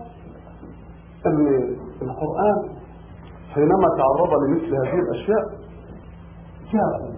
أن 1.26 1.48
القرآن 2.02 2.70
حينما 3.54 3.88
تعرض 3.98 4.44
لمثل 4.44 4.76
هذه 4.76 5.00
الأشياء 5.00 5.46
جاء 6.74 7.12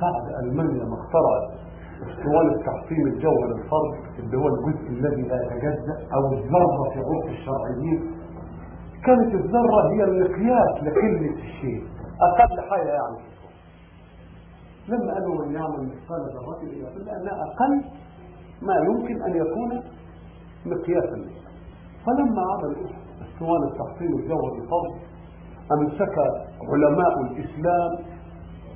بعد 0.00 0.44
ألمانيا 0.44 0.84
ما 0.84 0.94
اخترعت 0.94 1.56
اسطوانة 2.02 2.56
تحطيم 2.66 3.06
الجوهر 3.06 3.52
الفرد 3.52 4.18
اللي 4.18 4.36
هو 4.36 4.48
الجزء 4.48 4.88
الذي 4.88 5.22
لا 5.22 5.36
يتجزأ 5.44 5.96
أو 6.14 6.32
الذرة 6.32 6.90
في 6.92 6.98
عرف 6.98 7.26
الشرعيين. 7.28 8.16
كانت 9.04 9.34
الذرة 9.34 9.90
هي 9.92 10.04
المقياس 10.04 10.82
لقلة 10.82 11.34
الشيء. 11.34 11.84
أقل 12.22 12.60
حاجة 12.70 12.88
يعني. 12.88 13.16
لما 14.88 15.14
قالوا 15.14 15.44
من 15.46 15.54
يعمل 15.54 15.82
مثقال 15.82 16.20
ذرة 16.34 16.62
يقول 16.62 17.08
أنها 17.08 17.42
أقل 17.46 17.84
ما 18.62 18.74
يمكن 18.76 19.22
أن 19.22 19.36
يكون 19.36 19.82
مقياسا. 20.66 21.24
فلما 22.06 22.42
عمل 22.52 22.76
اسطوانة 23.22 23.68
تحطيم 23.78 24.18
الجوهر 24.18 24.52
الفرد 24.52 24.94
أمسك 25.72 26.18
علماء 26.72 27.20
الإسلام 27.20 27.98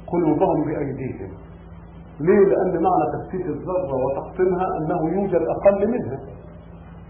قلوبهم 0.07 0.65
بأيديهم. 0.65 1.31
ليه؟ 2.21 2.39
لأن 2.49 2.83
معنى 2.83 3.05
تفتيت 3.25 3.47
الذرة 3.47 3.95
وتحطيمها 3.95 4.67
أنه 4.79 5.13
يوجد 5.21 5.43
أقل 5.43 5.89
منها. 5.91 6.19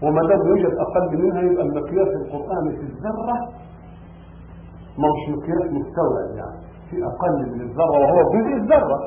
وما 0.03 0.21
دام 0.27 0.47
يوجد 0.47 0.73
أقل 0.77 1.17
منها 1.17 1.41
يبقى 1.41 1.63
المقياس 1.63 2.07
القرآني 2.07 2.71
في 2.77 2.81
الذرة 2.81 3.37
هوش 4.99 5.29
مقياس 5.37 5.71
مستوعب 5.71 6.35
يعني. 6.35 6.70
في 6.91 6.97
أقل 7.03 7.51
من 7.55 7.61
الذرة 7.61 7.99
وهو 7.99 8.31
جزء 8.31 8.55
الذرة 8.55 8.99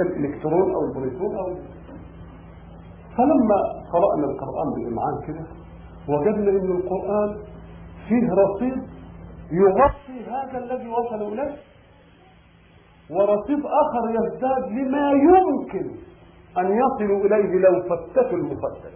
الإلكترون 0.00 0.74
أو 0.74 0.84
البروتون 0.84 1.36
أو 1.36 1.54
فلما 3.16 3.56
قرأنا 3.92 4.24
القرآن 4.32 4.68
بالإمعان 4.74 5.20
كده 5.26 5.46
وجدنا 6.08 6.50
أن 6.50 6.76
القرآن 6.76 7.36
فيه 8.08 8.32
رصيد 8.32 8.82
يغطي 9.52 10.30
هذا 10.30 10.58
الذي 10.58 10.88
وصل 10.88 11.22
إليه 11.32 11.56
ورصيد 13.10 13.58
آخر 13.82 14.10
يزداد 14.10 14.72
لما 14.72 15.10
يمكن 15.12 15.90
أن 16.58 16.66
يصلوا 16.78 17.24
إليه 17.24 17.58
لو 17.58 17.82
فتتوا 17.82 18.38
المفتت. 18.38 18.92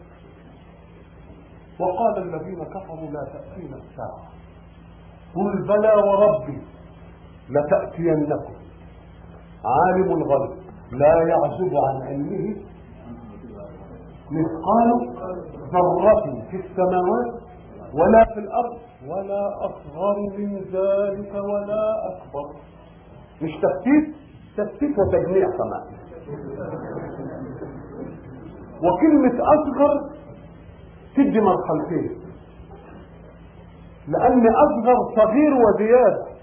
وقال 1.81 2.19
الذين 2.19 2.65
كفروا 2.65 3.11
لا 3.11 3.25
تأتينا 3.33 3.77
الساعة. 3.77 4.23
قل 5.35 5.63
بلى 5.69 5.95
وربي. 5.95 6.59
لتأتينكم. 7.51 8.55
عالم 9.65 10.13
الغيب. 10.13 10.51
لا 10.93 11.23
يعزب 11.23 11.75
عن 11.77 12.03
علمه 12.03 12.57
مثقال 14.31 14.91
ذرة 15.73 16.43
في 16.51 16.57
السماوات 16.57 17.43
ولا 17.95 18.25
في 18.25 18.41
الأرض 18.41 18.79
ولا 19.09 19.67
أصغر 19.67 20.17
من 20.39 20.55
ذلك 20.57 21.35
ولا 21.35 22.09
أكبر. 22.09 22.51
مش 23.43 23.51
تفتيت؟ 23.51 24.15
تفتيت 24.57 24.99
وتجميع 24.99 25.47
كمان 25.51 25.85
وكلمة 28.85 29.43
أصغر 29.43 30.11
تدي 31.17 31.41
مرحلتين 31.41 32.21
لأن 34.09 34.47
أصغر 34.49 34.97
صغير 35.17 35.53
وزيادة. 35.55 36.34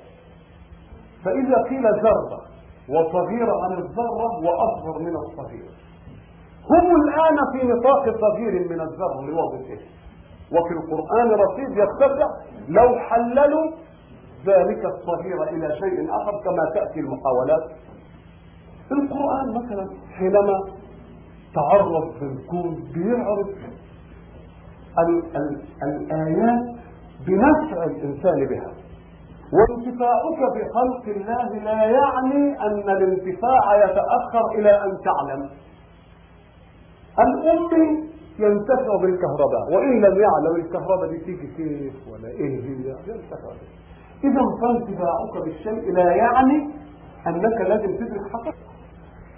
فإذا 1.26 1.56
قيل 1.70 1.84
ذرة 1.84 2.42
وصغيرة 2.90 3.64
عن 3.64 3.72
الذرة 3.74 4.30
وأصغر 4.46 5.00
من 5.00 5.16
الصغير. 5.16 5.66
هم 6.70 6.96
الآن 6.96 7.38
في 7.54 7.68
نطاق 7.68 8.04
صغير 8.22 8.70
من 8.70 8.82
الذر 8.82 9.22
لوظيفه 9.22 9.82
وفي 10.52 10.74
القرآن 10.74 11.32
رصيد 11.32 11.70
يتسع 11.78 12.28
لو 12.68 13.00
حللوا 13.00 13.72
ذلك 14.46 14.86
الصغير 14.86 15.44
إلى 15.44 15.76
شيء 15.80 16.16
آخر 16.16 16.32
كما 16.44 16.66
تأتي 16.76 17.00
المحاولات 17.00 17.72
القرآن 18.92 19.54
مثلا 19.54 19.90
حينما 20.18 20.60
تعرض 21.56 22.12
في 22.20 22.26
الكون 22.26 22.76
بيعرض 22.94 23.50
ال 25.00 25.24
ال 25.36 25.62
الآيات 25.84 26.76
بنفع 27.28 27.84
الإنسان 27.84 28.46
بها. 28.46 28.72
وانتفاعك 29.54 30.40
بخلق 30.56 31.16
الله 31.16 31.50
لا 31.64 31.84
يعني 31.84 32.60
أن 32.66 32.90
الانتفاع 32.90 33.86
يتأخر 33.86 34.46
إلى 34.56 34.70
أن 34.84 34.92
تعلم. 35.06 35.50
الأم 37.20 38.12
ينتفع 38.40 38.96
بالكهرباء 39.02 39.64
وإن 39.74 40.02
لم 40.02 40.22
يعلم 40.22 40.56
الكهرباء 40.56 41.10
دي 41.10 41.18
تيجي 41.18 41.48
كيف 41.58 41.94
ولا 42.12 42.28
إيه 42.28 42.64
هي؟ 42.64 42.96
ينتفع. 43.08 43.52
إذا 44.24 44.42
فانتفاعك 44.62 45.44
بالشيء 45.44 45.92
لا 45.94 46.12
يعني 46.16 46.70
أنك 47.28 47.62
لازم 47.70 47.96
تدرك 47.98 48.32
حقيقة 48.34 48.58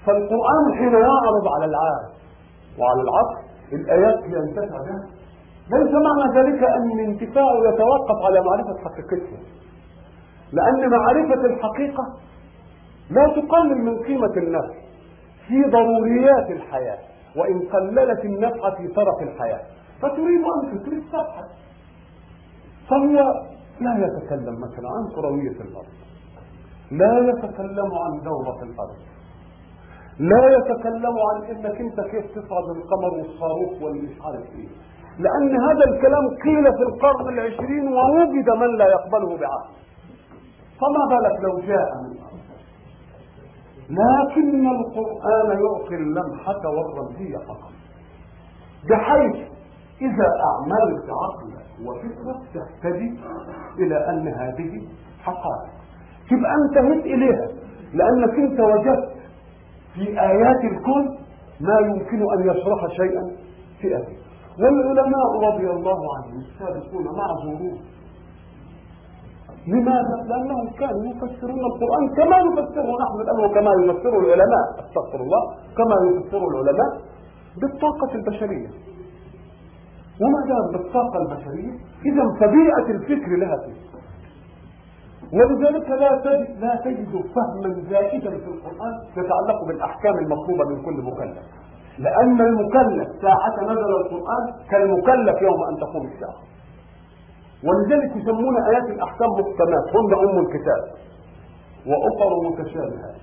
فالقرآن 0.06 0.74
حين 0.78 0.94
يعرض 0.94 1.48
على 1.56 1.66
العالم 1.66 2.10
وعلى 2.80 3.02
العقل 3.02 3.38
الآيات 3.74 4.24
ينتفع 4.26 4.78
بها. 4.78 5.08
ليس 5.72 5.92
معنى 5.94 6.40
ذلك 6.40 6.64
أن 6.64 7.00
الانتفاع 7.00 7.46
يتوقف 7.74 8.26
على 8.26 8.42
معرفة 8.42 8.78
حقيقتها 8.84 9.40
لأن 10.54 10.90
معرفة 10.90 11.46
الحقيقة 11.46 12.06
لا 13.10 13.26
تقلل 13.28 13.78
من 13.78 14.04
قيمة 14.04 14.34
النفس 14.38 14.76
في 15.48 15.64
ضروريات 15.70 16.52
الحياة 16.52 17.00
وإن 17.36 17.60
قللت 17.60 18.26
النفع 18.26 18.76
في 18.78 18.88
طرف 18.88 19.22
الحياة. 19.22 19.62
فتريد 20.02 20.44
أن 20.56 20.72
تدرك 20.72 21.04
تبحث 21.12 21.50
فهو 22.90 23.16
لا 23.82 23.94
يتكلم 24.06 24.56
مثلا 24.66 24.90
عن 24.96 25.16
كروية 25.16 25.58
الأرض. 25.68 25.94
لا 26.92 27.30
يتكلم 27.30 27.92
عن 28.04 28.22
دورة 28.24 28.64
الأرض. 28.64 29.00
لا 30.20 30.44
يتكلم 30.58 31.16
عن 31.30 31.44
إنك 31.52 31.82
أنت 31.82 32.00
كيف 32.12 32.26
تصعد 32.32 32.68
القمر 32.78 33.14
والصاروخ 33.14 33.82
والمش 33.82 34.16
عارف 34.22 34.46
إيه. 34.56 34.68
لأن 35.20 35.62
هذا 35.62 35.84
الكلام 35.90 36.28
قيل 36.44 36.64
في 36.78 36.84
القرن 36.84 37.34
العشرين 37.34 37.88
ووجد 37.88 38.50
من 38.50 38.78
لا 38.78 38.86
يقبله 38.86 39.38
بعقل. 39.38 39.83
فما 40.84 41.06
بالك 41.10 41.42
لو 41.44 41.60
جاء 41.60 41.90
من 42.04 42.14
لكن 43.90 44.68
القرآن 44.68 45.60
يعطي 45.64 45.96
اللمحة 45.96 46.62
والرمزية 46.70 47.38
فقط. 47.38 47.72
بحيث 48.90 49.36
إذا 50.02 50.28
أعملت 50.50 51.10
عقلك 51.10 51.66
وفكرك 51.86 52.42
تهتدي 52.54 53.20
إلى 53.80 54.10
أن 54.10 54.28
هذه 54.28 54.82
حقائق. 55.24 55.72
تبقى 56.30 56.52
انتهيت 56.56 57.06
إليها؟ 57.06 57.48
لأنك 57.94 58.34
أنت 58.40 58.60
وجدت 58.60 59.14
في 59.94 60.22
آيات 60.22 60.64
الكون 60.64 61.18
ما 61.62 61.80
يمكن 61.80 62.22
أن 62.34 62.50
يشرح 62.50 62.88
شيئا 62.88 63.32
في 63.82 63.98
أبي 63.98 64.18
والعلماء 64.60 65.54
رضي 65.54 65.70
الله 65.70 66.00
عنهم 66.16 66.40
السابقون 66.40 67.06
معذورون 67.18 67.80
لماذا؟ 69.68 70.16
لأنهم 70.30 70.70
كانوا 70.80 71.04
يفسرون 71.12 71.60
القرآن 71.72 72.04
كما 72.18 72.38
يفسره 72.38 72.92
نحن 73.04 73.16
الآن 73.22 73.40
وكما 73.46 73.72
يفسره 73.84 74.20
العلماء 74.20 74.66
أستغفر 74.80 75.20
الله 75.26 75.44
كما 75.78 75.96
يفسره 76.10 76.48
العلماء 76.48 76.92
بالطاقة 77.62 78.16
البشرية. 78.16 78.70
وما 80.22 80.40
دام 80.48 80.72
بالطاقة 80.72 81.18
البشرية 81.22 81.74
إذا 82.06 82.24
فبيئة 82.40 82.88
الفكر 82.96 83.36
لها 83.38 83.58
فيه. 83.58 83.94
ولذلك 85.38 85.90
لا 85.90 86.22
تجد 86.26 86.60
لا 86.60 86.76
تجد 86.86 87.12
فهما 87.36 87.82
زائدا 87.90 88.30
في 88.30 88.48
القرآن 88.48 88.94
يتعلق 89.18 89.64
بالأحكام 89.68 90.14
المطلوبة 90.18 90.66
من 90.70 90.82
كل 90.86 91.02
مكلف. 91.02 91.38
لأن 92.00 92.42
المكلف 92.42 93.08
ساعة 93.22 93.64
نزل 93.64 93.92
القرآن 94.02 94.44
كالمكلف 94.72 95.42
يوم 95.42 95.64
أن 95.72 95.78
تقوم 95.78 96.06
الساعة. 96.06 96.53
ولذلك 97.66 98.12
يسمون 98.16 98.56
آيات 98.70 98.90
الأحكام 98.90 99.30
محكمات 99.30 99.96
هن 99.96 100.30
أم 100.30 100.40
الكتاب. 100.40 100.84
وأخر 101.88 102.50
متشابهات. 102.50 103.16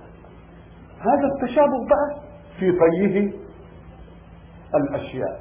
هذا 0.99 1.27
التشابه 1.33 1.87
بقى 1.89 2.19
في 2.59 2.71
طيه 2.71 3.33
الأشياء. 4.75 5.39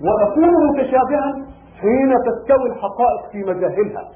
ويكون 0.00 0.68
متشابها 0.70 1.32
حين 1.80 2.10
تستوي 2.26 2.68
الحقائق 2.70 3.30
في 3.32 3.38
مجاهلها. 3.38 4.08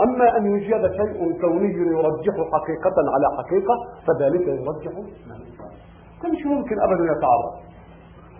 أما 0.00 0.36
أن 0.36 0.46
يوجد 0.46 0.92
شيء 0.92 1.40
كوني 1.40 1.72
يرجح 1.74 2.34
حقيقة 2.52 2.96
على 3.14 3.36
حقيقة 3.38 3.74
فذلك 4.06 4.46
يرجح 4.48 4.92
مش 6.32 6.46
ممكن 6.46 6.76
أبدا 6.82 7.04
يتعرض. 7.04 7.54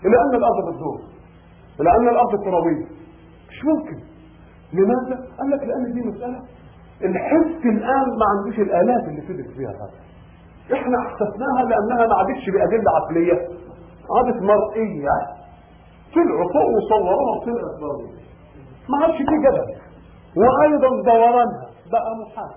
إلى 0.06 0.16
أن 0.20 0.34
الأرض 0.34 0.68
بتدور. 0.68 1.00
إلى 1.80 1.96
أن 1.96 2.08
الأرض 2.08 2.44
كروية 2.44 2.84
مش 3.50 3.64
ممكن. 3.64 4.13
لماذا؟ 4.78 5.16
قال 5.38 5.50
لك 5.50 5.62
لأن 5.68 5.92
دي 5.94 6.00
مسألة. 6.08 6.40
الحس 7.08 7.60
الآن 7.64 8.06
ما 8.20 8.26
عندوش 8.32 8.58
الآلات 8.58 9.04
اللي 9.08 9.20
تدرك 9.20 9.50
فيها 9.56 9.70
هذا. 9.70 9.98
إحنا 10.78 10.96
احسسناها 10.98 11.62
لأنها 11.70 12.06
ما 12.06 12.14
عادتش 12.14 12.44
بأدلة 12.54 12.90
عقلية. 12.96 13.38
عادت 14.16 14.42
مرئية. 14.42 15.16
طلعوا 16.14 16.52
فوق 16.52 16.68
وصوروها 16.76 17.36
وطلعت 17.36 17.80
ضرورية 17.80 18.24
ما 18.88 18.96
عادش 19.02 19.16
في 19.16 19.36
جدل. 19.44 19.66
وأيضا 20.40 21.02
دورانها. 21.02 21.66
بقى 21.92 22.10
محال. 22.22 22.54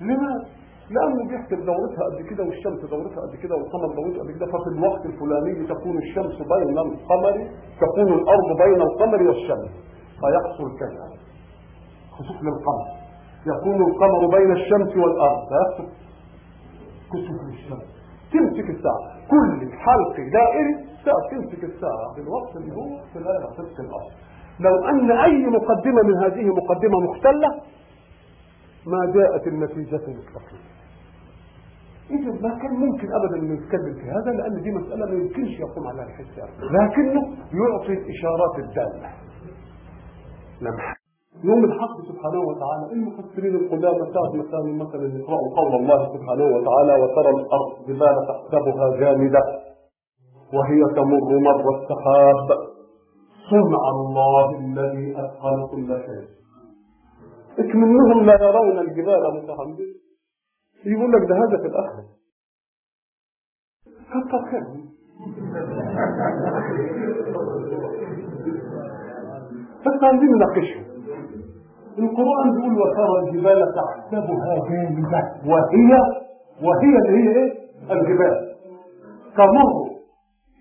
لماذا؟ 0.00 0.44
لأنه 0.90 1.28
بيحسب 1.28 1.64
دورتها 1.66 2.04
قد 2.10 2.22
كده 2.30 2.44
والشمس 2.44 2.80
دورتها 2.90 3.20
قد 3.26 3.36
كده 3.42 3.54
والقمر 3.56 3.94
دورتها 3.94 4.22
قد 4.22 4.30
كده. 4.36 4.46
ففي 4.46 4.68
الوقت 4.78 5.06
الفلاني 5.06 5.66
تكون 5.66 5.98
الشمس 5.98 6.36
بين 6.52 6.78
القمر 6.78 7.48
تكون 7.80 8.08
الأرض 8.18 8.48
بين 8.62 8.80
القمر 8.82 9.22
والشمس. 9.22 9.70
فيحصل 10.22 10.78
كذا. 10.78 11.04
خسوف 12.12 12.36
للقمر 12.42 12.86
يكون 13.46 13.90
القمر 13.90 14.26
بين 14.36 14.52
الشمس 14.52 14.96
والأرض. 14.96 15.42
فيحصل 15.48 15.88
كسوف 17.12 17.40
للشمس 17.48 17.86
تمسك 18.32 18.70
الساعة. 18.70 19.02
كل 19.30 19.72
حلق 19.84 20.16
دائري 20.32 20.74
تمسك 21.30 21.64
الساعة. 21.64 22.14
في 22.14 22.20
الوقت 22.20 22.56
اللي 22.56 22.72
هو 22.76 22.98
في 23.12 23.18
صدق 23.56 23.80
الأرض. 23.80 24.12
لو 24.60 24.84
أن 24.84 25.10
أي 25.10 25.46
مقدمة 25.46 26.02
من 26.02 26.16
هذه 26.24 26.46
مقدمة 26.48 27.00
مختلة 27.00 27.48
ما 28.86 29.12
جاءت 29.14 29.46
النتيجة 29.46 29.96
مستقيمة 29.96 30.72
إذا 32.10 32.32
ما 32.42 32.58
كان 32.58 32.74
ممكن 32.74 33.08
أبدا 33.12 33.36
أن 33.36 33.52
نتكلم 33.52 33.94
في 33.94 34.10
هذا 34.10 34.30
لأن 34.30 34.62
دي 34.62 34.70
مسألة 34.70 35.06
ما 35.06 35.14
يمكنش 35.14 35.60
يقوم 35.60 35.86
عليها 35.86 36.04
الحساب. 36.04 36.48
لكنه 36.60 37.22
يعطي 37.60 37.92
الإشارات 37.92 38.58
الدالة. 38.58 39.10
لمح 40.62 40.96
يوم 41.44 41.64
الحق 41.64 41.96
سبحانه 42.08 42.40
وتعالى 42.40 42.92
المفسرين 42.92 43.54
القدامى 43.56 43.98
ساعة 44.14 44.50
كانوا 44.50 44.74
مثلا 44.86 45.18
يقرأوا 45.18 45.56
قول 45.56 45.74
الله 45.80 46.00
سبحانه 46.14 46.44
وتعالى 46.56 47.02
وترى 47.02 47.30
الأرض 47.30 47.70
جبال 47.88 48.16
تحسبها 48.28 48.96
جامدة 48.96 49.40
وهي 50.54 50.94
تمر 50.96 51.38
مر 51.48 51.64
السحاب. 51.76 52.48
صنع 53.50 53.82
الله 53.90 54.58
الذي 54.58 55.14
أتقن 55.20 55.66
كل 55.70 55.88
شيء. 56.06 56.28
اكمنهم 57.58 58.26
لا 58.26 58.36
يرون 58.42 58.78
الجبال 58.78 59.34
متحملة 59.34 59.86
يقول 60.86 61.12
لك 61.12 61.28
ده 61.28 61.34
هذا 61.36 61.56
في 61.62 61.66
الآخرة 61.66 62.04
كتر 64.10 64.62
بس 69.86 70.02
عايزين 70.02 70.28
نناقشهم 70.34 70.84
القرآن 71.98 72.50
بيقول 72.56 72.78
وترى 72.80 73.18
الجبال 73.28 73.74
تحسبها 73.74 74.54
جامدة 74.70 75.32
وهي 75.46 75.90
وهي 76.62 76.98
اللي 76.98 77.18
هي 77.18 77.36
إيه؟ 77.36 77.52
الجبال. 77.90 78.54
تمر. 79.36 79.92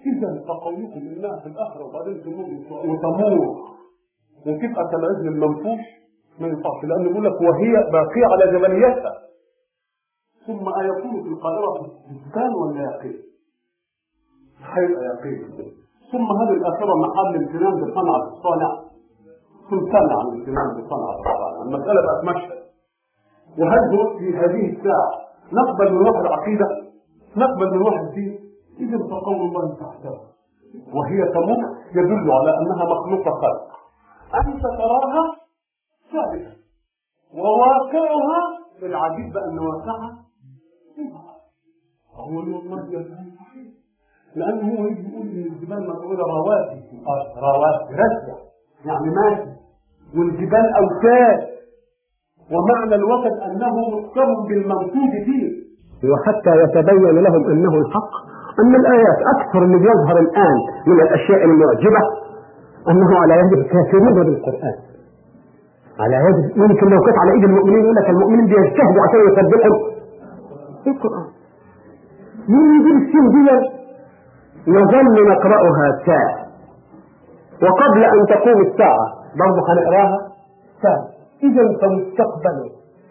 إذا 0.08 0.44
فقولكم 0.48 1.00
إنها 1.00 1.40
في 1.40 1.46
الآخرة 1.48 1.84
وبعدين 1.86 2.22
تمر. 2.24 2.48
وتمور 2.90 3.48
وتبقى 4.46 4.90
كالعزل 4.92 5.28
المنفوش 5.28 5.80
ما 6.40 6.48
ينفعش 6.48 6.84
لأنه 6.84 7.12
يقول 7.12 7.26
لك 7.26 7.42
وهي 7.42 7.74
باقية 7.92 8.26
على 8.32 8.58
جبليتها. 8.58 9.14
ثم 10.48 10.70
أيكون 10.80 11.24
في 11.24 11.30
القاهرة 11.30 11.82
بستان 11.82 12.54
ولا 12.56 12.82
يقين؟ 12.82 13.22
حيبقى 14.64 15.06
يقين 15.06 15.42
ثم 16.12 16.26
هذه 16.42 16.54
الآخرة 16.54 16.94
محل 16.96 17.36
امتنان 17.36 17.74
بصنعة 17.82 18.28
الصانع 18.28 18.81
تمتنع 19.72 20.20
عن 20.20 20.28
الامتنان 20.28 20.68
بصنعة 20.78 21.16
الصانع 21.20 21.62
المسألة 21.66 22.02
بقت 22.08 22.24
مشهد. 22.36 22.62
وهل 23.60 24.18
في 24.20 24.38
هذه 24.38 24.64
الساعة. 24.74 25.12
نقبل 25.54 25.94
من 25.94 26.08
واحد 26.08 26.26
عقيدة 26.26 26.68
نقبل 27.38 27.72
من 27.72 27.82
واحد 27.82 28.06
دين. 28.16 28.40
إذا 28.80 28.98
فقول 28.98 29.36
الله 29.36 29.76
تحتها 29.76 30.20
وهي 30.94 31.32
تمر 31.34 31.62
يدل 31.92 32.32
على 32.32 32.52
أنها 32.58 32.84
مخلوقة 32.94 33.32
خلق. 33.32 33.68
أنت 34.48 34.62
تراها 34.62 35.24
ثابتة 36.12 36.52
وواقعها 37.34 38.42
العجيب 38.84 39.34
بأن 39.34 39.60
واقعها 39.60 40.18
هو 42.16 42.42
صحيح 43.04 43.74
لأنه 44.36 44.80
هو 44.80 44.86
يجي 44.86 45.10
يقول 45.10 45.28
إن 45.28 45.54
الجبال 45.54 45.90
مفعولة 45.90 46.24
رواسي 46.24 47.04
رواسي 47.38 47.94
رسة 47.94 48.38
يعني 48.86 49.10
ماشي. 49.10 49.51
والجبال 50.18 50.66
أوتاد. 50.82 51.40
ومعنى 52.54 52.96
الوتد 52.96 53.36
أنه 53.48 53.74
محكم 53.90 54.48
بالمنصوب 54.48 55.12
فيه. 55.26 55.50
وحتى 56.14 56.64
يتبين 56.64 57.20
لهم 57.24 57.44
أنه 57.52 57.76
الحق 57.78 58.12
أن 58.60 58.76
الآيات 58.76 59.20
أكثر 59.36 59.64
اللي 59.64 59.78
بيظهر 59.78 60.20
الآن 60.20 60.58
من 60.88 61.02
الأشياء 61.02 61.44
المعجبة 61.46 62.02
أنه 62.90 63.18
على 63.20 63.34
يد 63.40 63.54
الكافرين 63.54 64.14
بالقرآن. 64.14 64.76
على 66.00 66.16
يد 66.16 66.58
يمكن 66.58 66.88
لو 66.90 67.02
كانت 67.02 67.18
على 67.18 67.32
ايد 67.32 67.44
المؤمنين 67.44 67.84
يقول 67.84 67.96
لك 67.96 68.10
المؤمنين 68.10 68.46
بيجتهدوا 68.46 69.02
عشان 69.08 69.20
يصدقوا 69.30 69.78
القرآن. 70.88 71.28
مين 72.50 72.82
يجيب 72.82 72.96
السين 73.02 73.30
دي 73.30 73.72
نظل 74.68 75.30
نقرأها 75.32 75.88
ساعة 76.06 76.46
وقبل 77.64 78.04
أن 78.04 78.26
تقوم 78.30 78.62
الساعة 78.62 79.21
برضه 79.40 79.62
هنقراها؟ 79.70 80.18
ساعة 80.84 81.06
إذا 81.44 81.64
فمستقبل 81.82 82.58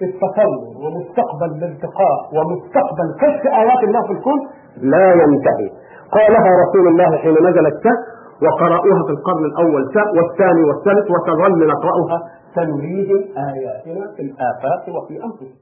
التصور 0.02 0.62
ومستقبل 0.82 1.50
الالتقاء 1.58 2.18
ومستقبل 2.36 3.08
كشف 3.20 3.46
آيات 3.46 3.84
الله 3.84 4.02
في 4.06 4.12
الكون 4.12 4.38
لا 4.80 5.12
ينتهي. 5.14 5.68
قالها 6.12 6.50
رسول 6.64 6.88
الله 6.88 7.16
حين 7.16 7.32
نزلت 7.48 7.74
ساعة 7.84 8.00
وقرأوها 8.44 9.02
في 9.06 9.12
القرن 9.16 9.44
الأول 9.44 9.94
ساعة 9.94 10.10
والثاني 10.16 10.62
والثالث 10.64 11.06
وتظل 11.10 11.66
نقرأها 11.66 12.18
سنريهم 12.54 13.20
آياتنا 13.48 14.04
في 14.16 14.22
الآفاق 14.22 14.82
وفي 14.96 15.14
أنفسهم 15.24 15.58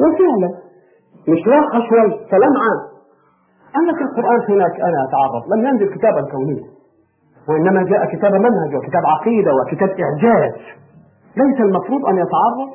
وفعلا 0.00 0.50
مش 1.28 1.48
راحة 1.48 1.78
شوي 1.88 2.10
كلام 2.30 2.52
عام. 2.64 2.80
قال 3.74 3.86
لك 3.86 4.02
القرآن 4.02 4.40
هناك 4.48 4.80
أنا 4.80 4.98
أتعرض. 5.08 5.42
لم 5.54 5.66
ينزل 5.66 5.94
كتابا 5.94 6.22
كونيا 6.30 6.64
وإنما 7.48 7.82
جاء 7.82 8.04
كتاب 8.12 8.32
منهج 8.32 8.74
وكتاب 8.76 9.02
عقيدة 9.06 9.50
وكتاب 9.54 9.88
إعجاز. 9.88 10.52
ليس 11.36 11.60
المفروض 11.60 12.06
أن 12.06 12.14
يتعرض 12.14 12.68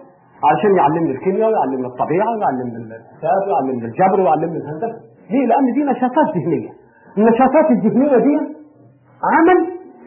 علشان 0.43 0.75
يعلمني 0.75 1.11
الكيمياء 1.11 1.49
ويعلمني 1.49 1.87
الطبيعة 1.87 2.29
ويعلمني 2.37 2.77
الحساب 2.77 3.41
ويعلمني 3.47 3.85
الجبر 3.85 4.19
ويعلمني 4.21 4.57
الهندسة. 4.57 4.99
ليه؟ 5.31 5.45
لأن 5.47 5.65
دي 5.75 5.83
نشاطات 5.83 6.27
ذهنية. 6.35 6.69
النشاطات 7.17 7.71
الذهنية 7.71 8.17
دي 8.17 8.35
عمل 9.33 9.57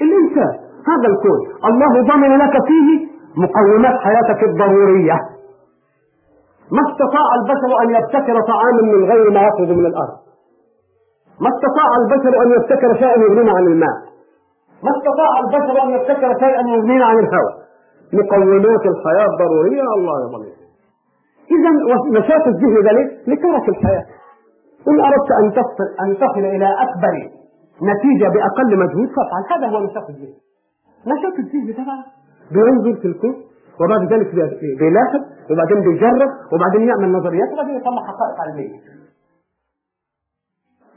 الإنسان. 0.05 0.55
هذا 0.91 1.09
الكون. 1.13 1.41
الله 1.71 1.93
ضمن 2.11 2.39
لك 2.39 2.55
فيه 2.69 2.89
مقومات 3.37 3.97
حياتك 4.01 4.43
الضرورية. 4.45 5.19
ما 6.77 6.83
استطاع 6.91 7.27
البشر 7.39 7.71
أن 7.83 7.89
يبتكر 7.97 8.41
طعاما 8.41 8.83
من 8.83 9.05
غير 9.05 9.31
ما 9.31 9.43
يخرج 9.43 9.69
من 9.69 9.87
الأرض. 9.87 10.17
ما 11.41 11.49
استطاع 11.55 11.89
البشر 12.03 12.43
أن 12.43 12.49
يبتكر 12.57 12.95
شيئا 12.95 13.17
يغنينا 13.17 13.53
عن 13.53 13.67
الماء. 13.67 14.14
ما 14.85 14.91
استطاع 14.97 15.31
البشر 15.45 15.83
أن 15.85 15.91
يبتكر 15.91 16.31
شيئا 16.45 16.63
يغنينا 16.75 17.05
عن 17.05 17.19
الهواء 17.19 17.55
مقومات 18.13 18.85
الحياة 18.93 19.27
الضرورية 19.33 19.83
الله 19.97 20.15
يضمن 20.25 20.47
إذا 21.55 21.71
نشاط 22.19 22.47
الذهن 22.47 22.83
ده 22.87 22.93
ليه؟ 22.93 23.09
لترك 23.29 23.69
الحياة. 23.69 24.05
إن 24.89 25.01
أردت 25.01 25.31
أن 25.43 25.53
تصل 25.53 25.87
أن 26.05 26.17
تصل 26.17 26.45
إلى 26.57 26.69
أكبر 26.85 27.15
نتيجة 27.91 28.29
بأقل 28.35 28.71
مجهود 28.79 29.09
فافعل. 29.17 29.43
هذا 29.53 29.67
هو 29.73 29.85
نشاط 29.85 30.09
الذهن. 30.11 30.35
نشاط 31.07 31.35
الذهن 31.39 31.67
ده 31.79 31.85
بينظر 32.55 33.01
في 33.01 33.09
الكون 33.09 33.35
وبعد 33.81 34.13
ذلك 34.13 34.35
بيلاحظ 34.81 35.21
وبعدين 35.51 35.81
بيجرب 35.87 36.31
وبعدين 36.53 36.89
يعمل 36.89 37.13
نظريات 37.13 37.53
وبعدين 37.53 37.77
يطلع 37.77 38.03
حقائق 38.11 38.37
علمية. 38.41 38.79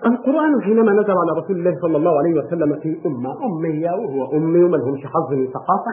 القرآن 0.05 0.61
حينما 0.61 0.91
نزل 0.91 1.11
على 1.11 1.31
رسول 1.41 1.55
الله 1.57 1.81
صلى 1.81 1.97
الله 1.97 2.17
عليه 2.17 2.33
وسلم 2.33 2.79
في 2.79 3.01
أمة 3.05 3.45
أمية 3.45 3.91
وهو 3.91 4.37
أمي 4.37 4.63
وما 4.63 4.77
لهمش 4.77 5.05
حظ 5.05 5.33
من 5.33 5.47
ثقافة 5.47 5.91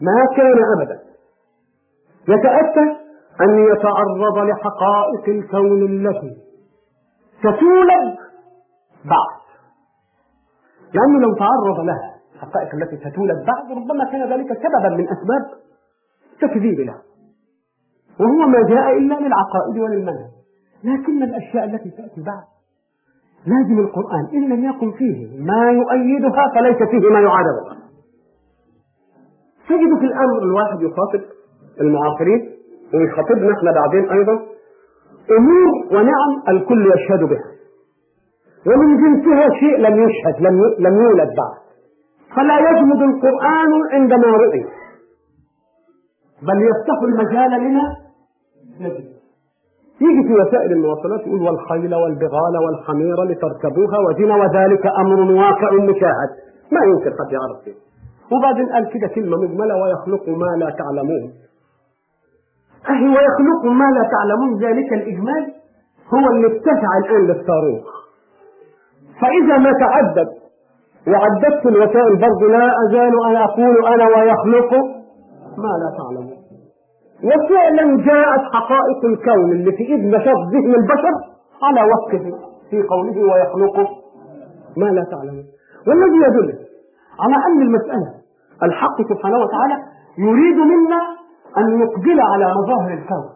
ما 0.00 0.36
كان 0.36 0.58
أبدا. 0.76 1.00
يتأتى 2.28 2.96
أن 3.40 3.58
يتعرض 3.72 4.38
لحقائق 4.38 5.28
الكون 5.28 5.82
التي 5.82 6.36
ستولد 7.38 8.16
بعد. 9.04 9.40
لأنه 10.94 11.20
لو 11.20 11.34
تعرض 11.34 11.80
لها 11.80 12.14
الحقائق 12.34 12.74
التي 12.74 12.96
ستولد 12.96 13.46
بعد 13.46 13.78
ربما 13.78 14.04
كان 14.12 14.32
ذلك 14.32 14.48
سببا 14.52 14.96
من 14.96 15.08
أسباب 15.08 15.60
التكذيب 16.32 16.80
له 16.80 16.94
وهو 18.20 18.48
ما 18.48 18.62
جاء 18.68 18.98
إلا 18.98 19.14
للعقائد 19.14 19.78
وللمنهج. 19.78 20.30
لكن 20.84 21.22
الأشياء 21.22 21.64
التي 21.64 21.90
تأتي 21.90 22.22
بعد 22.22 22.44
لازم 23.46 23.78
القرآن 23.78 24.26
إن 24.34 24.48
لم 24.48 24.64
يكن 24.64 24.92
فيه 24.92 25.42
ما 25.42 25.70
يؤيدها 25.70 26.52
فليس 26.54 26.76
فيه 26.90 27.08
ما 27.08 27.20
يعارضها. 27.20 27.76
تجد 29.68 29.98
في 29.98 30.04
الأمر 30.04 30.38
الواحد 30.42 30.82
يخاطب 30.82 31.20
المعاصرين 31.80 32.50
ويخاطبنا 32.94 33.52
إحنا 33.52 33.72
بعدين 33.72 34.10
أيضا 34.10 34.32
أمور 35.38 35.70
ونعم 35.92 36.32
الكل 36.48 36.92
يشهد 36.94 37.28
بها. 37.28 37.50
ومن 38.66 38.96
جنسها 38.96 39.48
شيء 39.60 39.76
لم 39.78 40.02
يشهد 40.08 40.40
لم 40.40 40.60
لم 40.78 40.94
يولد 41.00 41.28
بعد. 41.28 41.60
فلا 42.36 42.70
يجمد 42.70 43.02
القرآن 43.02 43.72
عندما 43.92 44.26
رؤي. 44.26 44.64
بل 46.42 46.62
يفتح 46.62 47.02
المجال 47.02 47.50
لنا. 47.50 47.96
نجد 48.80 49.19
يجي 50.00 50.28
في 50.28 50.34
وسائل 50.34 50.72
المواصلات 50.72 51.20
يقول 51.26 51.42
والخيل 51.42 51.94
والبغال 51.94 52.54
والحمير 52.64 53.22
لتركبوها 53.24 53.98
وزنا 53.98 54.34
وذلك 54.36 54.86
أمر 54.86 55.32
واقع 55.32 55.70
مشاهد. 55.72 56.30
ما 56.72 56.80
يمكن 56.90 57.10
حد 57.18 57.32
يعرف 57.32 57.76
وبعدين 58.32 58.66
قال 58.72 58.88
كده 58.88 59.08
كلمة 59.14 59.36
مجملة 59.36 59.74
ويخلق 59.82 60.28
ما 60.28 60.64
لا 60.64 60.70
تعلمون. 60.70 61.32
أهي 62.90 63.08
ويخلق 63.08 63.64
ما 63.64 63.84
لا 63.84 64.10
تعلمون 64.14 64.62
ذلك 64.64 64.92
الإجمال 64.92 65.44
هو 66.14 66.30
اللي 66.32 66.46
اتسع 66.46 66.90
الآن 67.04 67.26
للصاروخ 67.26 67.86
فإذا 69.20 69.58
ما 69.58 69.72
تعدد 69.72 70.28
وعددت 71.08 71.66
الوسائل 71.66 72.16
برضه 72.16 72.46
لا 72.52 72.72
أزال 72.86 73.12
أن 73.26 73.36
أقول 73.36 73.86
أنا 73.86 74.04
ويخلق 74.04 74.72
ما 75.58 75.72
لا 75.82 75.96
تعلمون. 75.98 76.39
وفعلا 77.24 77.96
جاءت 78.04 78.40
حقائق 78.54 79.04
الكون 79.04 79.52
اللي 79.52 79.72
في 79.72 79.82
إيد 79.82 80.04
نشاط 80.04 80.36
ذهن 80.52 80.74
البشر 80.74 81.14
على 81.62 81.80
وصفه 81.92 82.38
في 82.70 82.82
قوله 82.82 83.20
ويخلق 83.32 83.76
ما 84.76 84.86
لا 84.86 85.04
تعلمون. 85.10 85.44
والذي 85.86 86.16
يدل 86.26 86.54
على 87.20 87.36
أن 87.46 87.62
المسألة 87.62 88.14
الحق 88.62 88.96
سبحانه 89.08 89.38
وتعالى 89.38 89.76
يريد 90.18 90.56
منا 90.56 91.00
أن 91.58 91.78
نقبل 91.78 92.20
على 92.20 92.54
مظاهر 92.54 92.92
الكون 92.92 93.28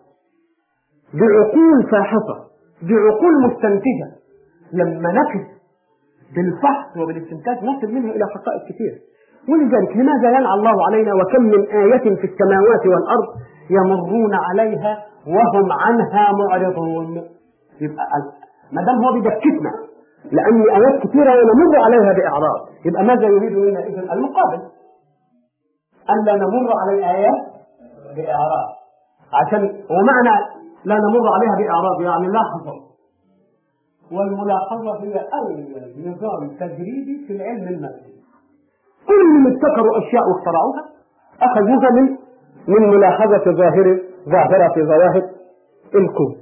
بعقول 1.15 1.91
فاحصة 1.91 2.37
بعقول 2.83 3.33
مستنتجة. 3.47 4.09
لما 4.73 5.13
نكد 5.13 5.47
بالفحص 6.37 6.97
وبالاستنتاج 6.97 7.57
نصل 7.65 7.93
منها 7.95 8.11
إلى 8.11 8.25
حقائق 8.35 8.63
كثيره 8.69 8.99
ولذلك 9.49 9.97
لماذا 9.97 10.29
ينعى 10.39 10.55
الله 10.55 10.87
علينا 10.87 11.13
وكم 11.15 11.43
من 11.43 11.67
آية 11.69 12.17
في 12.17 12.25
السماوات 12.27 12.87
والأرض 12.87 13.29
يمرون 13.71 14.35
عليها 14.35 15.05
وهم 15.27 15.73
عنها 15.73 16.33
معرضون. 16.33 17.17
يبقى 17.81 18.05
ما 18.73 18.83
دام 18.83 19.05
هو 19.05 19.13
بيدكتنا 19.13 19.73
لأن 20.33 20.63
آيات 20.71 21.03
كثيرة 21.03 21.31
ونمر 21.31 21.77
عليها 21.85 22.13
بإعراض. 22.13 22.69
يبقى 22.85 23.05
ماذا 23.05 23.27
يريد 23.27 23.53
منا 23.53 23.81
إذن؟ 23.81 24.11
المقابل. 24.13 24.63
ألا 26.11 26.37
نمر 26.37 26.73
على 26.81 26.99
الآيات 26.99 27.45
بإعراض. 28.17 28.69
عشان 29.33 29.63
ومعنى 29.65 30.45
لا 30.85 30.95
نمر 30.95 31.29
عليها 31.35 31.57
بإعراض 31.59 32.01
يعني 32.01 32.27
لاحظوا. 32.29 32.85
والملاحظة 34.13 35.03
هي 35.03 35.15
أول 35.35 35.65
نظام 35.99 36.49
تجريبي 36.61 37.25
في 37.27 37.33
العلم 37.37 37.69
المادي 37.69 38.15
كل 39.09 39.25
من 39.41 39.53
ابتكروا 39.53 39.99
أشياء 39.99 40.23
واخترعوها 40.29 40.85
أخذوها 41.43 41.91
من 41.91 42.17
من 42.69 42.91
ملاحظة 42.91 43.45
ظاهر 43.53 44.01
ظاهرة 44.29 44.75
في 44.75 44.83
ظواهر 44.83 45.23
الكون. 45.95 46.35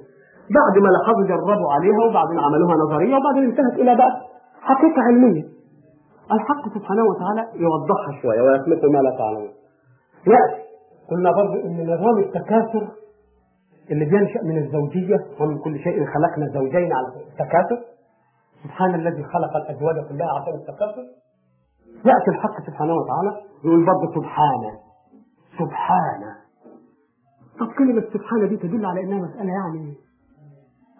بعد 0.58 0.82
ما 0.82 0.88
لاحظوا 0.88 1.26
جربوا 1.26 1.72
عليها 1.72 2.04
وبعدين 2.08 2.38
عملوها 2.38 2.74
نظرية 2.76 3.16
وبعدين 3.16 3.44
انتهت 3.44 3.74
إلى 3.80 3.96
بقى 3.96 4.20
حقيقة 4.60 5.02
علمية. 5.02 5.42
الحق 6.32 6.74
سبحانه 6.74 7.02
وتعالى 7.04 7.48
يوضحها. 7.54 8.22
شوية 8.22 8.42
ويخلق 8.42 8.84
ما 8.84 8.98
لا 8.98 9.16
تعلمون. 9.18 9.50
يأتي 10.26 10.62
قلنا 11.10 11.30
برضه 11.32 11.54
إن 11.64 11.94
نظام 11.94 12.18
التكاثر 12.18 12.88
اللي 13.90 14.04
بينشأ 14.04 14.40
من 14.44 14.58
الزوجية 14.58 15.20
ومن 15.40 15.58
كل 15.58 15.78
شيء 15.78 16.06
خلقنا 16.06 16.46
زوجين 16.54 16.92
على 16.92 17.06
التكاثر. 17.30 17.80
سبحان 18.64 18.94
الذي 18.94 19.24
خلق 19.24 19.56
الأزواج 19.56 19.94
كلها 20.08 20.28
عشان 20.40 20.54
التكاثر. 20.54 21.04
يأتي 22.04 22.30
الحق 22.30 22.56
سبحانه 22.66 22.94
وتعالى 22.94 23.40
يقول 23.64 23.86
برضه 23.86 24.14
سبحانه. 24.14 24.81
سبحانه. 25.58 26.32
طب 27.60 27.72
كلمة 27.78 28.04
سبحانه 28.12 28.46
دي 28.46 28.56
تدل 28.56 28.86
على 28.86 29.00
إنها 29.00 29.18
مسألة 29.18 29.50
يعني 29.52 29.94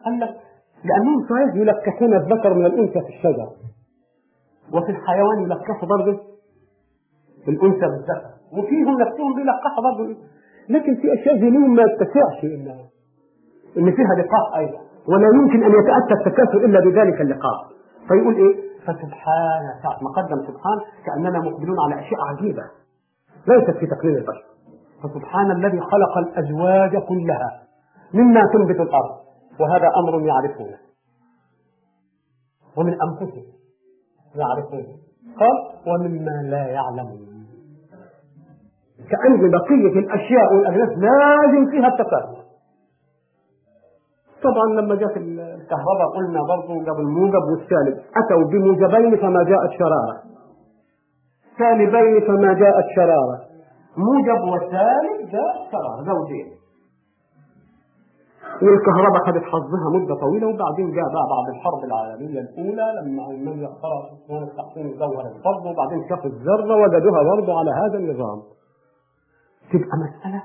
قال 0.04 0.20
لك 0.20 0.36
لأنهم 0.84 1.26
صحيح 1.30 1.54
يلكسون 1.54 2.14
الذكر 2.14 2.54
من 2.54 2.66
الأنثى 2.66 3.00
في 3.00 3.08
الشجر. 3.08 3.48
وفي 4.72 4.90
الحيوان 4.90 5.42
يلكسوا 5.42 5.88
برضه 5.88 6.20
الأنثى 7.48 7.86
بالذكر. 7.86 8.30
وفيهم 8.52 9.00
نفسهم 9.00 9.34
بيلقحوا 9.34 9.82
برضه. 9.84 10.16
لكن 10.68 10.94
في 10.94 11.14
أشياء 11.14 11.36
ذهنهم 11.36 11.74
ما 11.74 11.82
يتسعش 11.82 12.44
إنها 12.44 12.84
إن 13.78 13.92
فيها 13.96 14.14
لقاء 14.18 14.58
أيضا. 14.58 14.80
ولا 15.08 15.28
يمكن 15.34 15.62
أن 15.64 15.70
يتأتى 15.70 16.14
التكاثر 16.20 16.64
إلا 16.64 16.80
بذلك 16.80 17.20
اللقاء. 17.20 17.58
فيقول 18.08 18.34
إيه؟ 18.34 18.72
فسبحان 18.82 19.62
ساعة 19.82 19.98
ما 20.02 20.10
قدم 20.10 20.46
سبحان 20.46 20.78
كأننا 21.06 21.38
مقبلون 21.38 21.76
على 21.84 22.00
أشياء 22.00 22.20
عجيبة. 22.20 22.62
ليست 23.48 23.70
في 23.70 23.86
تقليل 23.86 24.16
البشر. 24.16 24.44
فسبحان 25.02 25.51
الذي 25.51 25.81
خلق 25.81 26.19
الأزواج 26.19 26.97
كلها 26.97 27.62
مما 28.14 28.40
تنبت 28.52 28.81
الأرض 28.81 29.10
وهذا 29.60 29.89
أمر 29.97 30.27
يعرفونه. 30.27 30.78
ومن 32.77 32.97
أنفسهم 33.02 33.44
يعرفونه. 34.35 34.97
قال 35.40 35.56
ومما 35.86 36.51
لا 36.51 36.66
يعلمون. 36.66 37.32
كأن 39.10 39.51
بقية 39.51 39.98
الأشياء 39.98 40.55
والأجناس 40.55 40.89
لازم 40.98 41.70
فيها 41.70 41.89
التكاثر 41.89 42.43
طبعا 44.43 44.81
لما 44.81 44.94
جاءت 44.94 45.16
الكهرباء 45.16 46.09
قلنا 46.16 46.40
برضه 46.43 47.01
الموجب 47.01 47.43
والسالب 47.51 47.98
أتوا 48.16 48.44
بموجبين 48.51 49.16
فما 49.16 49.44
جاءت 49.44 49.70
شرارة. 49.78 50.23
سالبين 51.58 52.20
فما 52.26 52.52
جاءت 52.52 52.84
شرارة. 52.96 53.38
موجب 53.96 54.40
وسالب 54.52 55.30
جاء 55.32 55.54
شرارة 55.72 56.02
زوجين 56.06 56.46
والكهرباء 58.62 59.20
خدت 59.26 59.44
حظها 59.44 59.86
مدة 59.94 60.14
طويلة 60.20 60.46
وبعدين 60.46 60.90
جاء 60.96 61.04
بقى 61.14 61.26
بعد 61.34 61.46
الحرب 61.54 61.84
العالمية 61.84 62.40
الأولى 62.40 62.86
لما 63.02 63.30
ألمانيا 63.30 63.68
اخترعت 63.68 64.06
اسمها 64.24 64.42
التحصين 64.42 64.86
الجوهري 64.86 65.28
الفرد 65.36 65.66
وبعدين 65.66 66.08
شافوا 66.08 66.30
الذرة 66.30 66.74
وجدوها 66.82 67.22
برضه 67.22 67.58
على 67.58 67.70
هذا 67.70 67.98
النظام. 67.98 68.38
تبقى 69.72 69.96
مسألة 70.04 70.42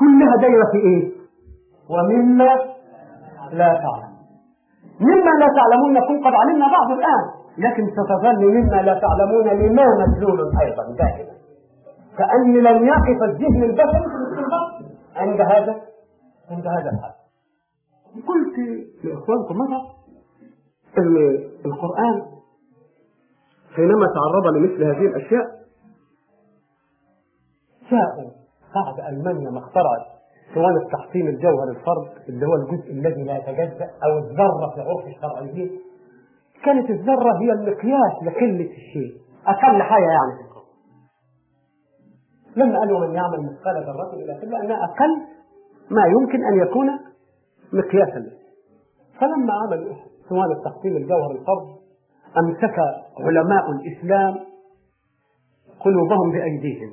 كلها 0.00 0.36
دايرة 0.40 0.64
في 0.72 0.78
إيه؟ 0.78 1.12
ومما 1.90 2.50
لا 3.52 3.70
تعلم. 3.84 4.12
مما 5.00 5.30
لا 5.40 5.48
تعلمون 5.58 5.92
نكون 5.92 6.18
قد 6.26 6.34
علمنا 6.34 6.66
بعض 6.78 6.90
الآن. 6.98 7.24
لكن 7.58 7.90
ستظل 7.90 8.44
مما 8.46 8.82
لا 8.82 9.00
تعلمون 9.00 9.48
لما 9.48 9.84
مدلول 10.06 10.40
أيضا 10.60 10.82
دائما. 10.98 11.32
كأن 12.18 12.54
لم 12.54 12.86
يقف 12.86 13.22
الذهن 13.22 13.62
البشري 13.62 14.04
في 14.10 14.16
الاستنباط. 14.16 14.70
عند 15.16 15.40
هذا؟ 15.40 15.76
عند 16.50 16.66
هذا 16.66 16.90
الحد 16.90 17.16
قلت 18.28 18.58
لإخوانكم 19.04 19.54
مرة 19.56 19.82
أن 20.98 21.16
القرآن 21.66 22.22
حينما 23.74 24.06
تعرض 24.06 24.56
لمثل 24.56 24.84
هذه 24.84 25.06
الأشياء 25.06 25.44
جاءوا 27.90 28.30
بعد 28.74 29.14
ألمانيا 29.14 29.50
ما 29.50 29.58
اخترعت 29.58 30.06
سواء 30.54 30.70
التحصين 30.84 31.28
الجوهري 31.28 31.70
الفرد 31.70 32.28
اللي 32.28 32.46
هو 32.46 32.54
الجزء 32.54 32.90
الذي 32.92 33.22
لا 33.22 33.36
يتجزأ 33.36 33.90
أو 34.04 34.18
الذرة 34.18 34.74
في 34.74 34.80
عرف 34.80 35.06
الشرعيين 35.06 35.80
كانت 36.64 36.90
الذرة 36.90 37.38
هي 37.42 37.52
المقياس 37.52 38.12
لقلة 38.22 38.70
الشيء. 38.70 39.12
أقل 39.46 39.82
حاجة 39.82 40.04
يعني 40.04 40.32
في 40.36 40.42
الكون. 40.48 40.62
لما 42.56 42.78
قالوا 42.78 43.06
من 43.06 43.14
يعمل 43.14 43.38
مثقال 43.42 43.84
ذرة 43.84 44.12
إلى 44.14 44.40
كذا 44.40 44.56
أنها 44.64 44.84
أقل 44.84 45.16
ما 45.90 46.06
يمكن 46.06 46.44
أن 46.44 46.58
يكون 46.58 46.86
مقياسا. 47.72 48.18
له 48.18 48.32
فلما 49.20 49.52
عملوا 49.52 49.94
سواء 50.28 50.52
التحصين 50.52 50.96
الجوهري 50.96 51.38
الفرد 51.38 51.76
أمسك 52.38 52.78
علماء 53.20 53.70
الإسلام 53.70 54.34
قلوبهم 55.80 56.30
بأيديهم. 56.32 56.90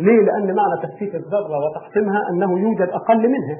ليه؟ 0.00 0.20
لأن 0.22 0.54
معنى 0.54 0.82
تثبيت 0.82 1.14
الذرة 1.14 1.58
وتحطيمها 1.64 2.22
أنه 2.30 2.58
يوجد 2.60 2.88
أقل 2.88 3.28
منها. 3.28 3.58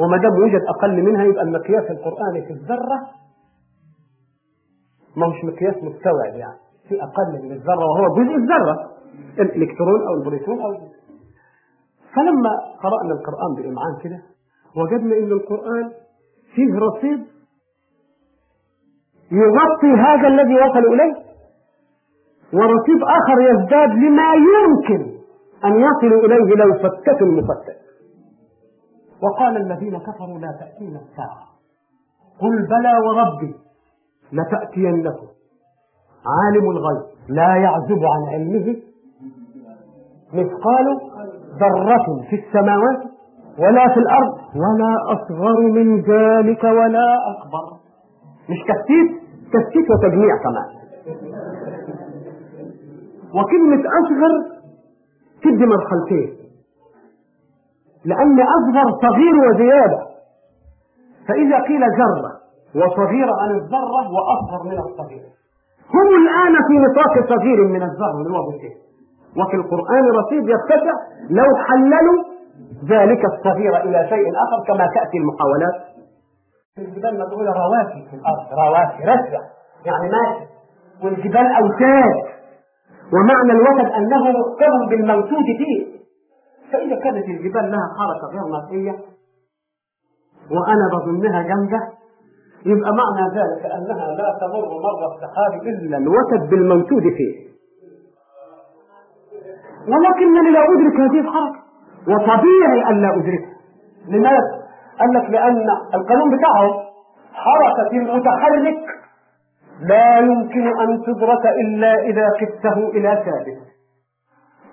وما 0.00 0.16
دام 0.16 0.36
يوجد 0.36 0.60
أقل 0.68 1.02
منها 1.02 1.24
يبقى 1.24 1.42
المقياس 1.42 1.90
القرآني 1.90 2.42
في 2.46 2.52
الذرة 2.52 3.00
ما 5.16 5.26
هوش 5.26 5.44
مقياس 5.44 5.74
مستوعب 5.74 6.34
يعني. 6.34 6.58
في 6.88 7.02
أقل 7.02 7.42
من 7.42 7.52
الذرة 7.52 7.84
وهو 7.84 8.14
جزء 8.14 8.34
الذرة. 8.36 8.90
الإلكترون 9.38 10.00
أو 10.08 10.14
البروتون 10.14 10.60
أو 10.60 10.72
فلما 12.14 12.50
قرأنا 12.82 13.12
القرآن 13.14 13.54
بإمعان 13.56 13.96
كده 14.02 14.22
وجدنا 14.76 15.16
إن 15.18 15.32
القرآن 15.32 15.90
فيه 16.54 16.78
رصيد 16.78 17.24
يغطي 19.32 19.92
هذا 20.06 20.28
الذي 20.28 20.54
وصل 20.54 20.78
إليه 20.94 21.14
ورصيد 22.52 23.02
آخر 23.02 23.40
يزداد 23.40 23.90
لما 23.90 24.34
يمكن 24.34 25.14
أن 25.64 25.80
يصلوا 25.80 26.24
إليه 26.24 26.54
لو 26.54 26.74
فتتوا 26.74 27.26
المفتت. 27.26 27.78
وقال 29.22 29.56
الذين 29.56 29.98
كفروا 29.98 30.38
لا 30.38 30.56
تأتينا 30.60 31.00
الساعة. 31.00 31.44
قل 32.40 32.66
بلى 32.66 32.98
وربي. 33.06 33.54
لتأتينكم 34.32 35.26
عالم 36.26 36.70
الغيب. 36.70 37.02
لا 37.28 37.56
يعزب 37.56 38.04
عن 38.04 38.34
علمه 38.34 38.76
مثقال 40.32 40.86
ذرة 41.60 42.06
في 42.30 42.36
السماوات 42.36 43.02
ولا 43.58 43.88
في 43.94 44.00
الأرض. 44.00 44.34
ولا 44.54 44.96
أصغر 45.12 45.60
من 45.60 46.00
ذلك 46.00 46.64
ولا 46.64 47.16
أكبر. 47.30 47.78
مش 48.50 48.58
تفتيت؟ 48.68 49.22
تفتيت 49.52 49.90
وتجميع 49.90 50.36
كمان. 50.42 50.84
وكلمة 53.34 53.82
أصغر 54.00 54.54
تدي 55.42 55.66
مرحلتين 55.66 56.36
لأن 58.04 58.40
أصغر 58.40 59.00
صغير 59.02 59.34
وزيادة. 59.50 60.06
فإذا 61.28 61.58
قيل 61.60 61.80
ذرة 61.80 62.33
وصغيرة 62.76 63.32
عن 63.42 63.50
الذرة 63.50 64.02
وأصغر 64.14 64.62
من 64.64 64.78
الصغير. 64.78 65.22
هم 65.94 66.08
الآن 66.22 66.54
في 66.68 66.74
نطاق 66.86 67.28
صغير 67.28 67.64
من 67.64 67.82
الذرة 67.82 68.16
اللي 68.18 68.38
هو 68.38 68.48
وفي 69.38 69.56
القرآن 69.56 70.04
رصيد 70.20 70.42
يتسع 70.48 70.94
لو 71.30 71.48
حللوا 71.66 72.24
ذلك 72.88 73.24
الصغير 73.24 73.76
إلى 73.76 74.06
شيء 74.08 74.26
آخر 74.44 74.58
كما 74.66 74.86
تأتي 74.94 75.18
المحاولات 75.18 75.76
الجبال 76.78 77.14
مجعولة 77.14 77.52
رواسي 77.52 78.08
في 78.10 78.16
الأرض. 78.16 78.46
رواسي 78.58 79.02
رسع 79.04 79.40
يعني 79.84 80.10
ماشي. 80.10 80.44
والجبال 81.04 81.46
أوتاد. 81.62 82.16
ومعنى 83.14 83.52
الوتد 83.52 83.92
أنه 83.92 84.22
محكم 84.22 84.88
بالموجود 84.90 85.44
فيه. 85.58 85.86
فإذا 86.72 86.96
كانت 87.04 87.24
الجبال 87.24 87.70
لها 87.70 87.88
حركة 87.98 88.26
غير 88.32 88.42
مرئية 88.52 88.92
وأنا 90.50 90.84
بظنها 90.92 91.42
جامدة 91.42 91.80
يبقى 92.66 92.90
معنى 93.02 93.24
ذلك 93.38 93.64
أنها 93.72 94.06
لا 94.14 94.38
تمر 94.40 94.68
مر 94.84 95.14
السحاب 95.14 95.62
إلا 95.62 95.96
الوتد 95.96 96.50
بالموجود 96.50 97.02
فيه. 97.02 97.44
ولكنني 99.88 100.50
لا 100.50 100.64
أدرك 100.64 101.00
هذه 101.00 101.20
الحركة. 101.20 101.60
وطبيعي 102.08 102.90
أن 102.90 103.02
لا 103.02 103.14
أدركها. 103.14 103.54
لماذا؟ 104.08 104.64
قال 105.00 105.14
لك 105.14 105.30
لأن 105.30 105.66
القانون 105.94 106.36
بتاعه 106.36 106.82
حركة 107.32 107.90
المتحرك 107.92 108.84
لا 109.80 110.18
يمكن 110.18 110.66
أن 110.66 111.02
تدرك 111.02 111.46
إلا 111.46 111.94
إذا 112.02 112.28
قدته 112.28 112.88
إلى 112.88 113.24
ثابت. 113.24 113.58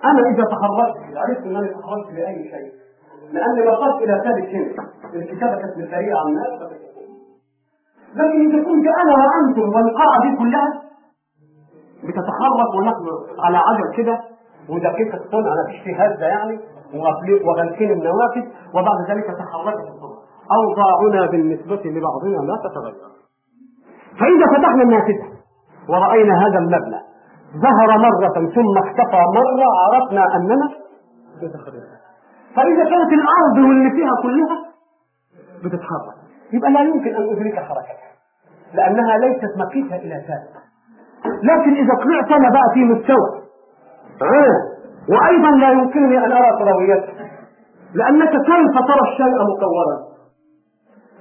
أنا 0.04 0.20
إذا 0.30 0.44
تحركت 0.44 1.16
عرفت 1.16 1.42
أنني 1.46 1.68
تحركت 1.68 2.12
لأي 2.12 2.50
شيء. 2.50 2.72
لأني 3.32 3.68
وصلت 3.68 4.02
إلى 4.02 4.22
ثابت 4.24 4.48
هنا 4.48 4.88
الكتابة 5.14 5.56
كانت 5.56 5.78
مثالية 5.78 6.14
عن 6.14 6.26
الناس. 6.28 6.72
لكن 8.14 8.50
إذا 8.50 8.58
كنت 8.64 8.86
أنا 9.02 9.12
وأنتم 9.22 9.62
والقاعة 9.74 10.20
دي 10.22 10.36
كلها 10.36 10.82
بتتحرك 12.04 12.74
ونحن 12.78 13.06
على 13.38 13.56
عجل 13.56 13.96
كده 13.96 14.20
ودقيقة 14.68 15.18
صنع 15.30 15.50
ما 15.58 15.64
فيش 15.70 15.80
فيه 15.84 16.04
هزة 16.04 16.26
يعني 16.26 16.60
وغلقين 17.46 17.90
النوافذ 17.90 18.44
وبعد 18.74 18.98
ذلك 19.10 19.24
تحركت 19.26 19.80
الصنع 19.88 20.18
أوضاعنا 20.58 21.30
بالنسبة 21.30 21.82
لبعضنا 21.84 22.36
لا 22.52 22.56
تتغير. 22.64 22.94
فإذا 24.20 24.46
فتحنا 24.58 24.82
النافذة 24.82 25.26
ورأينا 25.88 26.34
هذا 26.46 26.58
المبنى 26.58 27.00
ظهر 27.56 27.98
مرة 27.98 28.50
ثم 28.54 28.78
اختفى 28.78 29.22
مرة 29.34 29.66
عرفنا 29.82 30.36
أننا 30.36 30.68
فإذا 32.56 32.84
كانت 32.84 33.12
الأرض 33.12 33.58
واللي 33.68 33.90
فيها 33.90 34.12
كلها 34.22 34.58
بتتحرك. 35.64 36.21
يبقى 36.52 36.70
لا 36.70 36.80
يمكن 36.80 37.14
أن 37.16 37.22
أدرك 37.32 37.54
حركتها 37.58 38.12
لأنها 38.74 39.18
ليست 39.18 39.52
مقيسة 39.58 39.96
إلى 39.96 40.14
ثابت 40.28 40.62
لكن 41.42 41.74
إذا 41.76 41.94
طلعت 42.04 42.30
أنا 42.32 42.48
بقى 42.50 42.68
في 42.74 42.84
مستوى. 42.84 43.42
وأيضا 45.08 45.50
لا 45.60 45.70
يمكنني 45.72 46.18
أن 46.26 46.32
أرى 46.32 46.58
كرويته 46.58 47.12
لأنك 47.94 48.30
كيف 48.30 48.74
ترى 48.88 49.02
الشيء 49.12 49.34
مكورا 49.34 49.96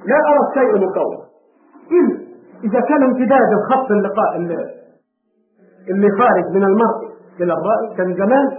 لا 0.06 0.16
أرى 0.30 0.40
الشيء 0.50 0.88
مكور 0.88 1.16
إذ 1.92 2.18
إذا 2.64 2.80
كان 2.82 3.04
امتداد 3.04 3.50
الخط 3.60 3.92
اللقاء 3.92 4.36
اللي 5.90 6.08
خارج 6.20 6.46
من 6.56 6.64
المرء 6.64 7.12
إلى 7.40 7.54
الرأي 7.54 7.96
كان 7.98 8.14
زمان 8.16 8.50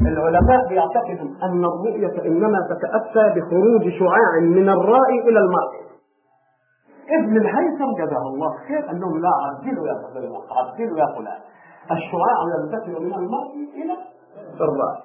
العلماء 0.00 0.68
بيعتقدوا 0.68 1.30
أن 1.42 1.64
الرؤية 1.64 2.26
إنما 2.26 2.58
تتأتى 2.70 3.40
بخروج 3.40 3.92
شعاع 3.98 4.40
من 4.40 4.68
الرأي 4.68 5.20
إلى 5.28 5.38
المرء 5.38 5.82
ابن 7.20 7.36
الهيثم 7.36 7.92
جزاه 7.98 8.28
الله 8.34 8.50
خير 8.68 8.92
لهم 8.92 9.20
لا 9.20 9.30
عدلوا 9.44 9.86
يا 9.88 9.94
فلان 9.94 10.32
عدلوا 10.50 10.98
يا 10.98 11.06
فلان. 11.16 11.38
الشعاع 11.90 12.38
ينتقل 12.54 13.04
من 13.06 13.14
المرء 13.14 13.52
إلى 13.74 13.96
الرأي 14.60 15.00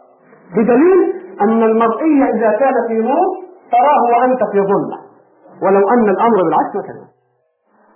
بدليل 0.55 1.13
أن 1.41 1.63
المرئي 1.63 2.23
إذا 2.35 2.51
كان 2.51 2.73
في 2.87 2.93
نور 2.93 3.27
تراه 3.71 4.03
وأنت 4.11 4.39
في 4.51 4.59
ظلمة. 4.61 4.97
ولو 5.63 5.89
أن 5.89 6.09
الأمر 6.09 6.43
بالعكس 6.43 6.87
كان. 6.87 7.07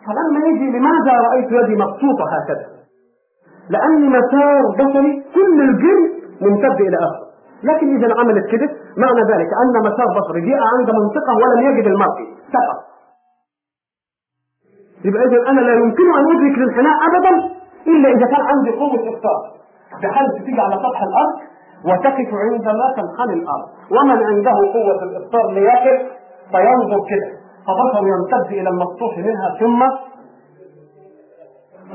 فلما 0.05 0.47
يجي 0.47 0.77
لماذا 0.77 1.13
رأيت 1.27 1.51
يدي 1.51 1.75
مبسوطة 1.75 2.25
هكذا؟ 2.33 2.67
لأن 3.69 4.09
مسار 4.09 4.61
بصري 4.79 5.23
كل 5.33 5.61
الجن 5.61 6.20
ممتد 6.41 6.81
إلى 6.81 6.97
آخر. 6.97 7.25
لكن 7.63 7.87
إذا 7.97 8.07
عملت 8.19 8.45
كده 8.51 8.69
معنى 8.97 9.21
ذلك 9.31 9.49
أن 9.61 9.75
مسار 9.87 10.07
بصري 10.19 10.41
جاء 10.41 10.59
عند 10.77 10.89
منطقة 10.99 11.33
ولم 11.41 11.59
يجد 11.69 11.85
المرئي 11.87 12.27
سقط. 12.53 12.79
يبقى 15.05 15.23
إذا 15.25 15.49
أنا 15.49 15.61
لا 15.61 15.73
يمكن 15.73 16.07
أن 16.17 16.25
أدرك 16.35 16.57
الانحناء 16.57 16.95
أبدا 17.09 17.33
إلا 17.87 18.09
إذا 18.09 18.25
كان 18.25 18.41
عندي 18.51 18.71
قوة 18.71 19.13
إفطار. 19.13 19.41
بحيث 20.03 20.43
تيجي 20.45 20.61
على 20.61 20.75
سطح 20.75 21.01
الأرض 21.09 21.35
وتقف 21.85 22.29
عندما 22.33 22.85
تنحني 22.97 23.33
الأرض. 23.33 23.67
ومن 23.91 24.23
عنده 24.23 24.57
قوة 24.73 25.03
الإفطار 25.03 25.51
ليقف 25.51 26.01
فينظر 26.51 26.99
كده. 27.09 27.29
فبصره 27.67 28.07
يمتد 28.07 28.51
إلى 28.51 28.69
المسطوح 28.69 29.17
منها 29.17 29.55
ثم 29.59 29.79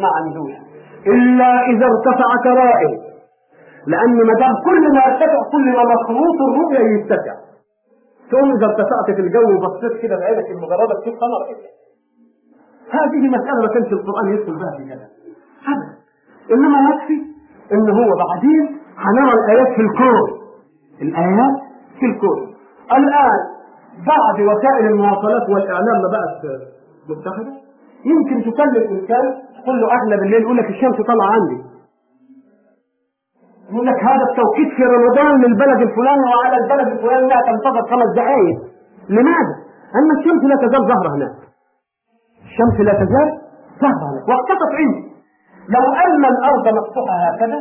ما 0.02 0.09
عندوش 0.16 0.52
إلا 1.06 1.66
إذا 1.66 1.86
ارتفع 1.86 2.28
كرائم 2.44 3.05
لأن 3.86 4.16
ما 4.16 4.34
دام 4.40 4.54
كل 4.64 4.82
ما 4.94 5.00
ارتفع 5.06 5.40
كل 5.52 5.66
ما 5.76 5.82
مخروط 5.94 6.38
الرؤية 6.48 6.78
يرتفع 6.92 7.34
ثم 8.30 8.56
إذا 8.56 8.66
ارتفعت 8.66 9.06
في 9.16 9.20
الجو 9.20 9.48
وبصيت 9.56 10.02
كده 10.02 10.16
بعينك 10.16 10.50
المجردة 10.50 10.94
تشوف 11.00 11.14
أنا 11.26 11.36
رأيت 11.42 11.58
هذه 12.90 13.28
مسألة 13.28 13.60
ما 13.62 13.68
كانش 13.74 13.92
القرآن 13.92 14.28
يدخل 14.28 14.52
بها 14.56 14.70
في 14.76 14.84
كلام 14.84 15.08
أبدا. 15.70 15.96
إنما 16.54 16.78
يكفي 16.90 17.18
إن 17.72 17.90
هو 17.90 18.10
بعدين 18.24 18.78
هنرى 18.96 19.32
الآيات 19.32 19.74
في 19.76 19.80
الكون. 19.82 20.40
الآيات 21.02 21.56
في 22.00 22.06
الكون. 22.06 22.54
الآن 22.92 23.38
بعد 24.06 24.40
وسائل 24.40 24.86
المواصلات 24.86 25.48
والإعلام 25.48 25.96
ما 26.02 26.08
بقت 26.16 26.60
متخذة. 27.08 27.52
يمكن 28.04 28.50
تكلم 28.50 28.82
إنسان 28.98 29.24
تقول 29.62 29.80
له 29.80 29.88
أهلا 29.92 30.16
بالليل 30.16 30.42
يقول 30.42 30.56
لك 30.56 30.70
الشمس 30.70 30.96
طالعة 30.96 31.26
عندي. 31.32 31.62
يقول 33.70 33.86
لك 33.86 33.98
هذا 34.10 34.24
التوقيت 34.30 34.70
في 34.76 34.82
رمضان 34.97 35.32
للبلد 35.43 35.80
الفلاني 35.88 36.24
وعلى 36.32 36.56
البلد 36.62 36.88
الفلاني 36.94 37.26
لا 37.28 37.40
تنتظر 37.48 37.82
خمس 37.90 38.09
دقائق. 38.16 38.59
لماذا؟ 39.09 39.55
أن 39.98 40.09
الشمس 40.18 40.43
لا 40.51 40.56
تزال 40.56 40.82
ظاهرة 40.93 41.10
هناك. 41.16 41.36
الشمس 42.48 42.76
لا 42.88 42.93
تزال 42.93 43.28
ظاهرة 43.82 44.06
هناك. 44.10 44.28
واقتطف 44.28 44.70
عندي. 44.80 45.02
لو 45.74 45.84
أن 46.05 46.24
الأرض 46.34 46.66
مفتوحة 46.78 47.16
هكذا 47.28 47.60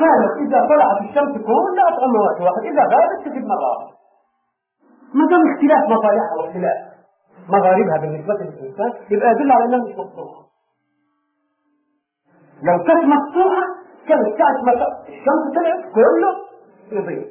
كانت 0.00 0.32
إذا 0.44 0.58
طلعت 0.70 0.98
الشمس 1.00 1.32
كلها 1.46 1.90
تغنى 1.96 2.18
وقت 2.26 2.40
واحد 2.40 2.62
إذا 2.72 2.82
غابت 2.82 3.18
تجد 3.24 3.44
مرة 3.52 3.72
ما 5.14 5.24
دام 5.30 5.40
اختلاف 5.52 5.82
مصالحها 5.92 6.34
واختلاف 6.38 6.78
مغاربها 7.48 7.96
بالنسبة 8.00 8.34
للإنسان 8.34 8.92
يبقى 9.10 9.30
يدل 9.32 9.52
على 9.52 9.64
أنها 9.64 9.78
مش 9.78 9.90
مفتوحة. 9.98 10.40
لو 12.62 12.84
كانت 12.84 13.04
مفتوحة 13.04 13.62
كانت 14.10 14.38
ساعة 14.38 14.62
ما 14.66 14.72
الشمس 15.08 15.42
طلعت 15.56 15.82
كله 15.94 16.30
يضيء 16.92 17.26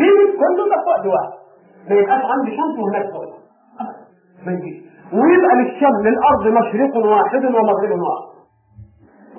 غير 0.00 0.16
كله 0.40 0.64
وقت 0.88 1.06
واحد 1.06 1.32
ما 1.90 1.94
يبقاش 1.96 2.22
عندي 2.32 2.50
شمس 2.56 2.78
وهناك 2.78 3.06
فوق. 3.12 3.34
ما 4.46 4.52
يجيش. 4.52 4.76
ويبقى 5.12 5.54
للشمس 5.56 5.98
للأرض 6.06 6.44
مشرق 6.58 6.96
واحد 6.96 7.44
ومغرب 7.44 7.90
واحد. 8.06 8.34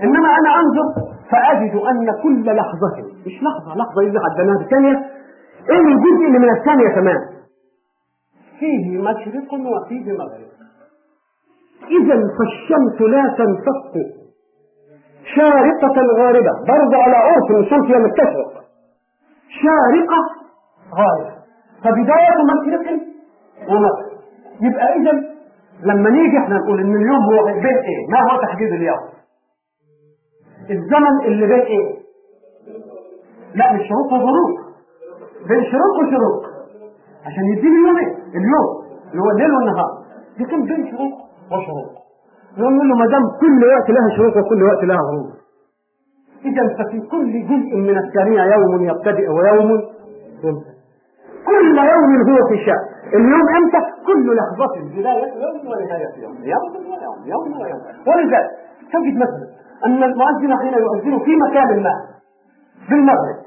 إنما 0.04 0.30
أنا 0.40 0.50
أنظر 0.62 0.88
فأجد 1.32 1.76
أن 1.76 2.08
كل 2.24 2.46
لحظة 2.56 2.96
مش 3.26 3.36
لحظة 3.44 3.76
لحظة 3.76 4.02
إذا 4.02 4.20
عدناها 4.26 4.66
بثانية 4.66 4.96
إيه 5.70 5.82
الجزء 5.94 6.28
اللي 6.28 6.40
من 6.40 6.50
الثانية 6.58 6.88
كمان 6.96 7.18
فيه 8.60 8.98
مشرق 9.02 9.54
وفيه 9.54 10.12
مغرب. 10.12 10.52
اذا 11.90 12.16
فالشمس 12.38 13.02
لا 13.02 13.36
تنفك. 13.38 14.15
شارقة 15.36 15.96
غاربة 16.18 16.52
برضه 16.68 16.98
على 17.04 17.16
عرف 17.16 17.52
إن 17.52 17.60
الشمس 17.60 17.86
هي 17.92 17.98
متشرق 18.04 18.64
شارقة 19.64 20.20
غاربة 20.98 21.36
فبداية 21.84 22.36
مشرق 22.52 23.00
ومغرب 23.70 24.16
يبقى 24.62 24.96
إذا 24.96 25.12
لما 25.84 26.10
نيجي 26.10 26.38
إحنا 26.38 26.58
نقول 26.58 26.80
إن 26.80 26.96
اليوم 26.96 27.24
هو 27.34 27.46
بين 27.46 27.66
إيه؟ 27.66 28.08
ما 28.12 28.20
هو 28.34 28.42
تحديد 28.42 28.74
اليوم؟ 28.74 29.00
الزمن 30.70 31.26
اللي 31.26 31.48
بين 31.48 31.60
إيه؟ 31.60 31.96
لا 33.56 33.74
مش 33.74 33.88
شروق 33.90 34.14
وغروب 34.14 34.52
بين 35.48 35.64
شروق 35.72 35.96
وشروق 36.00 36.46
عشان 37.26 37.44
يديني 37.58 37.76
اليوم 37.76 37.98
إيه؟ 37.98 38.16
اليوم 38.40 38.86
اللي 39.12 39.22
هو 39.22 39.30
الليل 39.32 39.52
والنهار 39.56 39.90
لكن 40.40 40.66
بين 40.66 40.92
شروق 40.92 41.14
وشروق 41.52 42.05
نقول 42.58 42.90
له 42.90 42.96
ما 42.96 43.06
دام 43.06 43.24
كل 43.42 43.62
وقت 43.74 43.90
لها 43.90 44.18
شروق 44.18 44.38
وكل 44.38 44.64
وقت 44.64 44.84
لها 44.84 44.98
غروب 44.98 45.30
اذا 46.46 46.64
ففي 46.78 47.00
كل 47.12 47.32
جزء 47.52 47.76
من 47.76 47.98
الثانية 47.98 48.42
يوم 48.56 48.84
يبتدئ 48.90 49.28
ويوم 49.30 49.72
ينتهي. 50.44 50.76
كل 51.46 51.78
يوم 51.78 52.30
هو 52.30 52.50
في 52.50 52.66
شأن. 52.66 52.86
اليوم 53.14 53.46
إمتى 53.58 53.78
كل 54.08 54.36
لحظة 54.36 54.76
بداية 54.98 55.28
يوم 55.44 55.68
ونهاية 55.68 56.24
يوم. 56.24 56.36
يوم 56.44 56.74
ويوم 56.92 57.18
يوم. 57.26 57.62
ويوم 57.62 57.82
ولذلك 58.08 58.52
تجد 58.94 59.16
مثلا 59.18 59.48
أن 59.86 60.04
المؤذن 60.04 60.58
حين 60.58 60.74
يؤذن 60.74 61.20
في 61.26 61.36
مكان 61.36 61.84
ما 61.84 61.94
بالمغرب 62.90 63.38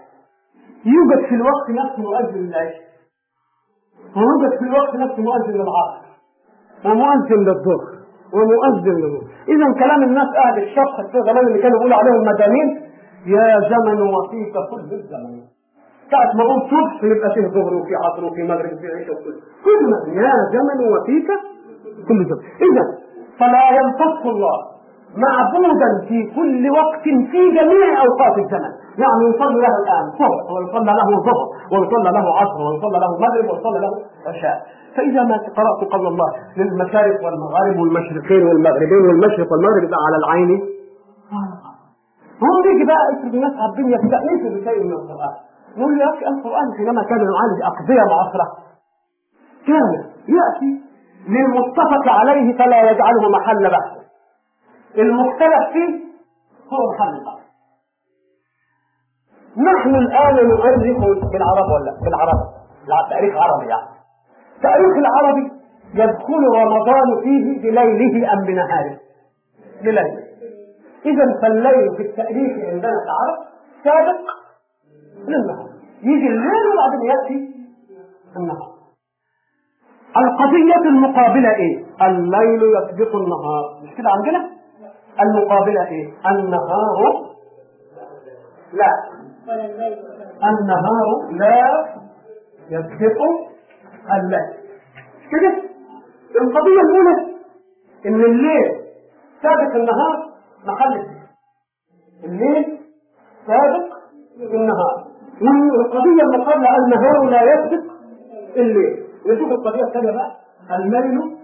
يوجد 0.85 1.27
في 1.29 1.35
الوقت 1.35 1.71
نفس 1.71 1.99
مؤذن 1.99 2.41
للعشاء 2.41 2.89
ويوجد 4.17 4.59
في 4.59 4.65
الوقت 4.65 4.95
نفس 4.95 5.19
مؤذن 5.19 5.53
للعصر 5.53 6.05
ومؤذن 6.85 7.39
للظهر. 7.39 7.98
ومؤذن 8.35 8.97
للظهر 9.03 9.25
اذا 9.49 9.67
كلام 9.85 10.03
الناس 10.03 10.29
أهل 10.45 10.63
الشرق 10.63 10.97
في 11.13 11.19
زمان 11.29 11.47
اللي 11.47 11.59
كانوا 11.63 11.77
يقولوا 11.79 11.97
عليهم 11.97 12.23
مدانين 12.33 12.69
يا 13.27 13.61
زمن 13.73 13.99
وفيك 14.03 14.55
كل 14.71 14.95
الزمن. 14.95 15.41
ساعة 16.11 16.31
ما 16.37 16.43
أقول 16.43 16.61
صبح 16.71 17.05
يبقى 17.05 17.35
فيه 17.35 17.47
ظهر 17.47 17.75
وفي 17.75 17.95
عصر 18.05 18.25
وفي 18.25 18.43
مغرب 18.43 18.73
وفي 18.73 18.87
عشاء 18.87 19.15
وكل. 19.15 19.35
كل 19.65 19.91
يا 20.23 20.33
زمن 20.55 20.79
وفيك 20.93 21.29
كل 22.09 22.19
زمن 22.25 22.43
اذا 22.69 22.85
فلا 23.39 23.65
ينتص 23.79 24.27
الله. 24.27 24.78
معبودا 25.17 25.91
في 26.09 26.19
كل 26.37 26.71
وقت 26.71 27.03
في 27.03 27.41
جميع 27.59 27.89
أوقات 28.07 28.39
الزمن. 28.39 28.73
يعني 29.03 29.25
يصلي 29.35 29.61
له 29.61 29.75
الآن 29.83 30.05
صبح 30.19 30.41
ويصلى 30.53 30.93
له 31.01 31.09
ظهر 31.29 31.47
ويصلى 31.73 32.11
له 32.13 32.27
عصر 32.39 32.61
ويصلى 32.67 32.99
له 33.05 33.11
مغرب 33.25 33.45
ويصلى 33.51 33.79
له 33.81 33.93
عشاء 34.29 34.63
فإذا 34.97 35.23
ما 35.23 35.37
قرأت 35.37 35.93
قول 35.93 36.07
الله 36.07 36.31
للمشارق 36.57 37.25
والمغارب 37.25 37.77
والمشرقين 37.81 38.47
والمغربين 38.47 39.03
والمشرق 39.09 39.53
والمغرب 39.53 39.83
يبقى 39.85 39.99
على 40.07 40.17
العين. 40.23 40.61
هو 42.45 42.63
بيجي 42.65 42.85
بقى 42.85 43.03
افرض 43.13 43.35
الناس 43.35 43.53
عارفين 43.63 43.89
يستانسوا 43.89 44.51
بشيء 44.61 44.85
من 44.85 44.93
القرآن. 44.93 45.35
يقول 45.77 46.01
يا 46.01 46.07
أخي 46.07 46.27
القرآن 46.27 46.67
حينما 46.79 47.03
كان 47.03 47.19
يعالج 47.19 47.59
أقضية 47.71 48.03
معاصرة. 48.13 48.47
كان 49.67 49.91
يأتي 50.37 50.73
للمتفق 51.29 52.05
عليه 52.09 52.59
فلا 52.59 52.91
يجعله 52.91 53.29
محل 53.29 53.71
بحث. 53.71 53.98
المختلف 54.99 55.73
فيه 55.73 56.09
هو 56.73 56.93
محل 56.93 57.25
بحث 57.25 57.49
نحن 59.57 59.95
الآن 59.95 60.49
نؤرخ 60.49 60.99
بالعرب 61.33 61.69
ولا 61.75 61.93
بالعرب؟ 62.05 62.39
لا 62.89 63.07
تاريخ 63.11 63.35
عربي 63.37 63.67
يعني. 63.67 63.89
تاريخ 64.63 64.97
العربي 64.97 65.51
يدخل 65.95 66.43
رمضان 66.55 67.23
فيه 67.23 67.63
بليله 67.63 68.33
أم 68.33 68.45
بنهاره؟ 68.47 68.99
بليله. 69.83 70.19
إذا 71.07 71.25
فالليل 71.43 71.97
في 71.97 72.03
التاريخ 72.03 72.53
عندنا 72.69 72.93
كعرب 73.07 73.39
سابق 73.85 74.21
للنهار. 75.29 75.69
يجي 76.03 76.27
الليل 76.29 76.65
وبعدين 76.73 77.11
يأتي 77.11 77.55
النهار. 78.37 78.79
القضية 80.17 80.89
المقابلة 80.89 81.51
إيه؟ 81.55 81.85
الليل 82.07 82.63
يسبق 82.63 83.17
النهار. 83.17 83.81
مش 83.85 83.95
كده 83.95 84.11
عندنا؟ 84.11 84.58
المقابلة 85.23 85.87
إيه؟ 85.89 86.13
النهار 86.31 87.29
لا. 88.73 88.91
النهار 90.45 91.31
لا 91.31 91.87
يسبق 92.71 93.21
الليل. 94.15 94.55
كده؟ 95.31 95.63
القضية 96.41 96.81
الأولى 96.81 97.35
إن 98.07 98.25
الليل 98.25 98.81
سابق 99.43 99.75
النهار 99.75 100.29
محل 100.67 101.07
الليل 102.25 102.79
سابق 103.47 103.99
النهار. 104.41 105.05
والقضية 105.43 106.23
المقابلة 106.23 106.77
النهار 106.77 107.25
لا 107.25 107.43
يسبق 107.43 107.93
الليل. 108.57 109.05
نشوف 109.27 109.53
القضية 109.53 109.85
الثانية 109.85 110.11
بقى. 110.11 110.37
الليل 110.77 111.37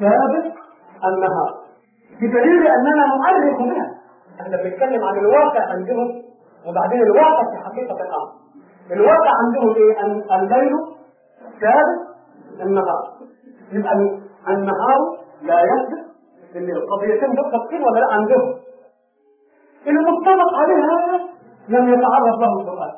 سابق 0.00 0.54
النهار. 1.04 1.59
بدليل 2.20 2.66
أننا 2.66 3.06
نعرف 3.06 3.58
بها 3.58 3.94
إحنا 4.40 4.56
بنتكلم 4.56 5.04
عن 5.04 5.18
الواقع 5.18 5.60
عندهم 5.72 6.22
وبعدين 6.66 7.02
الواقع 7.02 7.42
في 7.50 7.64
حقيقة 7.64 7.94
الأمر 7.94 8.32
الواقع 8.92 9.30
عندهم 9.44 9.74
إيه؟ 9.74 10.00
أن 10.00 10.22
الليل 10.40 10.72
سابق 11.60 12.10
النهار 12.62 13.12
يبقى 13.72 13.92
النهار 14.48 15.18
لا 15.42 15.60
يسبق 15.60 16.10
الليل 16.56 16.74
دول 17.36 17.50
ثابتين 17.52 17.82
ولا 17.82 18.00
لا 18.00 18.12
عندهم. 18.12 18.54
المتفق 19.86 20.54
عليها 20.54 21.20
لم 21.68 21.88
يتعرض 21.94 22.40
له 22.40 22.60
القرآن. 22.60 22.92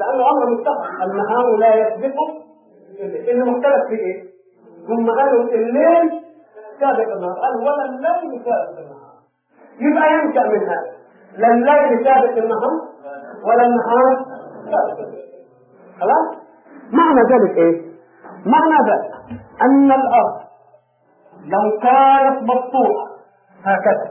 لأنه 0.00 0.30
أمر 0.30 0.50
متفق. 0.50 1.02
النهار 1.04 1.56
لا 1.56 1.74
يسبق. 1.74 2.16
اللي 3.00 3.44
مختلف 3.50 3.86
في 3.88 3.94
إيه؟ 3.94 4.24
هم 4.88 5.10
قالوا 5.10 5.42
الليل 5.44 6.23
سابق 6.80 7.12
النهار 7.16 7.34
قال 7.42 7.56
ولا 7.56 7.84
الليل 7.84 8.44
سابق 8.44 8.78
النهار 8.78 9.14
يبقى 9.80 10.12
ينشأ 10.14 10.40
من 10.48 10.68
هذا 10.68 10.92
لا 11.36 11.48
الليل 11.48 12.04
سابق 12.04 12.36
النهار 12.44 12.72
ولا 13.46 13.62
النهار 13.66 14.24
سابق 14.64 14.98
الليل 14.98 15.24
خلاص؟ 16.00 16.36
معنى 16.92 17.20
ذلك 17.32 17.56
إيه؟ 17.56 17.82
معنى 18.46 18.90
ذلك 18.90 19.12
أن 19.62 19.92
الأرض 19.92 20.36
لو 21.46 21.78
كانت 21.82 22.42
مسطوحة 22.42 23.06
هكذا. 23.64 24.10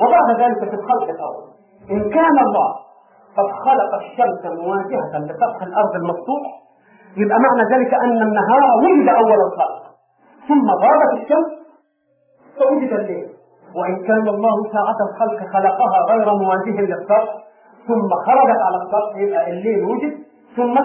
وبعد 0.00 0.40
ذلك 0.40 0.58
في 0.70 0.74
الخلق 0.76 1.02
الأول. 1.02 1.44
إن 1.90 2.10
كان 2.10 2.38
الله 2.46 2.70
قد 3.36 3.46
خلق 3.64 3.94
الشمس 3.94 4.44
مواجهة 4.60 5.18
لسطح 5.18 5.62
الأرض 5.62 5.94
المسطوح 5.94 6.42
يبقى 7.16 7.38
معنى 7.38 7.74
ذلك 7.74 7.94
أن 7.94 8.22
النهار 8.22 8.62
ولد 8.84 9.08
أول 9.08 9.40
الخلق. 9.46 9.82
ثم 10.48 10.70
غابت 10.70 11.12
الشمس 11.22 11.61
فوجد 12.68 12.92
الليل 12.92 13.26
وإن 13.76 13.96
كان 14.06 14.28
الله 14.28 14.54
ساعة 14.72 14.98
الخلق 15.08 15.38
خلقها 15.52 15.98
غير 16.10 16.34
مواجه 16.34 16.80
للسطح 16.80 17.34
ثم 17.88 18.08
خرجت 18.26 18.60
على 18.66 18.76
السطح 18.82 19.16
يبقى 19.16 19.50
الليل 19.50 19.84
وجد 19.84 20.14
ثم 20.56 20.76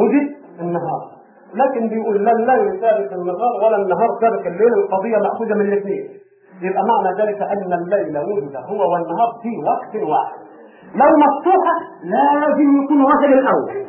وجد 0.00 0.26
النهار. 0.60 1.02
لكن 1.54 1.88
بيقول 1.88 2.24
لا 2.24 2.32
الليل 2.32 2.80
سابق 2.80 3.12
النهار 3.12 3.54
ولا 3.64 3.76
النهار 3.76 4.08
سابق 4.20 4.46
الليل 4.46 4.72
القضية 4.74 5.16
مأخوذة 5.16 5.54
من 5.54 5.60
الاثنين. 5.72 6.08
يبقى 6.62 6.82
معنى 6.92 7.22
ذلك 7.22 7.42
أن 7.42 7.72
الليل 7.72 8.18
ولد 8.18 8.56
هو 8.56 8.92
والنهار 8.92 9.30
في 9.42 9.48
وقت 9.70 9.94
واحد. 10.10 10.38
لو 10.94 11.10
مفتوحة 11.24 11.74
لازم 12.04 12.82
يكون 12.84 13.00
وجه 13.04 13.26
الأول. 13.38 13.86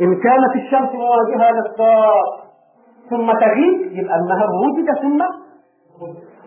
إن 0.00 0.20
كانت 0.20 0.54
الشمس 0.56 0.90
مواجهة 0.94 1.50
للسطح 1.52 2.46
ثم 3.10 3.26
تغيب 3.32 3.92
يبقى 3.92 4.16
النهار 4.18 4.48
وجد 4.64 4.98
ثم 5.02 5.20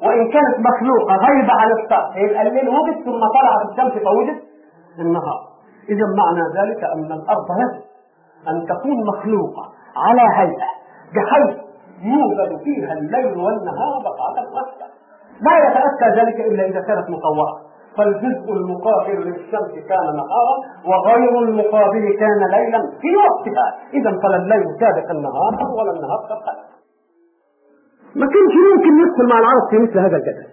وإن 0.04 0.32
كانت 0.32 0.56
مخلوقة 0.70 1.16
غيبة 1.28 1.54
عن 1.62 1.72
السطح 1.72 2.18
يبقى 2.18 2.42
الليل 2.42 2.70
وجد 2.70 2.96
ثم 3.06 3.20
طلعت 3.38 3.62
الشمس 3.70 4.04
فوجد 4.04 4.38
النهار. 5.00 5.40
إذا 5.90 6.06
معنى 6.22 6.44
ذلك 6.60 6.84
أن 6.84 7.12
الأرض 7.20 7.48
يجب 7.60 7.84
أن 8.48 8.66
تكون 8.72 8.98
مخلوقة 9.08 9.64
على 9.98 10.22
هيئة 10.36 10.70
بحيث 11.16 11.58
يوجد 12.04 12.52
فيها 12.64 12.94
الليل 12.94 13.38
والنهار 13.38 13.94
بقعة 14.04 14.38
واحدة 14.56 14.86
لا 15.42 15.54
يتأتى 15.68 16.22
ذلك 16.22 16.40
إلا 16.40 16.64
إذا 16.66 16.82
كانت 16.82 17.10
مطورة 17.10 17.70
فالجزء 17.98 18.54
المقابل 18.54 19.18
للشمس 19.28 19.72
كان 19.90 20.06
نهارا 20.16 20.56
وغير 20.86 21.40
المقابل 21.40 22.16
كان 22.20 22.40
ليلا 22.52 22.80
في 23.02 23.08
وقتها. 23.26 23.68
إذا 23.94 24.12
فلا 24.24 24.36
الليل 24.36 24.66
سابق 24.80 25.12
النهار 25.12 25.54
ولا 25.80 25.92
النهار 25.92 26.20
سابق 26.30 26.79
ما 28.16 28.26
كانش 28.26 28.54
ممكن 28.76 29.02
ندخل 29.02 29.28
مع 29.30 29.40
العرب 29.40 29.70
في 29.70 29.78
مثل 29.78 30.00
هذا 30.00 30.18
الجدل. 30.18 30.48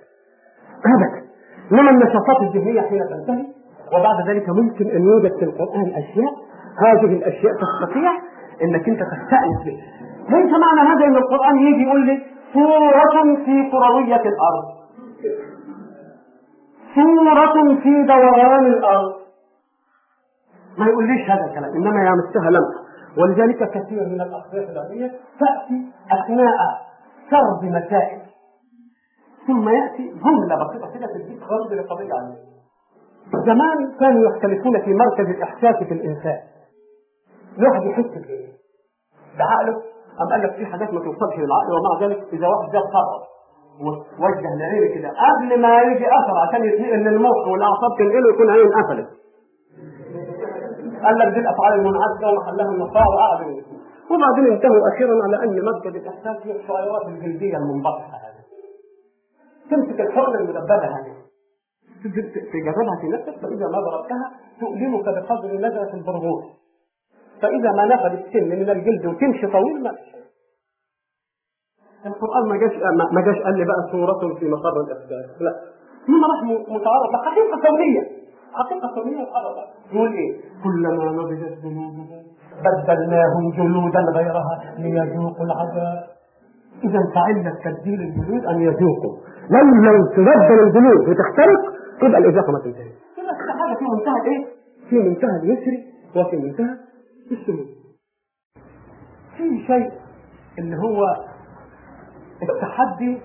أبدا. 0.94 1.26
إنما 1.72 1.90
النشاطات 1.90 2.42
الذهنية 2.42 2.80
حين 2.80 3.00
تنتهي 3.10 3.46
وبعد 3.92 4.28
ذلك 4.28 4.48
ممكن 4.48 4.90
أن 4.90 5.04
يوجد 5.04 5.32
في 5.38 5.44
القرآن 5.44 5.88
أشياء. 5.94 6.32
هذه 6.86 7.12
الأشياء 7.12 7.52
تستطيع 7.52 8.10
إنك 8.62 8.88
أنت 8.88 9.00
تستأنس 9.00 9.64
بها. 9.64 9.84
ليس 10.28 10.50
معنى 10.50 10.80
هذا 10.90 11.04
إن 11.06 11.16
القرآن 11.16 11.58
يجي 11.58 11.82
يقول 11.82 12.06
لي 12.06 12.22
سورة 12.52 13.34
في 13.44 13.70
كروية 13.70 14.22
الأرض. 14.32 14.66
سورة 16.94 17.74
في 17.82 18.02
دوران 18.02 18.66
الأرض. 18.66 19.12
ما 20.78 20.86
يقوليش 20.86 21.30
هذا 21.30 21.44
الكلام 21.44 21.70
إنما 21.76 22.00
يمسها 22.00 22.50
لمحة. 22.50 22.86
ولذلك 23.18 23.70
كثير 23.70 24.08
من 24.08 24.20
الاخبار 24.20 24.62
العلميه 24.72 25.10
تأتي 25.40 25.86
أثناء 26.12 26.85
سرد 27.30 27.70
مسائل 27.70 28.20
ثم 29.46 29.68
يأتي 29.68 30.08
جملة 30.24 30.56
بسيطة 30.64 30.98
كده 30.98 31.06
تديك 31.06 31.42
رد 31.42 31.72
لقضية 31.72 32.14
علميه 32.14 32.56
زمان 33.46 33.96
كانوا 34.00 34.30
يختلفون 34.30 34.80
في 34.84 34.94
مركز 34.94 35.26
الإحساس 35.36 35.76
في 35.76 35.94
الإنسان 35.94 36.38
الواحد 37.58 37.82
يحس 37.82 38.04
بايه؟ 38.26 38.48
بعقله 39.38 39.76
أم 40.22 40.28
قال 40.32 40.42
لك 40.42 40.54
في 40.54 40.66
حاجات 40.66 40.92
ما 40.94 41.00
توصلش 41.00 41.36
للعقل 41.38 41.72
ومع 41.72 42.06
ذلك 42.06 42.28
إذا 42.32 42.46
واحد 42.48 42.72
جاب 42.72 42.82
قرر 42.82 43.22
ووجه 44.20 44.48
لعينه 44.60 44.94
كده 44.94 45.08
قبل 45.08 45.60
ما 45.62 45.80
يجي 45.82 46.06
أثر 46.06 46.38
عشان 46.48 46.64
يتنقل 46.64 46.98
للمخ 46.98 47.48
والأعصاب 47.52 47.90
تنقله 47.98 48.34
يكون 48.34 48.50
عين 48.50 48.68
قفلت. 48.68 49.08
قال 51.04 51.18
لك 51.18 51.34
دي 51.34 51.40
الأفعال 51.40 51.72
المنعكسة 51.80 52.28
ومحلها 52.32 52.70
النقاء 52.72 53.02
وقعد 53.08 53.40
وبعدين 54.10 54.52
انتهوا 54.52 54.80
أخيرا 54.94 55.14
على 55.24 55.36
أن 55.44 55.64
مركز 55.64 55.96
الإحساس 55.96 56.46
هي 56.46 56.56
الشعيرات 56.60 57.06
الجلدية 57.08 57.56
المنبطحة 57.56 58.16
هذه. 58.24 58.42
تمسك 59.70 60.00
الحقنة 60.00 60.34
المدببة 60.38 60.86
هذه. 60.96 61.16
تجربها 62.52 63.00
في 63.00 63.06
نفسك 63.08 63.40
فإذا 63.42 63.66
ما 63.66 63.78
ضربتها 63.90 64.30
تؤلمك 64.60 65.04
بقدر 65.04 65.52
نزلة 65.54 65.94
البرغوث. 65.94 66.44
فإذا 67.42 67.72
ما 67.72 67.84
نفذ 67.86 68.12
السن 68.24 68.44
من 68.48 68.70
الجلد 68.70 69.06
وتمشي 69.06 69.46
طويل 69.46 69.82
ما 69.82 69.92
القرآن 72.06 72.48
ما 72.48 72.56
جاش 72.56 72.72
ما 73.12 73.20
جاش 73.20 73.42
قال 73.42 73.56
لي 73.56 73.64
بقى 73.64 73.88
صورة 73.92 74.34
في 74.38 74.48
مقر 74.48 74.80
الأحداث. 74.80 75.42
لا. 75.42 75.52
هنا 76.08 76.26
راح 76.26 76.42
متعرض 76.68 77.10
لحقيقة 77.14 77.60
كونية. 77.68 78.02
حقيقة 78.52 78.94
كونية 78.94 79.22
متعرض 79.22 79.56
يقول 79.92 80.12
إيه؟ 80.12 80.40
كلما 80.64 81.12
نضجت 81.12 81.58
جلودهم 81.62 82.08
بدلناهم 82.64 83.50
جلودا 83.56 84.00
غيرها 84.14 84.74
ليذوقوا 84.78 85.44
العذاب. 85.44 86.06
إذا 86.84 87.00
فعل 87.14 87.52
تبديل 87.64 88.00
الجلود 88.00 88.44
أن 88.46 88.60
يذوقوا. 88.60 89.16
لو 89.50 90.06
تبدل 90.06 90.60
الجلود 90.66 91.08
وتختلف 91.08 91.60
تبقى 92.00 92.18
الإذاقة 92.18 92.52
ما 92.52 92.58
تنتهي 92.58 92.90
كده 93.16 93.32
حاجة 93.58 93.78
في 93.78 93.84
منتهى 93.84 94.20
إيه؟ 94.32 94.46
في 94.90 94.96
منتهى 95.08 95.36
اليسر 95.42 95.82
وفي 96.16 96.36
منتهى 96.36 96.74
السهولة 97.32 97.66
في 99.36 99.66
شيء 99.66 99.90
اللي 100.58 100.76
هو 100.76 101.04
التحدي 102.42 103.20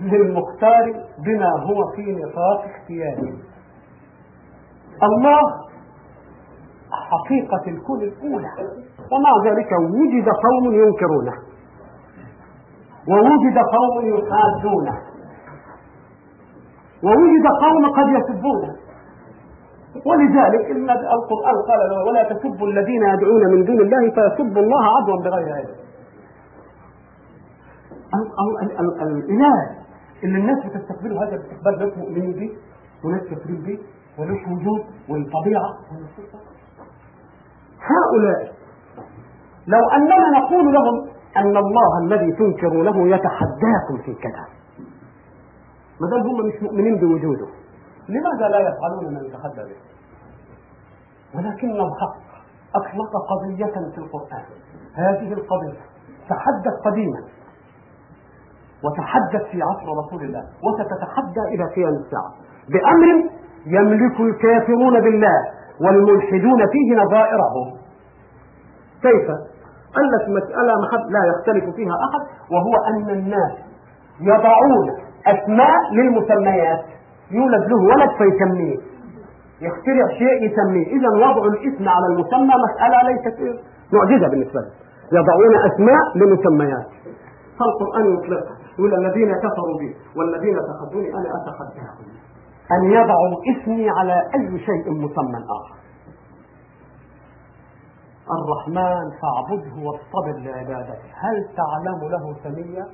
للمختار 0.00 0.92
بما 1.24 1.50
هو 1.62 1.92
في 1.96 2.12
نطاق 2.12 2.64
اختياره 2.64 3.32
الله 5.02 5.40
حقيقة 7.12 7.64
الكون 7.74 8.00
الأولى. 8.02 8.50
ومع 9.12 9.32
ذلك 9.46 9.70
وجد 9.72 10.28
قوم 10.46 10.74
ينكرونه. 10.74 11.34
ووجد 13.08 13.58
قوم 13.76 13.94
يحادونه 14.14 14.96
ووجد 17.04 17.46
قوم 17.64 17.84
قد 17.98 18.08
يسبونه. 18.08 18.72
ولذلك 20.06 20.70
إن 20.70 20.90
القرآن 20.90 21.56
قال 21.68 21.80
ولا 22.08 22.22
تسبوا 22.32 22.66
الذين 22.66 23.02
يدعون 23.02 23.42
من 23.52 23.64
دون 23.64 23.80
الله 23.80 24.10
فيسبوا 24.10 24.62
الله 24.62 24.84
عدوا 24.96 25.22
بغير 25.24 25.52
علم. 25.54 25.74
الإله 29.02 29.56
اللي 30.24 30.38
الناس 30.38 30.58
بتستقبله 30.66 31.22
هذا 31.22 31.34
الاستقبال 31.36 31.78
ناس 31.78 31.98
مؤمنين 31.98 32.32
به 32.32 32.50
وناس 33.04 33.22
كافرين 33.22 33.62
به 33.66 33.78
وناس 34.18 34.48
وجود 34.48 34.82
والطبيعة. 35.08 35.70
هؤلاء. 37.80 38.52
لو 39.66 39.90
أننا 39.90 40.38
نقول 40.38 40.74
لهم 40.74 41.08
أن 41.36 41.56
الله 41.56 41.98
الذي 42.04 42.32
تنكرونه 42.32 43.08
يتحداكم 43.08 43.96
في 44.04 44.14
كذا 44.14 44.44
ما 46.00 46.08
دام 46.10 46.20
هم 46.20 46.46
مش 46.46 46.62
مؤمنين 46.62 46.96
بوجوده. 46.96 47.46
لماذا 48.08 48.48
لا 48.48 48.58
يفعلون 48.58 49.14
ما 49.14 49.20
يتحدى 49.20 49.62
به؟ 49.68 49.80
ولكن 51.34 51.70
الحق 51.70 52.20
أطلق 52.74 53.12
قضية 53.30 53.90
في 53.94 53.98
القرآن. 53.98 54.44
هذه 54.94 55.32
القضية 55.32 55.80
تحدث 56.28 56.74
قديما. 56.84 57.20
وتحدث 58.84 59.50
في 59.50 59.62
عصر 59.62 59.86
رسول 60.06 60.22
الله. 60.22 60.44
وستتحدى 60.64 61.40
إلى 61.54 61.64
قيام 61.74 61.94
الساعة. 62.04 62.32
بأمر 62.68 63.30
يملك 63.66 64.20
الكافرون 64.20 65.00
بالله. 65.00 65.59
والملحدون 65.84 66.66
فيه 66.72 67.02
نظائرهم. 67.02 67.68
كيف؟ 69.02 69.28
لك 70.14 70.28
مسألة 70.28 70.72
محب 70.82 71.10
لا 71.10 71.22
يختلف 71.30 71.76
فيها 71.76 71.94
أحد 72.06 72.22
وهو 72.52 72.74
أن 72.90 73.10
الناس 73.10 73.52
يضعون 74.20 74.88
أسماء 75.26 75.92
للمسميات. 75.92 76.84
يولد 77.30 77.64
له 77.70 77.76
ولد 77.76 78.10
فيسميه. 78.18 78.76
يخترع 79.60 80.08
شيء 80.18 80.50
يسميه. 80.50 80.86
إذا 80.86 81.08
وضع 81.08 81.44
الاسم 81.44 81.88
على 81.88 82.06
المسمى 82.06 82.54
مسألة 82.66 82.98
ليست 83.08 83.60
معجزة 83.92 84.28
بالنسبة 84.28 84.60
له 84.60 84.70
يضعون 85.12 85.54
أسماء 85.72 86.04
لمسميات 86.16 86.86
فالقرآن 87.58 88.14
يطلق 88.14 88.44
يقول 88.78 88.94
الذين 88.94 89.32
كفروا 89.34 89.78
بي 89.78 89.96
والذين 90.16 90.56
تخذوني 90.56 91.08
أنا 91.08 91.28
أتخذهم 91.36 92.19
أن 92.72 92.90
يضعوا 92.90 93.34
اسمي 93.52 93.90
على 93.90 94.22
أي 94.34 94.58
شيء 94.58 94.90
مسمى 94.90 95.40
آخر. 95.58 95.80
الرحمن 98.38 99.04
فاعبده 99.20 99.74
واصطبر 99.86 100.38
لعبادته. 100.38 101.08
هل 101.14 101.36
تعلم 101.56 102.10
له 102.10 102.36
سميا؟ 102.44 102.86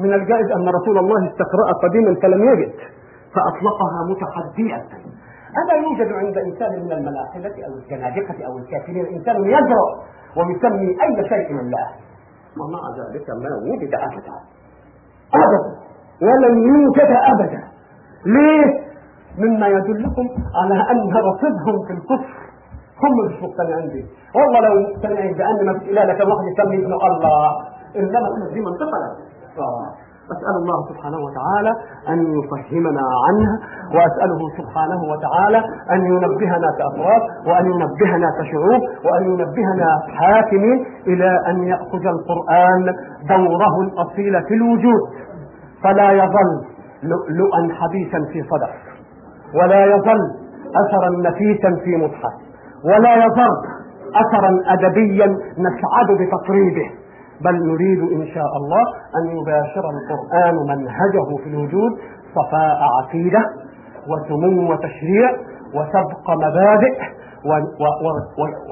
من 0.00 0.12
الجائز 0.14 0.50
أن 0.50 0.68
رسول 0.68 0.98
الله 0.98 1.30
استقرأ 1.30 1.72
قديما 1.82 2.20
فلم 2.22 2.44
يجد 2.44 2.74
فأطلقها 3.34 3.98
متحدية 4.10 4.76
ألا 5.60 5.74
يوجد 5.74 6.12
عند 6.12 6.38
إنسان 6.38 6.84
من 6.84 6.92
الملاحدة 6.92 7.66
أو 7.66 7.72
الزنادقة 7.74 8.46
أو 8.46 8.58
الكافرين 8.58 9.06
إنسان 9.06 9.36
يجرؤ 9.44 9.90
ويسمي 10.36 10.88
أي 10.88 11.28
شيء 11.28 11.50
الله. 11.60 11.88
ومع 12.60 12.82
ذلك 12.98 13.30
ما 13.30 13.50
وجد 13.72 13.94
أبدا. 13.94 14.36
أبدا. 15.34 15.60
ولم 16.22 16.58
يوجد 16.58 17.10
أبدا. 17.32 17.73
ليه؟ 18.26 18.84
مما 19.38 19.66
يدلكم 19.68 20.26
على 20.62 20.74
أن 20.90 21.10
رصدهم 21.16 21.76
في 21.86 21.92
الكفر. 21.92 22.34
هم 23.02 23.26
مش 23.26 23.42
مقتنعين 23.42 23.88
به. 23.88 24.04
والله 24.40 24.60
لو 24.60 24.80
مقتنعين 24.80 25.34
بأن 25.34 25.66
ما 25.66 25.78
فيش 25.78 25.88
إله 25.88 26.04
لكن 26.04 26.24
واحد 26.30 26.44
يسمي 26.52 26.76
ابن 26.84 26.92
الله 26.92 27.50
إنما 27.96 28.28
دي 28.54 28.60
منطقة. 28.60 28.98
أسأل 30.24 30.56
الله 30.62 30.88
سبحانه 30.88 31.18
وتعالى 31.18 31.72
أن 32.08 32.18
يفهمنا 32.38 33.02
عنها 33.26 33.58
وأسأله 33.94 34.40
سبحانه 34.58 35.02
وتعالى 35.12 35.58
أن 35.90 36.04
ينبهنا 36.04 36.68
كأفراد 36.78 37.22
وأن 37.46 37.66
ينبهنا 37.66 38.28
كشعوب 38.40 38.80
وأن 39.04 39.24
ينبهنا 39.24 39.88
حاكمين 40.18 40.86
إلى 41.06 41.40
أن 41.48 41.62
يأخذ 41.62 42.06
القرآن 42.06 42.94
دوره 43.28 43.80
الأصيل 43.80 44.42
في 44.48 44.54
الوجود. 44.54 45.00
فلا 45.82 46.10
يظل 46.12 46.64
لؤلؤا 47.02 47.74
حبيسا 47.74 48.18
في 48.32 48.42
صدر. 48.42 48.70
ولا 49.54 49.84
يظل 49.86 50.20
أثرا 50.82 51.10
نفيسا 51.30 51.70
في 51.84 51.96
مصحف 51.96 52.34
ولا 52.84 53.14
يظل 53.14 53.54
أثرا 54.14 54.50
أدبيا 54.74 55.26
نسعد 55.58 56.08
بتقريبه. 56.20 56.90
بل 57.40 57.54
نريد 57.70 58.00
إن 58.12 58.26
شاء 58.34 58.56
الله 58.56 58.82
أن 59.18 59.36
يباشر 59.36 59.84
القرآن 59.94 60.54
منهجه 60.54 61.42
في 61.44 61.48
الوجود 61.50 61.92
صفاء 62.34 62.78
عقيدة 62.98 63.40
وسمو 64.10 64.72
وتشريع 64.72 65.30
وسبق 65.74 66.30
مبادئ 66.30 66.98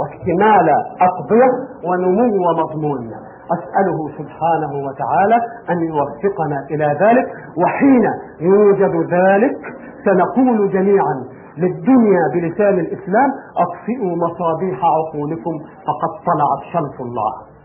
واكتمال 0.01 0.69
أقضية 1.01 1.51
ونمو 1.85 2.53
مضمون 2.59 3.11
أسأله 3.51 3.99
سبحانه 4.19 4.73
وتعالى 4.87 5.37
أن 5.71 5.79
يوفقنا 5.83 6.59
إلى 6.71 6.97
ذلك 7.01 7.27
وحين 7.65 8.05
يوجد 8.41 9.13
ذلك 9.15 9.57
سنقول 10.05 10.71
جميعا 10.73 11.15
للدنيا 11.59 12.23
بلسان 12.35 12.79
الإسلام 12.79 13.31
أطفئوا 13.57 14.17
مصابيح 14.17 14.81
عقولكم 14.85 15.59
فقد 15.87 16.11
طلعت 16.27 16.63
شمس 16.73 17.01
الله. 17.01 17.53